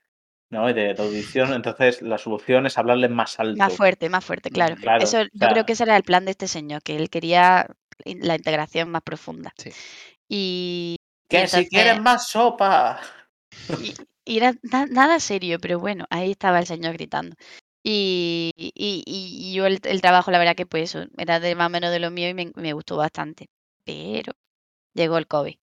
¿no? 0.50 0.68
Y 0.70 0.72
de, 0.72 0.94
de 0.94 1.02
audición, 1.02 1.52
entonces 1.54 2.02
la 2.02 2.18
solución 2.18 2.66
es 2.66 2.78
hablarles 2.78 3.10
más 3.10 3.38
Más 3.38 3.48
alto. 3.48 3.70
fuerte, 3.70 4.08
más 4.08 4.24
fuerte, 4.24 4.50
claro. 4.50 4.76
Claro, 4.76 5.02
Eso 5.02 5.22
yo 5.32 5.48
creo 5.48 5.64
que 5.64 5.72
ese 5.72 5.82
era 5.84 5.96
el 5.96 6.02
plan 6.04 6.24
de 6.24 6.30
este 6.32 6.46
señor, 6.46 6.82
que 6.82 6.96
él 6.96 7.10
quería 7.10 7.66
la 8.04 8.36
integración 8.36 8.90
más 8.90 9.02
profunda. 9.02 9.52
Sí. 9.56 9.70
Y, 10.28 10.96
y 10.98 11.28
que 11.28 11.46
si 11.48 11.68
quieren 11.68 12.02
más 12.02 12.28
sopa. 12.28 13.00
y, 13.82 13.94
y 14.24 14.36
era 14.38 14.54
na- 14.62 14.86
nada 14.86 15.18
serio, 15.20 15.58
pero 15.60 15.78
bueno, 15.80 16.06
ahí 16.10 16.30
estaba 16.30 16.58
el 16.60 16.66
señor 16.66 16.92
gritando. 16.94 17.34
Y, 17.82 18.52
y, 18.56 18.72
y- 19.06 19.54
yo 19.54 19.66
el, 19.66 19.80
el 19.84 20.00
trabajo, 20.00 20.30
la 20.30 20.38
verdad 20.38 20.54
que 20.56 20.66
pues 20.66 20.94
eso, 20.94 21.06
era 21.18 21.40
de 21.40 21.54
más 21.54 21.66
o 21.68 21.70
menos 21.70 21.90
de 21.90 21.98
lo 22.00 22.10
mío 22.10 22.28
y 22.28 22.34
me, 22.34 22.52
me 22.56 22.72
gustó 22.72 22.96
bastante. 22.96 23.48
Pero 23.84 24.32
llegó 24.94 25.18
el 25.18 25.26
COVID. 25.28 25.56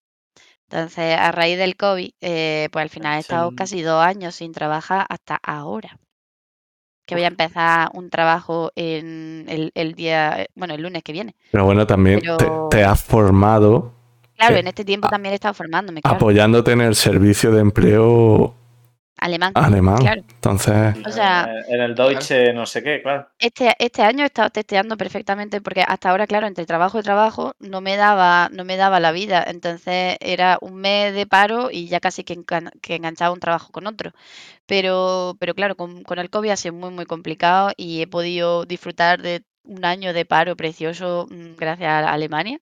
Entonces, 0.70 1.16
a 1.18 1.32
raíz 1.32 1.58
del 1.58 1.76
COVID, 1.76 2.10
eh, 2.20 2.68
pues 2.72 2.82
al 2.82 2.90
final 2.90 3.16
he 3.16 3.20
estado 3.20 3.52
casi 3.52 3.82
dos 3.82 4.04
años 4.04 4.34
sin 4.36 4.52
trabajar 4.52 5.06
hasta 5.08 5.36
ahora. 5.42 5.98
Que 7.06 7.14
voy 7.14 7.22
a 7.24 7.28
empezar 7.28 7.88
un 7.94 8.10
trabajo 8.10 8.72
en 8.74 9.44
el, 9.48 9.70
el 9.74 9.94
día, 9.94 10.42
eh, 10.42 10.48
bueno, 10.56 10.74
el 10.74 10.82
lunes 10.82 11.04
que 11.04 11.12
viene. 11.12 11.36
Pero 11.52 11.64
bueno, 11.64 11.86
también 11.86 12.20
te, 12.20 12.28
Pero, 12.44 12.68
te 12.68 12.84
has 12.84 13.02
formado 13.04 13.92
claro, 14.34 14.56
eh, 14.56 14.60
en 14.60 14.66
este 14.66 14.84
tiempo 14.84 15.06
a- 15.06 15.10
también 15.10 15.32
he 15.32 15.36
estado 15.36 15.54
formándome, 15.54 16.02
claro. 16.02 16.18
apoyándote 16.18 16.72
en 16.72 16.80
el 16.80 16.94
servicio 16.96 17.52
de 17.52 17.60
empleo 17.60 18.54
Alemán, 19.18 19.52
alemán. 19.54 19.96
claro. 19.98 20.22
Entonces, 20.28 20.96
O 21.06 21.10
sea, 21.10 21.48
en, 21.68 21.80
el 21.80 21.94
Deutsche, 21.94 22.52
no 22.52 22.66
sé 22.66 22.82
qué, 22.82 23.02
claro. 23.02 23.28
Este, 23.38 23.74
este 23.78 24.02
año 24.02 24.24
he 24.24 24.26
estado 24.26 24.50
testeando 24.50 24.96
perfectamente 24.96 25.60
porque 25.60 25.82
hasta 25.82 26.10
ahora, 26.10 26.26
claro, 26.26 26.46
entre 26.46 26.64
trabajo 26.66 26.98
y 26.98 27.02
trabajo 27.02 27.54
no 27.58 27.80
me 27.80 27.96
daba, 27.96 28.48
no 28.52 28.64
me 28.64 28.76
daba 28.76 29.00
la 29.00 29.12
vida. 29.12 29.44
Entonces 29.46 30.16
era 30.20 30.58
un 30.60 30.76
mes 30.76 31.14
de 31.14 31.26
paro 31.26 31.70
y 31.70 31.88
ya 31.88 32.00
casi 32.00 32.24
que, 32.24 32.34
engan- 32.36 32.70
que 32.80 32.94
enganchaba 32.96 33.32
un 33.32 33.40
trabajo 33.40 33.72
con 33.72 33.86
otro. 33.86 34.12
Pero, 34.66 35.36
pero 35.40 35.54
claro, 35.54 35.76
con, 35.76 36.02
con 36.04 36.18
el 36.18 36.30
COVID 36.30 36.50
ha 36.50 36.56
sido 36.56 36.74
muy, 36.74 36.90
muy 36.90 37.06
complicado 37.06 37.72
y 37.76 38.02
he 38.02 38.06
podido 38.06 38.64
disfrutar 38.66 39.22
de 39.22 39.44
un 39.64 39.84
año 39.84 40.12
de 40.12 40.24
paro 40.26 40.56
precioso 40.56 41.26
mm, 41.30 41.56
gracias 41.56 41.90
a 41.90 42.12
Alemania 42.12 42.60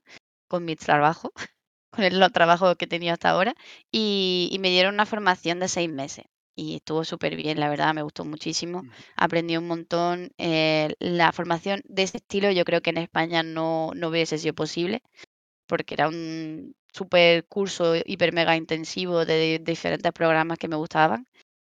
con 0.48 0.64
mi 0.64 0.76
trabajo, 0.76 1.32
con 1.90 2.04
el- 2.04 2.20
los 2.20 2.32
trabajos 2.32 2.76
que 2.76 2.86
he 2.86 2.88
tenido 2.88 3.12
hasta 3.14 3.30
ahora. 3.30 3.54
Y, 3.92 4.48
y 4.52 4.58
me 4.58 4.70
dieron 4.70 4.94
una 4.94 5.06
formación 5.06 5.60
de 5.60 5.68
seis 5.68 5.90
meses. 5.90 6.24
Y 6.56 6.76
estuvo 6.76 7.04
súper 7.04 7.34
bien, 7.36 7.58
la 7.58 7.68
verdad, 7.68 7.94
me 7.94 8.02
gustó 8.02 8.24
muchísimo 8.24 8.84
aprendí 9.16 9.56
un 9.56 9.66
montón. 9.66 10.30
eh, 10.38 10.94
la 11.00 11.32
formación 11.32 11.82
de 11.86 12.04
ese 12.04 12.18
estilo 12.18 12.50
yo 12.52 12.64
creo 12.64 12.80
que 12.82 12.90
en 12.90 12.98
España 12.98 13.42
no, 13.42 13.90
no 13.94 14.08
hubiese 14.08 14.38
sido 14.38 14.54
posible 14.54 15.02
porque 15.66 15.94
era 15.94 16.08
un 16.08 16.74
súper 16.92 17.46
curso 17.46 17.94
hiper 18.04 18.32
mega 18.32 18.56
intensivo 18.56 19.24
de, 19.26 19.60
diferentes 19.62 20.12
programas 20.12 20.58
que 20.58 20.68
me 20.68 20.76
gustaban. 20.76 21.26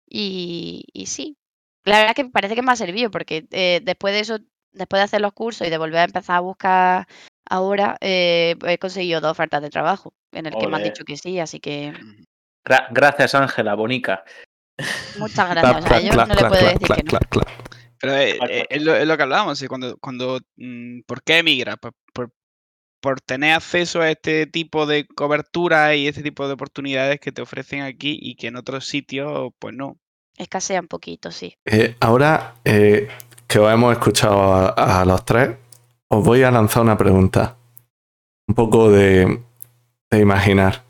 Y, 0.09 0.85
y 0.93 1.07
sí, 1.07 1.37
La 1.85 1.99
verdad 1.99 2.15
que 2.15 2.25
parece 2.25 2.55
que 2.55 2.61
me 2.63 2.71
ha 2.71 2.75
servido 2.75 3.11
porque 3.11 3.47
eh, 3.51 3.81
después 3.83 4.13
de 4.13 4.21
eso, 4.21 4.39
después 4.73 4.99
de 4.99 5.03
hacer 5.05 5.21
los 5.21 5.33
cursos 5.33 5.67
y 5.67 5.69
de 5.71 5.77
volver 5.79 5.99
a 5.99 6.03
empezar 6.05 6.37
a 6.37 6.41
buscar 6.41 7.07
ahora, 7.49 7.97
eh, 8.01 8.55
he 8.67 8.77
conseguido 8.79 9.21
dos 9.21 9.31
ofertas 9.31 9.61
de 9.61 9.69
trabajo 9.71 10.13
en 10.31 10.45
el 10.47 10.57
que 10.57 10.67
me 10.67 10.77
han 10.77 10.83
Ole. 10.83 10.91
dicho 10.91 11.05
que 11.05 11.17
sí, 11.17 11.39
así 11.39 11.59
que 11.59 11.93
Gra- 12.65 12.87
gracias, 12.91 13.35
Ángela, 13.35 13.75
bonica. 13.75 14.23
Muchas 15.19 15.49
gracias. 15.49 15.85
O 15.85 15.87
sea, 15.87 15.99
yo 16.01 16.13
no 16.13 16.25
le 16.25 16.45
puedo 16.45 16.51
decir 16.65 16.79
que 16.79 17.03
no. 17.03 17.19
Pero 17.99 18.17
eh, 18.17 18.35
Claro. 18.37 18.53
eh, 18.53 18.65
es, 18.69 18.81
lo, 18.83 18.95
es 18.95 19.07
lo 19.07 19.17
que 19.17 19.23
hablábamos, 19.23 19.57
¿sí? 19.57 19.67
cuando, 19.67 19.97
cuando 19.97 20.39
mm, 20.57 21.01
¿por 21.07 21.23
qué 21.23 21.39
emigra? 21.39 21.77
Pues 21.77 21.93
por, 22.13 22.31
por 23.01 23.21
tener 23.21 23.53
acceso 23.53 24.01
a 24.01 24.11
este 24.11 24.47
tipo 24.47 24.85
de 24.85 25.07
cobertura 25.07 25.95
y 25.95 26.07
este 26.07 26.21
tipo 26.21 26.47
de 26.47 26.53
oportunidades 26.53 27.19
que 27.19 27.31
te 27.31 27.41
ofrecen 27.41 27.81
aquí 27.81 28.17
y 28.21 28.35
que 28.35 28.47
en 28.47 28.57
otros 28.57 28.87
sitios, 28.87 29.51
pues 29.59 29.73
no. 29.75 29.97
Escasea 30.37 30.81
un 30.81 30.87
poquito, 30.87 31.31
sí. 31.31 31.55
Eh, 31.65 31.95
ahora 32.01 32.55
eh, 32.65 33.07
que 33.47 33.59
os 33.59 33.71
hemos 33.73 33.93
escuchado 33.93 34.53
a, 34.53 35.01
a 35.01 35.05
los 35.05 35.23
tres, 35.23 35.55
os 36.09 36.23
voy 36.23 36.43
a 36.43 36.51
lanzar 36.51 36.83
una 36.83 36.97
pregunta. 36.97 37.55
Un 38.47 38.55
poco 38.55 38.91
de, 38.91 39.39
de 40.11 40.19
imaginar. 40.19 40.83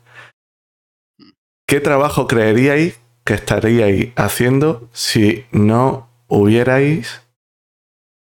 ¿Qué 1.66 1.80
trabajo 1.80 2.26
creeríais 2.26 3.00
que 3.26 3.34
estaríais 3.34 4.12
haciendo 4.16 4.88
si 4.92 5.44
no 5.52 6.08
hubierais 6.28 7.26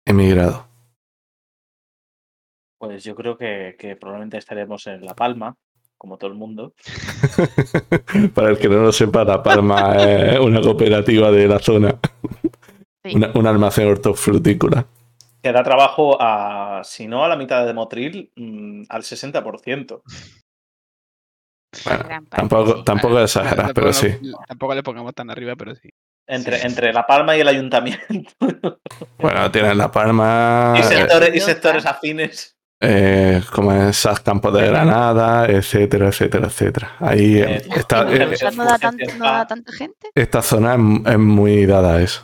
emigrado? 0.05 0.67
Pues 2.77 3.03
yo 3.03 3.15
creo 3.15 3.37
que, 3.37 3.75
que 3.79 3.95
probablemente 3.95 4.37
estaremos 4.37 4.85
en 4.87 5.03
La 5.05 5.13
Palma, 5.15 5.55
como 5.97 6.17
todo 6.17 6.29
el 6.31 6.37
mundo. 6.37 6.73
Para 8.33 8.49
el 8.49 8.57
que 8.57 8.69
no 8.69 8.77
lo 8.81 8.91
sepa, 8.91 9.23
La 9.25 9.41
Palma 9.43 9.95
es 9.97 10.39
una 10.39 10.61
cooperativa 10.61 11.31
de 11.31 11.47
la 11.47 11.59
zona, 11.59 11.99
Sí. 13.03 13.15
una- 13.15 13.31
un 13.35 13.47
almacén 13.47 13.87
hortofrutícola. 13.87 14.85
Que 15.41 15.53
da 15.53 15.63
trabajo 15.63 16.17
a, 16.19 16.81
si 16.83 17.07
no 17.07 17.23
a 17.23 17.29
la 17.29 17.37
mitad 17.37 17.65
de 17.65 17.73
Motril, 17.73 18.29
mm, 18.35 18.83
al 18.89 19.03
60%. 19.03 20.01
Bueno, 21.85 22.05
tampoco, 22.29 22.83
tampoco 22.83 23.13
Bueno, 23.13 23.25
exageras, 23.25 23.55
tampoco 23.57 23.73
pero 23.75 23.87
no- 23.87 23.93
sí. 23.93 24.17
Tampoco 24.47 24.75
le 24.75 24.83
pongamos 24.83 25.13
tan 25.13 25.29
arriba, 25.29 25.55
pero 25.55 25.75
sí. 25.75 25.89
Entre, 26.27 26.65
entre 26.65 26.93
La 26.93 27.05
Palma 27.07 27.35
y 27.37 27.41
el 27.41 27.47
ayuntamiento. 27.47 28.03
Bueno, 29.17 29.51
tienes 29.51 29.75
La 29.77 29.91
Palma, 29.91 30.73
y, 30.75 30.79
eh, 30.79 30.83
sectores, 30.83 31.35
y 31.35 31.39
sectores 31.39 31.85
afines. 31.85 32.55
eh, 32.81 33.41
como 33.53 33.71
esas 33.73 34.19
campos 34.21 34.53
de 34.53 34.65
Granada, 34.67 35.45
etcétera, 35.47 36.07
etcétera, 36.07 36.47
etcétera. 36.47 36.95
Ahí 36.99 37.37
eh, 37.37 37.55
Eh, 37.57 37.69
está, 37.75 38.05
por 38.05 38.13
eh, 38.13 38.23
ejemplo, 38.33 38.51
¿No 38.63 38.69
da, 38.69 38.77
tan- 38.79 38.95
Urgencias 38.95 39.17
no 39.19 39.25
da 39.25 39.31
va. 39.31 39.47
tanta 39.47 39.71
gente? 39.73 40.09
esta 40.15 40.41
zona 40.41 40.75
es, 40.75 41.13
es 41.13 41.19
muy 41.19 41.65
dada 41.65 41.95
a 41.95 42.01
eso. 42.01 42.23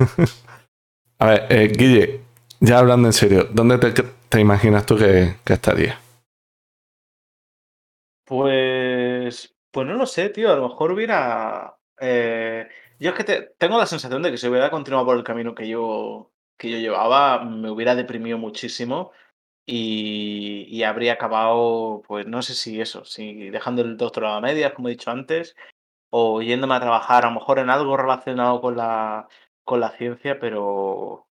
a 1.18 1.26
ver, 1.26 1.46
eh, 1.50 1.68
Guille, 1.76 2.20
ya 2.60 2.78
hablando 2.78 3.08
en 3.08 3.12
serio, 3.12 3.48
¿dónde 3.52 3.78
te, 3.78 3.92
te 4.28 4.40
imaginas 4.40 4.86
tú 4.86 4.96
que, 4.96 5.36
que 5.44 5.52
estarías? 5.54 5.96
Pues, 8.28 9.54
pues 9.70 9.86
no 9.86 9.94
lo 9.94 10.06
sé, 10.06 10.28
tío. 10.30 10.52
A 10.52 10.56
lo 10.56 10.68
mejor 10.68 10.92
hubiera. 10.92 11.76
eh, 12.00 12.68
yo 12.98 13.10
es 13.10 13.16
que 13.16 13.24
te- 13.24 13.42
tengo 13.58 13.78
la 13.78 13.86
sensación 13.86 14.22
de 14.22 14.30
que 14.30 14.36
si 14.38 14.48
hubiera 14.48 14.70
continuado 14.70 15.06
por 15.06 15.16
el 15.16 15.24
camino 15.24 15.54
que 15.54 15.66
yo, 15.68 16.30
que 16.58 16.70
yo 16.70 16.78
llevaba, 16.78 17.44
me 17.44 17.70
hubiera 17.70 17.94
deprimido 17.94 18.36
muchísimo 18.38 19.12
y, 19.66 20.66
y 20.70 20.84
habría 20.84 21.14
acabado, 21.14 22.02
pues 22.08 22.26
no 22.26 22.42
sé 22.42 22.54
si 22.54 22.80
eso, 22.80 23.04
si 23.04 23.50
dejando 23.50 23.82
el 23.82 23.98
doctorado 23.98 24.36
a 24.36 24.40
medias, 24.42 24.72
como 24.74 24.88
he 24.88 24.92
dicho 24.92 25.10
antes, 25.12 25.56
o 26.10 26.42
yéndome 26.42 26.74
a 26.76 26.80
trabajar 26.80 27.24
a 27.26 27.28
lo 27.30 27.34
mejor 27.36 27.58
en 27.60 27.70
algo 27.70 27.96
relacionado 27.98 28.60
con 28.62 28.76
la, 28.76 29.28
con 29.64 29.80
la 29.80 29.90
ciencia, 29.92 30.40
pero, 30.40 31.28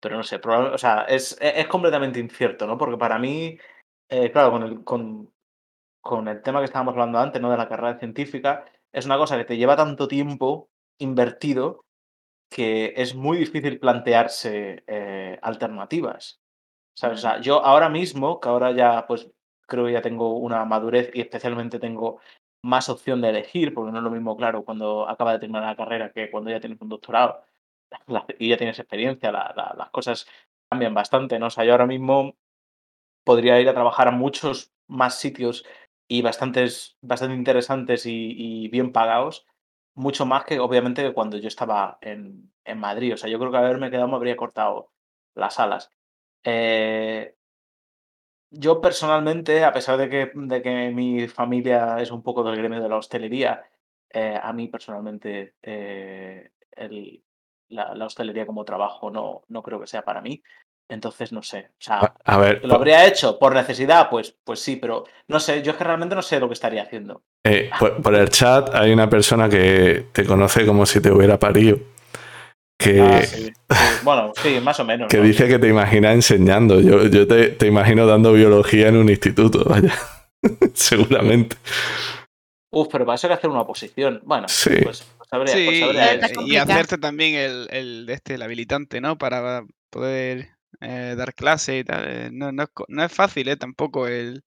pero 0.00 0.16
no 0.16 0.22
sé, 0.24 0.40
o 0.44 0.78
sea, 0.78 1.02
es, 1.04 1.32
es 1.40 1.54
es 1.58 1.68
completamente 1.68 2.18
incierto, 2.20 2.66
¿no? 2.66 2.76
Porque 2.78 2.96
para 2.98 3.18
mí, 3.18 3.56
eh, 4.08 4.30
claro, 4.32 4.50
con 4.52 4.62
el, 4.64 4.84
con, 4.84 5.31
con 6.02 6.28
el 6.28 6.42
tema 6.42 6.60
que 6.60 6.66
estábamos 6.66 6.92
hablando 6.94 7.18
antes, 7.20 7.40
¿no? 7.42 7.50
De 7.50 7.56
la 7.58 7.68
carrera 7.68 7.98
científica, 7.98 8.64
es 8.92 9.06
una 9.06 9.18
cosa 9.18 9.38
que 9.38 9.44
te 9.46 9.56
lleva 9.56 9.76
tanto 9.76 10.08
tiempo 10.08 10.68
invertido 10.98 11.84
que 12.50 12.94
es 12.96 13.14
muy 13.14 13.38
difícil 13.38 13.80
plantearse 13.80 14.84
eh, 14.86 15.38
alternativas. 15.42 16.40
¿Sabes? 16.96 17.18
O 17.20 17.22
sea, 17.22 17.40
yo 17.40 17.64
ahora 17.64 17.88
mismo, 17.88 18.40
que 18.40 18.48
ahora 18.48 18.72
ya 18.72 19.06
pues 19.06 19.30
creo 19.66 19.86
que 19.86 19.92
ya 19.92 20.02
tengo 20.02 20.36
una 20.38 20.64
madurez 20.64 21.10
y 21.14 21.20
especialmente 21.22 21.78
tengo 21.78 22.20
más 22.64 22.88
opción 22.88 23.20
de 23.22 23.30
elegir, 23.30 23.74
porque 23.74 23.92
no 23.92 23.98
es 23.98 24.04
lo 24.04 24.10
mismo, 24.10 24.36
claro, 24.36 24.64
cuando 24.64 25.08
acaba 25.08 25.32
de 25.32 25.38
terminar 25.40 25.64
la 25.64 25.76
carrera 25.76 26.12
que 26.12 26.30
cuando 26.30 26.50
ya 26.50 26.60
tienes 26.60 26.80
un 26.80 26.88
doctorado 26.90 27.42
y 28.38 28.50
ya 28.50 28.56
tienes 28.58 28.78
experiencia, 28.78 29.32
la- 29.32 29.52
la- 29.56 29.74
las 29.76 29.90
cosas 29.90 30.26
cambian 30.70 30.94
bastante, 30.94 31.38
¿no? 31.38 31.46
O 31.46 31.50
sea, 31.50 31.64
yo 31.64 31.72
ahora 31.72 31.86
mismo 31.86 32.34
podría 33.24 33.60
ir 33.60 33.68
a 33.68 33.74
trabajar 33.74 34.08
a 34.08 34.12
muchos 34.12 34.72
más 34.88 35.16
sitios 35.18 35.64
y 36.16 36.22
bastantes, 36.22 36.96
bastante 37.00 37.36
interesantes 37.36 38.04
y, 38.06 38.68
bien 38.68 38.92
pagados, 38.92 39.46
mucho 39.94 40.26
más 40.26 40.44
que 40.44 40.60
obviamente 40.60 41.02
que 41.02 41.12
cuando 41.14 41.38
yo 41.38 41.48
estaba 41.48 41.98
en, 42.02 42.52
en 42.64 42.78
Madrid. 42.78 43.14
O 43.14 43.16
sea, 43.16 43.30
yo 43.30 43.38
creo 43.38 43.50
que 43.52 43.58
haberme 43.58 43.90
quedado 43.90 44.08
me 44.08 44.16
habría 44.16 44.36
cortado 44.36 44.90
las 45.34 45.58
alas. 45.60 45.90
Eh, 46.44 47.34
yo 48.50 48.80
personalmente, 48.80 49.64
a 49.64 49.72
pesar 49.72 49.96
de 49.98 50.08
que, 50.08 50.30
de 50.34 50.62
que 50.62 50.90
mi 50.90 51.26
familia 51.28 52.00
es 52.00 52.10
un 52.10 52.22
poco 52.22 52.42
del 52.44 52.56
gremio 52.56 52.82
de 52.82 52.88
la 52.88 52.96
hostelería, 52.98 53.62
eh, 54.10 54.38
a 54.42 54.52
mí 54.52 54.68
personalmente 54.68 55.54
eh, 55.62 56.50
el- 56.72 57.24
la, 57.68 57.94
la 57.94 58.04
hostelería 58.06 58.44
como 58.46 58.64
trabajo 58.66 59.10
no, 59.10 59.42
no 59.48 59.62
creo 59.62 59.80
que 59.80 59.86
sea 59.86 60.02
para 60.04 60.20
mí. 60.20 60.42
Entonces, 60.92 61.32
no 61.32 61.42
sé. 61.42 61.68
O 61.70 61.80
sea, 61.80 61.96
A, 62.00 62.14
a 62.24 62.38
ver, 62.38 62.60
¿que 62.60 62.66
¿Lo 62.66 62.74
habría 62.74 63.06
hecho 63.06 63.38
por 63.38 63.54
necesidad? 63.54 64.08
Pues, 64.10 64.34
pues 64.44 64.60
sí, 64.60 64.76
pero 64.76 65.04
no 65.28 65.40
sé, 65.40 65.62
yo 65.62 65.72
es 65.72 65.78
que 65.78 65.84
realmente 65.84 66.14
no 66.14 66.22
sé 66.22 66.38
lo 66.38 66.48
que 66.48 66.54
estaría 66.54 66.82
haciendo. 66.82 67.22
eh, 67.44 67.70
por, 67.78 68.02
por 68.02 68.14
el 68.14 68.28
chat 68.28 68.74
hay 68.74 68.92
una 68.92 69.08
persona 69.08 69.48
que 69.48 70.06
te 70.12 70.24
conoce 70.24 70.66
como 70.66 70.84
si 70.86 71.00
te 71.00 71.10
hubiera 71.10 71.38
parido. 71.38 71.78
Que, 72.78 73.00
Ah, 73.00 73.22
sí, 73.22 73.44
sí. 73.46 73.52
Bueno, 74.02 74.32
sí, 74.42 74.58
más 74.60 74.78
o 74.80 74.84
menos. 74.84 75.08
que 75.08 75.18
¿no? 75.18 75.22
dice 75.24 75.46
que 75.48 75.58
te 75.58 75.68
imaginas 75.68 76.14
enseñando. 76.14 76.80
Yo, 76.80 77.06
yo 77.06 77.26
te, 77.26 77.48
te 77.50 77.66
imagino 77.68 78.06
dando 78.06 78.32
biología 78.32 78.88
en 78.88 78.96
un 78.96 79.08
instituto, 79.08 79.64
vaya. 79.64 79.94
Seguramente. 80.74 81.56
Uf, 82.70 82.88
pero 82.90 83.04
para 83.04 83.16
eso 83.16 83.26
hay 83.26 83.30
que 83.30 83.34
hacer 83.38 83.50
una 83.50 83.60
oposición. 83.60 84.20
Bueno, 84.24 84.48
Sí. 84.48 84.70
pues, 84.82 85.04
pues 85.16 85.28
habría, 85.32 85.54
pues 85.54 85.82
habría 85.82 86.14
y- 86.46 86.52
y, 86.52 86.56
hacerte 86.56 86.98
también 86.98 87.34
el, 87.34 87.68
el 87.70 88.06
de 88.06 88.14
este, 88.14 88.34
el 88.34 88.42
habilitante, 88.42 89.00
¿no? 89.00 89.16
Para 89.18 89.64
poder 89.90 90.48
eh, 90.82 91.14
dar 91.16 91.34
clase 91.34 91.78
y 91.78 91.84
tal. 91.84 92.04
eh, 92.08 92.30
No, 92.32 92.52
no, 92.52 92.64
es, 92.64 92.68
co- 92.72 92.86
no 92.88 93.04
es 93.04 93.12
fácil, 93.12 93.48
¿eh? 93.48 93.56
Tampoco 93.56 94.06
el, 94.06 94.42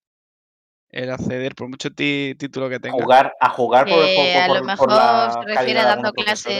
el 0.89 1.11
acceder, 1.11 1.55
por 1.55 1.69
mucho 1.69 1.89
ti- 1.91 2.36
título 2.38 2.69
que 2.69 2.79
tengas. 2.79 3.01
Jugar, 3.01 3.33
a 3.39 3.49
jugar 3.49 3.86
por, 3.86 4.05
Que 4.05 4.15
por- 4.15 4.41
a 4.41 4.47
por- 4.47 4.57
lo 4.57 4.63
por 4.63 4.65
mejor 4.65 4.89
la 4.89 5.39
se 5.41 5.47
refiere 5.47 5.79
de 5.79 5.86
dando 5.86 6.13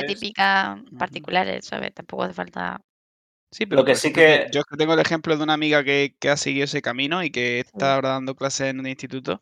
típicas 0.08 0.80
Ujú. 0.80 0.98
particulares, 0.98 1.66
¿sabes? 1.66 1.94
Tampoco 1.94 2.24
hace 2.24 2.34
falta. 2.34 2.82
Sí, 3.52 3.66
pero 3.66 3.86
que 3.86 3.92
por 3.92 3.98
sí 4.00 4.12
que- 4.12 4.48
yo 4.52 4.60
es 4.62 4.66
que 4.66 4.76
tengo 4.78 4.94
el 4.94 5.00
ejemplo 5.00 5.38
de 5.38 5.44
una 5.44 5.54
amiga 5.54 5.84
que, 5.84 6.16
que 6.20 6.30
ha 6.30 6.38
seguido 6.38 6.66
ese 6.66 6.82
camino 6.82 7.24
y 7.24 7.32
que 7.32 7.60
está 7.60 7.96
ahora 7.96 8.10
dando 8.10 8.36
clases 8.36 8.68
en 8.68 8.80
un 8.80 8.88
instituto. 8.88 9.40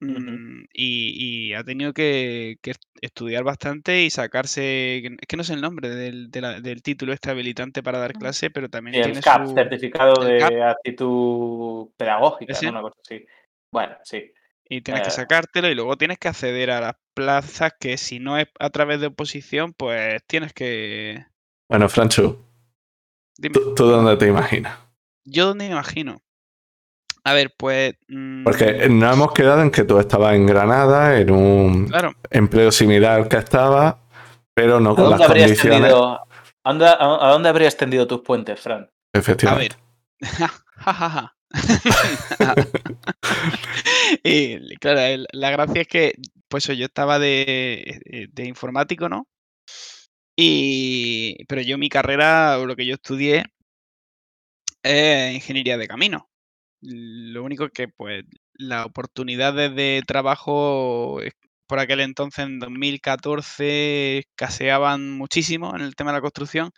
Mm, 0.00 0.64
y, 0.72 1.48
y 1.50 1.54
ha 1.54 1.64
tenido 1.64 1.92
que, 1.92 2.56
que 2.62 2.70
est- 2.70 2.82
estudiar 3.00 3.42
bastante 3.42 4.02
y 4.04 4.10
sacarse, 4.10 4.60
que- 5.02 5.16
es 5.20 5.26
que 5.26 5.36
no 5.36 5.42
sé 5.44 5.54
el 5.54 5.60
nombre 5.60 5.88
del, 5.88 6.30
de 6.30 6.40
la- 6.40 6.60
del 6.60 6.82
título 6.82 7.12
este 7.12 7.30
habilitante 7.30 7.82
para 7.82 7.98
dar 7.98 8.12
clase, 8.12 8.50
pero 8.50 8.68
también 8.68 8.94
Sí, 8.94 9.00
el 9.00 9.06
tiene 9.06 9.20
CAP, 9.20 9.46
su... 9.48 9.54
certificado 9.54 10.26
el 10.26 10.38
CAP. 10.38 10.52
de 10.52 10.62
actitud 10.62 11.88
pedagógica. 11.96 12.60
¿no? 12.62 12.70
Una 12.70 12.82
cosa 12.82 12.96
así. 13.04 13.26
Bueno, 13.72 13.96
sí. 14.04 14.32
Y 14.70 14.82
tienes 14.82 15.02
que 15.02 15.08
Eh. 15.08 15.12
sacártelo 15.12 15.68
y 15.68 15.74
luego 15.74 15.96
tienes 15.96 16.18
que 16.18 16.28
acceder 16.28 16.70
a 16.70 16.80
las 16.80 16.94
plazas 17.14 17.72
que 17.80 17.96
si 17.96 18.20
no 18.20 18.38
es 18.38 18.46
a 18.60 18.70
través 18.70 19.00
de 19.00 19.06
oposición, 19.08 19.72
pues 19.72 20.22
tienes 20.26 20.52
que... 20.52 21.24
Bueno, 21.68 21.88
Francho, 21.88 22.44
Dime, 23.36 23.54
¿tú, 23.54 23.74
tú 23.74 23.86
dónde 23.86 24.16
te 24.16 24.28
imaginas? 24.28 24.78
¿yo 25.24 25.46
dónde 25.46 25.66
me 25.66 25.72
imagino? 25.72 26.22
A 27.24 27.32
ver, 27.34 27.54
pues... 27.56 27.94
mm, 28.08 28.44
Porque 28.44 28.88
nos 28.88 29.14
hemos 29.14 29.32
quedado 29.32 29.62
en 29.62 29.70
que 29.70 29.84
tú 29.84 29.98
estabas 29.98 30.34
en 30.34 30.46
Granada, 30.46 31.18
en 31.18 31.30
un 31.30 31.88
Claro, 31.88 32.12
empleo 32.30 32.70
similar 32.72 33.20
al 33.20 33.28
que 33.28 33.36
estaba, 33.38 34.00
pero 34.54 34.80
no 34.80 34.92
¿A 34.92 34.96
con 34.96 35.10
las 35.10 35.26
condiciones. 35.26 35.80
tendido, 35.80 36.14
a, 36.64 36.68
dónde, 36.70 36.86
a- 36.86 37.28
a 37.28 37.32
dónde 37.32 37.48
habrías 37.48 37.76
tendido 37.76 38.06
tus 38.06 38.20
puentes, 38.20 38.60
Fran? 38.60 38.84
a 38.84 39.18
Efectivamente. 39.18 39.76
ver. 39.76 39.88
Ja, 40.80 40.92
ja, 40.92 41.10
ja. 41.10 41.34
y 44.22 44.76
claro, 44.76 45.24
la 45.32 45.50
gracia 45.50 45.82
es 45.82 45.88
que, 45.88 46.14
pues 46.48 46.66
yo 46.66 46.84
estaba 46.84 47.18
de, 47.18 48.00
eh, 48.06 48.28
de 48.32 48.44
informático, 48.46 49.08
¿no? 49.08 49.26
Y, 50.36 51.44
pero 51.46 51.60
yo 51.62 51.78
mi 51.78 51.88
carrera, 51.88 52.58
o 52.58 52.66
lo 52.66 52.76
que 52.76 52.86
yo 52.86 52.94
estudié, 52.94 53.44
es 54.82 55.34
ingeniería 55.34 55.76
de 55.76 55.88
camino. 55.88 56.27
Lo 56.80 57.42
único 57.44 57.68
que, 57.70 57.88
pues, 57.88 58.24
las 58.54 58.86
oportunidades 58.86 59.74
de 59.74 60.02
trabajo 60.06 61.20
es- 61.22 61.32
por 61.66 61.78
aquel 61.80 62.00
entonces, 62.00 62.46
en 62.46 62.58
2014, 62.60 64.18
escaseaban 64.18 65.12
muchísimo 65.18 65.74
en 65.76 65.82
el 65.82 65.94
tema 65.94 66.12
de 66.12 66.18
la 66.18 66.22
construcción. 66.22 66.70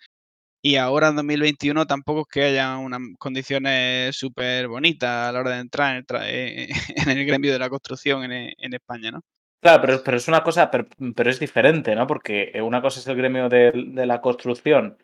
Y 0.63 0.77
ahora 0.77 1.09
en 1.09 1.17
2021 1.17 1.87
tampoco 1.87 2.23
es 2.23 2.27
que 2.31 2.43
haya 2.43 2.77
unas 2.77 3.01
condiciones 3.19 4.17
súper 4.17 4.69
bonitas 4.69 5.29
a 5.29 5.33
la 5.33 5.41
hora 5.41 5.51
de 5.53 5.61
entrar 5.61 5.97
en 5.97 6.05
el, 6.09 6.23
eh, 6.25 6.69
gremio 7.27 7.53
de 7.53 7.59
la 7.59 7.71
construcción 7.71 8.25
en, 8.25 8.33
e- 8.33 8.55
en 8.59 8.75
España, 8.75 9.11
¿no? 9.11 9.23
Claro, 9.63 9.83
pero, 9.83 10.03
pero 10.05 10.17
es 10.17 10.29
una 10.29 10.43
cosa, 10.43 10.71
pero, 10.71 10.89
es 11.31 11.39
diferente, 11.39 11.95
¿no? 11.95 12.07
Porque 12.07 12.51
eh, 12.53 12.63
una 12.63 12.83
cosa 12.83 13.01
es 13.01 13.07
el 13.07 13.17
gremio 13.17 13.49
de 13.49 13.73
la 14.07 14.21
construcción, 14.21 14.99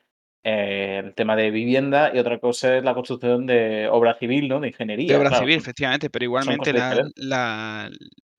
eh, 0.48 1.02
el 1.04 1.14
tema 1.14 1.34
de 1.34 1.50
vivienda, 1.50 2.12
y 2.14 2.18
otra 2.20 2.38
cosa 2.38 2.76
es 2.76 2.84
la 2.84 2.94
construcción 2.94 3.46
de 3.46 3.88
obra 3.88 4.16
civil, 4.16 4.46
¿no? 4.46 4.60
De 4.60 4.68
ingeniería. 4.68 5.08
De 5.08 5.16
obra 5.16 5.30
claro, 5.30 5.44
civil, 5.44 5.58
efectivamente, 5.58 6.08
pero 6.08 6.24
igualmente 6.24 6.72
la, 6.72 6.90
diferentes. 6.90 7.12
la- 7.16 7.90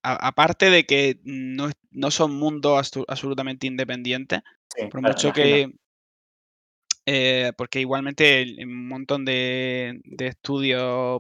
a- 0.04 0.28
aparte 0.28 0.70
de 0.70 0.86
que 0.86 1.20
no, 1.26 1.70
no 1.92 2.10
son 2.12 2.34
mundos 2.36 2.92
absolutamente 3.10 3.68
independientes, 3.68 4.40
Sí, 4.74 4.84
por 4.84 5.02
claro, 5.02 5.14
mucho 5.16 5.34
que, 5.34 5.70
eh, 7.06 7.52
porque 7.58 7.82
igualmente 7.82 8.56
un 8.64 8.88
montón 8.88 9.26
de, 9.26 10.00
de 10.06 10.28
estudios 10.28 11.20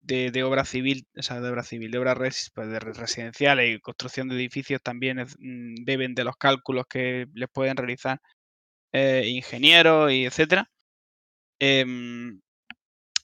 de, 0.00 0.32
de 0.32 0.42
obra 0.42 0.64
civil, 0.64 1.06
o 1.16 1.22
sea, 1.22 1.40
de 1.40 1.48
obra 1.48 1.62
civil, 1.62 1.92
de 1.92 1.98
obras 1.98 2.18
res- 2.18 2.50
pues, 2.52 2.68
de 2.68 2.80
re- 2.80 2.92
residenciales 2.92 3.76
y 3.76 3.78
construcción 3.80 4.28
de 4.28 4.34
edificios 4.34 4.82
también 4.82 5.20
es- 5.20 5.36
mm, 5.38 5.84
beben 5.84 6.14
de 6.16 6.24
los 6.24 6.36
cálculos 6.36 6.86
que 6.88 7.26
les 7.34 7.48
pueden 7.48 7.76
realizar 7.76 8.20
eh, 8.92 9.24
ingenieros 9.26 10.12
y 10.12 10.24
etcétera. 10.26 10.68
Em, 11.58 12.40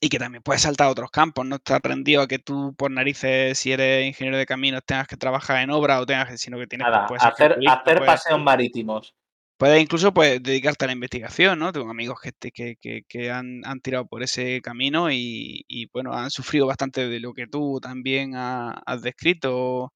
y 0.00 0.08
que 0.08 0.18
también 0.18 0.42
puedes 0.42 0.62
saltar 0.62 0.86
a 0.86 0.90
otros 0.90 1.10
campos, 1.10 1.44
no 1.44 1.56
estás 1.56 1.80
rendido 1.82 2.22
a 2.22 2.28
que 2.28 2.38
tú 2.38 2.72
por 2.76 2.90
narices, 2.90 3.58
si 3.58 3.72
eres 3.72 4.06
ingeniero 4.06 4.38
de 4.38 4.46
caminos, 4.46 4.82
tengas 4.86 5.08
que 5.08 5.16
trabajar 5.16 5.60
en 5.62 5.70
obra 5.70 6.00
o 6.00 6.06
tengas 6.06 6.28
que, 6.28 6.38
sino 6.38 6.56
que 6.58 6.68
tienes, 6.68 6.86
Nada, 6.86 7.08
ser 7.08 7.52
hacer, 7.52 7.58
hacer 7.68 8.04
paseos 8.04 8.40
marítimos. 8.40 9.14
Puedes 9.58 9.82
incluso 9.82 10.14
pues, 10.14 10.40
dedicarte 10.40 10.84
a 10.84 10.86
la 10.86 10.92
investigación, 10.92 11.58
¿no? 11.58 11.72
Tengo 11.72 11.90
amigos 11.90 12.20
que, 12.20 12.30
te- 12.30 12.52
que, 12.52 12.76
que- 12.76 13.02
que 13.08 13.32
han, 13.32 13.62
han 13.64 13.80
tirado 13.80 14.06
por 14.06 14.22
ese 14.22 14.62
camino 14.62 15.10
y, 15.10 15.64
y, 15.66 15.86
bueno, 15.92 16.12
han 16.12 16.30
sufrido 16.30 16.66
bastante 16.68 17.08
de 17.08 17.18
lo 17.18 17.34
que 17.34 17.48
tú 17.48 17.80
también 17.82 18.36
ha- 18.36 18.80
has 18.86 19.02
descrito, 19.02 19.92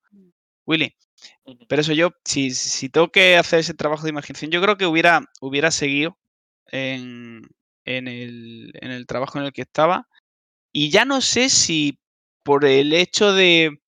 Willy. 0.66 0.92
Pero 1.68 1.82
eso 1.82 1.92
yo, 1.92 2.10
si, 2.24 2.50
si 2.52 2.88
tengo 2.88 3.10
que 3.10 3.36
hacer 3.36 3.60
ese 3.60 3.74
trabajo 3.74 4.04
de 4.04 4.10
imaginación, 4.10 4.50
yo 4.50 4.62
creo 4.62 4.76
que 4.76 4.86
hubiera, 4.86 5.22
hubiera 5.40 5.70
seguido 5.70 6.18
en, 6.66 7.42
en 7.84 8.08
el, 8.08 8.72
en 8.80 8.90
el 8.92 9.06
trabajo 9.06 9.38
en 9.38 9.46
el 9.46 9.52
que 9.52 9.62
estaba. 9.62 10.08
Y 10.72 10.90
ya 10.90 11.04
no 11.06 11.20
sé 11.22 11.48
si 11.50 12.00
por 12.44 12.64
el 12.66 12.92
hecho 12.94 13.32
de, 13.34 13.78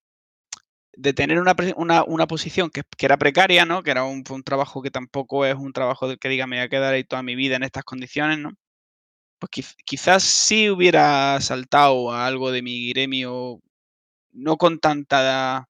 de 0.97 1.13
tener 1.13 1.41
una, 1.41 1.57
una, 1.77 2.05
una 2.05 2.27
posición 2.27 2.71
que, 2.71 2.83
que 2.97 3.07
era 3.07 3.17
precaria, 3.19 3.65
¿no? 3.65 3.83
Que 3.83 3.91
era 3.91 4.05
un, 4.05 4.23
un 4.31 4.43
trabajo 4.45 4.81
que 4.83 4.91
tampoco 4.91 5.45
es 5.45 5.55
un 5.57 5.73
trabajo 5.73 6.09
del 6.09 6.19
que 6.19 6.29
diga 6.29 6.47
me 6.47 6.57
voy 6.57 6.65
a 6.65 6.69
quedar 6.69 6.95
ahí 6.95 7.05
toda 7.05 7.23
mi 7.23 7.35
vida 7.35 7.57
en 7.57 7.65
estas 7.65 7.85
condiciones, 7.85 8.39
¿no? 8.39 8.51
Pues 9.41 9.51
quiz- 9.53 9.77
quizás 9.87 10.25
sí 10.25 10.71
hubiera 10.71 11.41
saltado 11.41 12.13
a 12.13 12.27
algo 12.27 12.53
de 12.53 12.63
mi 12.63 12.91
gremio, 12.91 13.61
no 14.33 14.57
con 14.59 14.81
tanta 14.81 15.69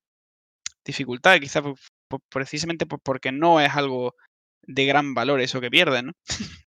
dificultad, 0.85 1.39
quizás 1.40 1.62
pues, 2.09 2.23
precisamente 2.28 2.86
pues 2.86 3.01
porque 3.05 3.32
no 3.32 3.61
es 3.61 3.74
algo 3.74 4.15
de 4.62 4.86
gran 4.86 5.15
valor 5.15 5.40
eso 5.40 5.61
que 5.61 5.70
pierden, 5.70 6.06
¿no? 6.06 6.12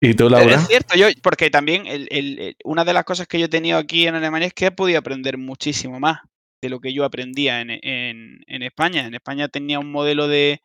¿Y 0.00 0.14
tú, 0.14 0.28
Laura? 0.28 0.56
Es 0.56 0.66
cierto, 0.66 0.96
yo, 0.96 1.06
porque 1.22 1.48
también 1.50 1.86
el- 1.86 2.56
una 2.64 2.84
de 2.84 2.92
las 2.92 3.04
cosas 3.04 3.28
que 3.28 3.38
yo 3.38 3.46
he 3.46 3.48
tenido 3.48 3.78
aquí 3.78 4.06
en 4.06 4.16
Alemania 4.16 4.48
es 4.48 4.54
que 4.54 4.66
he 4.66 4.70
podido 4.72 4.98
aprender 4.98 5.38
muchísimo 5.38 6.00
más 6.00 6.18
de 6.60 6.68
lo 6.70 6.80
que 6.80 6.92
yo 6.92 7.04
aprendía 7.04 7.60
en, 7.60 7.70
en- 7.70 8.40
en 8.46 8.62
España. 8.62 9.06
En 9.06 9.14
España 9.14 9.48
tenía 9.48 9.78
un 9.78 9.92
modelo 9.92 10.26
de, 10.26 10.60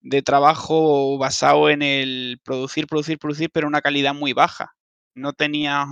de 0.00 0.22
trabajo 0.22 1.18
basado 1.18 1.68
en 1.68 1.82
el 1.82 2.40
producir, 2.42 2.86
producir, 2.86 3.18
producir, 3.18 3.50
pero 3.52 3.66
una 3.66 3.82
calidad 3.82 4.14
muy 4.14 4.32
baja. 4.32 4.72
No 5.14 5.34
tenía 5.34 5.86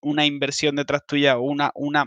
una 0.00 0.26
inversión 0.26 0.76
detrás 0.76 1.02
tuya 1.08 1.38
o 1.38 1.42
una, 1.42 1.72
una, 1.74 2.04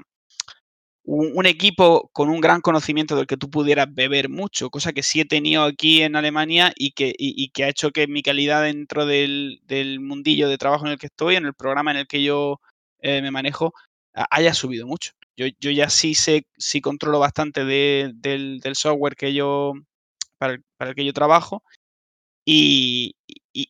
un, 1.04 1.46
equipo 1.46 2.10
con 2.14 2.30
un 2.30 2.40
gran 2.42 2.62
conocimiento 2.62 3.16
del 3.16 3.26
que 3.28 3.38
tú 3.38 3.50
pudieras 3.50 3.88
beber 3.94 4.30
mucho, 4.30 4.70
cosa 4.70 4.94
que 4.94 5.04
sí 5.04 5.22
he 5.22 5.26
tenido 5.26 5.64
aquí 5.64 6.04
en 6.04 6.16
Alemania 6.16 6.72
y 6.76 6.92
que, 6.92 7.14
y, 7.18 7.50
que 7.50 7.64
ha 7.64 7.70
hecho 7.70 7.92
que 7.92 8.08
mi 8.08 8.22
calidad 8.22 8.64
dentro 8.64 9.06
del, 9.06 9.60
del 9.66 10.00
mundillo 10.00 10.48
de 10.50 10.58
trabajo 10.60 10.86
en 10.86 10.92
el 10.94 11.00
que 11.00 11.08
estoy, 11.08 11.36
en 11.36 11.46
el 11.46 11.54
programa 11.56 11.92
en 11.92 11.98
el 11.98 12.08
que 12.08 12.22
yo 12.24 12.60
eh, 13.02 13.22
me 13.22 13.32
manejo, 13.32 13.74
haya 14.30 14.54
subido 14.54 14.86
mucho. 14.88 15.12
Yo, 15.38 15.48
yo 15.60 15.72
ya 15.72 15.90
sí 15.90 16.14
sé, 16.16 16.46
sí 16.58 16.82
controlo 16.82 17.20
bastante 17.20 17.66
de- 17.66 18.12
del, 18.16 18.60
del 18.60 18.76
software 18.76 19.16
que 19.16 19.34
yo, 19.34 19.74
para 20.38 20.54
el, 20.54 20.64
para 20.78 20.92
el 20.92 20.96
que 20.96 21.06
yo 21.06 21.14
trabajo 21.14 21.64
y- 22.46 23.16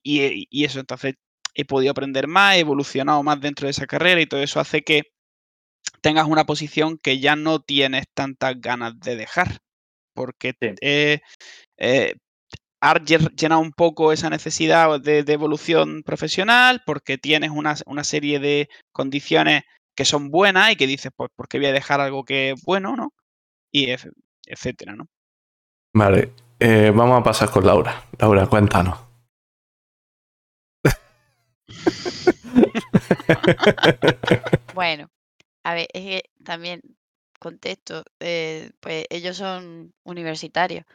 y- 0.04 0.48
y 0.50 0.64
eso, 0.66 0.80
entonces 0.80 1.16
he 1.56 1.66
podido 1.66 1.92
aprender 1.92 2.28
más, 2.28 2.56
he 2.56 2.60
evolucionado 2.60 3.24
más 3.24 3.42
dentro 3.42 3.66
de 3.68 3.72
esa 3.72 3.88
carrera 3.88 4.22
y 4.22 4.28
todo 4.28 4.42
eso 4.42 4.60
hace 4.60 4.82
que 4.84 5.04
tengas 6.02 6.28
una 6.28 6.46
posición 6.46 6.98
que 6.98 7.20
ya 7.20 7.36
no 7.36 7.60
tienes 7.60 8.06
tantas 8.14 8.60
ganas 8.60 9.00
de 9.00 9.16
dejar, 9.16 9.60
porque 10.14 10.54
Sí. 10.60 10.76
eh, 10.82 11.22
eh, 11.78 12.16
has 12.82 12.96
lle- 13.04 13.34
llenado 13.36 13.62
un 13.62 13.72
poco 13.72 14.12
esa 14.14 14.30
necesidad 14.30 15.00
de, 15.02 15.24
de 15.24 15.34
evolución 15.34 16.02
profesional, 16.04 16.82
porque 16.86 17.18
tienes 17.18 17.52
una, 17.52 17.76
una 17.86 18.04
serie 18.04 18.40
de 18.40 18.70
condiciones 18.94 19.64
que 19.96 20.06
son 20.06 20.30
buenas 20.32 20.72
y 20.72 20.76
que 20.78 20.88
dices, 20.88 21.12
pues, 21.16 21.30
¿por 21.36 21.48
qué 21.50 21.58
voy 21.58 21.68
a 21.68 21.74
dejar 21.74 22.00
algo 22.00 22.24
que 22.24 22.52
es 22.52 22.62
bueno, 22.64 22.96
no? 22.96 23.12
Y 23.72 23.90
etcétera, 24.48 24.96
¿no? 24.96 25.08
Vale, 25.94 26.32
eh, 26.60 26.92
vamos 26.96 27.20
a 27.20 27.24
pasar 27.24 27.52
con 27.52 27.66
Laura. 27.66 28.06
Laura, 28.18 28.48
cuéntanos. 28.48 28.98
Bueno, 34.74 35.10
a 35.72 35.74
ver, 35.76 35.88
es 35.94 36.04
que 36.04 36.24
también, 36.44 36.82
contexto, 37.40 38.04
eh, 38.20 38.72
pues 38.80 39.06
ellos 39.10 39.38
son 39.38 39.94
universitarios 40.04 40.86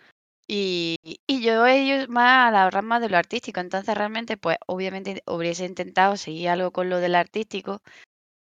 y, 0.46 0.96
y 1.26 1.42
yo 1.42 1.66
ellos 1.66 2.08
más 2.10 2.48
a 2.48 2.50
la 2.50 2.70
rama 2.70 3.00
de 3.00 3.08
lo 3.08 3.16
artístico, 3.16 3.60
entonces 3.60 3.94
realmente 3.96 4.36
pues 4.36 4.58
obviamente 4.66 5.22
hubiese 5.26 5.64
intentado 5.64 6.16
seguir 6.18 6.50
algo 6.50 6.70
con 6.70 6.90
lo 6.90 6.98
del 6.98 7.14
artístico, 7.14 7.80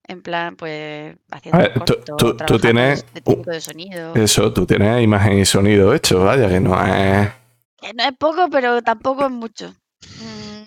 en 0.07 0.23
plan 0.23 0.55
pues 0.55 1.15
haciendo 1.29 1.59
ver, 1.59 1.73
tú- 1.73 1.79
cortos, 2.05 2.47
tú- 2.47 2.59
tienes 2.59 3.05
de 3.13 3.21
técnico 3.21 3.51
de 3.51 3.61
sonido, 3.61 4.15
Eso, 4.15 4.51
tú 4.51 4.65
tienes 4.65 5.03
imagen 5.03 5.37
y 5.39 5.45
sonido 5.45 5.93
hecho, 5.93 6.23
vaya, 6.23 6.49
que 6.49 6.59
no 6.59 6.73
es. 6.83 7.29
que 7.77 7.93
no 7.93 8.03
es 8.03 8.17
poco, 8.17 8.49
pero 8.49 8.81
tampoco 8.81 9.25
es 9.25 9.31
mucho. 9.31 9.75
Mm, 10.19 10.63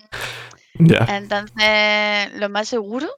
Ya. 0.87 1.05
Entonces, 1.17 2.33
lo 2.39 2.49
más 2.49 2.67
seguro, 2.67 3.09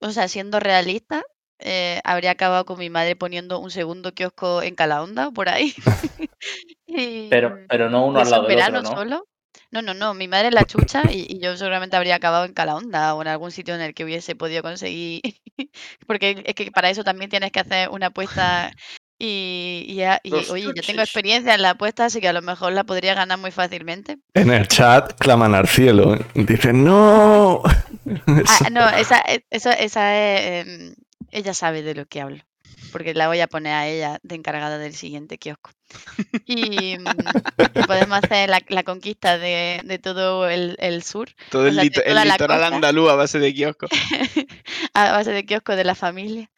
o 0.00 0.10
sea, 0.10 0.28
siendo 0.28 0.60
realista, 0.60 1.22
eh, 1.60 2.00
habría 2.04 2.32
acabado 2.32 2.64
con 2.64 2.78
mi 2.78 2.90
madre 2.90 3.16
poniendo 3.16 3.58
un 3.60 3.70
segundo 3.70 4.12
kiosco 4.14 4.62
en 4.62 4.74
Calahonda, 4.74 5.30
por 5.30 5.48
ahí. 5.48 5.74
Y, 6.86 7.30
Pero, 7.30 7.58
pero 7.68 7.90
no 7.90 8.06
uno 8.06 8.20
al 8.20 8.30
lado 8.30 8.44
del 8.44 8.56
verano 8.56 8.78
otro, 8.80 8.82
¿no? 8.82 8.96
solo. 8.96 9.28
No, 9.70 9.82
no, 9.82 9.92
no, 9.94 10.14
mi 10.14 10.28
madre 10.28 10.48
es 10.48 10.54
la 10.54 10.64
chucha 10.64 11.02
y, 11.10 11.26
y 11.28 11.40
yo 11.40 11.56
seguramente 11.56 11.96
habría 11.96 12.14
acabado 12.16 12.44
en 12.46 12.54
Calahonda 12.54 13.14
o 13.14 13.22
en 13.22 13.28
algún 13.28 13.50
sitio 13.50 13.74
en 13.74 13.82
el 13.82 13.92
que 13.94 14.04
hubiese 14.04 14.34
podido 14.34 14.62
conseguir. 14.62 15.20
Porque 16.06 16.42
es 16.46 16.54
que 16.54 16.70
para 16.70 16.90
eso 16.90 17.04
también 17.04 17.30
tienes 17.30 17.52
que 17.52 17.60
hacer 17.60 17.88
una 17.90 18.06
apuesta 18.06 18.72
y, 19.18 19.84
y 19.88 19.94
ya- 19.96 20.20
y, 20.22 20.30
Los 20.30 20.50
oye, 20.50 20.64
yo 20.74 20.82
tengo 20.82 21.02
experiencia 21.02 21.54
en 21.54 21.62
la 21.62 21.70
apuesta, 21.70 22.06
así 22.06 22.20
que 22.20 22.28
a 22.28 22.32
lo 22.32 22.40
mejor 22.42 22.72
la 22.72 22.84
podría 22.84 23.14
ganar 23.14 23.38
muy 23.38 23.50
fácilmente. 23.50 24.16
En 24.34 24.50
el 24.50 24.68
chat 24.68 25.14
claman 25.18 25.54
al 25.54 25.66
cielo. 25.68 26.16
Dicen, 26.34 26.84
¡No! 26.84 27.62
Ah, 28.46 28.70
no, 28.70 28.88
esa, 28.88 29.20
e- 29.26 29.44
eso, 29.50 29.70
esa 29.70 30.16
es. 30.16 30.66
em, 30.66 30.94
ella 31.30 31.54
sabe 31.54 31.82
de 31.82 31.94
lo 31.94 32.06
que 32.06 32.20
hablo. 32.20 32.42
Porque 32.92 33.12
la 33.12 33.28
voy 33.28 33.40
a 33.40 33.48
poner 33.48 33.72
a 33.74 33.86
ella 33.88 34.18
de 34.22 34.34
encargada 34.36 34.78
del 34.78 34.94
siguiente 34.94 35.36
kiosco. 35.38 35.70
Y, 36.46 36.96
mm, 36.98 37.04
y 37.74 37.82
podemos 37.82 38.18
hacer 38.22 38.48
la, 38.48 38.60
la 38.68 38.82
conquista 38.82 39.36
de, 39.38 39.80
de 39.84 39.98
todo 39.98 40.48
el, 40.48 40.76
el 40.78 41.02
sur, 41.02 41.28
Todo 41.50 41.62
o 41.64 41.66
el, 41.66 41.74
sea, 41.74 41.82
de 41.84 41.90
lito- 41.90 42.02
el 42.04 42.28
litoral 42.28 42.62
andaluz 42.64 43.10
a 43.10 43.14
base 43.14 43.38
de 43.38 43.52
kioscos. 43.52 43.90
a 44.94 45.12
base 45.12 45.32
de 45.32 45.44
kiosco 45.44 45.76
de 45.76 45.84
la 45.84 45.94
familia, 45.94 46.50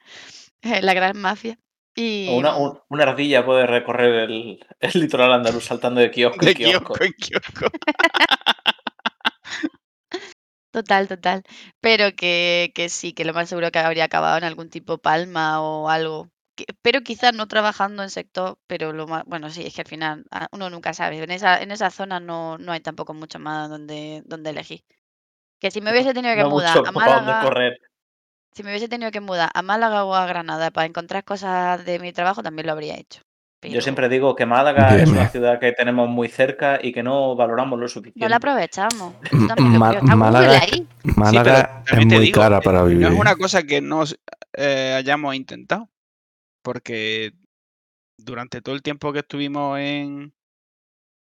la 0.82 0.94
gran 0.94 1.16
mafia. 1.18 1.58
Y, 1.96 2.28
Una, 2.30 2.56
un- 2.56 2.78
una 2.88 3.02
ardilla 3.04 3.44
puede 3.44 3.66
recorrer 3.66 4.30
el, 4.30 4.64
el 4.80 4.90
litoral 5.00 5.32
andaluz 5.32 5.64
saltando 5.64 6.00
de 6.00 6.10
kiosco 6.10 6.44
De 6.44 6.52
en 6.52 6.56
kiosco. 6.56 6.94
kiosco 6.94 7.04
en 7.04 7.12
kiosco. 7.14 7.66
Total, 10.70 11.08
total. 11.08 11.42
Pero 11.80 12.14
que, 12.16 12.70
que 12.74 12.88
sí, 12.88 13.12
que 13.12 13.24
lo 13.24 13.34
más 13.34 13.48
seguro 13.48 13.70
que 13.72 13.78
habría 13.80 14.04
acabado 14.04 14.38
en 14.38 14.44
algún 14.44 14.70
tipo 14.70 14.98
palma 14.98 15.60
o 15.62 15.88
algo. 15.88 16.28
Que- 16.56 16.66
pero 16.82 17.02
quizás 17.02 17.34
no 17.34 17.48
trabajando 17.48 18.02
en 18.04 18.10
sector, 18.10 18.58
pero 18.68 18.92
lo 18.92 19.06
más, 19.08 19.24
bueno, 19.26 19.50
sí, 19.50 19.62
es 19.66 19.74
que 19.74 19.80
al 19.82 19.88
final 19.88 20.24
ah, 20.30 20.48
uno 20.52 20.70
nunca 20.70 20.94
sabe. 20.94 21.18
En 21.22 21.30
esa, 21.32 21.60
en 21.62 21.72
esa 21.72 21.90
zona 21.90 22.20
no, 22.20 22.56
no 22.58 22.72
hay 22.72 22.80
tampoco 22.80 23.14
mucho 23.14 23.38
más 23.40 23.68
donde, 23.68 24.22
donde 24.26 24.50
elegir. 24.50 24.84
Que 25.60 25.70
si 25.72 25.80
me 25.82 25.92
hubiese 25.92 26.14
tenido 26.14 26.34
que 26.36 26.44
No 26.44 26.46
mudar 26.46 26.80
mucho 26.80 26.82
a 26.84 26.92
para 26.92 27.12
dónde 27.14 27.36
Málaga, 27.36 27.38
correr. 27.42 27.78
si 28.54 28.62
me 28.62 28.70
hubiese 28.70 28.88
tenido 28.88 29.10
que 29.12 29.20
mudar 29.20 29.50
a 29.54 29.62
Málaga 29.62 30.04
o 30.04 30.14
a 30.14 30.26
Granada 30.26 30.70
para 30.72 30.86
encontrar 30.86 31.24
cosas 31.24 31.84
de 31.84 31.98
mi 31.98 32.12
trabajo, 32.12 32.42
también 32.44 32.66
lo 32.66 32.72
habría 32.74 32.96
hecho. 32.98 33.22
Yo 33.62 33.80
siempre 33.82 34.08
digo 34.08 34.34
que 34.34 34.46
Málaga 34.46 34.96
es 34.96 35.04
Dime. 35.04 35.18
una 35.20 35.28
ciudad 35.28 35.60
que 35.60 35.72
tenemos 35.72 36.08
muy 36.08 36.28
cerca 36.28 36.78
y 36.82 36.92
que 36.92 37.02
no 37.02 37.36
valoramos 37.36 37.78
lo 37.78 37.84
No 37.84 37.88
suficiente. 37.88 38.28
la 38.28 38.36
aprovechamos. 38.36 39.14
Málaga, 41.16 41.82
es 41.86 42.06
muy 42.06 42.18
digo, 42.26 42.40
cara 42.40 42.58
eh, 42.58 42.62
para 42.64 42.80
No 42.80 42.86
vivir. 42.86 43.06
es 43.08 43.12
una 43.18 43.36
cosa 43.36 43.62
que 43.62 43.80
no 43.80 44.04
eh, 44.54 44.94
hayamos 44.96 45.34
intentado. 45.34 45.90
Porque 46.62 47.32
durante 48.18 48.60
todo 48.62 48.74
el 48.74 48.82
tiempo 48.82 49.12
que 49.12 49.20
estuvimos 49.20 49.78
en. 49.78 50.32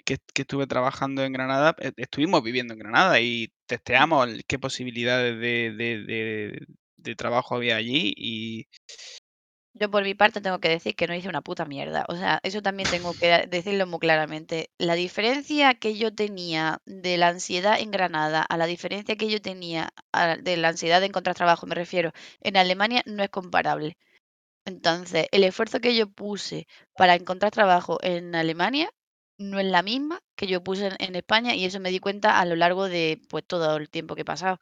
que, 0.05 0.17
que 0.33 0.41
estuve 0.43 0.65
trabajando 0.67 1.23
en 1.23 1.33
Granada, 1.33 1.75
eh, 1.79 1.91
estuvimos 1.97 2.41
viviendo 2.43 2.73
en 2.73 2.79
Granada 2.79 3.19
y 3.19 3.51
testeamos 3.67 4.27
qué 4.47 4.59
posibilidades 4.59 5.35
de, 5.39 5.73
de- 5.77 6.03
de- 6.03 6.65
de 6.97 7.15
trabajo 7.15 7.55
había 7.55 7.77
allí 7.77 8.13
y 8.17 8.67
Yo 9.73 9.89
por 9.89 10.03
mi 10.03 10.13
parte 10.15 10.41
tengo 10.41 10.59
que 10.59 10.69
decir 10.69 10.95
que 10.95 11.07
no 11.07 11.13
hice 11.13 11.29
una 11.29 11.41
puta 11.41 11.63
mierda. 11.65 12.05
O 12.09 12.15
sea, 12.15 12.39
eso 12.43 12.61
también 12.61 12.89
tengo 12.89 13.13
que 13.13 13.45
decirlo 13.47 13.85
muy 13.87 13.99
claramente. 13.99 14.71
La 14.77 14.95
diferencia 14.95 15.75
que 15.75 15.95
yo 15.95 16.13
tenía 16.13 16.81
de 16.85 17.17
la 17.17 17.27
ansiedad 17.29 17.79
en 17.79 17.91
Granada 17.91 18.41
a 18.41 18.57
la 18.57 18.65
diferencia 18.65 19.15
que 19.15 19.29
yo 19.29 19.41
tenía 19.41 19.89
a- 20.11 20.37
de 20.37 20.57
la 20.57 20.69
ansiedad 20.69 20.99
de 20.99 21.05
encontrar 21.07 21.35
trabajo, 21.35 21.67
me 21.67 21.75
refiero, 21.75 22.11
en 22.41 22.57
Alemania 22.57 23.03
no 23.05 23.23
es 23.23 23.29
comparable. 23.29 23.97
Entonces, 24.65 25.27
el 25.31 25.43
esfuerzo 25.43 25.79
que 25.79 25.95
yo 25.95 26.07
puse 26.09 26.67
para 26.95 27.15
encontrar 27.15 27.51
trabajo 27.51 27.97
en 28.01 28.35
Alemania 28.35 28.89
no 29.37 29.59
es 29.59 29.65
la 29.65 29.83
misma 29.83 30.19
que 30.35 30.47
yo 30.47 30.63
puse 30.63 30.87
en, 30.87 30.95
en 30.99 31.15
España 31.15 31.55
y 31.55 31.63
eso 31.65 31.79
me 31.79 31.91
di 31.91 31.99
cuenta 31.99 32.39
a 32.39 32.45
lo 32.45 32.55
largo 32.55 32.89
de 32.89 33.21
pues 33.29 33.45
todo 33.45 33.77
el 33.77 33.89
tiempo 33.89 34.15
que 34.15 34.21
he 34.21 34.25
pasado. 34.25 34.59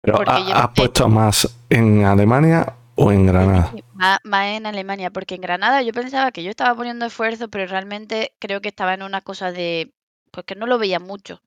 Pero 0.00 0.16
porque 0.16 0.32
¿ha- 0.32 0.38
yo- 0.48 0.54
¿has 0.54 0.68
puesto 0.70 1.08
más 1.08 1.48
en 1.68 2.04
Alemania 2.04 2.74
o 2.94 3.12
en 3.12 3.26
Granada? 3.26 3.72
Más, 3.94 4.18
más 4.24 4.46
en 4.48 4.66
Alemania, 4.66 5.10
porque 5.10 5.34
en 5.34 5.40
Granada 5.40 5.82
yo 5.82 5.92
pensaba 5.92 6.32
que 6.32 6.42
yo 6.42 6.50
estaba 6.50 6.74
poniendo 6.74 7.06
esfuerzo, 7.06 7.48
pero 7.48 7.66
realmente 7.66 8.34
creo 8.38 8.60
que 8.60 8.68
estaba 8.68 8.94
en 8.94 9.02
una 9.02 9.20
cosa 9.20 9.52
de, 9.52 9.92
pues 10.30 10.46
que 10.46 10.54
no 10.54 10.66
lo 10.66 10.78
veía 10.78 11.00
mucho. 11.00 11.40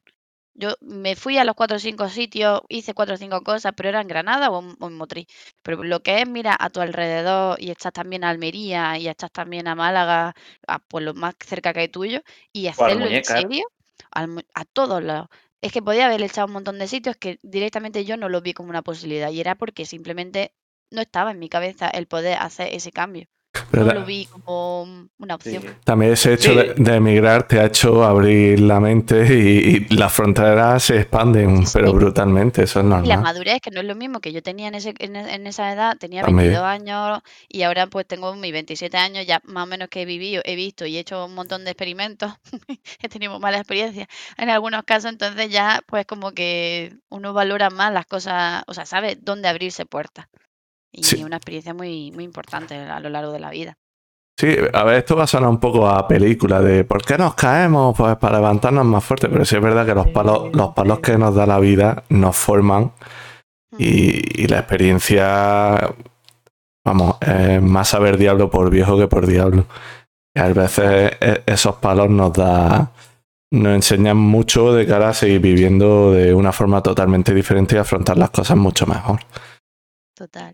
Yo 0.58 0.76
me 0.80 1.18
fui 1.18 1.38
a 1.38 1.44
los 1.44 1.54
cuatro 1.54 1.76
o 1.76 1.80
cinco 1.80 2.08
sitios, 2.08 2.62
hice 2.70 2.94
cuatro 2.94 3.16
o 3.16 3.18
cinco 3.18 3.42
cosas, 3.42 3.74
pero 3.76 3.90
era 3.90 4.00
en 4.00 4.08
Granada 4.08 4.50
o 4.50 4.62
en, 4.62 4.78
o 4.80 4.88
en 4.88 4.96
Motril. 4.96 5.28
Pero 5.62 5.84
lo 5.84 6.02
que 6.02 6.22
es, 6.22 6.30
mira, 6.30 6.56
a 6.58 6.70
tu 6.70 6.80
alrededor 6.80 7.62
y 7.62 7.72
estás 7.72 7.92
también 7.92 8.24
a 8.24 8.30
Almería 8.30 8.98
y 8.98 9.10
estás 9.10 9.32
también 9.32 9.68
a 9.68 9.76
Málaga, 9.76 10.34
a 10.66 10.80
pues 10.80 11.04
lo 11.04 11.14
más 11.14 11.36
cerca 11.46 11.74
que 11.74 11.82
hay 11.82 11.90
tuyo, 11.90 12.22
y 12.54 12.68
hacerlo 12.68 13.06
en 13.06 13.26
serio, 13.26 13.68
al 14.12 14.46
a 14.54 14.64
todos 14.64 15.04
lados. 15.04 15.28
Es 15.60 15.74
que 15.74 15.82
podía 15.82 16.06
haber 16.06 16.22
echado 16.22 16.48
un 16.48 16.54
montón 16.54 16.80
de 16.80 16.88
sitios 16.88 17.18
que 17.18 17.38
directamente 17.42 18.06
yo 18.06 18.16
no 18.16 18.30
lo 18.30 18.42
vi 18.42 18.54
como 18.54 18.70
una 18.70 18.82
posibilidad 18.82 19.32
y 19.32 19.42
era 19.42 19.56
porque 19.56 19.86
simplemente 19.86 20.54
no 20.92 21.02
estaba 21.02 21.32
en 21.32 21.40
mi 21.40 21.50
cabeza 21.50 21.90
el 21.90 22.08
poder 22.08 22.38
hacer 22.40 22.74
ese 22.74 22.92
cambio. 22.92 23.26
Pero 23.72 23.86
No 23.86 23.94
lo 23.94 24.06
vi 24.06 24.26
como 24.26 24.84
una 25.18 25.38
Sí. 25.42 25.56
opción. 25.58 25.78
También 25.86 26.12
ese 26.12 26.34
hecho 26.34 26.52
Sí. 26.52 26.58
de, 26.58 26.74
de 26.74 26.96
emigrar 26.96 27.48
te 27.48 27.60
ha 27.60 27.66
hecho 27.68 28.04
abrir 28.04 28.60
la 28.60 28.82
mente 28.82 29.26
y, 29.34 29.88
y 29.90 29.96
las 29.96 30.12
fronteras 30.12 30.84
se 30.84 31.00
expanden, 31.00 31.66
Sí, 31.66 31.72
pero 31.74 31.94
brutalmente, 31.94 32.64
eso 32.64 32.80
es 32.82 32.86
Y 32.86 32.90
la 32.90 32.98
normal. 32.98 33.22
madurez, 33.22 33.62
que 33.62 33.72
no 33.72 33.80
es 33.80 33.86
lo 33.88 33.96
mismo 33.96 34.20
que 34.20 34.34
yo 34.34 34.44
tenía 34.44 34.68
en, 34.68 34.76
ese, 34.76 34.94
en, 35.00 35.16
e- 35.16 35.36
en 35.36 35.48
esa 35.48 35.72
edad, 35.72 35.96
tenía 35.98 36.22
También. 36.24 36.50
22 36.52 36.66
años 36.66 37.22
y 37.48 37.62
ahora 37.64 37.88
pues 37.88 38.06
tengo 38.06 38.36
mis 38.36 38.52
27 38.52 38.98
años, 38.98 39.26
ya 39.26 39.40
más 39.46 39.64
o 39.64 39.68
menos 39.68 39.88
que 39.88 40.02
he 40.02 40.06
vivido, 40.06 40.42
he 40.44 40.56
visto 40.56 40.86
y 40.86 40.98
he 40.98 41.00
hecho 41.00 41.24
un 41.26 41.34
montón 41.34 41.64
de 41.64 41.72
experimentos, 41.72 42.34
he 43.02 43.08
tenido 43.08 43.40
malas 43.40 43.62
experiencias 43.62 44.08
en 44.38 44.50
algunos 44.50 44.84
casos, 44.84 45.12
entonces 45.12 45.50
ya 45.50 45.82
pues 45.88 46.06
como 46.06 46.34
que 46.34 46.94
uno 47.10 47.32
valora 47.32 47.70
más 47.70 47.94
las 47.94 48.06
cosas, 48.06 48.64
o 48.68 48.74
sea, 48.74 48.86
sabe 48.86 49.18
dónde 49.20 49.48
abrirse 49.48 49.86
puertas. 49.86 50.28
Y 50.98 51.04
Sí. 51.04 51.24
una 51.24 51.38
experiencia 51.38 51.74
muy, 51.74 52.12
muy 52.12 52.24
importante 52.24 52.76
a 52.76 53.00
lo 53.00 53.10
largo 53.10 53.32
de 53.32 53.40
la 53.40 53.50
vida. 53.52 53.78
Sí, 54.38 54.54
a 54.74 54.84
ver, 54.84 54.96
esto 54.98 55.16
va 55.16 55.24
a 55.24 55.28
sonar 55.28 55.50
un 55.50 55.60
poco 55.60 55.88
a 55.88 56.08
película 56.08 56.60
de 56.60 56.84
¿por 56.84 57.02
qué 57.04 57.18
nos 57.18 57.36
caemos? 57.36 57.96
Pues 57.96 58.18
para 58.18 58.38
levantarnos 58.38 58.86
más 58.86 59.04
fuerte, 59.04 59.30
pero 59.30 59.46
sí 59.46 59.56
es 59.56 59.62
verdad 59.62 59.86
que 59.86 59.96
los 59.96 60.08
palos, 60.08 60.54
los 60.54 60.74
palos 60.74 61.00
que 61.00 61.18
nos 61.18 61.34
da 61.36 61.46
la 61.46 61.58
vida 61.60 62.04
nos 62.10 62.36
forman 62.36 62.92
y, 63.78 64.42
y 64.44 64.48
la 64.48 64.60
experiencia, 64.60 65.94
vamos, 66.86 67.16
es 67.22 67.62
más 67.62 67.88
saber 67.88 68.18
diablo 68.18 68.50
por 68.50 68.70
viejo 68.70 68.98
que 68.98 69.08
por 69.08 69.26
diablo. 69.26 69.66
Y 70.34 70.40
a 70.42 70.48
veces 70.50 71.14
e- 71.22 71.44
esos 71.46 71.76
palos 71.78 72.10
nos 72.10 72.34
da, 72.34 72.92
nos 73.52 73.74
enseñan 73.76 74.18
mucho 74.18 74.74
de 74.74 74.86
cara 74.86 75.10
a 75.10 75.14
seguir 75.14 75.40
viviendo 75.40 76.12
de 76.12 76.34
una 76.34 76.52
forma 76.52 76.84
totalmente 76.84 77.34
diferente 77.34 77.76
y 77.76 77.80
afrontar 77.80 78.18
las 78.18 78.32
cosas 78.32 78.58
mucho 78.58 78.86
mejor. 78.86 79.22
Total. 80.14 80.54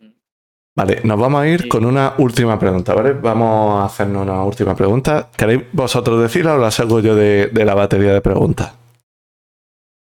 Vale, 0.76 1.02
nos 1.04 1.20
vamos 1.20 1.42
a 1.42 1.48
ir 1.48 1.64
Sí. 1.64 1.68
con 1.70 1.86
una 1.86 2.14
última 2.18 2.58
pregunta, 2.58 2.94
¿vale? 2.94 3.12
Vamos 3.14 3.82
a 3.82 3.86
hacernos 3.86 4.24
una 4.24 4.44
última 4.44 4.74
pregunta. 4.76 5.30
¿Queréis 5.36 5.64
vosotros 5.74 6.22
decirla 6.22 6.54
o 6.56 6.58
la 6.58 6.72
saco 6.72 7.00
yo 7.02 7.14
de, 7.16 7.48
de 7.48 7.66
la 7.66 7.74
batería 7.76 8.14
de 8.14 8.22
preguntas? 8.22 8.74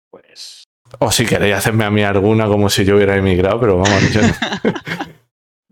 Pues. 0.09 0.63
O 0.99 1.11
si 1.11 1.25
queréis 1.25 1.55
hacerme 1.55 1.83
a 1.85 1.91
mí 1.91 2.03
alguna 2.03 2.47
como 2.47 2.69
si 2.69 2.85
yo 2.85 2.95
hubiera 2.95 3.15
emigrado, 3.17 3.59
pero 3.59 3.77
vamos, 3.77 4.11
yo 4.13 4.21
no. 4.21 4.27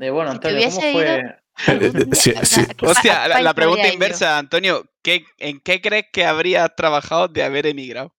Eh, 0.01 0.11
bueno, 0.11 0.31
Antonio, 0.31 0.61
¿cómo 0.69 0.79
fue? 0.79 1.35
Sí, 1.57 1.73
sí. 2.13 2.33
sea, 2.45 2.65
¿qué 2.67 2.73
pa- 2.85 2.91
Hostia, 2.91 3.27
la, 3.41 3.53
pregunta 3.53 3.91
inversa, 3.93 4.37
Antonio, 4.37 4.85
¿qué, 5.03 5.25
¿en 5.39 5.59
qué 5.59 5.81
crees 5.81 6.05
que 6.13 6.23
habrías 6.25 6.73
trabajado 6.73 7.27
de 7.27 7.43
haber 7.43 7.67
emigrado? 7.67 8.13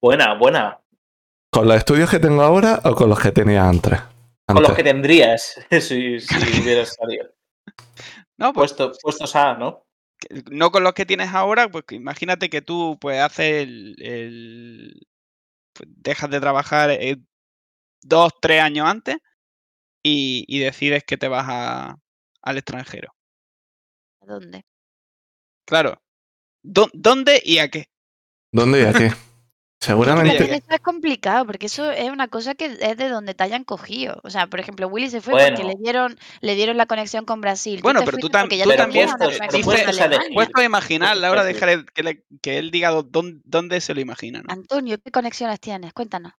Buena, 0.00 0.34
buena. 0.34 0.78
¿Con 1.52 1.66
los 1.66 1.76
estudios 1.76 2.08
que 2.08 2.20
tengo 2.20 2.42
ahora 2.42 2.78
o 2.84 2.94
con 2.94 3.08
los 3.08 3.18
que 3.18 3.32
tenía 3.32 3.68
antes? 3.68 3.98
Con 4.54 4.62
los 4.62 4.72
que 4.74 4.82
tendrías 4.84 5.54
si, 5.70 6.20
si 6.20 6.60
hubieras 6.62 6.94
salido. 6.94 7.30
No, 8.36 8.52
pues 8.52 8.72
Puesto, 8.72 8.92
puestos 9.02 9.36
a, 9.36 9.54
¿no? 9.54 9.84
no 10.50 10.70
con 10.70 10.82
los 10.84 10.92
que 10.92 11.06
tienes 11.06 11.28
ahora, 11.32 11.68
pues 11.70 11.84
imagínate 11.90 12.50
que 12.50 12.60
tú 12.62 12.98
pues 13.00 13.20
haces 13.20 13.62
el, 13.62 13.96
el- 14.02 15.06
pues, 15.72 15.88
dejas 15.96 16.30
de 16.30 16.40
trabajar 16.40 16.90
eh, 16.90 17.16
dos, 18.02 18.32
tres 18.40 18.60
años 18.62 18.86
antes 18.86 19.16
y, 20.02 20.44
y 20.48 20.58
decides 20.60 21.04
que 21.04 21.16
te 21.16 21.28
vas 21.28 21.46
a- 21.48 21.96
al 22.42 22.56
extranjero. 22.58 23.14
¿A 24.22 24.26
dónde? 24.26 24.64
Claro. 25.66 26.00
¿Dó- 26.62 26.90
¿Dónde 26.92 27.40
y 27.44 27.58
a 27.58 27.68
qué? 27.68 27.86
¿Dónde 28.52 28.82
y 28.82 28.84
a 28.84 28.92
qué? 28.92 29.10
Seguramente. 29.80 30.44
Eso 30.44 30.62
es 30.68 30.80
complicado, 30.80 31.46
porque 31.46 31.64
eso 31.66 31.90
es 31.90 32.10
una 32.10 32.28
cosa 32.28 32.54
que 32.54 32.66
es 32.80 32.96
de 32.98 33.08
donde 33.08 33.32
te 33.32 33.44
hayan 33.44 33.64
cogido. 33.64 34.20
O 34.24 34.28
sea, 34.30 34.46
por 34.46 34.60
ejemplo, 34.60 34.86
Willy 34.88 35.08
se 35.08 35.22
fue 35.22 35.32
porque 35.32 35.50
le 35.64 35.72
Bueno. 35.72 35.78
dieron, 35.82 36.18
le 36.42 36.54
dieron 36.54 36.76
la 36.76 36.84
conexión 36.84 37.24
con 37.24 37.40
Brasil. 37.40 37.80
Bueno, 37.82 38.00
pero 38.04 38.18
tú, 38.18 38.28
tam- 38.28 38.48
tú 38.50 38.56
Pero 38.62 38.76
también 38.76 39.08
pero 39.18 39.30
puesto 40.34 40.60
a 40.60 40.64
imaginar, 40.64 41.16
Laura, 41.16 41.44
dejar 41.44 41.84
que, 41.86 42.02
le- 42.02 42.24
que 42.42 42.58
él 42.58 42.70
diga 42.70 42.90
dó- 42.90 43.02
dónde, 43.08 43.40
dónde 43.44 43.80
se 43.80 43.94
lo 43.94 44.00
imagina, 44.00 44.42
¿no? 44.42 44.52
Antonio, 44.52 44.98
¿qué 45.02 45.10
conexiones 45.10 45.58
tienes? 45.60 45.92
Cuéntanos. 45.94 46.32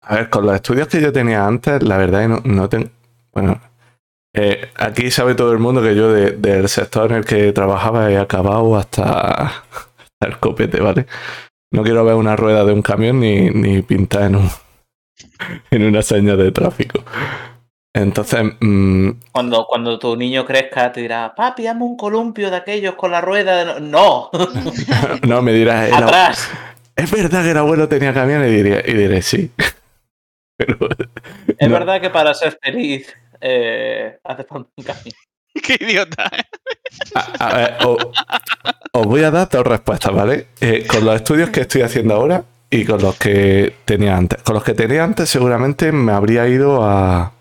A 0.00 0.16
ver, 0.16 0.30
con 0.30 0.44
los 0.44 0.54
estudios 0.56 0.88
que 0.88 1.00
yo 1.00 1.12
tenía 1.12 1.46
antes, 1.46 1.82
la 1.84 1.96
verdad 1.96 2.22
que 2.22 2.28
no, 2.28 2.40
no 2.44 2.68
tengo. 2.68 2.90
Bueno, 3.32 3.60
eh, 4.34 4.70
aquí 4.76 5.10
sabe 5.12 5.34
todo 5.34 5.52
el 5.52 5.58
mundo 5.58 5.82
que 5.82 5.94
yo 5.94 6.12
de- 6.12 6.32
del 6.32 6.68
sector 6.68 7.10
en 7.12 7.18
el 7.18 7.24
que 7.24 7.52
trabajaba 7.52 8.10
he 8.10 8.18
acabado 8.18 8.76
hasta, 8.76 9.46
hasta 9.98 10.26
el 10.26 10.38
copete, 10.38 10.80
¿vale? 10.80 11.06
No 11.76 11.82
quiero 11.82 12.04
ver 12.04 12.14
una 12.14 12.34
rueda 12.36 12.64
de 12.64 12.72
un 12.72 12.82
camión 12.82 13.20
ni, 13.20 13.50
ni 13.50 13.82
pintar 13.82 14.22
en, 14.22 14.36
un, 14.36 14.50
en 15.70 15.82
una 15.84 16.02
señal 16.02 16.38
de 16.38 16.50
tráfico. 16.50 17.04
Entonces, 17.94 18.44
mm, 18.60 19.10
Cuando, 19.32 19.64
cuando 19.66 19.98
tu 19.98 20.16
niño 20.16 20.44
crezca, 20.44 20.92
te 20.92 21.00
dirá, 21.02 21.34
papi, 21.34 21.66
hazme 21.66 21.84
un 21.84 21.96
columpio 21.96 22.50
de 22.50 22.56
aquellos 22.56 22.94
con 22.94 23.10
la 23.10 23.20
rueda. 23.20 23.74
de 23.74 23.80
no- 23.80 24.30
No, 24.30 24.30
no 25.26 25.42
me 25.42 25.52
dirás, 25.52 25.88
"Eh, 25.88 25.92
no, 25.92 26.06
atrás. 26.06 26.50
es 26.96 27.10
verdad 27.10 27.42
que 27.42 27.50
el 27.52 27.56
abuelo 27.58 27.88
tenía 27.88 28.12
camión 28.12 28.42
y 28.46 28.50
diré, 28.50 28.82
y 28.86 28.92
diré 28.94 29.22
sí. 29.22 29.50
Pero, 30.58 30.88
Es 31.58 31.68
no. 31.68 31.74
verdad 31.78 32.00
que 32.00 32.08
para 32.10 32.32
ser 32.34 32.58
feliz 32.62 33.14
eh, 33.40 34.18
hace 34.24 34.44
falta 34.44 34.70
un 34.76 34.84
camino. 34.84 35.16
Qué 35.62 35.76
idiota. 35.80 36.30
¿eh? 36.36 36.42
A, 37.14 37.48
a 37.48 37.56
ver, 37.56 37.76
o- 37.84 38.12
os 38.92 39.06
voy 39.06 39.22
a 39.24 39.30
dar 39.30 39.48
dos 39.48 39.66
respuestas, 39.66 40.12
¿vale? 40.14 40.48
Eh, 40.60 40.86
con 40.86 41.04
los 41.04 41.14
estudios 41.16 41.50
que 41.50 41.62
estoy 41.62 41.82
haciendo 41.82 42.14
ahora 42.14 42.44
y 42.70 42.84
con 42.84 43.00
los 43.00 43.16
que 43.16 43.74
tenía 43.84 44.16
antes. 44.16 44.42
Con 44.42 44.54
los 44.54 44.64
que 44.64 44.74
tenía 44.74 45.04
antes 45.04 45.28
seguramente 45.28 45.92
me 45.92 46.12
habría 46.12 46.46
ido 46.48 46.82
a 46.84 47.32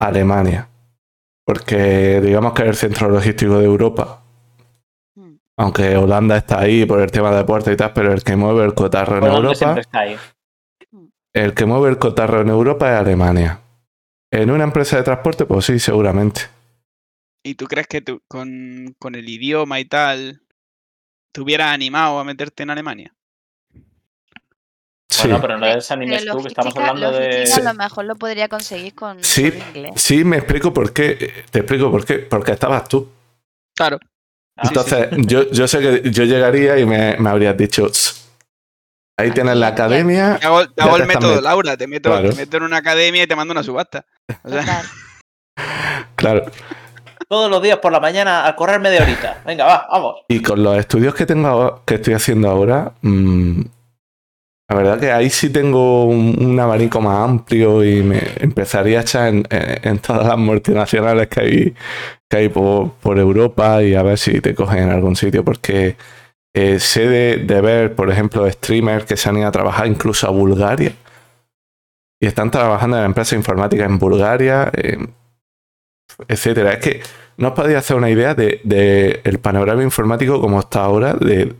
Alemania. 0.00 0.68
Porque 1.46 2.20
digamos 2.20 2.52
que 2.52 2.62
es 2.62 2.68
el 2.68 2.76
centro 2.76 3.08
logístico 3.08 3.58
de 3.58 3.64
Europa. 3.64 4.22
Mm. 5.16 5.34
Aunque 5.58 5.96
Holanda 5.96 6.36
está 6.36 6.60
ahí 6.60 6.84
por 6.86 7.00
el 7.00 7.10
tema 7.10 7.30
de 7.30 7.38
deporte 7.38 7.72
y 7.72 7.76
tal, 7.76 7.92
pero 7.92 8.12
el 8.12 8.22
que 8.22 8.36
mueve 8.36 8.64
el 8.64 8.74
cotarro 8.74 9.18
en 9.18 9.24
Europa, 9.24 9.80
está 9.80 9.98
ahí. 10.00 10.16
el 11.34 11.54
que 11.54 11.64
mueve 11.66 11.88
el 11.90 11.98
cotarro 11.98 12.40
en 12.42 12.48
Europa 12.50 12.92
es 12.92 13.00
Alemania. 13.00 13.60
En 14.32 14.50
una 14.50 14.62
empresa 14.64 14.96
de 14.96 15.02
transporte, 15.02 15.44
pues 15.44 15.64
sí, 15.64 15.78
seguramente. 15.80 16.42
¿Y 17.42 17.54
tú 17.54 17.66
crees 17.66 17.86
que 17.86 18.00
tú, 18.02 18.22
con, 18.28 18.94
con 18.98 19.14
el 19.14 19.28
idioma 19.28 19.80
y 19.80 19.84
tal 19.86 20.42
te 21.32 21.40
hubieras 21.40 21.72
animado 21.72 22.18
a 22.18 22.24
meterte 22.24 22.62
en 22.64 22.70
Alemania? 22.70 23.14
Sí. 25.08 25.22
Bueno, 25.28 25.40
pero 25.40 25.58
no 25.58 25.66
Hombre, 25.66 25.78
es 25.78 25.90
animes 25.90 26.22
pero 26.22 26.36
tú, 26.36 26.42
que 26.42 26.48
estamos 26.48 26.76
hablando 26.76 27.10
de. 27.12 27.46
Sí. 27.46 27.60
a 27.60 27.64
lo 27.64 27.74
mejor 27.74 28.04
lo 28.04 28.16
podría 28.16 28.48
conseguir 28.48 28.94
con 28.94 29.22
Sí, 29.24 29.46
inglés. 29.68 29.92
Sí, 29.96 30.24
me 30.24 30.36
explico 30.38 30.72
por 30.72 30.92
qué. 30.92 31.44
Te 31.50 31.58
explico 31.60 31.90
por 31.90 32.04
qué. 32.04 32.18
Porque 32.20 32.52
estabas 32.52 32.88
tú. 32.88 33.10
Claro. 33.76 33.98
Ah, 34.56 34.62
sí, 34.62 34.68
Entonces, 34.68 35.08
Yo, 35.26 35.50
yo 35.50 35.66
sé 35.66 35.80
que 35.80 36.10
yo 36.10 36.24
llegaría 36.24 36.78
y 36.78 36.86
me, 36.86 37.16
me 37.16 37.30
habrías 37.30 37.56
dicho, 37.56 37.88
"Tss, 37.90 38.28
ahí 39.18 39.30
tienes 39.32 39.56
la 39.56 39.68
academia. 39.68 40.38
Te 40.38 40.46
hago, 40.46 40.68
te 40.68 40.74
Ya 40.76 40.84
hago 40.84 40.96
te 40.96 41.02
el 41.02 41.08
método 41.08 41.36
met- 41.38 41.42
Laura, 41.42 41.76
te 41.76 41.86
meto, 41.86 42.10
Claro. 42.10 42.30
te 42.30 42.36
meto 42.36 42.56
en 42.58 42.62
una 42.64 42.76
academia 42.78 43.22
y 43.22 43.26
te 43.26 43.34
mando 43.36 43.52
una 43.52 43.62
subasta. 43.62 44.04
O 44.44 44.48
sea, 44.50 44.60
Total. 44.60 44.86
Claro. 46.16 46.50
Todos 47.30 47.48
los 47.48 47.62
días 47.62 47.78
por 47.78 47.92
la 47.92 48.00
mañana 48.00 48.44
a 48.44 48.56
correr 48.56 48.80
media 48.80 49.02
horita. 49.04 49.40
Venga, 49.46 49.64
va, 49.64 49.86
vamos. 49.88 50.16
Y 50.26 50.42
con 50.42 50.64
los 50.64 50.76
estudios 50.76 51.14
que 51.14 51.26
tengo 51.26 51.80
que 51.86 51.94
estoy 51.94 52.14
haciendo 52.14 52.50
ahora, 52.50 52.92
mm, 53.02 53.60
la 54.68 54.76
verdad 54.76 54.98
que 54.98 55.12
ahí 55.12 55.30
sí 55.30 55.48
tengo 55.50 56.06
un, 56.06 56.36
un 56.44 56.58
abanico 56.58 57.00
más 57.00 57.28
amplio 57.28 57.84
y 57.84 58.02
me 58.02 58.20
empezaría 58.40 58.98
a 58.98 59.02
echar 59.02 59.32
en, 59.32 59.98
todas 60.00 60.26
las 60.26 60.38
multinacionales 60.38 61.28
que 61.28 61.40
hay, 61.40 61.74
que 62.28 62.36
hay 62.36 62.48
por, 62.48 62.90
Europa 63.16 63.80
y 63.80 63.94
a 63.94 64.02
ver 64.02 64.18
si 64.18 64.40
te 64.40 64.52
cogen 64.52 64.82
en 64.82 64.90
algún 64.90 65.14
sitio, 65.14 65.44
porque 65.44 65.96
eh, 66.52 66.80
sé 66.80 67.06
de, 67.06 67.36
de 67.36 67.60
ver, 67.60 67.94
por 67.94 68.10
ejemplo, 68.10 68.50
streamers 68.50 69.04
que 69.04 69.16
se 69.16 69.28
han 69.28 69.38
ido 69.38 69.46
a 69.46 69.52
trabajar 69.52 69.86
incluso 69.86 70.26
a 70.26 70.30
Bulgaria 70.30 70.94
y 72.20 72.26
están 72.26 72.50
trabajando 72.50 72.98
en 72.98 73.04
empresas 73.04 73.34
informáticas 73.34 73.88
en 73.88 74.00
Bulgaria, 74.00 74.68
eh, 74.74 74.98
etcétera. 76.28 76.72
Es 76.74 76.78
que 76.80 77.02
no 77.36 77.48
os 77.48 77.54
podéis 77.54 77.78
hacer 77.78 77.96
una 77.96 78.10
idea 78.10 78.34
de, 78.34 78.60
de 78.64 79.20
el 79.24 79.38
panorama 79.38 79.82
informático 79.82 80.40
como 80.40 80.60
está 80.60 80.82
ahora, 80.84 81.14
de, 81.14 81.54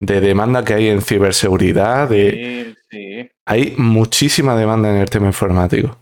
de 0.00 0.20
demanda 0.20 0.64
que 0.64 0.74
hay 0.74 0.88
en 0.88 1.02
ciberseguridad, 1.02 2.08
de, 2.08 2.74
Sí, 2.90 2.98
sí. 3.24 3.30
hay 3.46 3.74
muchísima 3.78 4.56
demanda 4.56 4.90
en 4.90 4.96
el 4.96 5.08
tema 5.10 5.26
informático. 5.26 5.96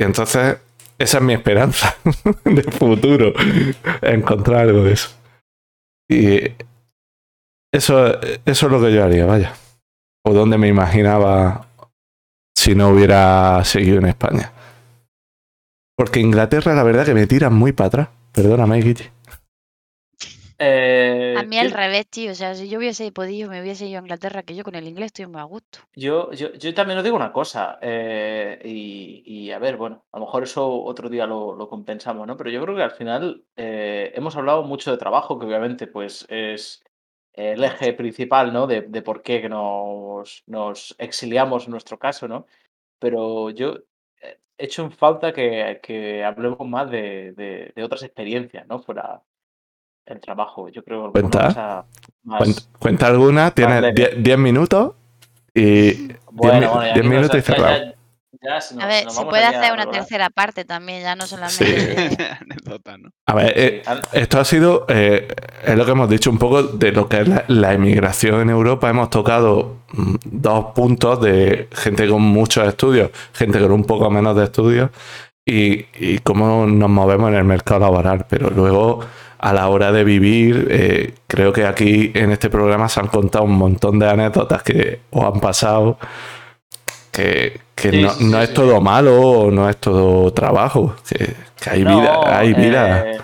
Y 0.00 0.04
entonces, 0.04 0.58
esa 0.98 1.18
es 1.18 1.24
mi 1.24 1.32
esperanza 1.34 1.96
de 2.44 2.62
futuro, 2.62 3.32
encontrar 4.02 4.62
algo 4.62 4.84
de 4.84 4.92
eso. 4.92 5.10
Y 6.10 6.40
eso, 7.72 8.18
eso 8.44 8.66
es 8.66 8.72
lo 8.72 8.80
que 8.80 8.92
yo 8.92 9.04
haría, 9.04 9.26
vaya. 9.26 9.52
O 10.24 10.32
donde 10.32 10.58
me 10.58 10.68
imaginaba 10.68 11.66
si 12.56 12.74
no 12.74 12.88
hubiera 12.90 13.62
seguido 13.64 13.98
en 13.98 14.06
España. 14.06 14.52
Porque 15.98 16.20
Inglaterra, 16.20 16.76
la 16.76 16.84
verdad, 16.84 17.04
que 17.04 17.12
me 17.12 17.26
tiran 17.26 17.52
muy 17.52 17.72
para 17.72 17.88
atrás. 17.88 18.08
Perdóname, 18.32 18.76
Guille. 18.80 19.10
Eh, 20.60 21.34
A 21.36 21.42
mí 21.42 21.58
al 21.58 21.70
yo- 21.70 21.76
revés, 21.76 22.06
tío. 22.08 22.30
O 22.30 22.34
sea, 22.36 22.54
si 22.54 22.68
yo 22.68 22.78
hubiese 22.78 23.10
podido, 23.10 23.50
me 23.50 23.60
hubiese 23.60 23.86
ido 23.86 23.98
a 23.98 24.02
Inglaterra, 24.02 24.44
que 24.44 24.54
yo 24.54 24.62
con 24.62 24.76
el 24.76 24.86
inglés 24.86 25.06
estoy 25.06 25.26
muy 25.26 25.40
a 25.40 25.44
gusto. 25.44 25.80
Yo, 25.96 26.30
yo, 26.32 26.52
yo 26.52 26.72
también 26.72 26.98
os 26.98 27.04
digo 27.04 27.16
una 27.16 27.32
cosa, 27.32 27.78
eh, 27.82 28.60
y, 28.64 29.22
y 29.24 29.50
a 29.50 29.58
ver, 29.58 29.76
bueno, 29.76 30.04
a 30.12 30.20
lo 30.20 30.26
mejor 30.26 30.44
eso 30.44 30.68
otro 30.84 31.08
día 31.08 31.26
lo, 31.26 31.56
lo 31.56 31.68
compensamos, 31.68 32.28
¿no? 32.28 32.36
Pero 32.36 32.50
yo 32.50 32.62
creo 32.62 32.76
que 32.76 32.82
al 32.84 32.92
final 32.92 33.42
eh, 33.56 34.12
hemos 34.14 34.36
hablado 34.36 34.62
mucho 34.62 34.92
de 34.92 34.98
trabajo, 34.98 35.36
que 35.38 35.46
obviamente 35.46 35.88
pues 35.88 36.26
es 36.28 36.84
el 37.32 37.64
eje 37.64 37.92
principal, 37.92 38.52
¿no? 38.52 38.68
De, 38.68 38.82
de 38.82 39.02
por 39.02 39.22
qué 39.22 39.40
que 39.40 39.48
nos, 39.48 40.44
nos 40.46 40.94
exiliamos 40.98 41.64
en 41.66 41.72
nuestro 41.72 41.98
caso, 41.98 42.28
¿no? 42.28 42.46
Pero 43.00 43.50
yo 43.50 43.78
eh, 44.58 44.64
echo 44.64 44.82
en 44.82 44.92
falta 44.92 45.32
que, 45.32 45.80
que 45.82 46.24
hablemos 46.24 46.66
más 46.68 46.90
de, 46.90 47.32
de- 47.32 47.72
de 47.74 47.84
otras 47.84 48.02
experiencias, 48.02 48.66
¿no? 48.68 48.78
Fuera 48.80 49.22
el 50.06 50.20
trabajo. 50.20 50.68
Yo 50.68 50.82
creo 50.84 51.12
que 51.12 51.20
Cuenta. 51.20 51.86
más... 52.24 52.68
Cuenta, 52.78 53.06
alguna, 53.06 53.50
tienes 53.52 53.82
leve. 53.82 54.14
10 54.18 54.38
minutos 54.38 54.94
y 55.54 56.08
Bueno, 56.30 56.60
mi- 56.60 56.66
bueno, 56.66 57.10
minutos 57.10 57.36
y 57.48 57.52
ya- 57.52 57.94
ya- 58.42 58.82
A 58.82 58.86
ver, 58.86 59.04
nos 59.04 59.14
se 59.14 59.18
vamos 59.20 59.30
puede 59.32 59.44
a 59.44 59.48
hacer 59.50 59.72
una 59.72 59.90
tercera 59.90 60.30
parte 60.30 60.64
también, 60.64 61.02
ya 61.02 61.16
no 61.16 61.26
Sí. 61.26 61.30
solamente. 61.36 62.28
anécdota, 62.40 62.96
¿no? 62.98 63.10
A 63.26 63.34
ver, 63.34 63.52
eh, 63.56 63.82
Sí, 63.84 63.92
esto 64.12 64.40
ha 64.40 64.44
sido, 64.44 64.86
eh, 64.88 65.28
es 65.64 65.76
lo 65.76 65.84
que 65.84 65.90
hemos 65.92 66.08
dicho 66.08 66.30
un 66.30 66.38
poco 66.38 66.62
de 66.62 66.92
lo 66.92 67.08
que 67.08 67.20
es 67.22 67.28
la, 67.28 67.44
la 67.48 67.72
emigración 67.74 68.40
en 68.42 68.50
Europa. 68.50 68.88
Hemos 68.90 69.10
tocado 69.10 69.76
mm, 69.92 70.14
dos 70.24 70.66
puntos 70.74 71.20
de 71.20 71.68
gente 71.72 72.08
con 72.08 72.22
muchos 72.22 72.66
estudios, 72.66 73.10
gente 73.32 73.58
con 73.60 73.72
un 73.72 73.84
poco 73.84 74.10
menos 74.10 74.36
de 74.36 74.44
estudios 74.44 74.90
y, 75.44 75.86
y 75.98 76.18
cómo 76.18 76.66
nos 76.66 76.90
movemos 76.90 77.30
en 77.30 77.36
el 77.36 77.44
mercado 77.44 77.80
laboral. 77.80 78.26
Pero 78.28 78.50
luego, 78.50 79.00
a 79.38 79.52
la 79.52 79.68
hora 79.68 79.92
de 79.92 80.04
vivir, 80.04 80.68
eh, 80.70 81.14
creo 81.26 81.52
que 81.52 81.64
aquí 81.66 82.10
en 82.14 82.32
este 82.32 82.50
programa 82.50 82.88
se 82.88 83.00
han 83.00 83.06
contado 83.08 83.44
un 83.44 83.56
montón 83.56 83.98
de 83.98 84.08
anécdotas 84.08 84.62
que 84.62 85.00
os 85.10 85.24
han 85.24 85.40
pasado. 85.40 85.98
Que, 87.18 87.60
que 87.74 87.90
Sí, 87.90 87.98
no, 88.02 88.10
sí, 88.10 88.24
no 88.24 88.40
sí, 88.40 88.42
es 88.42 88.50
sí. 88.50 88.54
todo 88.54 88.80
malo 88.80 89.20
o 89.20 89.50
no 89.50 89.68
es 89.68 89.78
todo 89.78 90.32
trabajo, 90.32 90.94
que, 91.08 91.34
que 91.60 91.70
hay 91.70 91.84
no, 91.84 91.96
vida, 92.00 92.38
hay 92.38 92.54
vida. 92.54 93.04
eh, 93.12 93.18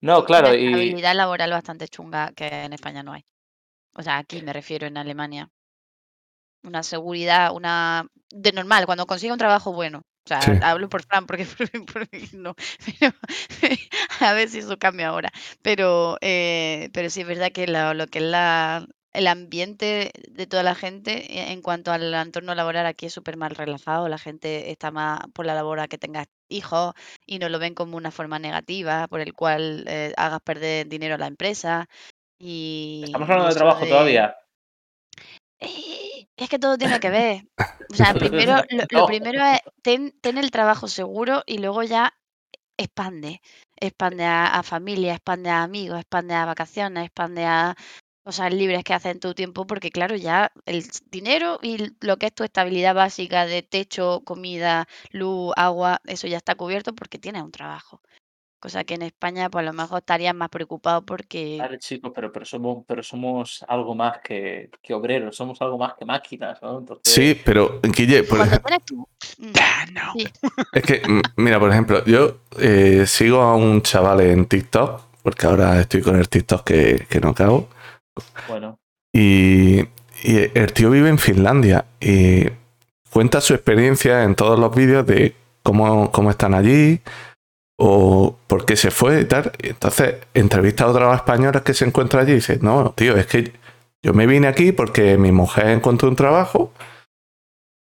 no, 0.00 0.24
claro, 0.24 0.48
una 0.48 0.56
y 0.56 0.64
estabilidad 0.64 1.14
laboral 1.14 1.50
bastante 1.50 1.88
chunga 1.88 2.32
que 2.32 2.46
en 2.64 2.72
España 2.72 3.02
no 3.02 3.12
hay. 3.12 3.24
O 3.94 4.02
sea, 4.02 4.18
aquí 4.18 4.42
me 4.42 4.52
refiero 4.54 4.86
en 4.86 4.98
Alemania. 4.98 5.50
Una 6.64 6.82
seguridad, 6.82 7.52
una. 7.54 8.06
De 8.30 8.52
normal, 8.52 8.86
cuando 8.86 9.06
consiga 9.06 9.32
un 9.32 9.38
trabajo 9.38 9.72
bueno. 9.72 9.98
O 10.24 10.28
sea, 10.28 10.40
Sí. 10.40 10.52
hablo 10.60 10.88
por 10.88 11.04
Fran 11.04 11.24
porque, 11.26 11.46
no. 12.34 12.54
Pero, 13.00 13.14
a 14.20 14.32
ver 14.32 14.48
si 14.48 14.58
eso 14.58 14.76
cambia 14.78 15.08
ahora. 15.08 15.30
Pero, 15.62 16.16
eh, 16.20 16.90
pero 16.92 17.08
sí 17.10 17.20
es 17.20 17.26
verdad 17.28 17.52
que 17.52 17.66
lo, 17.68 17.94
lo 17.94 18.06
que 18.08 18.18
es 18.18 18.24
la, 18.24 18.84
el 19.16 19.26
ambiente 19.28 20.12
de 20.28 20.46
toda 20.46 20.62
la 20.62 20.74
gente 20.74 21.32
eh, 21.32 21.52
en 21.52 21.62
cuanto 21.62 21.90
al 21.90 22.12
entorno 22.12 22.54
laboral 22.54 22.86
aquí 22.86 23.06
es 23.06 23.12
súper 23.14 23.36
mal 23.36 23.50
relajado. 23.54 24.08
La 24.08 24.18
gente 24.18 24.70
está 24.70 24.90
más 24.90 25.20
por 25.32 25.46
la 25.46 25.54
labor 25.54 25.80
a 25.80 25.88
que 25.88 25.98
tengas 25.98 26.26
hijos 26.48 26.94
y 27.24 27.38
no 27.38 27.48
lo 27.48 27.58
ven 27.58 27.74
como 27.74 27.96
una 27.96 28.10
forma 28.10 28.38
negativa 28.38 29.08
por 29.08 29.20
el 29.20 29.32
cual 29.32 29.84
eh, 29.88 30.12
hagas 30.16 30.40
perder 30.42 30.88
dinero 30.88 31.14
a 31.14 31.18
la 31.18 31.26
empresa. 31.26 31.88
Y, 32.38 33.04
estamos 33.06 33.28
hablando 33.30 33.48
de 33.48 33.54
trabajo 33.54 33.84
de- 33.84 33.90
todavía. 33.90 34.36
Eh, 35.60 36.26
Es 36.36 36.48
que 36.50 36.58
todo 36.58 36.76
tiene 36.76 37.00
que 37.00 37.10
ver. 37.10 37.42
O 37.88 37.94
sea, 37.94 38.14
primero, 38.14 38.56
lo, 38.70 38.84
lo 38.90 39.00
No. 39.00 39.06
primero 39.06 39.44
es 39.44 39.60
ten, 39.80 40.12
ten 40.20 40.38
el 40.38 40.50
trabajo 40.50 40.88
seguro 40.88 41.44
y 41.46 41.58
luego 41.58 41.84
ya 41.84 42.12
expande. 42.76 43.40
Expande 43.78 44.24
a, 44.24 44.46
a 44.46 44.62
familia, 44.64 45.14
expande 45.14 45.50
a 45.50 45.62
amigos, 45.62 46.00
expande 46.00 46.34
a 46.34 46.46
vacaciones, 46.46 47.06
expande 47.06 47.44
a 47.44 47.76
cosas 48.26 48.52
libres 48.52 48.82
que 48.82 48.92
haces 48.92 49.12
en 49.12 49.20
tu 49.20 49.34
tiempo, 49.34 49.68
porque 49.68 49.92
claro, 49.92 50.16
ya 50.16 50.50
el 50.64 50.84
dinero 51.12 51.60
y 51.62 51.92
lo 52.00 52.16
que 52.16 52.26
es 52.26 52.34
tu 52.34 52.42
estabilidad 52.42 52.92
básica 52.92 53.46
de 53.46 53.62
techo, 53.62 54.22
comida, 54.24 54.88
luz, 55.12 55.52
agua, 55.54 56.00
eso 56.06 56.26
ya 56.26 56.36
está 56.36 56.56
cubierto 56.56 56.92
porque 56.92 57.18
tienes 57.20 57.44
un 57.44 57.52
trabajo. 57.52 58.02
Cosa 58.58 58.82
que 58.82 58.94
en 58.94 59.02
España, 59.02 59.48
pues 59.48 59.62
a 59.62 59.66
lo 59.66 59.72
mejor 59.72 59.98
estarías 59.98 60.34
más 60.34 60.48
preocupado 60.48 61.06
porque 61.06 61.58
Vale, 61.60 61.78
chicos, 61.78 62.10
pero, 62.12 62.32
pero, 62.32 62.44
somos, 62.44 62.84
pero 62.88 63.00
somos 63.04 63.64
algo 63.68 63.94
más 63.94 64.18
que, 64.24 64.70
que 64.82 64.92
obreros, 64.92 65.36
somos 65.36 65.62
algo 65.62 65.78
más 65.78 65.94
que 65.94 66.04
máquinas, 66.04 66.60
¿no? 66.60 66.80
Entonces, 66.80 67.14
Sí, 67.14 67.40
pero 67.44 67.80
Guille, 67.80 68.24
por 68.24 68.38
cuando 68.38 68.56
ejemplo, 68.56 68.68
tienes 68.68 68.84
tu... 68.86 69.08
Mm, 69.38 69.52
Ah, 69.60 69.86
no. 69.92 70.12
Sí. 70.16 70.26
es 70.72 70.82
que, 70.82 71.02
mm, 71.08 71.20
mira, 71.36 71.60
por 71.60 71.70
ejemplo, 71.70 72.04
yo 72.06 72.38
eh, 72.58 73.04
sigo 73.06 73.40
a 73.40 73.54
un 73.54 73.82
chaval 73.82 74.22
en 74.22 74.46
TikTok, 74.46 75.00
porque 75.22 75.46
ahora 75.46 75.80
estoy 75.80 76.02
con 76.02 76.16
el 76.18 76.28
TikTok 76.28 76.64
que, 76.64 77.06
que 77.08 77.20
no 77.20 77.32
cago, 77.32 77.68
bueno, 78.48 78.78
y, 79.12 79.88
el 80.24 80.72
tío 80.72 80.90
vive 80.90 81.08
en 81.08 81.18
Finlandia 81.18 81.84
y 82.00 82.46
cuenta 83.10 83.40
su 83.40 83.54
experiencia 83.54 84.24
en 84.24 84.34
todos 84.34 84.58
los 84.58 84.74
vídeos 84.74 85.06
de 85.06 85.36
cómo, 85.62 86.10
cómo 86.10 86.30
están 86.30 86.54
allí 86.54 87.00
o 87.78 88.36
por 88.46 88.64
qué 88.64 88.76
se 88.76 88.90
fue 88.90 89.20
y 89.20 89.24
tal. 89.26 89.52
Y 89.62 89.68
entonces 89.68 90.16
entrevista 90.34 90.84
a 90.84 90.88
otros 90.88 91.14
españoles 91.14 91.62
que 91.62 91.74
se 91.74 91.84
encuentran 91.84 92.22
allí 92.22 92.32
y 92.32 92.36
dice, 92.36 92.58
no, 92.62 92.92
tío, 92.96 93.16
es 93.16 93.26
que 93.26 93.52
yo 94.02 94.14
me 94.14 94.26
vine 94.26 94.48
aquí 94.48 94.72
porque 94.72 95.18
mi 95.18 95.32
mujer 95.32 95.68
encontró 95.68 96.08
un 96.08 96.16
trabajo 96.16 96.72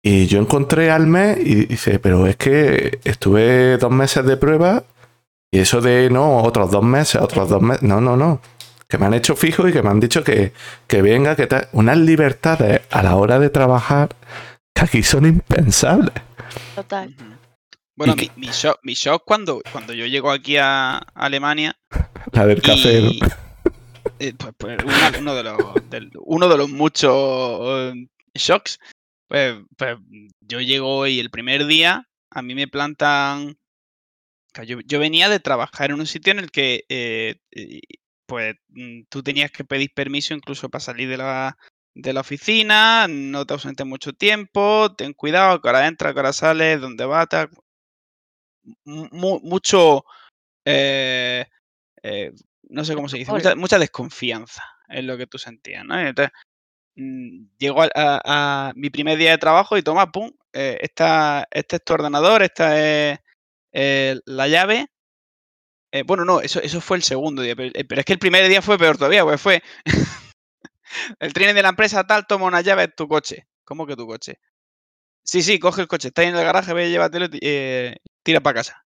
y 0.02 0.26
yo 0.26 0.40
encontré 0.40 0.90
al 0.90 1.06
mes 1.06 1.38
y 1.38 1.66
dice, 1.66 1.98
pero 1.98 2.26
es 2.26 2.36
que 2.36 3.00
estuve 3.04 3.76
dos 3.76 3.90
meses 3.90 4.24
de 4.24 4.36
prueba 4.36 4.84
y 5.50 5.58
eso 5.58 5.80
de 5.80 6.10
no, 6.10 6.42
otros 6.42 6.70
dos 6.70 6.84
meses, 6.84 7.20
otros 7.20 7.48
dos 7.48 7.60
meses, 7.60 7.82
no, 7.82 8.00
no, 8.00 8.16
no. 8.16 8.40
Que 8.88 8.98
me 8.98 9.06
han 9.06 9.14
hecho 9.14 9.34
fijo 9.36 9.66
y 9.68 9.72
que 9.72 9.82
me 9.82 9.88
han 9.90 10.00
dicho 10.00 10.22
que, 10.22 10.52
que 10.86 11.02
venga, 11.02 11.34
que 11.36 11.46
tal. 11.46 11.68
Unas 11.72 11.98
libertades 11.98 12.82
a 12.90 13.02
la 13.02 13.16
hora 13.16 13.38
de 13.38 13.50
trabajar 13.50 14.10
que 14.74 14.84
aquí 14.84 15.02
son 15.02 15.26
impensables. 15.26 16.12
Total. 16.74 17.14
Bueno, 17.96 18.14
mi, 18.14 18.30
mi 18.36 18.48
shock, 18.48 18.78
mi 18.82 18.94
shock 18.94 19.22
cuando, 19.24 19.62
cuando 19.72 19.92
yo 19.94 20.04
llego 20.06 20.30
aquí 20.30 20.56
a 20.58 20.98
Alemania 21.14 21.76
La 22.32 22.46
del 22.46 22.60
café. 22.62 22.98
eh, 24.18 24.34
pues, 24.36 24.52
pues, 24.58 24.78
una- 24.84 25.18
uno, 25.18 25.34
de 25.34 25.42
los, 25.42 25.56
del- 25.90 26.10
uno 26.20 26.48
de 26.48 26.56
los 26.58 26.68
muchos 26.68 27.12
eh, 27.94 28.06
shocks, 28.34 28.78
pues, 29.28 29.56
pues, 29.76 29.96
yo 30.42 30.60
llego 30.60 31.06
y 31.06 31.18
el 31.18 31.30
primer 31.30 31.66
día 31.66 32.06
a 32.30 32.42
mí 32.42 32.54
me 32.54 32.68
plantan... 32.68 33.56
Yo, 34.66 34.78
yo 34.86 34.98
venía 34.98 35.28
de 35.28 35.38
trabajar 35.40 35.90
en 35.90 36.00
un 36.00 36.06
sitio 36.06 36.32
en 36.32 36.38
el 36.38 36.50
que 36.50 36.84
eh, 36.88 37.36
eh, 37.50 37.80
pues 38.26 38.56
mm, 38.68 39.02
tú 39.08 39.22
tenías 39.22 39.50
que 39.52 39.64
pedir 39.64 39.90
permiso 39.94 40.34
incluso 40.34 40.68
para 40.68 40.80
salir 40.80 41.08
de 41.08 41.16
la, 41.18 41.56
de 41.94 42.12
la 42.12 42.20
oficina, 42.20 43.06
no 43.08 43.46
te 43.46 43.54
ausentes 43.54 43.86
mucho 43.86 44.12
tiempo, 44.12 44.94
ten 44.96 45.12
cuidado, 45.14 45.60
que 45.60 45.68
ahora 45.68 45.86
entra, 45.86 46.12
que 46.12 46.20
ahora 46.20 46.32
sales, 46.32 46.80
dónde 46.80 47.04
vas. 47.06 47.28
Mu- 48.84 49.40
mucho 49.42 50.04
eh, 50.64 51.46
eh, 52.02 52.32
no 52.70 52.84
sé 52.84 52.94
cómo 52.94 53.08
se 53.08 53.18
dice, 53.18 53.32
mucha, 53.32 53.56
mucha 53.56 53.78
desconfianza 53.78 54.62
es 54.88 55.04
lo 55.04 55.16
que 55.18 55.26
tú 55.26 55.38
sentías, 55.38 55.84
¿no? 55.84 56.00
Y 56.02 56.06
entonces, 56.08 56.32
mm, 56.96 57.46
a, 57.78 57.90
a- 58.24 58.68
a 58.70 58.72
mi 58.76 58.90
primer 58.90 59.18
día 59.18 59.32
de 59.32 59.38
trabajo 59.38 59.76
y 59.78 59.82
toma, 59.82 60.12
pum, 60.12 60.30
eh, 60.52 60.78
esta, 60.80 61.46
este 61.50 61.76
es 61.76 61.84
tu 61.84 61.94
ordenador, 61.94 62.42
esta 62.42 62.78
es 62.80 63.18
eh, 63.72 64.20
la 64.26 64.48
llave. 64.48 64.86
Eh, 65.96 66.02
bueno, 66.06 66.26
no, 66.26 66.40
eso, 66.42 66.60
eso 66.60 66.80
fue 66.82 66.98
el 66.98 67.02
segundo 67.02 67.40
día, 67.40 67.56
pero, 67.56 67.70
eh, 67.74 67.84
pero 67.84 68.00
es 68.00 68.04
que 68.04 68.12
el 68.12 68.18
primer 68.18 68.46
día 68.48 68.60
fue 68.60 68.76
peor 68.78 68.98
todavía, 68.98 69.24
pues 69.24 69.40
fue 69.40 69.62
el 71.20 71.32
training 71.32 71.54
de 71.54 71.62
la 71.62 71.70
empresa 71.70 72.06
tal, 72.06 72.26
toma 72.26 72.46
una 72.46 72.60
llave, 72.60 72.84
es 72.84 72.94
tu 72.94 73.08
coche. 73.08 73.46
¿Cómo 73.64 73.86
que 73.86 73.96
tu 73.96 74.06
coche? 74.06 74.38
Sí, 75.24 75.42
sí, 75.42 75.58
coge 75.58 75.82
el 75.82 75.88
coche, 75.88 76.08
está 76.08 76.22
en 76.24 76.36
el 76.36 76.44
garaje, 76.44 76.74
ve, 76.74 76.90
llévatelo, 76.90 77.26
y, 77.26 77.40
eh, 77.42 77.96
tira 78.24 78.40
para 78.40 78.56
casa. 78.56 78.84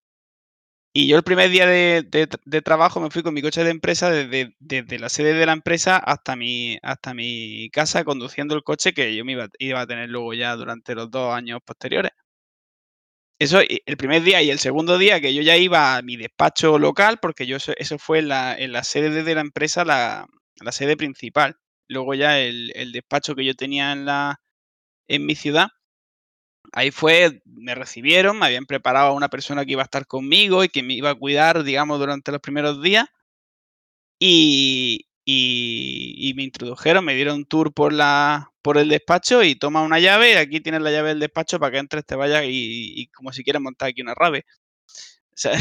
Y 0.92 1.08
yo 1.08 1.16
el 1.16 1.22
primer 1.22 1.50
día 1.50 1.66
de, 1.66 2.02
de 2.08 2.28
de 2.44 2.62
trabajo 2.62 3.00
me 3.00 3.10
fui 3.10 3.22
con 3.22 3.32
mi 3.34 3.42
coche 3.42 3.62
de 3.64 3.70
empresa 3.70 4.10
desde, 4.10 4.56
desde 4.58 4.98
la 4.98 5.08
sede 5.08 5.34
de 5.34 5.46
la 5.46 5.52
empresa 5.52 5.96
hasta 5.98 6.34
mi, 6.36 6.78
hasta 6.82 7.14
mi 7.14 7.70
casa 7.70 8.04
conduciendo 8.04 8.56
el 8.56 8.64
coche 8.64 8.92
que 8.92 9.14
yo 9.16 9.24
me 9.24 9.32
iba, 9.32 9.48
iba 9.58 9.80
a 9.80 9.86
tener 9.86 10.08
luego 10.10 10.34
ya 10.34 10.56
durante 10.56 10.94
los 10.96 11.10
dos 11.10 11.32
años 11.34 11.60
posteriores. 11.64 12.12
Eso 13.40 13.62
y 13.62 13.82
el 13.86 13.96
primer 13.96 14.22
día 14.22 14.42
y 14.42 14.50
el 14.50 14.58
segundo 14.58 14.98
día 14.98 15.18
que 15.18 15.32
yo 15.32 15.40
ya 15.40 15.56
iba 15.56 15.96
a 15.96 16.02
mi 16.02 16.18
despacho 16.18 16.78
local, 16.78 17.18
porque 17.22 17.46
yo 17.46 17.56
eso, 17.56 17.98
fue 17.98 18.18
en 18.18 18.28
la, 18.28 18.54
en 18.54 18.84
sede 18.84 19.22
de 19.22 19.34
la 19.34 19.40
empresa, 19.40 19.82
la, 19.86 20.26
sede 20.72 20.96
principal. 20.98 21.56
Luego 21.88 22.12
ya 22.14 22.38
el, 22.38 22.92
despacho 22.92 23.34
que 23.34 23.46
yo 23.46 23.54
tenía 23.54 23.92
en, 23.92 24.04
la, 24.04 24.42
en 25.08 25.26
mi 25.26 25.36
ciudad, 25.36 25.68
ahí 26.72 26.90
fue, 26.90 27.40
me 27.46 27.74
recibieron, 27.74 28.38
me 28.38 28.46
habían 28.46 28.66
preparado 28.66 29.08
a 29.08 29.14
una 29.14 29.28
persona 29.30 29.64
que 29.64 29.72
iba 29.72 29.82
a 29.82 29.84
estar 29.84 30.06
conmigo 30.06 30.62
y 30.64 30.68
que 30.68 30.82
me 30.82 30.94
iba 30.94 31.10
a 31.10 31.14
cuidar, 31.14 31.64
digamos, 31.64 31.98
durante 31.98 32.32
los 32.32 32.40
primeros 32.40 32.82
días. 32.82 33.06
Y- 34.18 35.06
y 35.24 36.34
me 36.34 36.42
introdujeron, 36.42 37.04
me 37.04 37.14
dieron 37.14 37.36
un 37.36 37.44
tour 37.46 37.72
por, 37.72 37.92
la, 37.92 38.49
por 38.62 38.78
el 38.78 38.88
despacho 38.88 39.42
y 39.42 39.54
toma 39.56 39.82
una 39.82 39.98
llave, 39.98 40.36
aquí 40.38 40.60
tienes 40.60 40.82
la 40.82 40.90
llave 40.90 41.10
del 41.10 41.20
despacho 41.20 41.58
para 41.58 41.72
que 41.72 41.78
entres, 41.78 42.04
te 42.06 42.16
vayas 42.16 42.44
y, 42.44 42.92
y 43.00 43.06
como 43.08 43.32
si 43.32 43.42
quieres 43.44 43.62
montar 43.62 43.88
aquí 43.88 44.02
una 44.02 44.14
rave. 44.14 44.44
O 45.32 45.36
sea, 45.36 45.52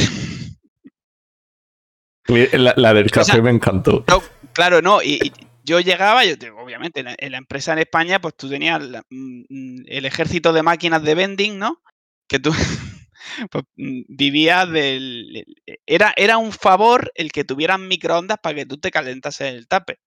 La, 2.28 2.74
la 2.78 2.94
del 2.94 3.10
café 3.12 3.34
sea, 3.34 3.42
me 3.42 3.50
encantó. 3.50 4.04
No, 4.08 4.22
claro, 4.54 4.82
no. 4.82 5.02
Y, 5.02 5.20
y 5.24 5.32
yo 5.64 5.80
llegaba, 5.80 6.26
yo 6.26 6.36
obviamente, 6.58 7.00
en 7.02 7.08
la, 7.08 7.16
en 7.18 7.32
la 7.32 7.38
empresa 7.38 7.74
en 7.74 7.80
España, 7.80 8.20
pues 8.20 8.36
tú 8.36 8.50
tenías 8.50 8.82
la- 8.84 9.04
mm, 9.10 9.42
mm, 9.50 9.84
el 9.88 10.06
ejército 10.06 10.54
de 10.54 10.64
máquinas 10.64 11.04
de 11.04 11.16
vending, 11.16 11.58
¿no? 11.58 11.82
Que 12.28 12.40
tú 12.40 12.52
pues, 13.52 13.64
mm, 13.78 14.02
vivías 14.08 14.70
del. 14.70 15.46
Era, 15.86 16.14
era 16.18 16.38
un 16.38 16.52
favor 16.52 17.12
el 17.16 17.32
que 17.32 17.44
tuvieran 17.44 17.88
microondas 17.88 18.38
para 18.42 18.56
que 18.56 18.66
tú 18.66 18.78
te 18.78 18.92
calentases 18.92 19.54
el 19.54 19.68
tape. 19.68 20.00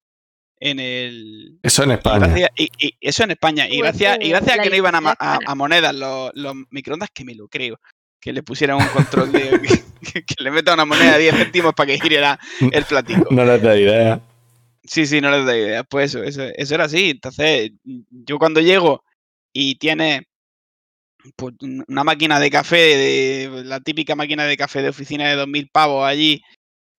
En 0.65 0.79
el. 0.79 1.59
Eso 1.61 1.83
en 1.83 1.91
Y, 1.91 1.95
España. 1.95 2.19
gracias- 2.29 2.51
y- 2.57 2.69
y 2.79 2.95
eso 3.01 3.25
en 3.25 3.33
España. 3.33 3.69
Y 3.69 3.79
gracias, 3.79 4.19
y 4.21 4.29
gracias 4.29 4.59
a 4.59 4.63
que 4.63 4.71
no 4.71 4.77
iban 4.77 4.95
a, 4.95 5.55
monedas 5.57 5.93
los, 5.93 6.31
los 6.35 6.55
microondas, 6.71 7.09
que 7.13 7.25
me 7.25 7.35
lo 7.35 7.49
creo. 7.49 7.81
Que 8.21 8.33
le 8.33 8.45
pusieran 8.45 8.77
un 8.77 8.87
control 8.87 9.33
de. 9.33 9.41
que, 10.15 10.25
que 10.25 10.35
le 10.45 10.53
meta 10.53 10.75
una 10.75 10.85
moneda 10.85 11.15
de 11.15 11.23
10 11.25 11.35
céntimos 11.35 11.75
para 11.75 11.89
que 11.89 11.99
gire 11.99 12.21
la- 12.21 12.39
el 12.61 12.85
platico. 12.85 13.27
No 13.33 13.45
les 13.45 13.61
da 13.61 13.77
idea. 13.77 14.21
Sí, 14.85 15.05
sí, 15.07 15.21
no 15.21 15.33
les 15.33 15.45
da 15.45 15.57
idea. 15.57 15.83
Pues 15.83 16.15
eso, 16.15 16.23
eso, 16.23 16.43
eso 16.55 16.75
era 16.77 16.85
así. 16.85 17.11
Entonces, 17.11 17.73
yo 17.85 18.39
cuando 18.39 18.61
llego 18.61 19.03
y 19.53 19.75
tiene 19.77 20.29
pues, 21.35 21.55
un- 21.61 21.85
una 21.89 22.05
máquina 22.05 22.39
de 22.39 22.51
café, 22.51 22.77
de, 22.77 23.63
la 23.65 23.81
típica 23.81 24.15
máquina 24.15 24.45
de 24.45 24.57
café 24.57 24.81
de 24.81 24.91
oficina 24.91 25.29
de 25.29 25.35
2.000 25.37 25.69
pavos 25.73 26.05
allí, 26.07 26.41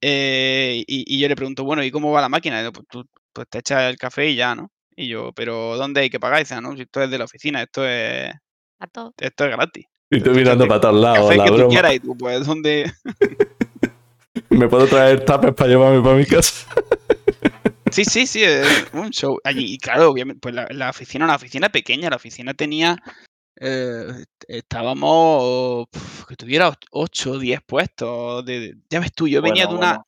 eh, 0.02 0.84
y, 0.86 1.16
y 1.16 1.20
yo 1.22 1.30
le 1.30 1.36
pregunto, 1.38 1.64
bueno, 1.64 1.82
¿y 1.82 1.92
cómo 1.92 2.12
va 2.12 2.20
la 2.20 2.28
máquina? 2.28 2.60
Y 2.60 2.66
yo, 2.66 2.74
pues 2.74 2.86
tú 2.90 3.06
pues 3.34 3.48
te 3.50 3.60
echas 3.60 3.84
el 3.90 3.98
café 3.98 4.30
y 4.30 4.36
ya, 4.36 4.56
¿no? 4.56 4.72
Y 4.96 5.08
yo, 5.08 5.32
¿pero 5.34 5.76
dónde 5.78 6.02
hay 6.02 6.10
que 6.10 6.20
pagar? 6.20 6.40
Y 6.40 6.44
dice, 6.44 6.54
"Ah, 6.56 6.62
no, 6.62 6.76
si 6.76 6.84
esto 6.84 7.02
es 7.02 7.10
de 7.10 7.18
la 7.18 7.26
oficina, 7.26 7.62
esto 7.64 7.86
es, 7.88 8.32
A 8.80 8.88
todo. 8.88 9.14
esto 9.18 9.46
es 9.46 9.52
gratis. 9.52 9.86
Y 10.10 10.22
tú 10.22 10.32
mirando 10.32 10.68
para 10.68 10.80
todos 10.82 11.02
lados, 11.02 11.26
café 11.28 11.38
la 11.38 11.44
que 11.44 11.50
tú 11.50 11.56
broma. 11.56 11.70
quieras 11.72 11.94
y 11.96 12.00
tú, 12.00 12.18
pues, 12.18 12.46
¿dónde? 12.46 12.94
¿Me 14.50 14.68
puedo 14.68 14.88
traer 14.88 15.26
tapes 15.26 15.54
para 15.54 15.70
llevarme 15.70 16.02
para 16.02 16.16
mi 16.16 16.26
casa? 16.26 16.68
Sí, 17.94 18.06
sí, 18.06 18.26
sí, 18.26 18.44
es 18.44 18.88
un 18.92 19.12
show. 19.12 19.38
Allí, 19.44 19.76
y 19.76 19.78
claro, 19.78 20.10
obviamente, 20.10 20.40
pues 20.42 20.56
la, 20.56 20.66
la 20.72 20.90
oficina, 20.90 21.26
una 21.26 21.36
oficina 21.36 21.70
pequeña, 21.70 22.10
la 22.10 22.16
oficina 22.16 22.56
tenía, 22.56 22.98
eh, 23.60 24.08
estábamos, 24.48 25.86
pf, 25.92 26.26
que 26.26 26.36
tuviera 26.36 26.76
8 26.90 27.34
o 27.34 27.38
10 27.38 27.62
puestos. 27.62 28.44
De, 28.46 28.76
ya 28.90 29.00
ves 29.00 29.14
tú, 29.14 29.28
yo 29.28 29.44
venía 29.44 29.66
Bueno, 29.68 29.74
de 29.74 29.78
una, 29.78 29.90
bueno, 29.98 30.08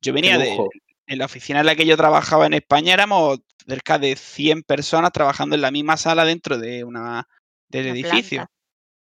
yo 0.00 0.12
venía 0.12 0.38
de, 0.38 0.44
lujo. 0.44 0.68
En 1.06 1.18
la 1.18 1.26
oficina 1.26 1.60
en 1.60 1.66
la 1.66 1.76
que 1.76 1.86
yo 1.86 1.96
trabajaba 1.96 2.46
en 2.46 2.54
España 2.54 2.94
éramos 2.94 3.40
cerca 3.66 3.98
de 3.98 4.16
100 4.16 4.62
personas 4.62 5.12
trabajando 5.12 5.54
en 5.56 5.62
la 5.62 5.70
misma 5.70 5.96
sala 5.96 6.24
dentro 6.24 6.58
de 6.58 6.84
una, 6.84 7.26
del 7.68 7.86
Una 7.86 7.94
edificio, 7.94 8.38
planta. 8.38 8.52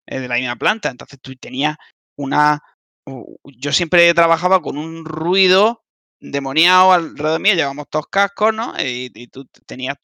eh, 0.08 0.20
de 0.20 0.28
la 0.28 0.36
misma 0.36 0.56
planta. 0.58 0.90
Entonces 0.90 1.20
tú 1.22 1.36
tenías 1.36 1.78
una, 2.18 2.62
yo 3.44 3.72
siempre 3.74 4.14
trabajaba 4.14 4.62
con 4.62 4.78
un 4.78 5.06
ruido 5.06 5.84
demoniado 6.20 6.94
alrededor 6.94 7.42
mío, 7.42 7.56
llevamos 7.56 7.88
todos 7.90 8.08
cascos, 8.08 8.54
¿no? 8.54 8.74
Y, 8.80 9.12
y 9.14 9.28
tú 9.28 9.48
tenías 9.66 9.98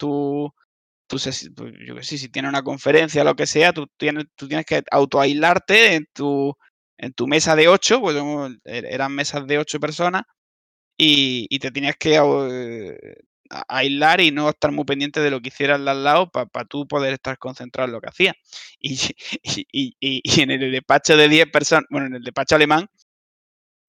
tu, 1.07 1.17
sesi- 1.19 1.53
pues, 1.55 1.73
yo 1.85 1.95
qué 1.95 2.03
sé, 2.03 2.17
si 2.17 2.29
tienes 2.29 2.49
una 2.49 2.63
conferencia 2.63 3.21
o 3.21 3.25
lo 3.25 3.35
que 3.35 3.47
sea, 3.47 3.73
tú 3.73 3.87
tienes, 3.97 4.25
tú 4.35 4.47
tienes 4.47 4.65
que 4.65 4.83
autoaislarte 4.91 5.95
en 5.95 6.07
tu, 6.13 6.55
en 6.97 7.13
tu 7.13 7.27
mesa 7.27 7.55
de 7.55 7.67
ocho, 7.67 7.99
pues 8.01 8.15
er- 8.17 8.85
eran 8.89 9.13
mesas 9.13 9.45
de 9.47 9.59
ocho 9.59 9.79
personas, 9.79 10.23
y, 10.97 11.59
te 11.59 11.71
tenías 11.71 11.95
que 11.97 12.15
eh, 12.17 13.15
aislar 13.67 14.21
y 14.21 14.31
no 14.31 14.49
estar 14.49 14.71
muy 14.71 14.85
pendiente 14.85 15.19
de 15.21 15.31
lo 15.31 15.41
que 15.41 15.49
hicieras 15.49 15.79
al 15.85 16.03
lado 16.03 16.29
para 16.31 16.65
tú 16.65 16.87
poder 16.87 17.13
estar 17.13 17.37
concentrado 17.37 17.87
en 17.87 17.93
lo 17.93 18.01
que 18.01 18.09
hacías. 18.09 18.35
Y, 18.79 19.95
y, 20.01 20.21
y- 20.23 20.41
en 20.41 20.51
el 20.51 20.71
despacho 20.71 21.17
de 21.17 21.29
10 21.29 21.47
personas, 21.51 21.85
bueno, 21.89 22.07
en 22.07 22.15
el 22.15 22.23
despacho 22.23 22.55
alemán, 22.55 22.87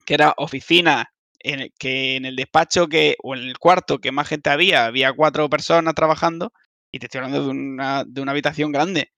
que 0.04 0.14
era 0.14 0.34
oficina, 0.36 1.12
en 1.40 1.70
que 1.78 2.16
en 2.16 2.24
el 2.24 2.36
despacho 2.36 2.88
que, 2.88 3.16
o 3.22 3.34
en 3.34 3.42
el 3.42 3.58
cuarto 3.58 3.98
que 3.98 4.12
más 4.12 4.28
gente 4.28 4.50
había, 4.50 4.86
había 4.86 5.12
cuatro 5.12 5.48
personas 5.50 5.94
trabajando, 5.94 6.52
y 6.90 6.98
te 6.98 7.06
estoy 7.06 7.18
hablando 7.20 7.44
de 7.44 7.50
una, 7.50 8.04
de 8.06 8.20
una 8.20 8.32
habitación 8.32 8.72
grande. 8.72 9.12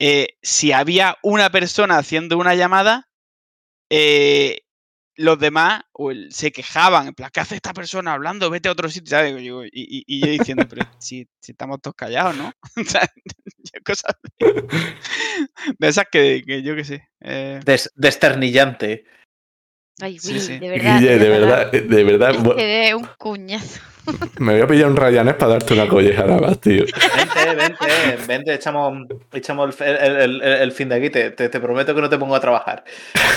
eh, 0.00 0.28
si 0.42 0.72
había 0.72 1.18
una 1.24 1.50
persona 1.50 1.98
haciendo 1.98 2.38
una 2.38 2.54
llamada, 2.56 3.08
eh, 3.90 4.60
los 5.18 5.38
demás 5.38 5.82
o 5.92 6.10
el- 6.12 6.32
se 6.32 6.52
quejaban, 6.52 7.08
en 7.08 7.14
plan, 7.14 7.30
¿qué 7.32 7.40
hace 7.40 7.56
esta 7.56 7.74
persona 7.74 8.12
hablando? 8.14 8.50
Vete 8.50 8.68
a 8.68 8.72
otro 8.72 8.88
sitio, 8.88 9.10
¿sabes? 9.10 9.40
Y, 9.42 9.44
yo- 9.46 9.64
y- 9.64 9.70
y- 10.06 10.20
yo 10.24 10.30
diciendo, 10.32 10.66
pero 10.68 10.86
si, 10.98 11.28
si 11.40 11.52
estamos 11.52 11.80
todos 11.82 11.96
callados, 11.96 12.36
¿no? 12.36 12.52
Cosas 13.84 14.14
de, 14.38 14.64
de 15.78 15.88
esas 15.88 16.06
que, 16.10 16.42
que 16.46 16.62
yo 16.62 16.74
qué 16.76 16.84
sé. 16.84 17.08
eh, 17.20 17.60
Des- 17.64 17.92
desternillante. 17.96 19.04
Ay, 20.00 20.18
Sí, 20.18 20.28
Willy, 20.28 20.40
sí. 20.40 20.58
de 20.58 20.68
verdad. 20.68 20.98
Guille, 21.00 21.18
de 21.18 21.28
verdad. 21.28 21.70
verdad, 21.72 21.88
de 21.88 22.04
verdad. 22.04 22.56
De 22.56 22.94
un 22.94 23.08
cuñazo. 23.18 23.80
Me 24.38 24.54
voy 24.54 24.62
a 24.62 24.66
pillar 24.66 24.88
un 24.88 24.96
Ryanair 24.96 25.36
para 25.36 25.52
darte 25.52 25.74
una 25.74 25.86
collejada 25.86 26.38
más, 26.38 26.58
tío. 26.60 26.84
Vente, 27.14 27.54
vente, 27.54 28.26
vente, 28.26 28.54
echamos, 28.54 29.06
echamos 29.34 29.78
el, 29.82 29.96
el- 29.96 30.16
el- 30.16 30.42
el- 30.42 30.52
el 30.62 30.72
fin 30.72 30.88
de 30.88 30.94
aquí. 30.94 31.10
Te, 31.10 31.30
te- 31.32 31.50
te 31.50 31.60
prometo 31.60 31.94
que 31.94 32.00
no 32.00 32.08
te 32.08 32.16
pongo 32.16 32.34
a 32.34 32.40
trabajar. 32.40 32.84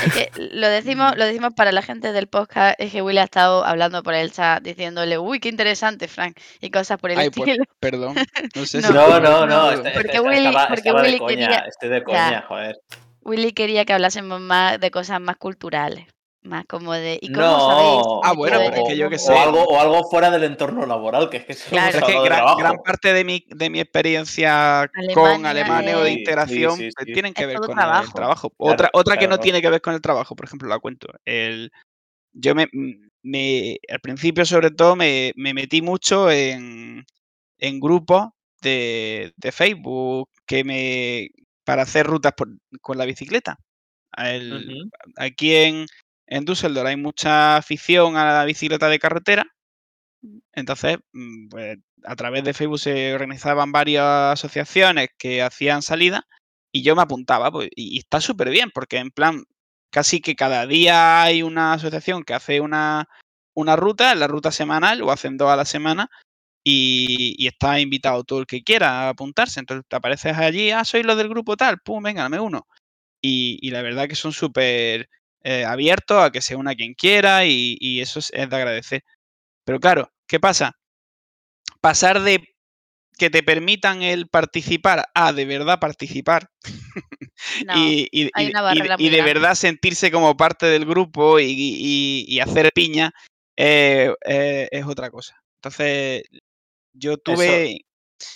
Es 0.05 0.13
que 0.13 0.31
lo 0.38 0.69
decimos, 0.69 1.17
lo 1.17 1.25
decimos 1.25 1.53
para 1.55 1.73
la 1.73 1.81
gente 1.81 2.13
del 2.13 2.27
podcast, 2.27 2.79
es 2.79 2.91
que 2.93 3.01
Willy 3.01 3.17
ha 3.19 3.23
estado 3.25 3.65
hablando 3.65 4.01
por 4.01 4.13
el 4.13 4.31
chat 4.31 4.63
diciéndole, 4.63 5.17
uy, 5.17 5.41
qué 5.41 5.49
interesante, 5.49 6.07
Frank, 6.07 6.38
y 6.61 6.69
cosas 6.69 6.97
por 6.99 7.11
el 7.11 7.17
Ay, 7.19 7.31
pues, 7.31 7.49
estilo. 7.49 7.65
perdón. 7.81 8.15
No 8.55 8.65
sé 8.65 8.79
No, 8.81 8.88
si. 8.88 8.93
No, 8.93 9.19
no, 9.19 9.19
no. 9.19 9.47
no, 9.47 9.71
este- 9.71 9.91
porque 9.91 10.19
Willy- 10.21 10.45
estaba, 10.47 10.67
porque 10.69 10.79
estaba 10.88 11.01
de 11.01 11.07
Willy 11.09 11.19
coña. 11.19 11.35
quería- 11.47 11.65
Estoy 11.67 11.89
de 11.89 11.97
ya. 11.99 12.03
coña, 12.05 12.45
joder. 12.47 12.75
Willy 13.23 13.51
quería 13.51 13.83
que 13.83 13.91
hablásemos 13.93 14.39
más 14.39 14.79
de 14.79 14.89
cosas 14.89 15.19
más 15.19 15.35
culturales, 15.35 16.05
más 16.43 16.65
como 16.65 16.93
de, 16.93 17.19
¿y 17.22 17.31
cómo 17.31 17.45
No. 17.45 17.59
sabéis? 17.59 18.22
Ah, 18.23 18.34
bueno, 18.34 18.57
pero 18.59 18.76
es 18.84 18.89
que 18.89 18.97
yo 18.97 19.09
qué 19.09 19.18
cómo- 19.18 19.27
sé. 19.27 19.34
O 19.34 19.39
algo, 19.39 19.63
o 19.63 19.80
algo 19.80 20.09
fuera 20.09 20.31
del 20.31 20.43
entorno 20.43 20.85
laboral, 20.85 21.30
que 21.30 21.38
es 21.38 21.45
que 21.45 21.53
Claro. 21.55 21.97
es 21.99 22.03
que 22.03 22.13
gran, 22.13 22.26
trabajo. 22.26 22.57
gran 22.57 22.77
parte 22.84 23.13
de 23.13 23.23
mi, 23.23 23.45
de 23.47 23.69
mi 23.69 23.80
experiencia 23.80 24.89
con 25.13 25.45
Alemania 25.45 25.49
alemanes 25.51 25.95
o 25.95 26.03
de 26.03 26.11
integración 26.13 26.77
Sí, 26.77 26.85
sí, 26.85 26.89
pues, 26.95 27.05
sí. 27.07 27.13
tienen 27.13 27.34
que 27.34 27.43
Es 27.43 27.47
ver 27.47 27.57
con 27.57 27.69
el 27.69 27.76
trabajo. 27.76 28.13
trabajo. 28.13 28.49
Claro, 28.49 28.73
otra 28.73 28.89
otra 28.93 29.18
que 29.18 29.27
no 29.27 29.39
tiene 29.39 29.61
que 29.61 29.69
ver 29.69 29.81
con 29.81 29.93
el 29.93 30.01
trabajo, 30.01 30.35
por 30.35 30.45
ejemplo, 30.45 30.68
la 30.68 30.80
cuento. 30.80 31.07
El, 31.26 31.72
yo 32.34 32.55
me, 32.55 32.68
me- 33.22 33.77
al 33.89 33.99
principio, 33.99 34.43
sobre 34.45 34.72
todo, 34.72 34.95
me, 34.95 35.34
me 35.35 35.53
metí 35.53 35.81
mucho 35.84 36.31
en, 36.31 37.05
en 37.59 37.80
grupos 37.80 38.30
de, 38.61 39.31
de 39.38 39.51
Facebook 39.51 40.27
que 40.47 40.63
me 40.63 41.30
para 41.63 41.84
hacer 41.84 42.07
rutas 42.07 42.34
por- 42.35 42.49
con 42.81 42.97
la 42.97 43.05
bicicleta. 43.05 43.57
El- 44.18 44.53
Ujú. 44.68 44.89
Aquí 45.18 45.55
en, 45.55 45.85
en 46.32 46.45
Düsseldorf 46.45 46.88
hay 46.88 46.95
mucha 46.95 47.58
afición 47.58 48.16
a 48.16 48.26
la 48.26 48.45
bicicleta 48.45 48.88
de 48.88 48.99
carretera. 48.99 49.45
Entonces, 50.53 50.98
mm, 51.12 51.49
pues, 51.49 51.78
a 52.06 52.16
través 52.16 52.44
de 52.45 52.53
Facebook 52.53 52.80
se 52.80 53.14
organizaban 53.14 53.74
varias 53.74 54.06
asociaciones 54.06 55.10
que 55.18 55.41
hacían 55.41 55.82
salidas 55.82 56.22
y 56.72 56.84
yo 56.84 56.95
me 56.95 57.02
apuntaba. 57.02 57.52
Pues, 57.52 57.70
y, 57.76 57.95
y 57.95 57.99
está 57.99 58.22
súper 58.22 58.49
bien, 58.49 58.72
porque 58.74 58.98
en 58.98 59.12
plan, 59.12 59.44
casi 59.91 60.22
que 60.22 60.36
cada 60.36 60.66
día 60.68 61.22
hay 61.22 61.44
una 61.44 61.74
asociación 61.74 62.24
que 62.24 62.34
hace 62.34 62.62
una, 62.62 63.10
una 63.53 63.76
ruta, 63.76 64.16
la 64.16 64.28
ruta 64.28 64.52
semanal, 64.53 65.02
o 65.02 65.12
hacen 65.12 65.36
dos 65.38 65.49
a 65.49 65.58
la 65.58 65.66
semana, 65.66 66.10
y, 66.64 67.36
y 67.38 67.48
está 67.48 67.80
invitado 67.82 68.24
todo 68.24 68.40
el 68.40 68.45
que 68.48 68.64
quiera 68.64 69.08
a 69.08 69.10
apuntarse. 69.10 69.60
Entonces 69.60 69.86
te 69.90 69.98
apareces 69.98 70.38
allí, 70.38 70.72
ah, 70.72 70.86
soy 70.86 71.03
los 71.03 71.18
del 71.18 71.28
grupo 71.30 71.58
tal, 71.58 71.80
pum, 71.82 72.02
venga, 72.03 72.24
dame 72.24 72.40
uno. 72.40 72.68
Y, 73.22 73.60
y 73.62 73.72
la 73.72 73.82
verdad 73.82 74.08
que 74.08 74.16
son 74.16 74.32
súper 74.32 75.10
eh, 75.43 75.65
abiertos 75.65 76.22
a 76.23 76.31
que 76.31 76.41
se 76.41 76.55
una 76.55 76.76
quien 76.76 76.93
quiera 76.93 77.45
y, 77.45 77.77
y 77.80 78.01
eso 78.01 78.19
es, 78.19 78.31
es 78.34 78.49
de 78.49 78.55
agradecer. 78.55 79.03
Pero 79.65 79.80
claro, 79.80 80.11
¿qué 80.27 80.39
pasa? 80.39 80.77
Pasar 81.81 82.22
de 82.22 82.47
que 83.18 83.30
te 83.30 83.43
permitan 83.43 84.01
el 84.01 84.27
participar 84.27 85.05
a 85.13 85.34
de 85.34 85.45
verdad 85.45 85.80
participar 85.80 86.49
No, 87.65 87.76
y, 87.76 88.07
y- 88.11 88.30
hay 88.34 88.51
y- 88.97 89.09
de 89.09 89.22
verdad 89.22 89.55
sentirse 89.55 90.11
como 90.11 90.38
parte 90.38 90.65
del 90.68 90.85
grupo 90.85 91.39
y, 91.39 92.39
hacer 92.39 92.72
piña 92.73 93.11
eh, 93.57 94.13
eh, 94.26 94.68
es 94.72 94.85
otra 94.85 95.09
cosa. 95.09 95.35
Entonces, 95.57 96.23
yo 96.93 97.18
tuve 97.18 97.65
Eso- 97.73 97.77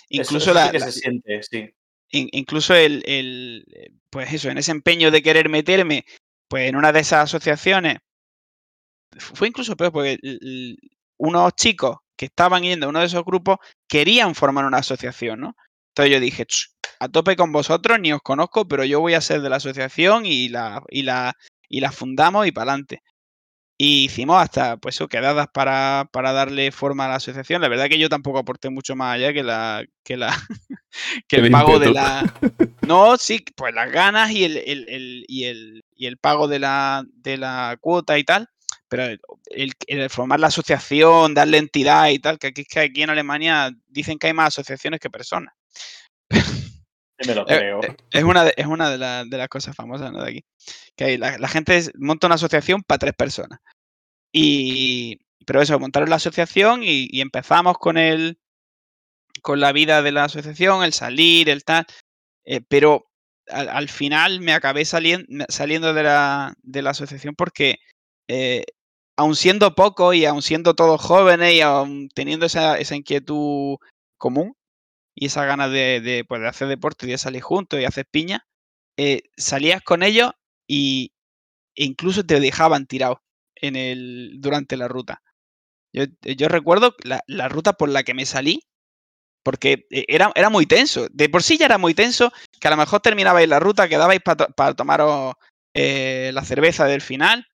incluso 0.10 0.38
eso 0.52 0.54
la- 0.54 0.72
que 0.72 0.80
la- 0.80 0.92
se 0.92 1.00
siente, 1.00 1.44
sí. 1.44 1.70
in- 2.12 2.30
incluso 2.32 2.74
el, 2.76 3.04
el, 3.06 3.66
eh, 3.76 3.90
pues 4.10 4.32
eso, 4.34 4.50
en 4.50 4.58
ese 4.58 4.72
empeño 4.72 5.12
de 5.12 5.22
querer 5.22 5.50
meterme, 5.50 6.04
pues 6.48 6.70
en 6.70 6.76
una 6.76 6.92
de 6.92 7.02
esas 7.02 7.24
asociaciones, 7.26 7.98
fu- 9.20 9.36
fue 9.36 9.48
incluso 9.48 9.76
peor 9.76 9.92
porque 9.92 10.18
unos 11.18 11.54
chicos 11.56 11.98
que 12.18 12.26
estaban 12.26 12.64
yendo 12.64 12.86
a 12.86 12.90
uno 12.90 13.00
de 13.00 13.06
esos 13.08 13.24
grupos 13.26 13.58
querían 13.88 14.36
formar 14.36 14.66
una 14.66 14.78
asociación, 14.80 15.42
¿no? 15.42 15.56
Entonces 15.90 16.14
yo 16.14 16.20
dije, 16.20 16.46
"Ch, 16.46 16.70
a 17.00 17.10
tope 17.10 17.36
con 17.36 17.52
vosotros, 17.52 18.00
ni 18.00 18.12
os 18.14 18.22
conozco, 18.22 18.68
pero 18.68 18.84
yo 18.86 19.00
voy 19.00 19.14
a 19.16 19.22
ser 19.22 19.42
de 19.42 19.50
la 19.50 19.58
asociación 19.58 20.26
y 20.26 20.50
la, 20.50 20.82
y 20.90 21.04
la, 21.04 21.34
y 21.70 21.80
la 21.82 21.92
fundamos 21.92 22.48
y 22.48 22.52
para 22.52 22.72
adelante. 22.72 23.02
Y 23.78 24.06
hicimos 24.06 24.42
hasta 24.42 24.78
pues 24.78 24.96
eso, 24.96 25.08
quedadas 25.10 25.48
para, 25.54 26.08
para 26.12 26.32
darle 26.32 26.72
forma 26.72 27.06
a 27.06 27.10
la 27.10 27.16
asociación. 27.16 27.62
La 27.62 27.68
verdad 27.68 27.90
que 27.90 28.00
yo 28.00 28.08
tampoco 28.08 28.40
aporté 28.40 28.70
mucho 28.70 28.96
más 28.96 29.16
allá 29.16 29.34
que 29.34 29.44
la, 29.44 29.84
que 30.04 30.16
la 30.16 30.30
que 31.28 31.36
el 31.38 31.52
pago 31.52 31.78
de 31.80 31.92
la. 31.92 32.34
No, 32.88 33.18
sí, 33.18 33.44
pues 33.56 33.74
las 33.74 33.92
ganas 33.92 34.32
y 34.32 34.46
el, 34.46 34.58
el- 34.58 34.88
el- 34.88 35.26
y 35.28 35.44
el, 35.46 35.84
y 35.96 36.06
el 36.06 36.18
pago 36.18 36.48
de 36.48 36.60
la, 36.60 37.04
de 37.16 37.38
la 37.38 37.78
cuota 37.82 38.18
y 38.18 38.24
tal. 38.24 38.48
Pero 38.88 39.04
el, 39.06 39.20
el- 39.50 39.74
el 39.88 40.10
formar 40.10 40.40
la 40.40 40.48
asociación, 40.48 41.34
darle 41.34 41.58
entidad 41.58 42.08
y 42.10 42.20
tal, 42.20 42.38
que 42.40 42.48
aquí, 42.48 42.64
que 42.64 42.80
aquí 42.80 43.02
en 43.04 43.10
Alemania 43.10 43.72
dicen 43.88 44.18
que 44.18 44.28
hay 44.28 44.34
más 44.34 44.48
asociaciones 44.50 45.00
que 45.02 45.10
personas. 45.10 45.54
Sí 47.20 47.30
me 47.30 47.36
lo 47.36 47.42
Eh, 47.44 47.58
creo. 47.58 47.84
eh, 47.84 47.96
Es 48.12 48.24
una 48.24 48.44
de, 48.44 48.54
es 48.58 48.66
una 48.66 48.90
de, 48.90 48.98
la- 48.98 49.24
de 49.26 49.38
las 49.38 49.48
cosas 49.48 49.76
famosas 49.76 50.12
¿no? 50.12 50.22
de 50.24 50.30
aquí. 50.30 50.46
Que 50.96 51.04
hay- 51.06 51.18
la, 51.18 51.38
la 51.38 51.48
gente 51.48 51.82
monta 51.98 52.28
una 52.28 52.36
asociación 52.36 52.84
para 52.84 53.00
tres 53.00 53.14
personas. 53.14 53.60
Y, 54.34 55.20
pero 55.46 55.62
eso, 55.62 55.80
montaron 55.80 56.10
la 56.10 56.18
asociación 56.18 56.84
y, 56.84 57.08
y 57.10 57.22
empezamos 57.22 57.78
con 57.78 57.98
el, 57.98 58.38
con 59.42 59.60
la 59.60 59.72
vida 59.72 60.02
de 60.02 60.12
la 60.12 60.26
asociación, 60.26 60.84
el 60.84 60.94
salir, 60.94 61.50
el 61.50 61.64
tal. 61.64 61.86
eh, 62.46 62.62
pero 62.68 63.06
al, 63.48 63.70
al 63.70 63.90
final 63.90 64.42
me 64.42 64.54
acabé 64.54 64.82
salien- 64.86 65.46
saliendo 65.50 65.94
de 65.94 66.04
la, 66.04 66.54
de 66.64 66.82
la 66.82 66.90
asociación 66.92 67.36
porque, 67.36 67.78
eh, 68.28 68.66
aun 69.18 69.36
siendo 69.36 69.76
poco 69.76 70.14
y 70.14 70.26
aun 70.26 70.42
siendo 70.42 70.74
todos 70.74 71.00
jóvenes 71.02 71.54
y 71.54 71.62
aun 71.62 72.10
teniendo 72.14 72.46
esa, 72.48 72.78
esa 72.78 72.96
inquietud 72.96 73.78
común 74.18 74.56
y 75.16 75.28
esa 75.28 75.46
ganas 75.46 75.72
de, 75.72 76.02
de, 76.02 76.26
pues, 76.26 76.42
de 76.42 76.48
hacer 76.48 76.68
deporte 76.68 77.08
y 77.08 77.12
de 77.12 77.18
salir 77.18 77.42
juntos 77.42 77.80
y 77.80 77.86
hacer 77.86 78.06
piña, 78.06 78.46
eh, 78.98 79.24
salías 79.38 79.82
con 79.82 80.04
ellos 80.04 80.32
y 80.68 81.14
e 81.76 81.86
incluso 81.86 82.26
te 82.26 82.40
dejaban 82.40 82.86
tirado 82.88 83.24
en 83.56 83.76
el, 83.76 84.36
durante 84.40 84.78
la 84.78 84.88
ruta. 84.88 85.24
Yo, 85.94 86.06
yo 86.22 86.50
recuerdo 86.50 86.96
la, 87.04 87.22
la 87.28 87.50
ruta 87.50 87.74
por 87.74 87.90
la 87.90 88.04
que 88.04 88.14
me 88.14 88.26
salí, 88.26 88.62
porque 89.44 89.86
eh, 89.92 90.06
era, 90.08 90.32
era 90.36 90.50
muy 90.50 90.66
tenso. 90.66 91.08
De 91.12 91.30
por 91.30 91.44
sí 91.44 91.58
ya 91.58 91.66
era 91.68 91.78
muy 91.78 91.94
tenso, 91.94 92.32
que 92.60 92.68
a 92.68 92.72
lo 92.72 92.78
mejor 92.78 93.00
terminabais 93.02 93.48
la 93.48 93.60
ruta, 93.60 93.88
quedabais 93.88 94.22
para 94.22 94.74
tomaros 94.74 95.36
eh, 95.74 96.32
la 96.34 96.44
cerveza 96.44 96.86
del 96.86 97.02
final 97.02 97.48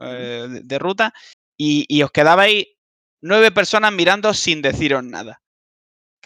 eh, 0.00 0.46
de, 0.50 0.60
de 0.62 0.78
ruta 0.78 1.14
y, 1.56 1.86
y 1.88 2.02
os 2.02 2.10
quedabais 2.10 2.66
nueve 3.22 3.50
personas 3.50 3.92
mirando 3.92 4.34
sin 4.34 4.60
deciros 4.60 5.04
nada. 5.04 5.40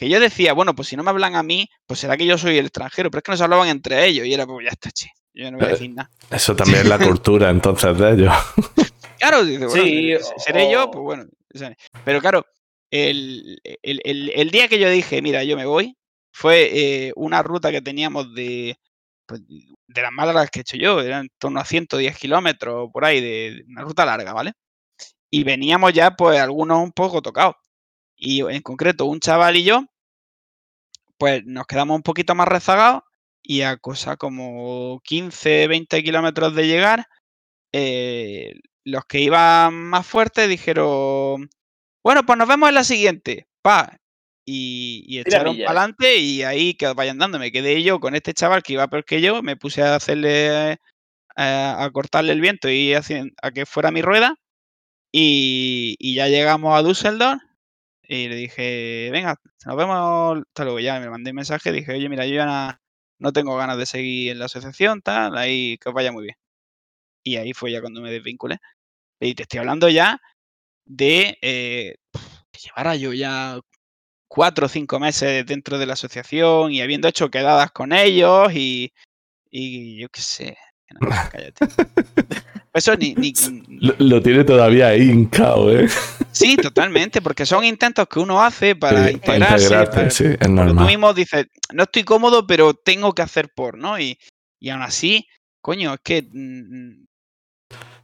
Que 0.01 0.09
yo 0.09 0.19
decía, 0.19 0.55
bueno, 0.55 0.75
pues 0.75 0.89
si 0.89 0.97
no 0.97 1.03
me 1.03 1.11
hablan 1.11 1.35
a 1.37 1.43
mí, 1.43 1.69
pues 1.87 2.01
será 2.01 2.17
que 2.17 2.25
yo 2.25 2.39
soy 2.39 2.57
el 2.57 2.65
extranjero, 2.67 3.11
pero 3.11 3.19
es 3.19 3.23
que 3.23 3.33
nos 3.33 3.41
hablaban 3.43 3.69
entre 3.69 4.07
ellos 4.07 4.27
y 4.27 4.33
era, 4.33 4.47
pues 4.47 4.65
ya 4.65 4.71
está, 4.71 4.91
che, 4.91 5.11
yo 5.35 5.51
no 5.51 5.59
voy 5.59 5.67
a 5.67 5.69
Eh, 5.69 5.73
decir 5.73 5.91
nada. 5.93 6.11
Eso 6.31 6.57
también 6.57 6.81
es 6.81 6.87
la 6.89 6.99
cultura 6.99 7.51
entonces 7.51 7.99
de 7.99 8.13
ellos. 8.13 8.33
Claro, 9.19 9.45
dice, 9.45 9.67
bueno, 9.67 9.83
Sí, 9.85 10.13
eh, 10.13 10.19
seré 10.39 10.73
yo, 10.73 10.91
pues 10.91 11.03
bueno. 11.03 11.27
Pero 12.07 12.21
claro, 12.23 12.47
el, 12.91 13.61
el- 13.83 14.01
el- 14.03 14.31
el 14.35 14.51
día 14.51 14.67
que 14.69 14.79
yo 14.79 14.89
dije, 14.89 15.21
mira, 15.21 15.45
yo 15.45 15.59
me 15.59 15.67
voy, 15.67 15.95
fue 16.33 16.71
eh, 17.09 17.13
una 17.17 17.43
ruta 17.43 17.71
que 17.71 17.83
teníamos 17.83 18.33
de, 18.35 18.79
pues, 19.27 19.43
de 19.47 20.01
las 20.03 20.11
más 20.13 20.25
largas 20.25 20.51
que 20.51 20.61
he 20.61 20.63
hecho 20.63 20.79
yo, 20.79 21.03
eran 21.03 21.25
en 21.25 21.29
torno 21.39 21.61
a 21.61 21.67
110 21.67 22.17
kilómetros 22.17 22.89
por 22.91 23.05
ahí, 23.05 23.21
de 23.21 23.57
de 23.57 23.65
una 23.69 23.83
ruta 23.83 24.07
larga, 24.07 24.33
¿vale? 24.33 24.53
Y 25.31 25.45
veníamos 25.45 25.93
ya, 25.93 26.13
pues, 26.17 26.41
algunos 26.41 26.83
un 26.83 26.93
poco 26.93 27.21
tocados. 27.21 27.57
Y 28.21 28.43
en 28.43 28.61
concreto, 28.61 29.07
un 29.07 29.19
chaval 29.19 29.57
y 29.57 29.65
yo, 29.65 29.87
pues 31.17 31.43
nos 31.47 31.67
quedamos 31.67 31.97
un 31.97 32.03
poquito 32.03 32.35
más 32.35 32.47
rezagados 32.47 33.03
y 33.43 33.63
a 33.63 33.79
cosa 33.79 34.17
como 34.17 35.01
15, 35.05 35.67
20 35.67 36.03
kilómetros 36.03 36.55
de 36.55 36.67
llegar, 36.67 37.07
eh, 37.73 38.55
los 38.85 39.07
que 39.07 39.21
iban 39.21 39.75
más 39.75 40.07
fuertes 40.07 40.49
dijeron, 40.51 41.49
bueno, 42.05 42.27
pues 42.27 42.39
nos 42.39 42.47
vemos 42.47 42.69
en 42.69 42.75
la 42.75 42.85
siguiente, 42.85 43.49
pa. 43.63 43.97
Y, 44.47 45.19
echaron 45.21 45.57
para 45.59 45.81
adelante 45.83 46.17
y 46.17 46.43
ahí 46.43 46.75
que 46.75 46.93
vayan 46.93 47.19
dando. 47.19 47.39
Me 47.39 47.53
quedé 47.53 47.83
yo 47.83 48.01
con 48.01 48.15
este 48.15 48.35
chaval 48.35 48.63
que 48.63 48.75
iba 48.75 48.89
peor 48.89 49.05
que 49.05 49.21
yo, 49.21 49.43
me 49.43 49.57
puse 49.57 49.83
a 49.83 49.95
hacerle, 49.95 50.73
eh, 50.73 50.77
a 51.37 51.89
cortarle 51.93 52.33
el 52.33 52.41
viento 52.41 52.69
y 52.69 52.93
hacien- 52.95 53.33
a 53.43 53.51
que 53.53 53.65
fuera 53.65 53.91
mi 53.93 54.03
rueda. 54.03 54.37
Y, 55.13 55.97
y 55.99 56.15
ya 56.17 56.29
llegamos 56.29 56.77
a 56.77 56.83
Düsseldorf 56.83 57.41
y 58.13 58.29
le 58.29 58.35
dije, 58.35 59.09
venga, 59.13 59.37
nos 59.65 59.77
vemos. 59.77 60.43
Hasta 60.49 60.65
luego. 60.65 60.81
Ya 60.81 60.99
me 60.99 61.09
mandé 61.09 61.31
un 61.31 61.37
mensaje, 61.37 61.71
dije, 61.71 61.93
oye, 61.93 62.09
mira, 62.09 62.27
yo 62.27 62.35
ya 62.35 62.45
na- 62.45 62.81
no 63.21 63.33
tengo 63.33 63.57
ganas 63.57 63.79
de 63.79 63.87
seguir 63.87 64.33
en 64.33 64.41
la 64.41 64.47
asociación, 64.47 65.01
tal, 65.01 65.39
ahí 65.39 65.79
que 65.79 65.91
os 65.91 65.95
vaya 65.95 66.11
muy 66.11 66.25
bien. 66.25 66.37
Y 67.25 67.37
ahí 67.37 67.53
fue 67.53 67.71
ya 67.71 67.81
cuando 67.81 68.01
me 68.01 68.11
desvinculé. 68.11 68.59
Y 69.21 69.35
te 69.37 69.45
estoy 69.45 69.61
hablando 69.61 69.89
ya 69.89 70.21
de 70.87 71.39
eh, 71.41 71.97
que 72.51 72.59
llevara 72.61 72.97
yo 72.97 73.13
ya 73.13 73.61
cuatro 74.29 74.67
o 74.67 74.69
cinco 74.69 74.99
meses 74.99 75.47
dentro 75.47 75.79
de 75.79 75.87
la 75.87 75.93
asociación 75.93 76.73
y 76.73 76.81
habiendo 76.83 77.07
hecho 77.09 77.31
quedadas 77.31 77.71
con 77.71 77.93
ellos 77.93 78.53
y, 78.55 78.93
y 79.51 80.01
yo 80.01 80.09
qué 80.09 80.21
sé. 80.21 80.57
no, 80.91 80.99
cállate. 81.31 81.65
Eso 82.75 82.97
ni, 82.97 83.15
ni- 83.15 83.33
Lo, 83.81 83.95
lo 83.99 84.21
tiene 84.23 84.43
todavía 84.45 84.89
ahí 84.89 85.03
hincado, 85.11 85.79
¿eh? 85.79 85.89
Sí, 86.33 86.57
totalmente, 86.57 87.21
porque 87.21 87.45
son 87.45 87.65
intentos 87.65 88.07
que 88.09 88.19
uno 88.21 88.43
hace 88.43 88.77
para 88.77 89.09
Sí, 89.09 89.15
integrarse. 89.15 89.65
integrarte, 89.65 89.97
para- 89.97 90.11
sí, 90.11 90.25
es 90.25 90.37
porque 90.39 90.47
tú 90.49 90.51
normal. 90.55 90.87
mismo 90.87 91.13
dices, 91.15 91.47
no 91.73 91.83
estoy 91.85 92.05
cómodo, 92.05 92.47
pero 92.47 92.75
tengo 92.75 93.13
que 93.15 93.23
hacer 93.23 93.49
por, 93.55 93.77
¿no? 93.79 93.99
Y, 93.99 94.19
y 94.61 94.71
aún 94.71 94.83
así, 94.83 95.27
coño, 95.61 95.95
es 95.95 96.01
que 96.03 96.23
mm, 96.33 97.05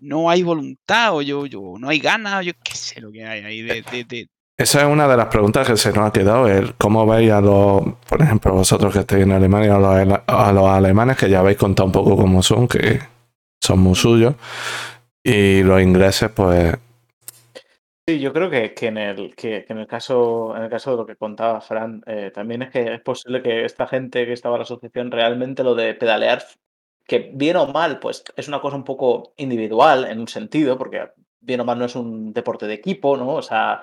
no 0.01 0.29
hay 0.31 0.43
voluntad 0.43 1.15
o 1.15 1.23
yo, 1.23 1.47
yo 1.47 1.75
no 1.79 1.89
hay 1.89 1.99
ganas, 1.99 2.41
o 2.41 2.43
yo 2.43 2.53
qué 2.63 2.75
sé 2.75 3.01
lo 3.01 3.11
que 3.13 3.25
hay 3.25 3.45
ahí 3.45 3.63
de, 3.63 3.83
de- 3.91 4.05
de- 4.05 4.29
Esa 4.59 4.81
es 4.83 4.87
una 4.89 5.07
de 5.09 5.17
las 5.17 5.27
preguntas 5.27 5.67
que 5.67 5.77
se 5.77 5.93
nos 5.93 6.09
ha 6.09 6.13
quedado, 6.13 6.49
el 6.49 6.75
cómo 6.75 7.07
veis 7.07 7.31
a 7.31 7.41
los, 7.41 7.83
por 8.09 8.23
ejemplo, 8.23 8.53
vosotros 8.55 8.93
que 8.93 9.01
estáis 9.01 9.23
en 9.25 9.33
Alemania, 9.33 9.77
a 9.77 9.79
los, 9.79 10.21
a 10.27 10.53
los 10.53 10.69
alemanes, 10.69 11.17
que 11.17 11.29
ya 11.31 11.41
habéis 11.41 11.59
contado 11.59 11.87
un 11.87 11.93
poco 11.93 12.17
cómo 12.17 12.43
son, 12.43 12.67
que 12.69 13.01
son 13.63 13.79
muy 13.81 13.95
suyos, 13.95 14.35
y 15.23 15.63
los 15.63 15.81
ingleses, 15.83 16.31
pues, 16.31 16.75
Sí, 18.09 18.21
yo 18.21 18.33
creo 18.33 18.49
que, 18.51 18.73
que 18.73 18.87
en 18.87 18.99
el, 18.99 19.35
que, 19.35 19.67
en 19.69 19.79
el 19.79 19.89
caso, 19.89 20.57
en 20.57 20.63
el 20.63 20.71
caso 20.71 20.93
de 20.93 20.97
lo 20.99 21.07
que 21.07 21.17
contaba 21.17 21.61
Fran, 21.61 22.05
eh, 22.07 22.31
también 22.33 22.63
es 22.63 22.71
que 22.71 22.95
es 22.95 23.01
posible 23.01 23.43
que 23.43 23.65
esta 23.65 23.89
gente 23.89 24.25
que 24.25 24.33
estaba 24.33 24.55
en 24.55 24.61
la 24.61 24.63
asociación 24.63 25.11
realmente 25.11 25.65
lo 25.65 25.75
de 25.75 25.93
pedalear, 25.95 26.45
que 27.05 27.31
bien 27.35 27.57
o 27.57 27.67
mal, 27.67 27.99
pues 27.99 28.23
es 28.37 28.47
una 28.47 28.61
cosa 28.61 28.77
un 28.77 28.85
poco 28.85 29.33
individual 29.39 30.05
en 30.05 30.21
un 30.21 30.29
sentido, 30.29 30.79
porque 30.79 31.11
bien 31.41 31.61
o 31.61 31.65
mal 31.65 31.81
no 31.81 31.87
es 31.87 31.97
un 31.97 32.33
deporte 32.33 32.69
de 32.69 32.75
equipo, 32.75 33.17
¿no? 33.17 33.35
O 33.35 33.43
sea, 33.43 33.83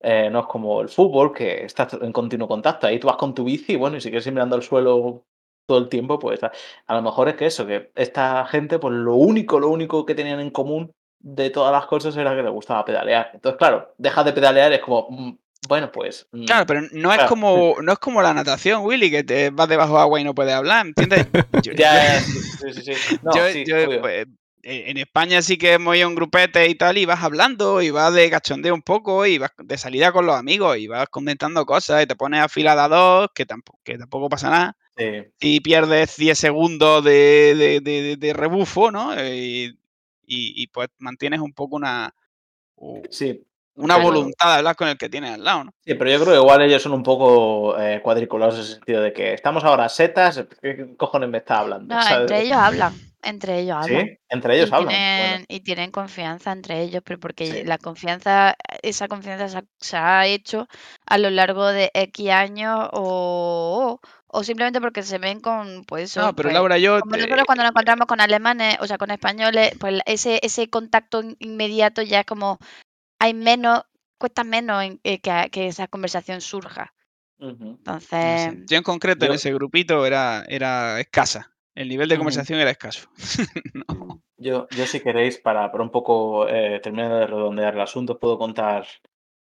eh, 0.00 0.30
no 0.30 0.40
es 0.40 0.46
como 0.46 0.80
el 0.80 0.88
fútbol, 0.88 1.32
que 1.32 1.64
estás 1.64 1.94
en 1.94 2.12
continuo 2.12 2.46
contacto. 2.46 2.86
Ahí 2.86 3.00
tú 3.00 3.08
vas 3.08 3.16
con 3.16 3.34
tu 3.34 3.42
bici 3.42 3.72
y 3.72 3.76
bueno, 3.76 3.96
y 3.96 4.00
si 4.00 4.08
quieres 4.10 4.26
ir 4.28 4.32
mirando 4.34 4.54
al 4.54 4.62
suelo 4.62 5.24
todo 5.66 5.78
el 5.78 5.88
tiempo, 5.88 6.20
pues 6.20 6.44
a 6.44 6.52
a 6.86 6.94
lo 6.94 7.02
mejor 7.02 7.28
es 7.28 7.34
que 7.34 7.46
eso, 7.46 7.66
que 7.66 7.90
esta 7.96 8.46
gente, 8.46 8.78
pues 8.78 8.94
lo 8.94 9.16
único, 9.16 9.58
lo 9.58 9.68
único 9.68 10.06
que 10.06 10.14
tenían 10.14 10.38
en 10.38 10.50
común 10.50 10.92
de 11.26 11.48
todas 11.50 11.72
las 11.72 11.86
cosas 11.86 12.14
era 12.16 12.36
que 12.36 12.42
le 12.42 12.50
gustaba 12.50 12.84
pedalear. 12.84 13.30
Entonces, 13.32 13.58
claro, 13.58 13.94
dejas 13.96 14.24
de 14.26 14.32
pedalear 14.34 14.72
es 14.74 14.80
como, 14.80 15.06
mm, 15.10 15.38
bueno, 15.68 15.90
pues. 15.90 16.28
mm, 16.32 16.44
Claro, 16.44 16.66
pero 16.66 16.82
no 16.92 17.12
es 17.12 17.18
como 17.28 17.76
no 17.82 17.92
es 17.92 17.98
como 17.98 18.20
la 18.20 18.34
natación, 18.34 18.84
Willy, 18.84 19.10
que 19.10 19.24
te 19.24 19.48
vas 19.50 19.68
debajo 19.68 19.94
de 19.94 20.00
agua 20.00 20.20
y 20.20 20.24
no 20.24 20.34
puedes 20.34 20.52
hablar, 20.52 20.86
¿entiendes? 20.86 21.26
Yo- 21.64 21.72
Ya, 21.72 22.20
sí, 22.20 22.72
sí, 22.74 22.82
sí. 22.82 22.92
No, 23.22 23.32
yo, 23.64 24.00
pues, 24.02 24.26
eh, 24.62 24.84
en 24.90 24.98
España 24.98 25.40
sí 25.40 25.56
que 25.56 25.72
hemos 25.74 25.96
ido 25.96 26.08
en 26.08 26.14
grupete 26.14 26.68
y 26.68 26.74
tal, 26.74 26.98
y 26.98 27.06
vas 27.06 27.22
hablando, 27.22 27.80
y 27.80 27.90
vas 27.90 28.12
de 28.12 28.28
cachondeo 28.30 28.74
un 28.74 28.82
poco, 28.82 29.24
y 29.26 29.38
vas 29.38 29.52
de 29.58 29.78
salida 29.78 30.12
con 30.12 30.26
los 30.26 30.36
amigos, 30.36 30.76
y 30.76 30.86
vas 30.88 31.08
comentando 31.08 31.64
cosas, 31.64 32.02
y 32.02 32.06
te 32.06 32.16
pones 32.16 32.40
a 32.40 32.48
fila 32.48 32.74
de 32.76 32.94
dos, 32.94 33.28
que 33.34 33.46
tampoco, 33.46 33.78
que 33.82 33.96
tampoco 33.98 34.28
pasa 34.28 34.50
nada. 34.50 34.76
Sí. 34.96 35.04
Y 35.40 35.60
pierdes 35.60 36.16
10 36.16 36.38
segundos 36.38 37.02
de, 37.04 37.54
de- 37.56 37.80
de- 37.80 38.16
de 38.16 38.32
rebufo, 38.34 38.90
¿no? 38.90 39.14
Y, 39.24 39.78
y- 40.26 40.62
y, 40.62 40.66
pues 40.68 40.88
mantienes 40.98 41.40
un 41.40 41.52
poco 41.52 41.76
una, 41.76 42.14
Sí, 43.10 43.42
una 43.76 43.96
pero- 43.96 44.08
voluntad 44.08 44.52
de 44.52 44.58
hablar 44.58 44.76
con 44.76 44.88
el 44.88 44.98
que 44.98 45.08
tienes 45.08 45.32
al 45.32 45.44
lado, 45.44 45.64
¿no? 45.64 45.70
Sí, 45.84 45.94
pero 45.94 46.10
yo 46.10 46.20
creo 46.20 46.32
que 46.34 46.40
igual 46.40 46.62
ellos 46.62 46.82
son 46.82 46.92
un 46.92 47.02
poco 47.02 47.78
eh, 47.78 48.00
cuadriculados 48.02 48.54
en 48.54 48.60
el 48.60 48.66
sentido 48.66 49.02
de 49.02 49.12
que 49.12 49.32
estamos 49.32 49.64
ahora 49.64 49.88
setas, 49.88 50.44
¿qué 50.60 50.94
cojones 50.96 51.28
me 51.30 51.38
está 51.38 51.58
hablando? 51.60 51.94
No, 51.94 52.02
¿Sabes? 52.02 52.20
entre 52.22 52.42
ellos 52.42 52.56
hablan. 52.58 52.92
Entre 53.24 53.60
ellos 53.60 53.76
hablan. 53.76 54.06
Sí, 54.06 54.18
entre 54.28 54.56
ellos 54.56 54.70
y 54.70 54.74
hablan. 54.74 54.88
Tienen, 54.88 55.30
Bueno, 55.30 55.44
y 55.48 55.60
tienen 55.60 55.90
confianza 55.90 56.52
entre 56.52 56.82
ellos, 56.82 57.02
pero 57.04 57.18
porque 57.18 57.46
Sí. 57.46 57.64
la 57.64 57.78
confianza, 57.78 58.54
esa 58.82 59.08
confianza 59.08 59.48
se 59.48 59.58
ha, 59.58 59.64
se 59.78 59.96
ha 59.96 60.26
hecho 60.26 60.68
a 61.06 61.18
lo 61.18 61.30
largo 61.30 61.66
de 61.66 61.90
X 61.94 62.30
años 62.30 62.88
o, 62.92 64.00
o 64.26 64.44
simplemente 64.44 64.80
porque 64.80 65.02
se 65.02 65.18
ven 65.18 65.40
con, 65.40 65.84
pues 65.84 66.16
No, 66.16 66.34
pero 66.36 66.48
pues, 66.48 66.54
Laura, 66.54 66.78
yo... 66.78 67.00
como 67.00 67.12
te- 67.12 67.18
nosotros 67.22 67.46
cuando 67.46 67.64
nos 67.64 67.70
encontramos 67.70 68.06
con 68.06 68.20
alemanes, 68.20 68.76
o 68.80 68.86
sea, 68.86 68.98
con 68.98 69.10
españoles, 69.10 69.72
pues 69.80 70.00
ese, 70.06 70.38
ese 70.42 70.68
contacto 70.68 71.22
in- 71.22 71.36
inmediato 71.40 72.02
ya 72.02 72.20
es 72.20 72.26
como, 72.26 72.58
hay 73.18 73.32
menos, 73.34 73.82
cuesta 74.18 74.44
menos 74.44 74.82
en- 74.84 75.00
eh, 75.02 75.20
que, 75.20 75.48
que 75.50 75.68
esa 75.68 75.88
conversación 75.88 76.40
surja. 76.40 76.92
Entonces, 77.38 78.54
yo 78.66 78.76
en 78.78 78.82
concreto 78.82 79.26
en 79.26 79.32
ese 79.32 79.52
grupito 79.52 80.06
era, 80.06 80.44
era 80.48 81.00
escasa. 81.00 81.53
El 81.74 81.88
nivel 81.88 82.08
de 82.08 82.16
conversación 82.16 82.60
era 82.60 82.70
escaso. 82.70 83.08
No. 83.88 84.20
Yo, 84.36 84.66
yo 84.76 84.86
si 84.86 85.00
queréis, 85.00 85.38
para, 85.38 85.70
para 85.72 85.82
un 85.84 85.90
poco 85.90 86.46
eh, 86.48 86.78
terminar 86.80 87.12
de 87.12 87.26
redondear 87.26 87.74
el 87.74 87.80
asunto, 87.80 88.18
puedo 88.18 88.36
contar 88.38 88.86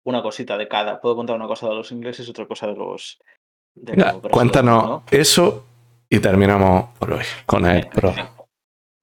una 0.04 0.22
cosita 0.22 0.56
de 0.56 0.68
cada. 0.68 1.00
Puedo 1.00 1.16
contar 1.16 1.36
una 1.36 1.46
cosa 1.46 1.68
de 1.68 1.74
los 1.74 1.92
ingleses 1.92 2.26
y 2.26 2.30
otra 2.30 2.46
cosa 2.46 2.66
de 2.68 2.76
los... 2.76 3.18
De 3.74 3.92
Venga, 3.92 4.12
los 4.14 4.22
cuéntanos 4.32 4.84
¿no? 4.84 5.04
eso 5.10 5.66
y 6.08 6.18
terminamos 6.20 6.96
por 6.98 7.12
hoy 7.12 7.24
con 7.44 7.66
el 7.66 7.86
pro. 7.88 8.14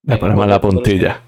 Le 0.02 0.16
ponemos 0.16 0.44
pues 0.46 0.50
la 0.50 0.60
puntilla. 0.60 1.22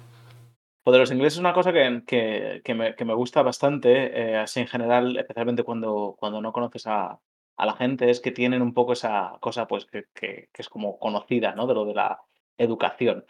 Pues 0.83 0.93
de 0.93 0.99
los 0.99 1.11
ingleses 1.13 1.35
es 1.35 1.41
una 1.41 1.53
cosa 1.55 1.73
que, 1.73 2.03
que- 2.07 2.61
que 2.65 2.75
me, 2.75 2.95
que 2.97 3.05
me 3.05 3.15
gusta 3.15 3.43
bastante, 3.43 4.33
eh, 4.33 4.37
así 4.37 4.61
en 4.61 4.67
general, 4.69 5.17
especialmente 5.17 5.63
cuando, 5.63 6.17
cuando 6.19 6.41
no 6.41 6.53
conoces 6.53 6.87
a, 6.87 7.19
a 7.57 7.67
la 7.67 7.75
gente, 7.77 8.11
es 8.11 8.21
que 8.21 8.33
tienen 8.33 8.63
un 8.63 8.75
poco 8.75 8.93
esa 8.93 9.37
cosa 9.41 9.67
pues 9.67 9.87
que, 9.87 10.05
que- 10.15 10.49
que 10.53 10.63
es 10.63 10.69
como 10.69 10.99
conocida, 10.99 11.55
¿no? 11.55 11.67
De 11.67 11.75
lo 11.75 11.85
de 11.87 11.95
la 11.95 12.21
educación. 12.59 13.25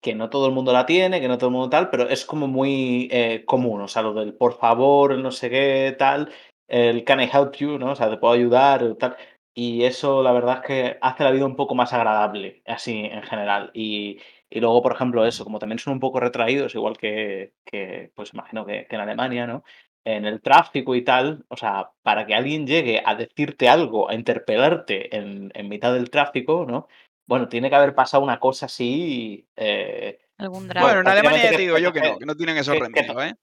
Que 0.00 0.14
no 0.14 0.30
todo 0.30 0.46
el 0.46 0.52
mundo 0.54 0.72
la 0.72 0.86
tiene, 0.86 1.20
que 1.20 1.28
no 1.28 1.36
todo 1.36 1.48
el 1.50 1.52
mundo 1.54 1.68
tal, 1.70 1.90
pero 1.90 2.08
es 2.08 2.24
como 2.24 2.46
muy 2.48 3.08
eh, 3.12 3.44
común, 3.44 3.82
o 3.82 3.88
sea, 3.88 4.00
lo 4.02 4.14
del 4.14 4.32
por 4.34 4.58
favor, 4.58 5.18
no 5.18 5.30
sé 5.30 5.50
qué, 5.50 5.94
tal, 5.98 6.32
el 6.68 7.04
can 7.04 7.20
I 7.20 7.24
help 7.32 7.54
you, 7.56 7.78
¿no? 7.78 7.92
O 7.92 7.94
sea, 7.96 8.08
te 8.10 8.16
puedo 8.16 8.32
ayudar, 8.34 8.94
tal. 8.96 9.16
Y 9.52 9.84
eso, 9.84 10.22
la 10.22 10.32
verdad 10.32 10.58
es 10.62 10.66
que 10.66 10.98
hace 11.02 11.24
la 11.24 11.30
vida 11.32 11.44
un 11.44 11.56
poco 11.56 11.74
más 11.74 11.92
agradable, 11.92 12.62
así 12.66 13.00
en 13.04 13.22
general. 13.24 13.70
Y, 13.74 14.18
y 14.48 14.60
luego, 14.60 14.80
por 14.82 14.92
ejemplo, 14.94 15.26
eso, 15.26 15.44
como 15.44 15.58
también 15.58 15.78
son 15.78 15.94
un 15.94 16.00
poco 16.00 16.18
retraídos, 16.20 16.74
igual 16.74 16.96
que, 16.96 17.52
que, 17.64 18.10
pues 18.14 18.32
imagino 18.32 18.64
que, 18.64 18.86
que 18.88 18.94
en 18.96 19.02
Alemania, 19.02 19.46
¿no? 19.46 19.64
En 20.04 20.24
el 20.24 20.40
tráfico 20.40 20.94
y 20.94 21.02
tal, 21.02 21.44
o 21.48 21.56
sea, 21.56 21.90
para 22.02 22.26
que 22.26 22.34
alguien 22.34 22.66
llegue 22.66 23.02
a 23.04 23.14
decirte 23.14 23.68
algo, 23.68 24.08
a 24.08 24.14
interpelarte 24.14 25.14
en, 25.16 25.50
en 25.54 25.68
mitad 25.68 25.92
del 25.92 26.08
tráfico, 26.10 26.64
¿no? 26.66 26.88
Bueno, 27.26 27.48
tiene 27.48 27.68
que 27.68 27.76
haber 27.76 27.94
pasado 27.94 28.22
una 28.22 28.40
cosa 28.40 28.66
así. 28.66 29.46
eh, 29.56 30.18
algún 30.38 30.66
drama. 30.68 30.86
Bueno, 30.86 31.00
en 31.02 31.06
Alemania 31.08 31.42
ya 31.44 31.50
te 31.50 31.62
digo 31.62 31.78
yo 31.78 31.92
que 31.92 32.00
no, 32.00 32.18
que 32.18 32.26
no 32.26 32.34
tienen 32.36 32.56
esos 32.56 32.74
remedios, 32.78 33.24
¿eh? 33.24 33.34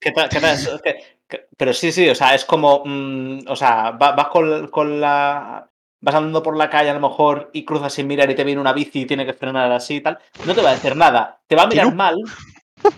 Pero 1.58 1.74
sí, 1.74 1.92
sí, 1.92 2.10
o 2.10 2.16
sea, 2.16 2.34
es 2.36 2.44
como, 2.46 2.82
mm, 2.86 3.40
o 3.48 3.56
sea, 3.56 3.92
va- 3.92 4.14
vas 4.14 4.28
con, 4.30 4.68
con 4.70 5.00
la... 5.00 5.70
Vas 6.00 6.14
andando 6.14 6.44
por 6.44 6.56
la 6.56 6.70
calle 6.70 6.92
a 6.92 6.94
lo 6.94 7.00
mejor 7.00 7.50
y 7.54 7.66
cruzas 7.66 7.92
sin 7.92 8.06
mirar 8.08 8.30
y 8.30 8.36
te 8.36 8.44
viene 8.44 8.62
una 8.62 8.72
bici 8.72 9.02
y 9.02 9.06
tiene 9.08 9.26
que 9.26 9.34
frenar 9.34 9.72
así 9.72 9.96
y 9.96 10.02
tal. 10.02 10.20
No 10.46 10.54
te 10.54 10.62
va 10.62 10.70
a 10.70 10.74
decir 10.76 10.96
nada. 10.96 11.40
Te 11.48 11.56
va 11.56 11.64
a 11.64 11.68
mirar 11.68 11.88
mal. 11.96 12.18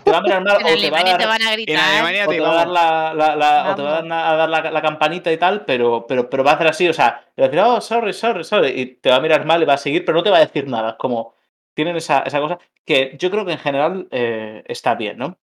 Te 0.04 0.10
va 0.10 0.18
a 0.18 0.22
mirar 0.22 0.44
mal 0.44 0.60
en 0.60 0.66
o 0.66 0.78
te 0.80 0.90
va 0.90 0.98
a 0.98 1.00
Alemania 1.00 1.16
te 1.18 1.24
dar, 1.24 1.28
van 1.28 1.42
a 1.42 1.46
En 1.48 1.52
gritar. 1.52 1.78
Alemania 1.92 2.24
o 2.26 2.28
te 2.30 2.40
va 2.40 2.50
a 2.50 2.54
dar, 2.54 2.68
la, 2.68 3.14
la- 3.14 3.36
la- 3.36 3.72
o 3.72 3.74
te 3.74 3.82
va 3.82 3.98
a 3.98 4.02
dar, 4.02 4.36
dar 4.38 4.48
la, 4.50 4.70
la 4.70 4.82
campanita 4.82 5.32
y 5.32 5.36
tal, 5.38 5.64
pero, 5.64 6.06
pero, 6.06 6.28
pero 6.30 6.44
va 6.44 6.52
a 6.52 6.54
hacer 6.54 6.66
así, 6.68 6.88
o 6.88 6.92
sea, 6.92 7.24
te 7.34 7.42
va 7.42 7.46
a 7.46 7.50
decir, 7.50 7.64
oh, 7.64 7.80
sorry, 7.80 8.12
sorry, 8.12 8.44
sorry, 8.44 8.68
y 8.80 8.86
te 8.96 9.10
va 9.10 9.16
a 9.16 9.20
mirar 9.20 9.44
mal 9.46 9.62
y 9.62 9.66
va 9.66 9.74
a 9.74 9.78
seguir, 9.78 10.04
pero 10.04 10.18
no 10.18 10.22
te 10.22 10.30
va 10.30 10.36
a 10.38 10.40
decir 10.46 10.66
nada. 10.68 10.90
Es 10.90 10.96
como, 10.96 11.34
tienen 11.74 11.96
esa, 11.96 12.20
esa 12.20 12.40
cosa 12.40 12.58
que 12.84 13.16
yo 13.18 13.30
creo 13.30 13.44
que 13.46 13.52
en 13.52 13.58
general 13.58 14.08
eh, 14.10 14.62
está 14.66 14.94
bien, 14.94 15.18
¿no? 15.18 15.38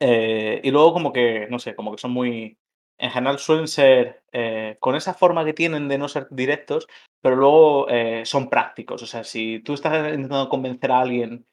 Eh, 0.00 0.60
y 0.64 0.70
luego 0.70 0.92
como 0.92 1.12
que, 1.12 1.46
no 1.50 1.58
sé, 1.58 1.74
como 1.74 1.92
que 1.92 1.98
son 1.98 2.10
muy, 2.12 2.58
en 2.98 3.10
general 3.10 3.38
suelen 3.38 3.68
ser 3.68 4.22
eh, 4.32 4.76
con 4.80 4.96
esa 4.96 5.14
forma 5.14 5.44
que 5.44 5.52
tienen 5.52 5.88
de 5.88 5.98
no 5.98 6.08
ser 6.08 6.26
directos, 6.30 6.88
pero 7.20 7.36
luego 7.36 7.88
eh, 7.88 8.22
son 8.24 8.48
prácticos. 8.50 9.02
O 9.02 9.06
sea, 9.06 9.22
si 9.24 9.60
tú 9.60 9.74
estás 9.74 9.94
intentando 10.14 10.48
convencer 10.48 10.90
a 10.90 11.00
alguien 11.00 11.46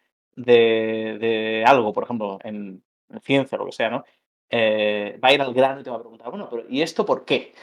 de, 0.43 1.17
de 1.19 1.63
algo, 1.65 1.93
por 1.93 2.03
ejemplo, 2.05 2.39
en, 2.43 2.83
en 3.09 3.21
ciencia 3.21 3.55
o 3.57 3.59
lo 3.59 3.65
que 3.67 3.71
sea, 3.73 3.89
¿no? 3.89 4.03
Eh, 4.49 5.19
va 5.23 5.29
a 5.29 5.33
ir 5.33 5.41
al 5.41 5.53
grano 5.53 5.81
y 5.81 5.83
te 5.83 5.89
va 5.89 5.97
a 5.97 5.99
preguntar, 5.99 6.29
bueno, 6.29 6.47
pero 6.49 6.63
¿y 6.69 6.81
esto 6.81 7.05
por 7.05 7.25
qué? 7.25 7.53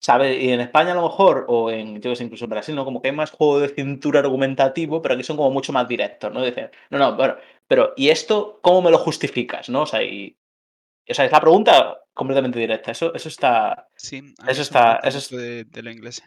¿Sabes? 0.00 0.42
Y 0.42 0.50
en 0.50 0.60
España 0.60 0.92
a 0.92 0.94
lo 0.96 1.02
mejor, 1.02 1.44
o 1.48 1.70
en, 1.70 2.00
yo 2.00 2.10
que 2.10 2.16
sé, 2.16 2.24
incluso 2.24 2.44
en 2.44 2.50
Brasil, 2.50 2.74
¿no? 2.74 2.84
Como 2.84 3.00
que 3.00 3.08
hay 3.08 3.14
más 3.14 3.30
juego 3.30 3.60
de 3.60 3.68
cintura 3.68 4.18
argumentativo, 4.20 5.00
pero 5.00 5.14
aquí 5.14 5.22
son 5.22 5.36
como 5.36 5.50
mucho 5.52 5.72
más 5.72 5.86
directos, 5.86 6.32
¿no? 6.32 6.42
Dicen, 6.42 6.70
no, 6.90 6.98
no, 6.98 7.14
bueno, 7.16 7.36
pero 7.68 7.92
¿y 7.96 8.08
esto 8.08 8.58
cómo 8.62 8.82
me 8.82 8.90
lo 8.90 8.98
justificas? 8.98 9.68
¿No? 9.68 9.82
O 9.82 9.86
sea, 9.86 10.02
y, 10.02 10.36
o 11.08 11.14
sea, 11.14 11.24
es 11.26 11.30
la 11.32 11.40
pregunta 11.40 12.00
completamente 12.14 12.58
directa. 12.58 12.90
Eso, 12.90 13.14
eso 13.14 13.28
está. 13.28 13.88
Sí, 13.94 14.34
Eso 14.48 14.62
está- 14.62 14.96
eso 15.04 15.18
es- 15.18 15.30
de, 15.30 15.64
de 15.64 15.82
lo 15.82 15.90
inglés. 15.92 16.22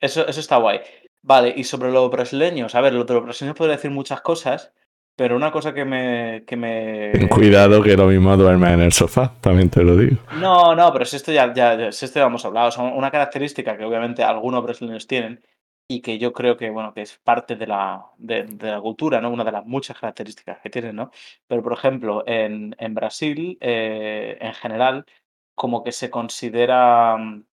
Eso, 0.00 0.26
eso 0.28 0.38
está 0.40 0.58
guay. 0.58 0.80
Vale, 1.22 1.52
y 1.56 1.64
sobre 1.64 1.90
los 1.90 2.08
brasileños, 2.10 2.76
a 2.76 2.80
ver, 2.80 2.92
lo 2.92 3.02
de 3.04 3.14
los 3.14 3.24
brasileños 3.24 3.56
podría 3.56 3.74
decir 3.76 3.90
muchas 3.90 4.20
cosas, 4.20 4.72
pero 5.16 5.36
una 5.36 5.50
cosa 5.50 5.72
que 5.74 5.84
me. 5.84 6.44
Que 6.46 6.56
me 6.56 7.10
Ten 7.12 7.28
cuidado 7.28 7.82
que 7.82 7.96
lo 7.96 8.06
mismo 8.06 8.36
duerme 8.36 8.72
en 8.72 8.80
el 8.80 8.92
sofá, 8.92 9.32
también 9.40 9.70
te 9.70 9.82
lo 9.82 9.96
digo. 9.96 10.18
No, 10.30 10.74
no, 10.74 10.92
pero 10.92 11.04
si 11.04 11.16
esto 11.16 11.32
ya, 11.32 11.52
ya, 11.54 11.90
si 11.92 12.04
esto 12.04 12.20
ya 12.20 12.26
hemos 12.26 12.44
hablado. 12.44 12.70
Son 12.70 12.92
una 12.92 13.10
característica 13.10 13.76
que 13.76 13.84
obviamente 13.84 14.22
algunos 14.22 14.62
brasileños 14.62 15.06
tienen 15.06 15.42
y 15.88 16.00
que 16.02 16.18
yo 16.18 16.32
creo 16.32 16.56
que, 16.56 16.68
bueno, 16.70 16.92
que 16.92 17.02
es 17.02 17.16
parte 17.18 17.56
de 17.56 17.66
la, 17.66 18.04
de, 18.18 18.42
de 18.44 18.70
la 18.72 18.80
cultura, 18.80 19.20
¿no? 19.20 19.30
Una 19.30 19.44
de 19.44 19.52
las 19.52 19.64
muchas 19.64 19.98
características 19.98 20.58
que 20.60 20.68
tienen, 20.70 20.96
¿no? 20.96 21.10
Pero, 21.46 21.62
por 21.62 21.72
ejemplo, 21.72 22.24
en, 22.26 22.74
en 22.78 22.94
Brasil, 22.94 23.56
eh, 23.60 24.36
en 24.40 24.52
general, 24.54 25.06
como 25.54 25.82
que 25.84 25.92
se 25.92 26.10
considera... 26.10 27.16
mm, 27.16 27.44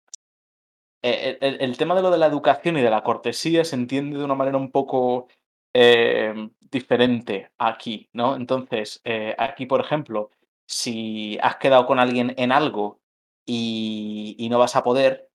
eh, 1.03 1.37
El, 1.41 1.61
el 1.61 1.77
tema 1.77 1.95
de 1.95 2.01
lo 2.01 2.11
de 2.11 2.17
la 2.17 2.25
educación 2.27 2.77
y 2.77 2.81
de 2.81 2.89
la 2.89 3.03
cortesía 3.03 3.63
se 3.63 3.75
entiende 3.75 4.17
de 4.17 4.25
una 4.25 4.35
manera 4.35 4.57
un 4.57 4.71
poco 4.71 5.27
eh, 5.73 6.49
diferente 6.59 7.51
aquí, 7.57 8.09
¿no? 8.13 8.35
Entonces, 8.35 9.01
eh, 9.05 9.35
aquí, 9.37 9.65
por 9.65 9.81
ejemplo, 9.81 10.31
si 10.65 11.37
has 11.41 11.57
quedado 11.57 11.85
con 11.85 11.99
alguien 11.99 12.33
en 12.37 12.51
algo 12.51 12.99
y, 13.45 14.35
y 14.39 14.49
no 14.49 14.59
vas 14.59 14.75
a 14.75 14.83
poder, 14.83 15.29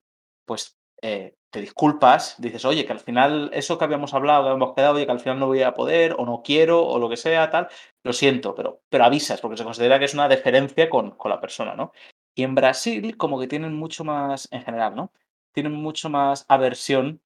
pues 0.47 0.78
eh, 1.02 1.36
te 1.51 1.60
disculpas, 1.60 2.36
dices, 2.39 2.65
oye, 2.65 2.85
que 2.85 2.93
al 2.93 3.01
final 3.01 3.51
eso 3.52 3.78
que 3.78 3.85
habíamos 3.85 4.15
hablado, 4.15 4.43
que 4.44 4.48
habíamos 4.51 4.74
quedado, 4.74 4.94
oye, 4.97 5.06
que 5.06 5.12
al 5.12 5.20
final 5.20 5.39
no 5.39 5.47
voy 5.47 5.62
a 5.62 5.74
poder, 5.74 6.15
o 6.19 6.27
no 6.27 6.43
quiero, 6.43 6.85
o 6.86 6.98
lo 6.98 7.09
que 7.09 7.16
sea, 7.16 7.51
tal, 7.51 7.69
lo 8.02 8.12
siento, 8.12 8.55
pero, 8.55 8.82
pero 8.89 9.05
avisas, 9.05 9.40
porque 9.40 9.56
se 9.56 9.65
considera 9.65 9.98
que 9.98 10.06
es 10.06 10.15
una 10.15 10.28
deferencia 10.28 10.90
con, 10.90 11.12
con 11.12 11.31
la 11.31 11.40
persona, 11.40 11.74
¿no? 11.74 11.93
Y 12.35 12.43
en 12.44 12.55
Brasil, 12.55 13.16
como 13.16 13.40
que 13.40 13.48
tienen 13.48 13.74
mucho 13.74 14.05
más, 14.05 14.48
en 14.52 14.62
general, 14.62 14.94
¿no? 14.94 15.12
Tienen 15.52 15.73
mucho 15.74 16.10
más 16.10 16.44
aversión 16.48 17.20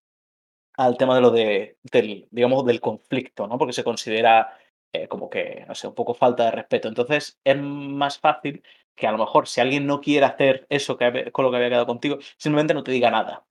al 0.76 0.96
tema 0.96 1.14
de 1.14 1.20
lo 1.20 1.30
de, 1.30 1.76
del, 1.82 2.26
digamos, 2.30 2.64
del 2.64 2.80
conflicto, 2.80 3.46
¿no? 3.46 3.58
Porque 3.58 3.72
se 3.72 3.84
considera 3.84 4.58
eh, 4.92 5.08
como 5.08 5.30
que, 5.30 5.64
no 5.66 5.74
sé, 5.74 5.88
un 5.88 5.94
poco 5.94 6.14
falta 6.14 6.44
de 6.44 6.50
respeto. 6.50 6.88
Entonces, 6.88 7.38
es 7.44 7.56
más 7.60 8.18
fácil 8.18 8.62
que 8.94 9.06
a 9.06 9.12
lo 9.12 9.18
mejor 9.18 9.48
si 9.48 9.60
alguien 9.60 9.86
no 9.86 10.00
quiere 10.00 10.26
hacer 10.26 10.66
eso 10.68 10.96
que, 10.96 11.32
con 11.32 11.44
lo 11.44 11.50
que 11.50 11.56
había 11.56 11.70
quedado 11.70 11.86
contigo, 11.86 12.18
simplemente 12.36 12.74
no 12.74 12.84
te 12.84 12.92
diga 12.92 13.10
nada. 13.10 13.44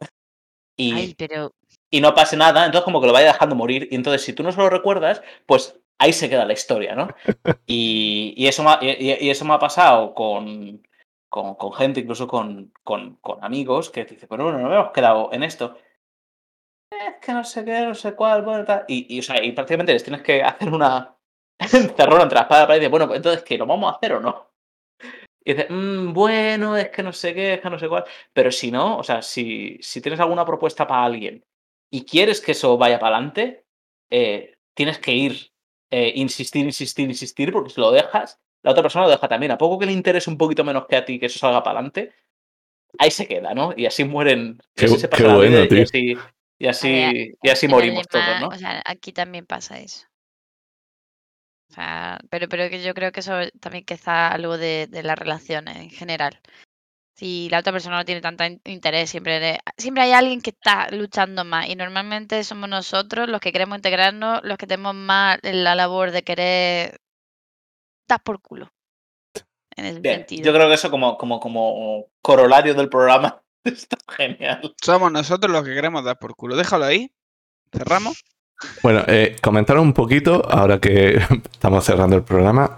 Y, 0.77 0.93
Ay, 0.93 1.15
pero 1.17 1.51
y 1.89 1.99
no 1.99 2.13
pase 2.13 2.37
nada, 2.37 2.65
entonces 2.65 2.85
como 2.85 3.01
que 3.01 3.07
lo 3.07 3.13
vaya 3.13 3.27
dejando 3.33 3.55
morir. 3.55 3.87
Y 3.91 3.95
entonces, 3.95 4.23
si 4.23 4.33
tú 4.33 4.43
no 4.43 4.51
se 4.51 4.59
lo 4.59 4.69
recuerdas, 4.69 5.21
pues 5.45 5.79
ahí 5.97 6.13
se 6.13 6.29
queda 6.29 6.45
la 6.45 6.53
historia, 6.53 6.95
¿no? 6.95 7.09
Y, 7.67 8.33
y 8.37 8.47
eso, 8.47 8.63
me 8.63 8.71
ha, 8.71 8.79
y, 8.81 9.25
y 9.25 9.29
eso 9.29 9.45
me 9.45 9.53
ha 9.53 9.59
pasado 9.59 10.13
con, 10.13 10.81
con, 11.29 11.55
con 11.55 11.73
gente, 11.73 12.01
incluso 12.01 12.27
con, 12.27 12.71
con, 12.83 13.15
con 13.17 13.43
amigos, 13.43 13.89
que 13.89 14.05
te 14.05 14.15
dicen, 14.15 14.29
pero 14.29 14.43
bueno, 14.43 14.59
no 14.59 14.67
habíamos 14.67 14.91
quedado 14.91 15.29
en 15.33 15.43
esto. 15.43 15.77
Es 16.91 17.15
que 17.25 17.31
no 17.33 17.43
sé 17.43 17.63
qué, 17.65 17.81
no 17.81 17.95
sé 17.95 18.13
cuál, 18.15 18.41
bueno, 18.43 18.65
tal. 18.65 18.85
Y, 18.87 19.15
y, 19.15 19.19
o 19.19 19.23
sea, 19.23 19.43
y 19.43 19.51
prácticamente 19.53 19.93
les 19.93 20.03
tienes 20.03 20.21
que 20.21 20.43
hacer 20.43 20.69
una 20.69 21.15
encerrona 21.59 22.23
entre 22.23 22.35
la 22.35 22.41
espada 22.43 22.63
y 22.65 22.67
la 22.67 22.75
y 22.75 22.79
dices, 22.79 22.91
bueno, 22.91 23.07
pues 23.07 23.17
entonces, 23.17 23.43
¿qué? 23.43 23.57
¿Lo 23.57 23.65
vamos 23.65 23.91
a 23.93 23.95
hacer 23.97 24.13
o 24.13 24.19
no? 24.19 24.51
Y 25.43 25.53
dices, 25.53 25.67
"Mm, 25.69 26.13
bueno, 26.13 26.77
es 26.77 26.89
que 26.89 27.03
no 27.03 27.13
sé 27.13 27.33
qué, 27.33 27.55
es 27.55 27.61
que 27.61 27.69
no 27.69 27.79
sé 27.79 27.87
cuál. 27.89 28.05
Pero 28.33 28.51
si 28.51 28.71
no, 28.71 28.97
o 28.97 29.03
sea, 29.03 29.21
si, 29.21 29.77
si 29.81 30.01
tienes 30.01 30.19
alguna 30.19 30.45
propuesta 30.45 30.87
para 30.87 31.05
alguien 31.05 31.45
y 31.91 32.05
quieres 32.05 32.41
que 32.41 32.53
eso 32.53 32.77
vaya 32.77 32.99
para 32.99 33.17
adelante, 33.17 33.65
eh, 34.11 34.55
tienes 34.75 34.99
que 34.99 35.13
ir 35.13 35.51
eh, 35.91 36.13
insistir, 36.15 36.65
insistir, 36.65 37.09
insistir, 37.09 37.51
porque 37.51 37.71
si 37.71 37.81
lo 37.81 37.91
dejas, 37.91 38.39
la 38.63 38.71
otra 38.71 38.83
persona 38.83 39.05
lo 39.05 39.11
deja 39.11 39.27
también. 39.27 39.51
A 39.51 39.57
poco 39.57 39.79
que 39.79 39.85
le 39.87 39.91
interese 39.93 40.29
un 40.29 40.37
poquito 40.37 40.63
menos 40.63 40.85
que 40.87 40.95
a 40.97 41.05
ti 41.05 41.19
que 41.19 41.25
eso 41.27 41.39
salga 41.39 41.63
para 41.63 41.79
adelante, 41.79 42.13
ahí 42.99 43.11
se 43.11 43.27
queda, 43.27 43.53
¿no? 43.53 43.73
Y 43.75 43.85
así 43.85 44.03
mueren. 44.03 44.59
Qué 44.75 44.85
así 44.85 44.95
bu- 44.95 44.99
se 44.99 45.07
qué 45.07 45.11
pasa 45.11 45.27
la 45.27 45.37
vida 45.37 45.49
bueno, 45.49 45.65
y 45.65 45.67
tío. 45.69 45.83
así, 45.83 46.15
y 46.61 46.67
así, 46.67 46.89
ver, 46.89 47.15
y 47.41 47.49
así 47.49 47.65
en 47.65 47.71
el 47.71 47.75
morimos 47.75 48.07
todos, 48.07 48.39
¿no? 48.39 48.49
O 48.49 48.55
sea, 48.55 48.83
aquí 48.85 49.11
también 49.11 49.47
pasa 49.47 49.79
eso. 49.79 50.05
O 51.71 51.73
sea, 51.73 52.19
pero, 52.29 52.47
pero 52.49 52.69
que 52.69 52.83
yo 52.83 52.93
creo 52.93 53.11
que 53.11 53.21
eso 53.21 53.33
también 53.59 53.83
que 53.83 53.95
está 53.95 54.27
algo 54.27 54.57
de, 54.57 54.87
de 54.87 55.01
las 55.01 55.17
relaciones 55.17 55.77
en 55.77 55.89
general. 55.89 56.39
Si 57.15 57.49
la 57.49 57.59
otra 57.59 57.73
persona 57.73 57.97
no 57.97 58.05
tiene 58.05 58.21
tanto 58.21 58.43
in- 58.43 58.61
interés, 58.65 59.09
siempre, 59.09 59.39
de- 59.39 59.59
siempre 59.77 60.03
hay 60.03 60.11
alguien 60.11 60.41
que 60.41 60.51
está 60.51 60.89
luchando 60.91 61.43
más. 61.45 61.67
Y 61.67 61.75
normalmente 61.75 62.43
somos 62.43 62.69
nosotros 62.69 63.27
los 63.27 63.39
que 63.41 63.51
queremos 63.51 63.77
integrarnos, 63.77 64.41
los 64.43 64.57
que 64.57 64.67
tenemos 64.67 64.93
más 64.93 65.39
la 65.43 65.73
labor 65.73 66.11
de 66.11 66.23
querer 66.23 66.99
dar 68.07 68.21
por 68.21 68.39
culo. 68.41 68.71
En 69.75 69.85
ese 69.85 69.99
Bien, 69.99 70.17
sentido. 70.19 70.45
yo 70.45 70.53
creo 70.53 70.67
que 70.67 70.75
eso 70.75 70.91
como, 70.91 71.17
como, 71.17 71.39
como 71.39 72.07
corolario 72.21 72.75
del 72.75 72.89
programa 72.89 73.41
está 73.65 73.97
genial. 74.15 74.73
Somos 74.81 75.11
nosotros 75.11 75.51
los 75.51 75.63
que 75.63 75.73
queremos 75.73 76.03
dar 76.03 76.17
por 76.19 76.35
culo. 76.35 76.55
Déjalo 76.55 76.85
ahí. 76.85 77.11
Cerramos. 77.73 78.23
Bueno, 78.83 79.03
eh, 79.07 79.35
comentar 79.41 79.77
un 79.79 79.93
poquito, 79.93 80.43
ahora 80.49 80.79
que 80.79 81.15
estamos 81.51 81.83
cerrando 81.85 82.15
el 82.15 82.23
programa. 82.23 82.77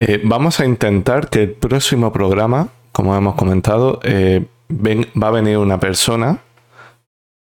eh, 0.00 0.20
vamos 0.24 0.60
a 0.60 0.66
intentar 0.66 1.30
que 1.30 1.42
el 1.44 1.52
próximo 1.52 2.12
programa, 2.12 2.68
como 2.92 3.16
hemos 3.16 3.34
comentado, 3.34 4.00
eh, 4.02 4.44
ven- 4.68 5.08
va 5.20 5.28
a 5.28 5.32
venir 5.32 5.56
una 5.58 5.80
persona 5.80 6.38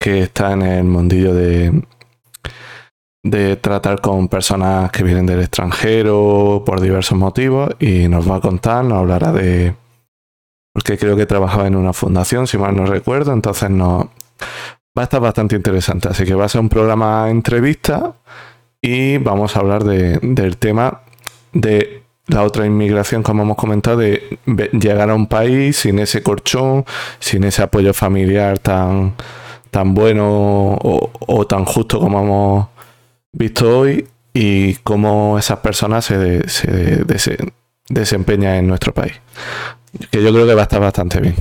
que 0.01 0.21
está 0.23 0.53
en 0.53 0.63
el 0.63 0.85
mundillo 0.85 1.35
de, 1.35 1.83
de 3.23 3.57
tratar 3.57 4.01
con 4.01 4.29
personas 4.29 4.91
que 4.91 5.05
vienen 5.05 5.27
del 5.27 5.41
extranjero 5.41 6.63
por 6.65 6.81
diversos 6.81 7.19
motivos 7.19 7.71
y 7.79 8.09
nos 8.09 8.29
va 8.29 8.37
a 8.37 8.41
contar, 8.41 8.85
nos 8.85 8.99
hablará 8.99 9.31
de... 9.33 9.75
Porque 10.81 10.97
creo 10.97 11.15
que 11.15 11.27
trabajaba 11.27 11.67
en 11.67 11.77
una 11.77 11.93
fundación, 11.93 12.47
si 12.47 12.57
mal 12.57 12.75
no 12.75 12.87
recuerdo, 12.87 13.35
entonces 13.35 13.69
nos, 13.69 14.07
va 14.07 15.03
a 15.03 15.03
estar 15.03 15.21
bastante 15.21 15.55
interesante. 15.55 16.09
Así 16.09 16.25
que 16.25 16.33
va 16.35 16.47
a 16.47 16.49
ser 16.49 16.63
un 16.63 16.71
programa 16.71 17.29
entrevista 17.29 18.15
y 18.81 19.19
vamos 19.19 19.55
a 19.57 19.61
hablar 19.61 19.85
de- 19.85 20.19
del 20.23 20.57
tema 20.57 21.03
de 21.53 22.03
la 22.29 22.45
otra 22.45 22.65
inmigración, 22.65 23.23
como 23.23 23.43
hemos 23.43 23.59
comentado, 23.59 23.99
de 23.99 24.39
llegar 24.73 25.11
a 25.11 25.15
un 25.15 25.27
país 25.27 25.77
sin 25.77 25.99
ese 25.99 26.23
colchón, 26.23 26.87
sin 27.19 27.45
ese 27.45 27.63
apoyo 27.63 27.93
familiar 27.93 28.59
tan, 28.59 29.13
tan 29.71 29.93
bueno 29.93 30.79
o, 30.81 31.47
tan 31.47 31.67
justo 31.67 32.01
como 32.01 32.21
hemos 32.23 32.67
visto 33.33 33.81
hoy 33.81 34.09
y 34.33 34.77
cómo 34.77 35.39
esas 35.39 35.59
personas 35.59 36.07
se, 36.07 36.17
de- 36.17 36.49
se 37.19 37.37
desempeñan 37.91 38.55
en 38.55 38.69
nuestro 38.69 38.95
país. 38.95 39.13
Que 40.11 40.23
yo 40.23 40.33
creo 40.33 40.47
que 40.47 40.55
va 40.55 40.63
a 40.63 40.65
estar 40.65 40.81
bastante 40.81 41.21
bien. 41.21 41.35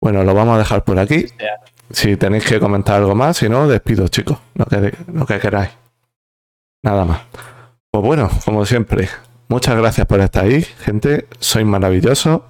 Bueno, 0.00 0.24
lo 0.24 0.34
vamos 0.34 0.56
a 0.56 0.58
dejar 0.58 0.82
por 0.82 0.98
aquí. 0.98 1.26
Si 1.90 2.16
tenéis 2.16 2.44
que 2.44 2.58
comentar 2.58 2.96
algo 2.96 3.14
más, 3.14 3.36
si 3.36 3.48
no, 3.48 3.68
despido, 3.68 4.08
chicos. 4.08 4.38
Lo 4.54 4.64
que, 4.66 4.94
lo 5.12 5.26
que 5.26 5.38
queráis. 5.38 5.70
Nada 6.82 7.04
más. 7.04 7.20
Pues 7.90 8.04
bueno, 8.04 8.30
como 8.44 8.64
siempre, 8.64 9.08
muchas 9.48 9.76
gracias 9.76 10.06
por 10.06 10.20
estar 10.20 10.44
ahí, 10.44 10.62
gente. 10.62 11.26
Sois 11.38 11.66
maravillosos. 11.66 12.42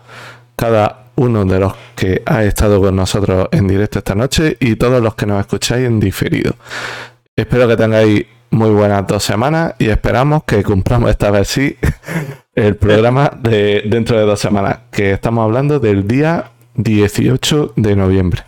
Cada 0.56 1.06
uno 1.16 1.44
de 1.44 1.58
los 1.58 1.74
que 1.96 2.22
ha 2.26 2.44
estado 2.44 2.80
con 2.80 2.94
nosotros 2.96 3.48
en 3.50 3.66
directo 3.66 3.98
esta 3.98 4.14
noche 4.14 4.56
y 4.60 4.76
todos 4.76 5.02
los 5.02 5.14
que 5.14 5.26
nos 5.26 5.40
escucháis 5.40 5.86
en 5.86 5.98
diferido. 6.00 6.54
Espero 7.34 7.66
que 7.68 7.76
tengáis 7.76 8.26
muy 8.50 8.70
buenas 8.70 9.06
dos 9.06 9.22
semanas 9.24 9.74
y 9.78 9.88
esperamos 9.88 10.44
que 10.44 10.62
cumplamos 10.62 11.10
esta 11.10 11.30
vez 11.30 11.48
sí 11.48 11.76
el 12.58 12.76
programa 12.76 13.30
de 13.40 13.82
dentro 13.86 14.18
de 14.18 14.24
dos 14.24 14.40
semanas, 14.40 14.80
que 14.90 15.12
estamos 15.12 15.44
hablando 15.44 15.78
del 15.78 16.08
día 16.08 16.50
18 16.74 17.74
de 17.76 17.96
noviembre. 17.96 18.42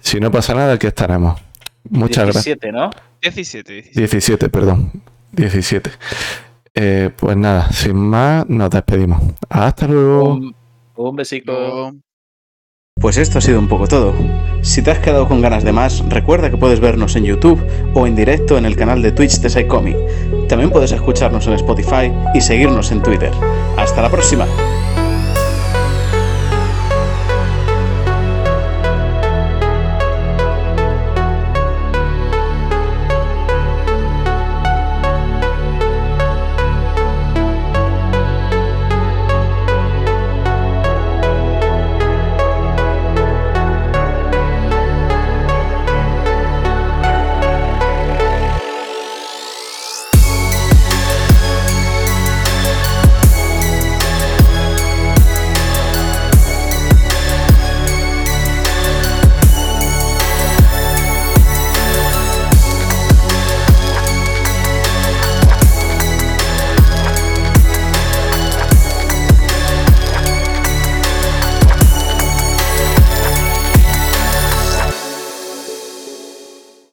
Si 0.00 0.20
no 0.20 0.30
pasa 0.30 0.54
nada, 0.54 0.74
aquí 0.74 0.86
estaremos. 0.86 1.40
Muchas 1.88 2.24
gracias. 2.24 2.44
17, 2.44 2.72
¿no? 2.72 2.90
17, 3.20 3.72
17. 3.72 4.00
17, 4.00 4.48
perdón. 4.48 4.92
17. 5.32 5.90
Eh, 6.74 7.10
pues 7.16 7.36
nada, 7.36 7.70
sin 7.72 7.96
más, 7.96 8.48
nos 8.48 8.70
despedimos. 8.70 9.20
Hasta 9.48 9.88
luego. 9.88 10.34
Un, 10.34 10.54
un 10.94 11.16
besico. 11.16 11.92
Pues 13.00 13.16
esto 13.16 13.38
ha 13.38 13.40
sido 13.40 13.58
un 13.58 13.66
poco 13.66 13.88
todo. 13.88 14.14
Si 14.60 14.82
te 14.82 14.90
has 14.90 14.98
quedado 14.98 15.26
con 15.26 15.40
ganas 15.40 15.64
de 15.64 15.72
más, 15.72 16.04
recuerda 16.10 16.50
que 16.50 16.58
puedes 16.58 16.80
vernos 16.80 17.16
en 17.16 17.24
YouTube 17.24 17.58
o 17.94 18.06
en 18.06 18.14
directo 18.14 18.58
en 18.58 18.66
el 18.66 18.76
canal 18.76 19.00
de 19.00 19.10
Twitch 19.10 19.40
de 19.40 19.48
Psycomic. 19.48 19.96
También 20.48 20.70
puedes 20.70 20.92
escucharnos 20.92 21.46
en 21.46 21.54
Spotify 21.54 22.12
y 22.34 22.42
seguirnos 22.42 22.92
en 22.92 23.02
Twitter. 23.02 23.32
¡Hasta 23.78 24.02
la 24.02 24.10
próxima! 24.10 24.46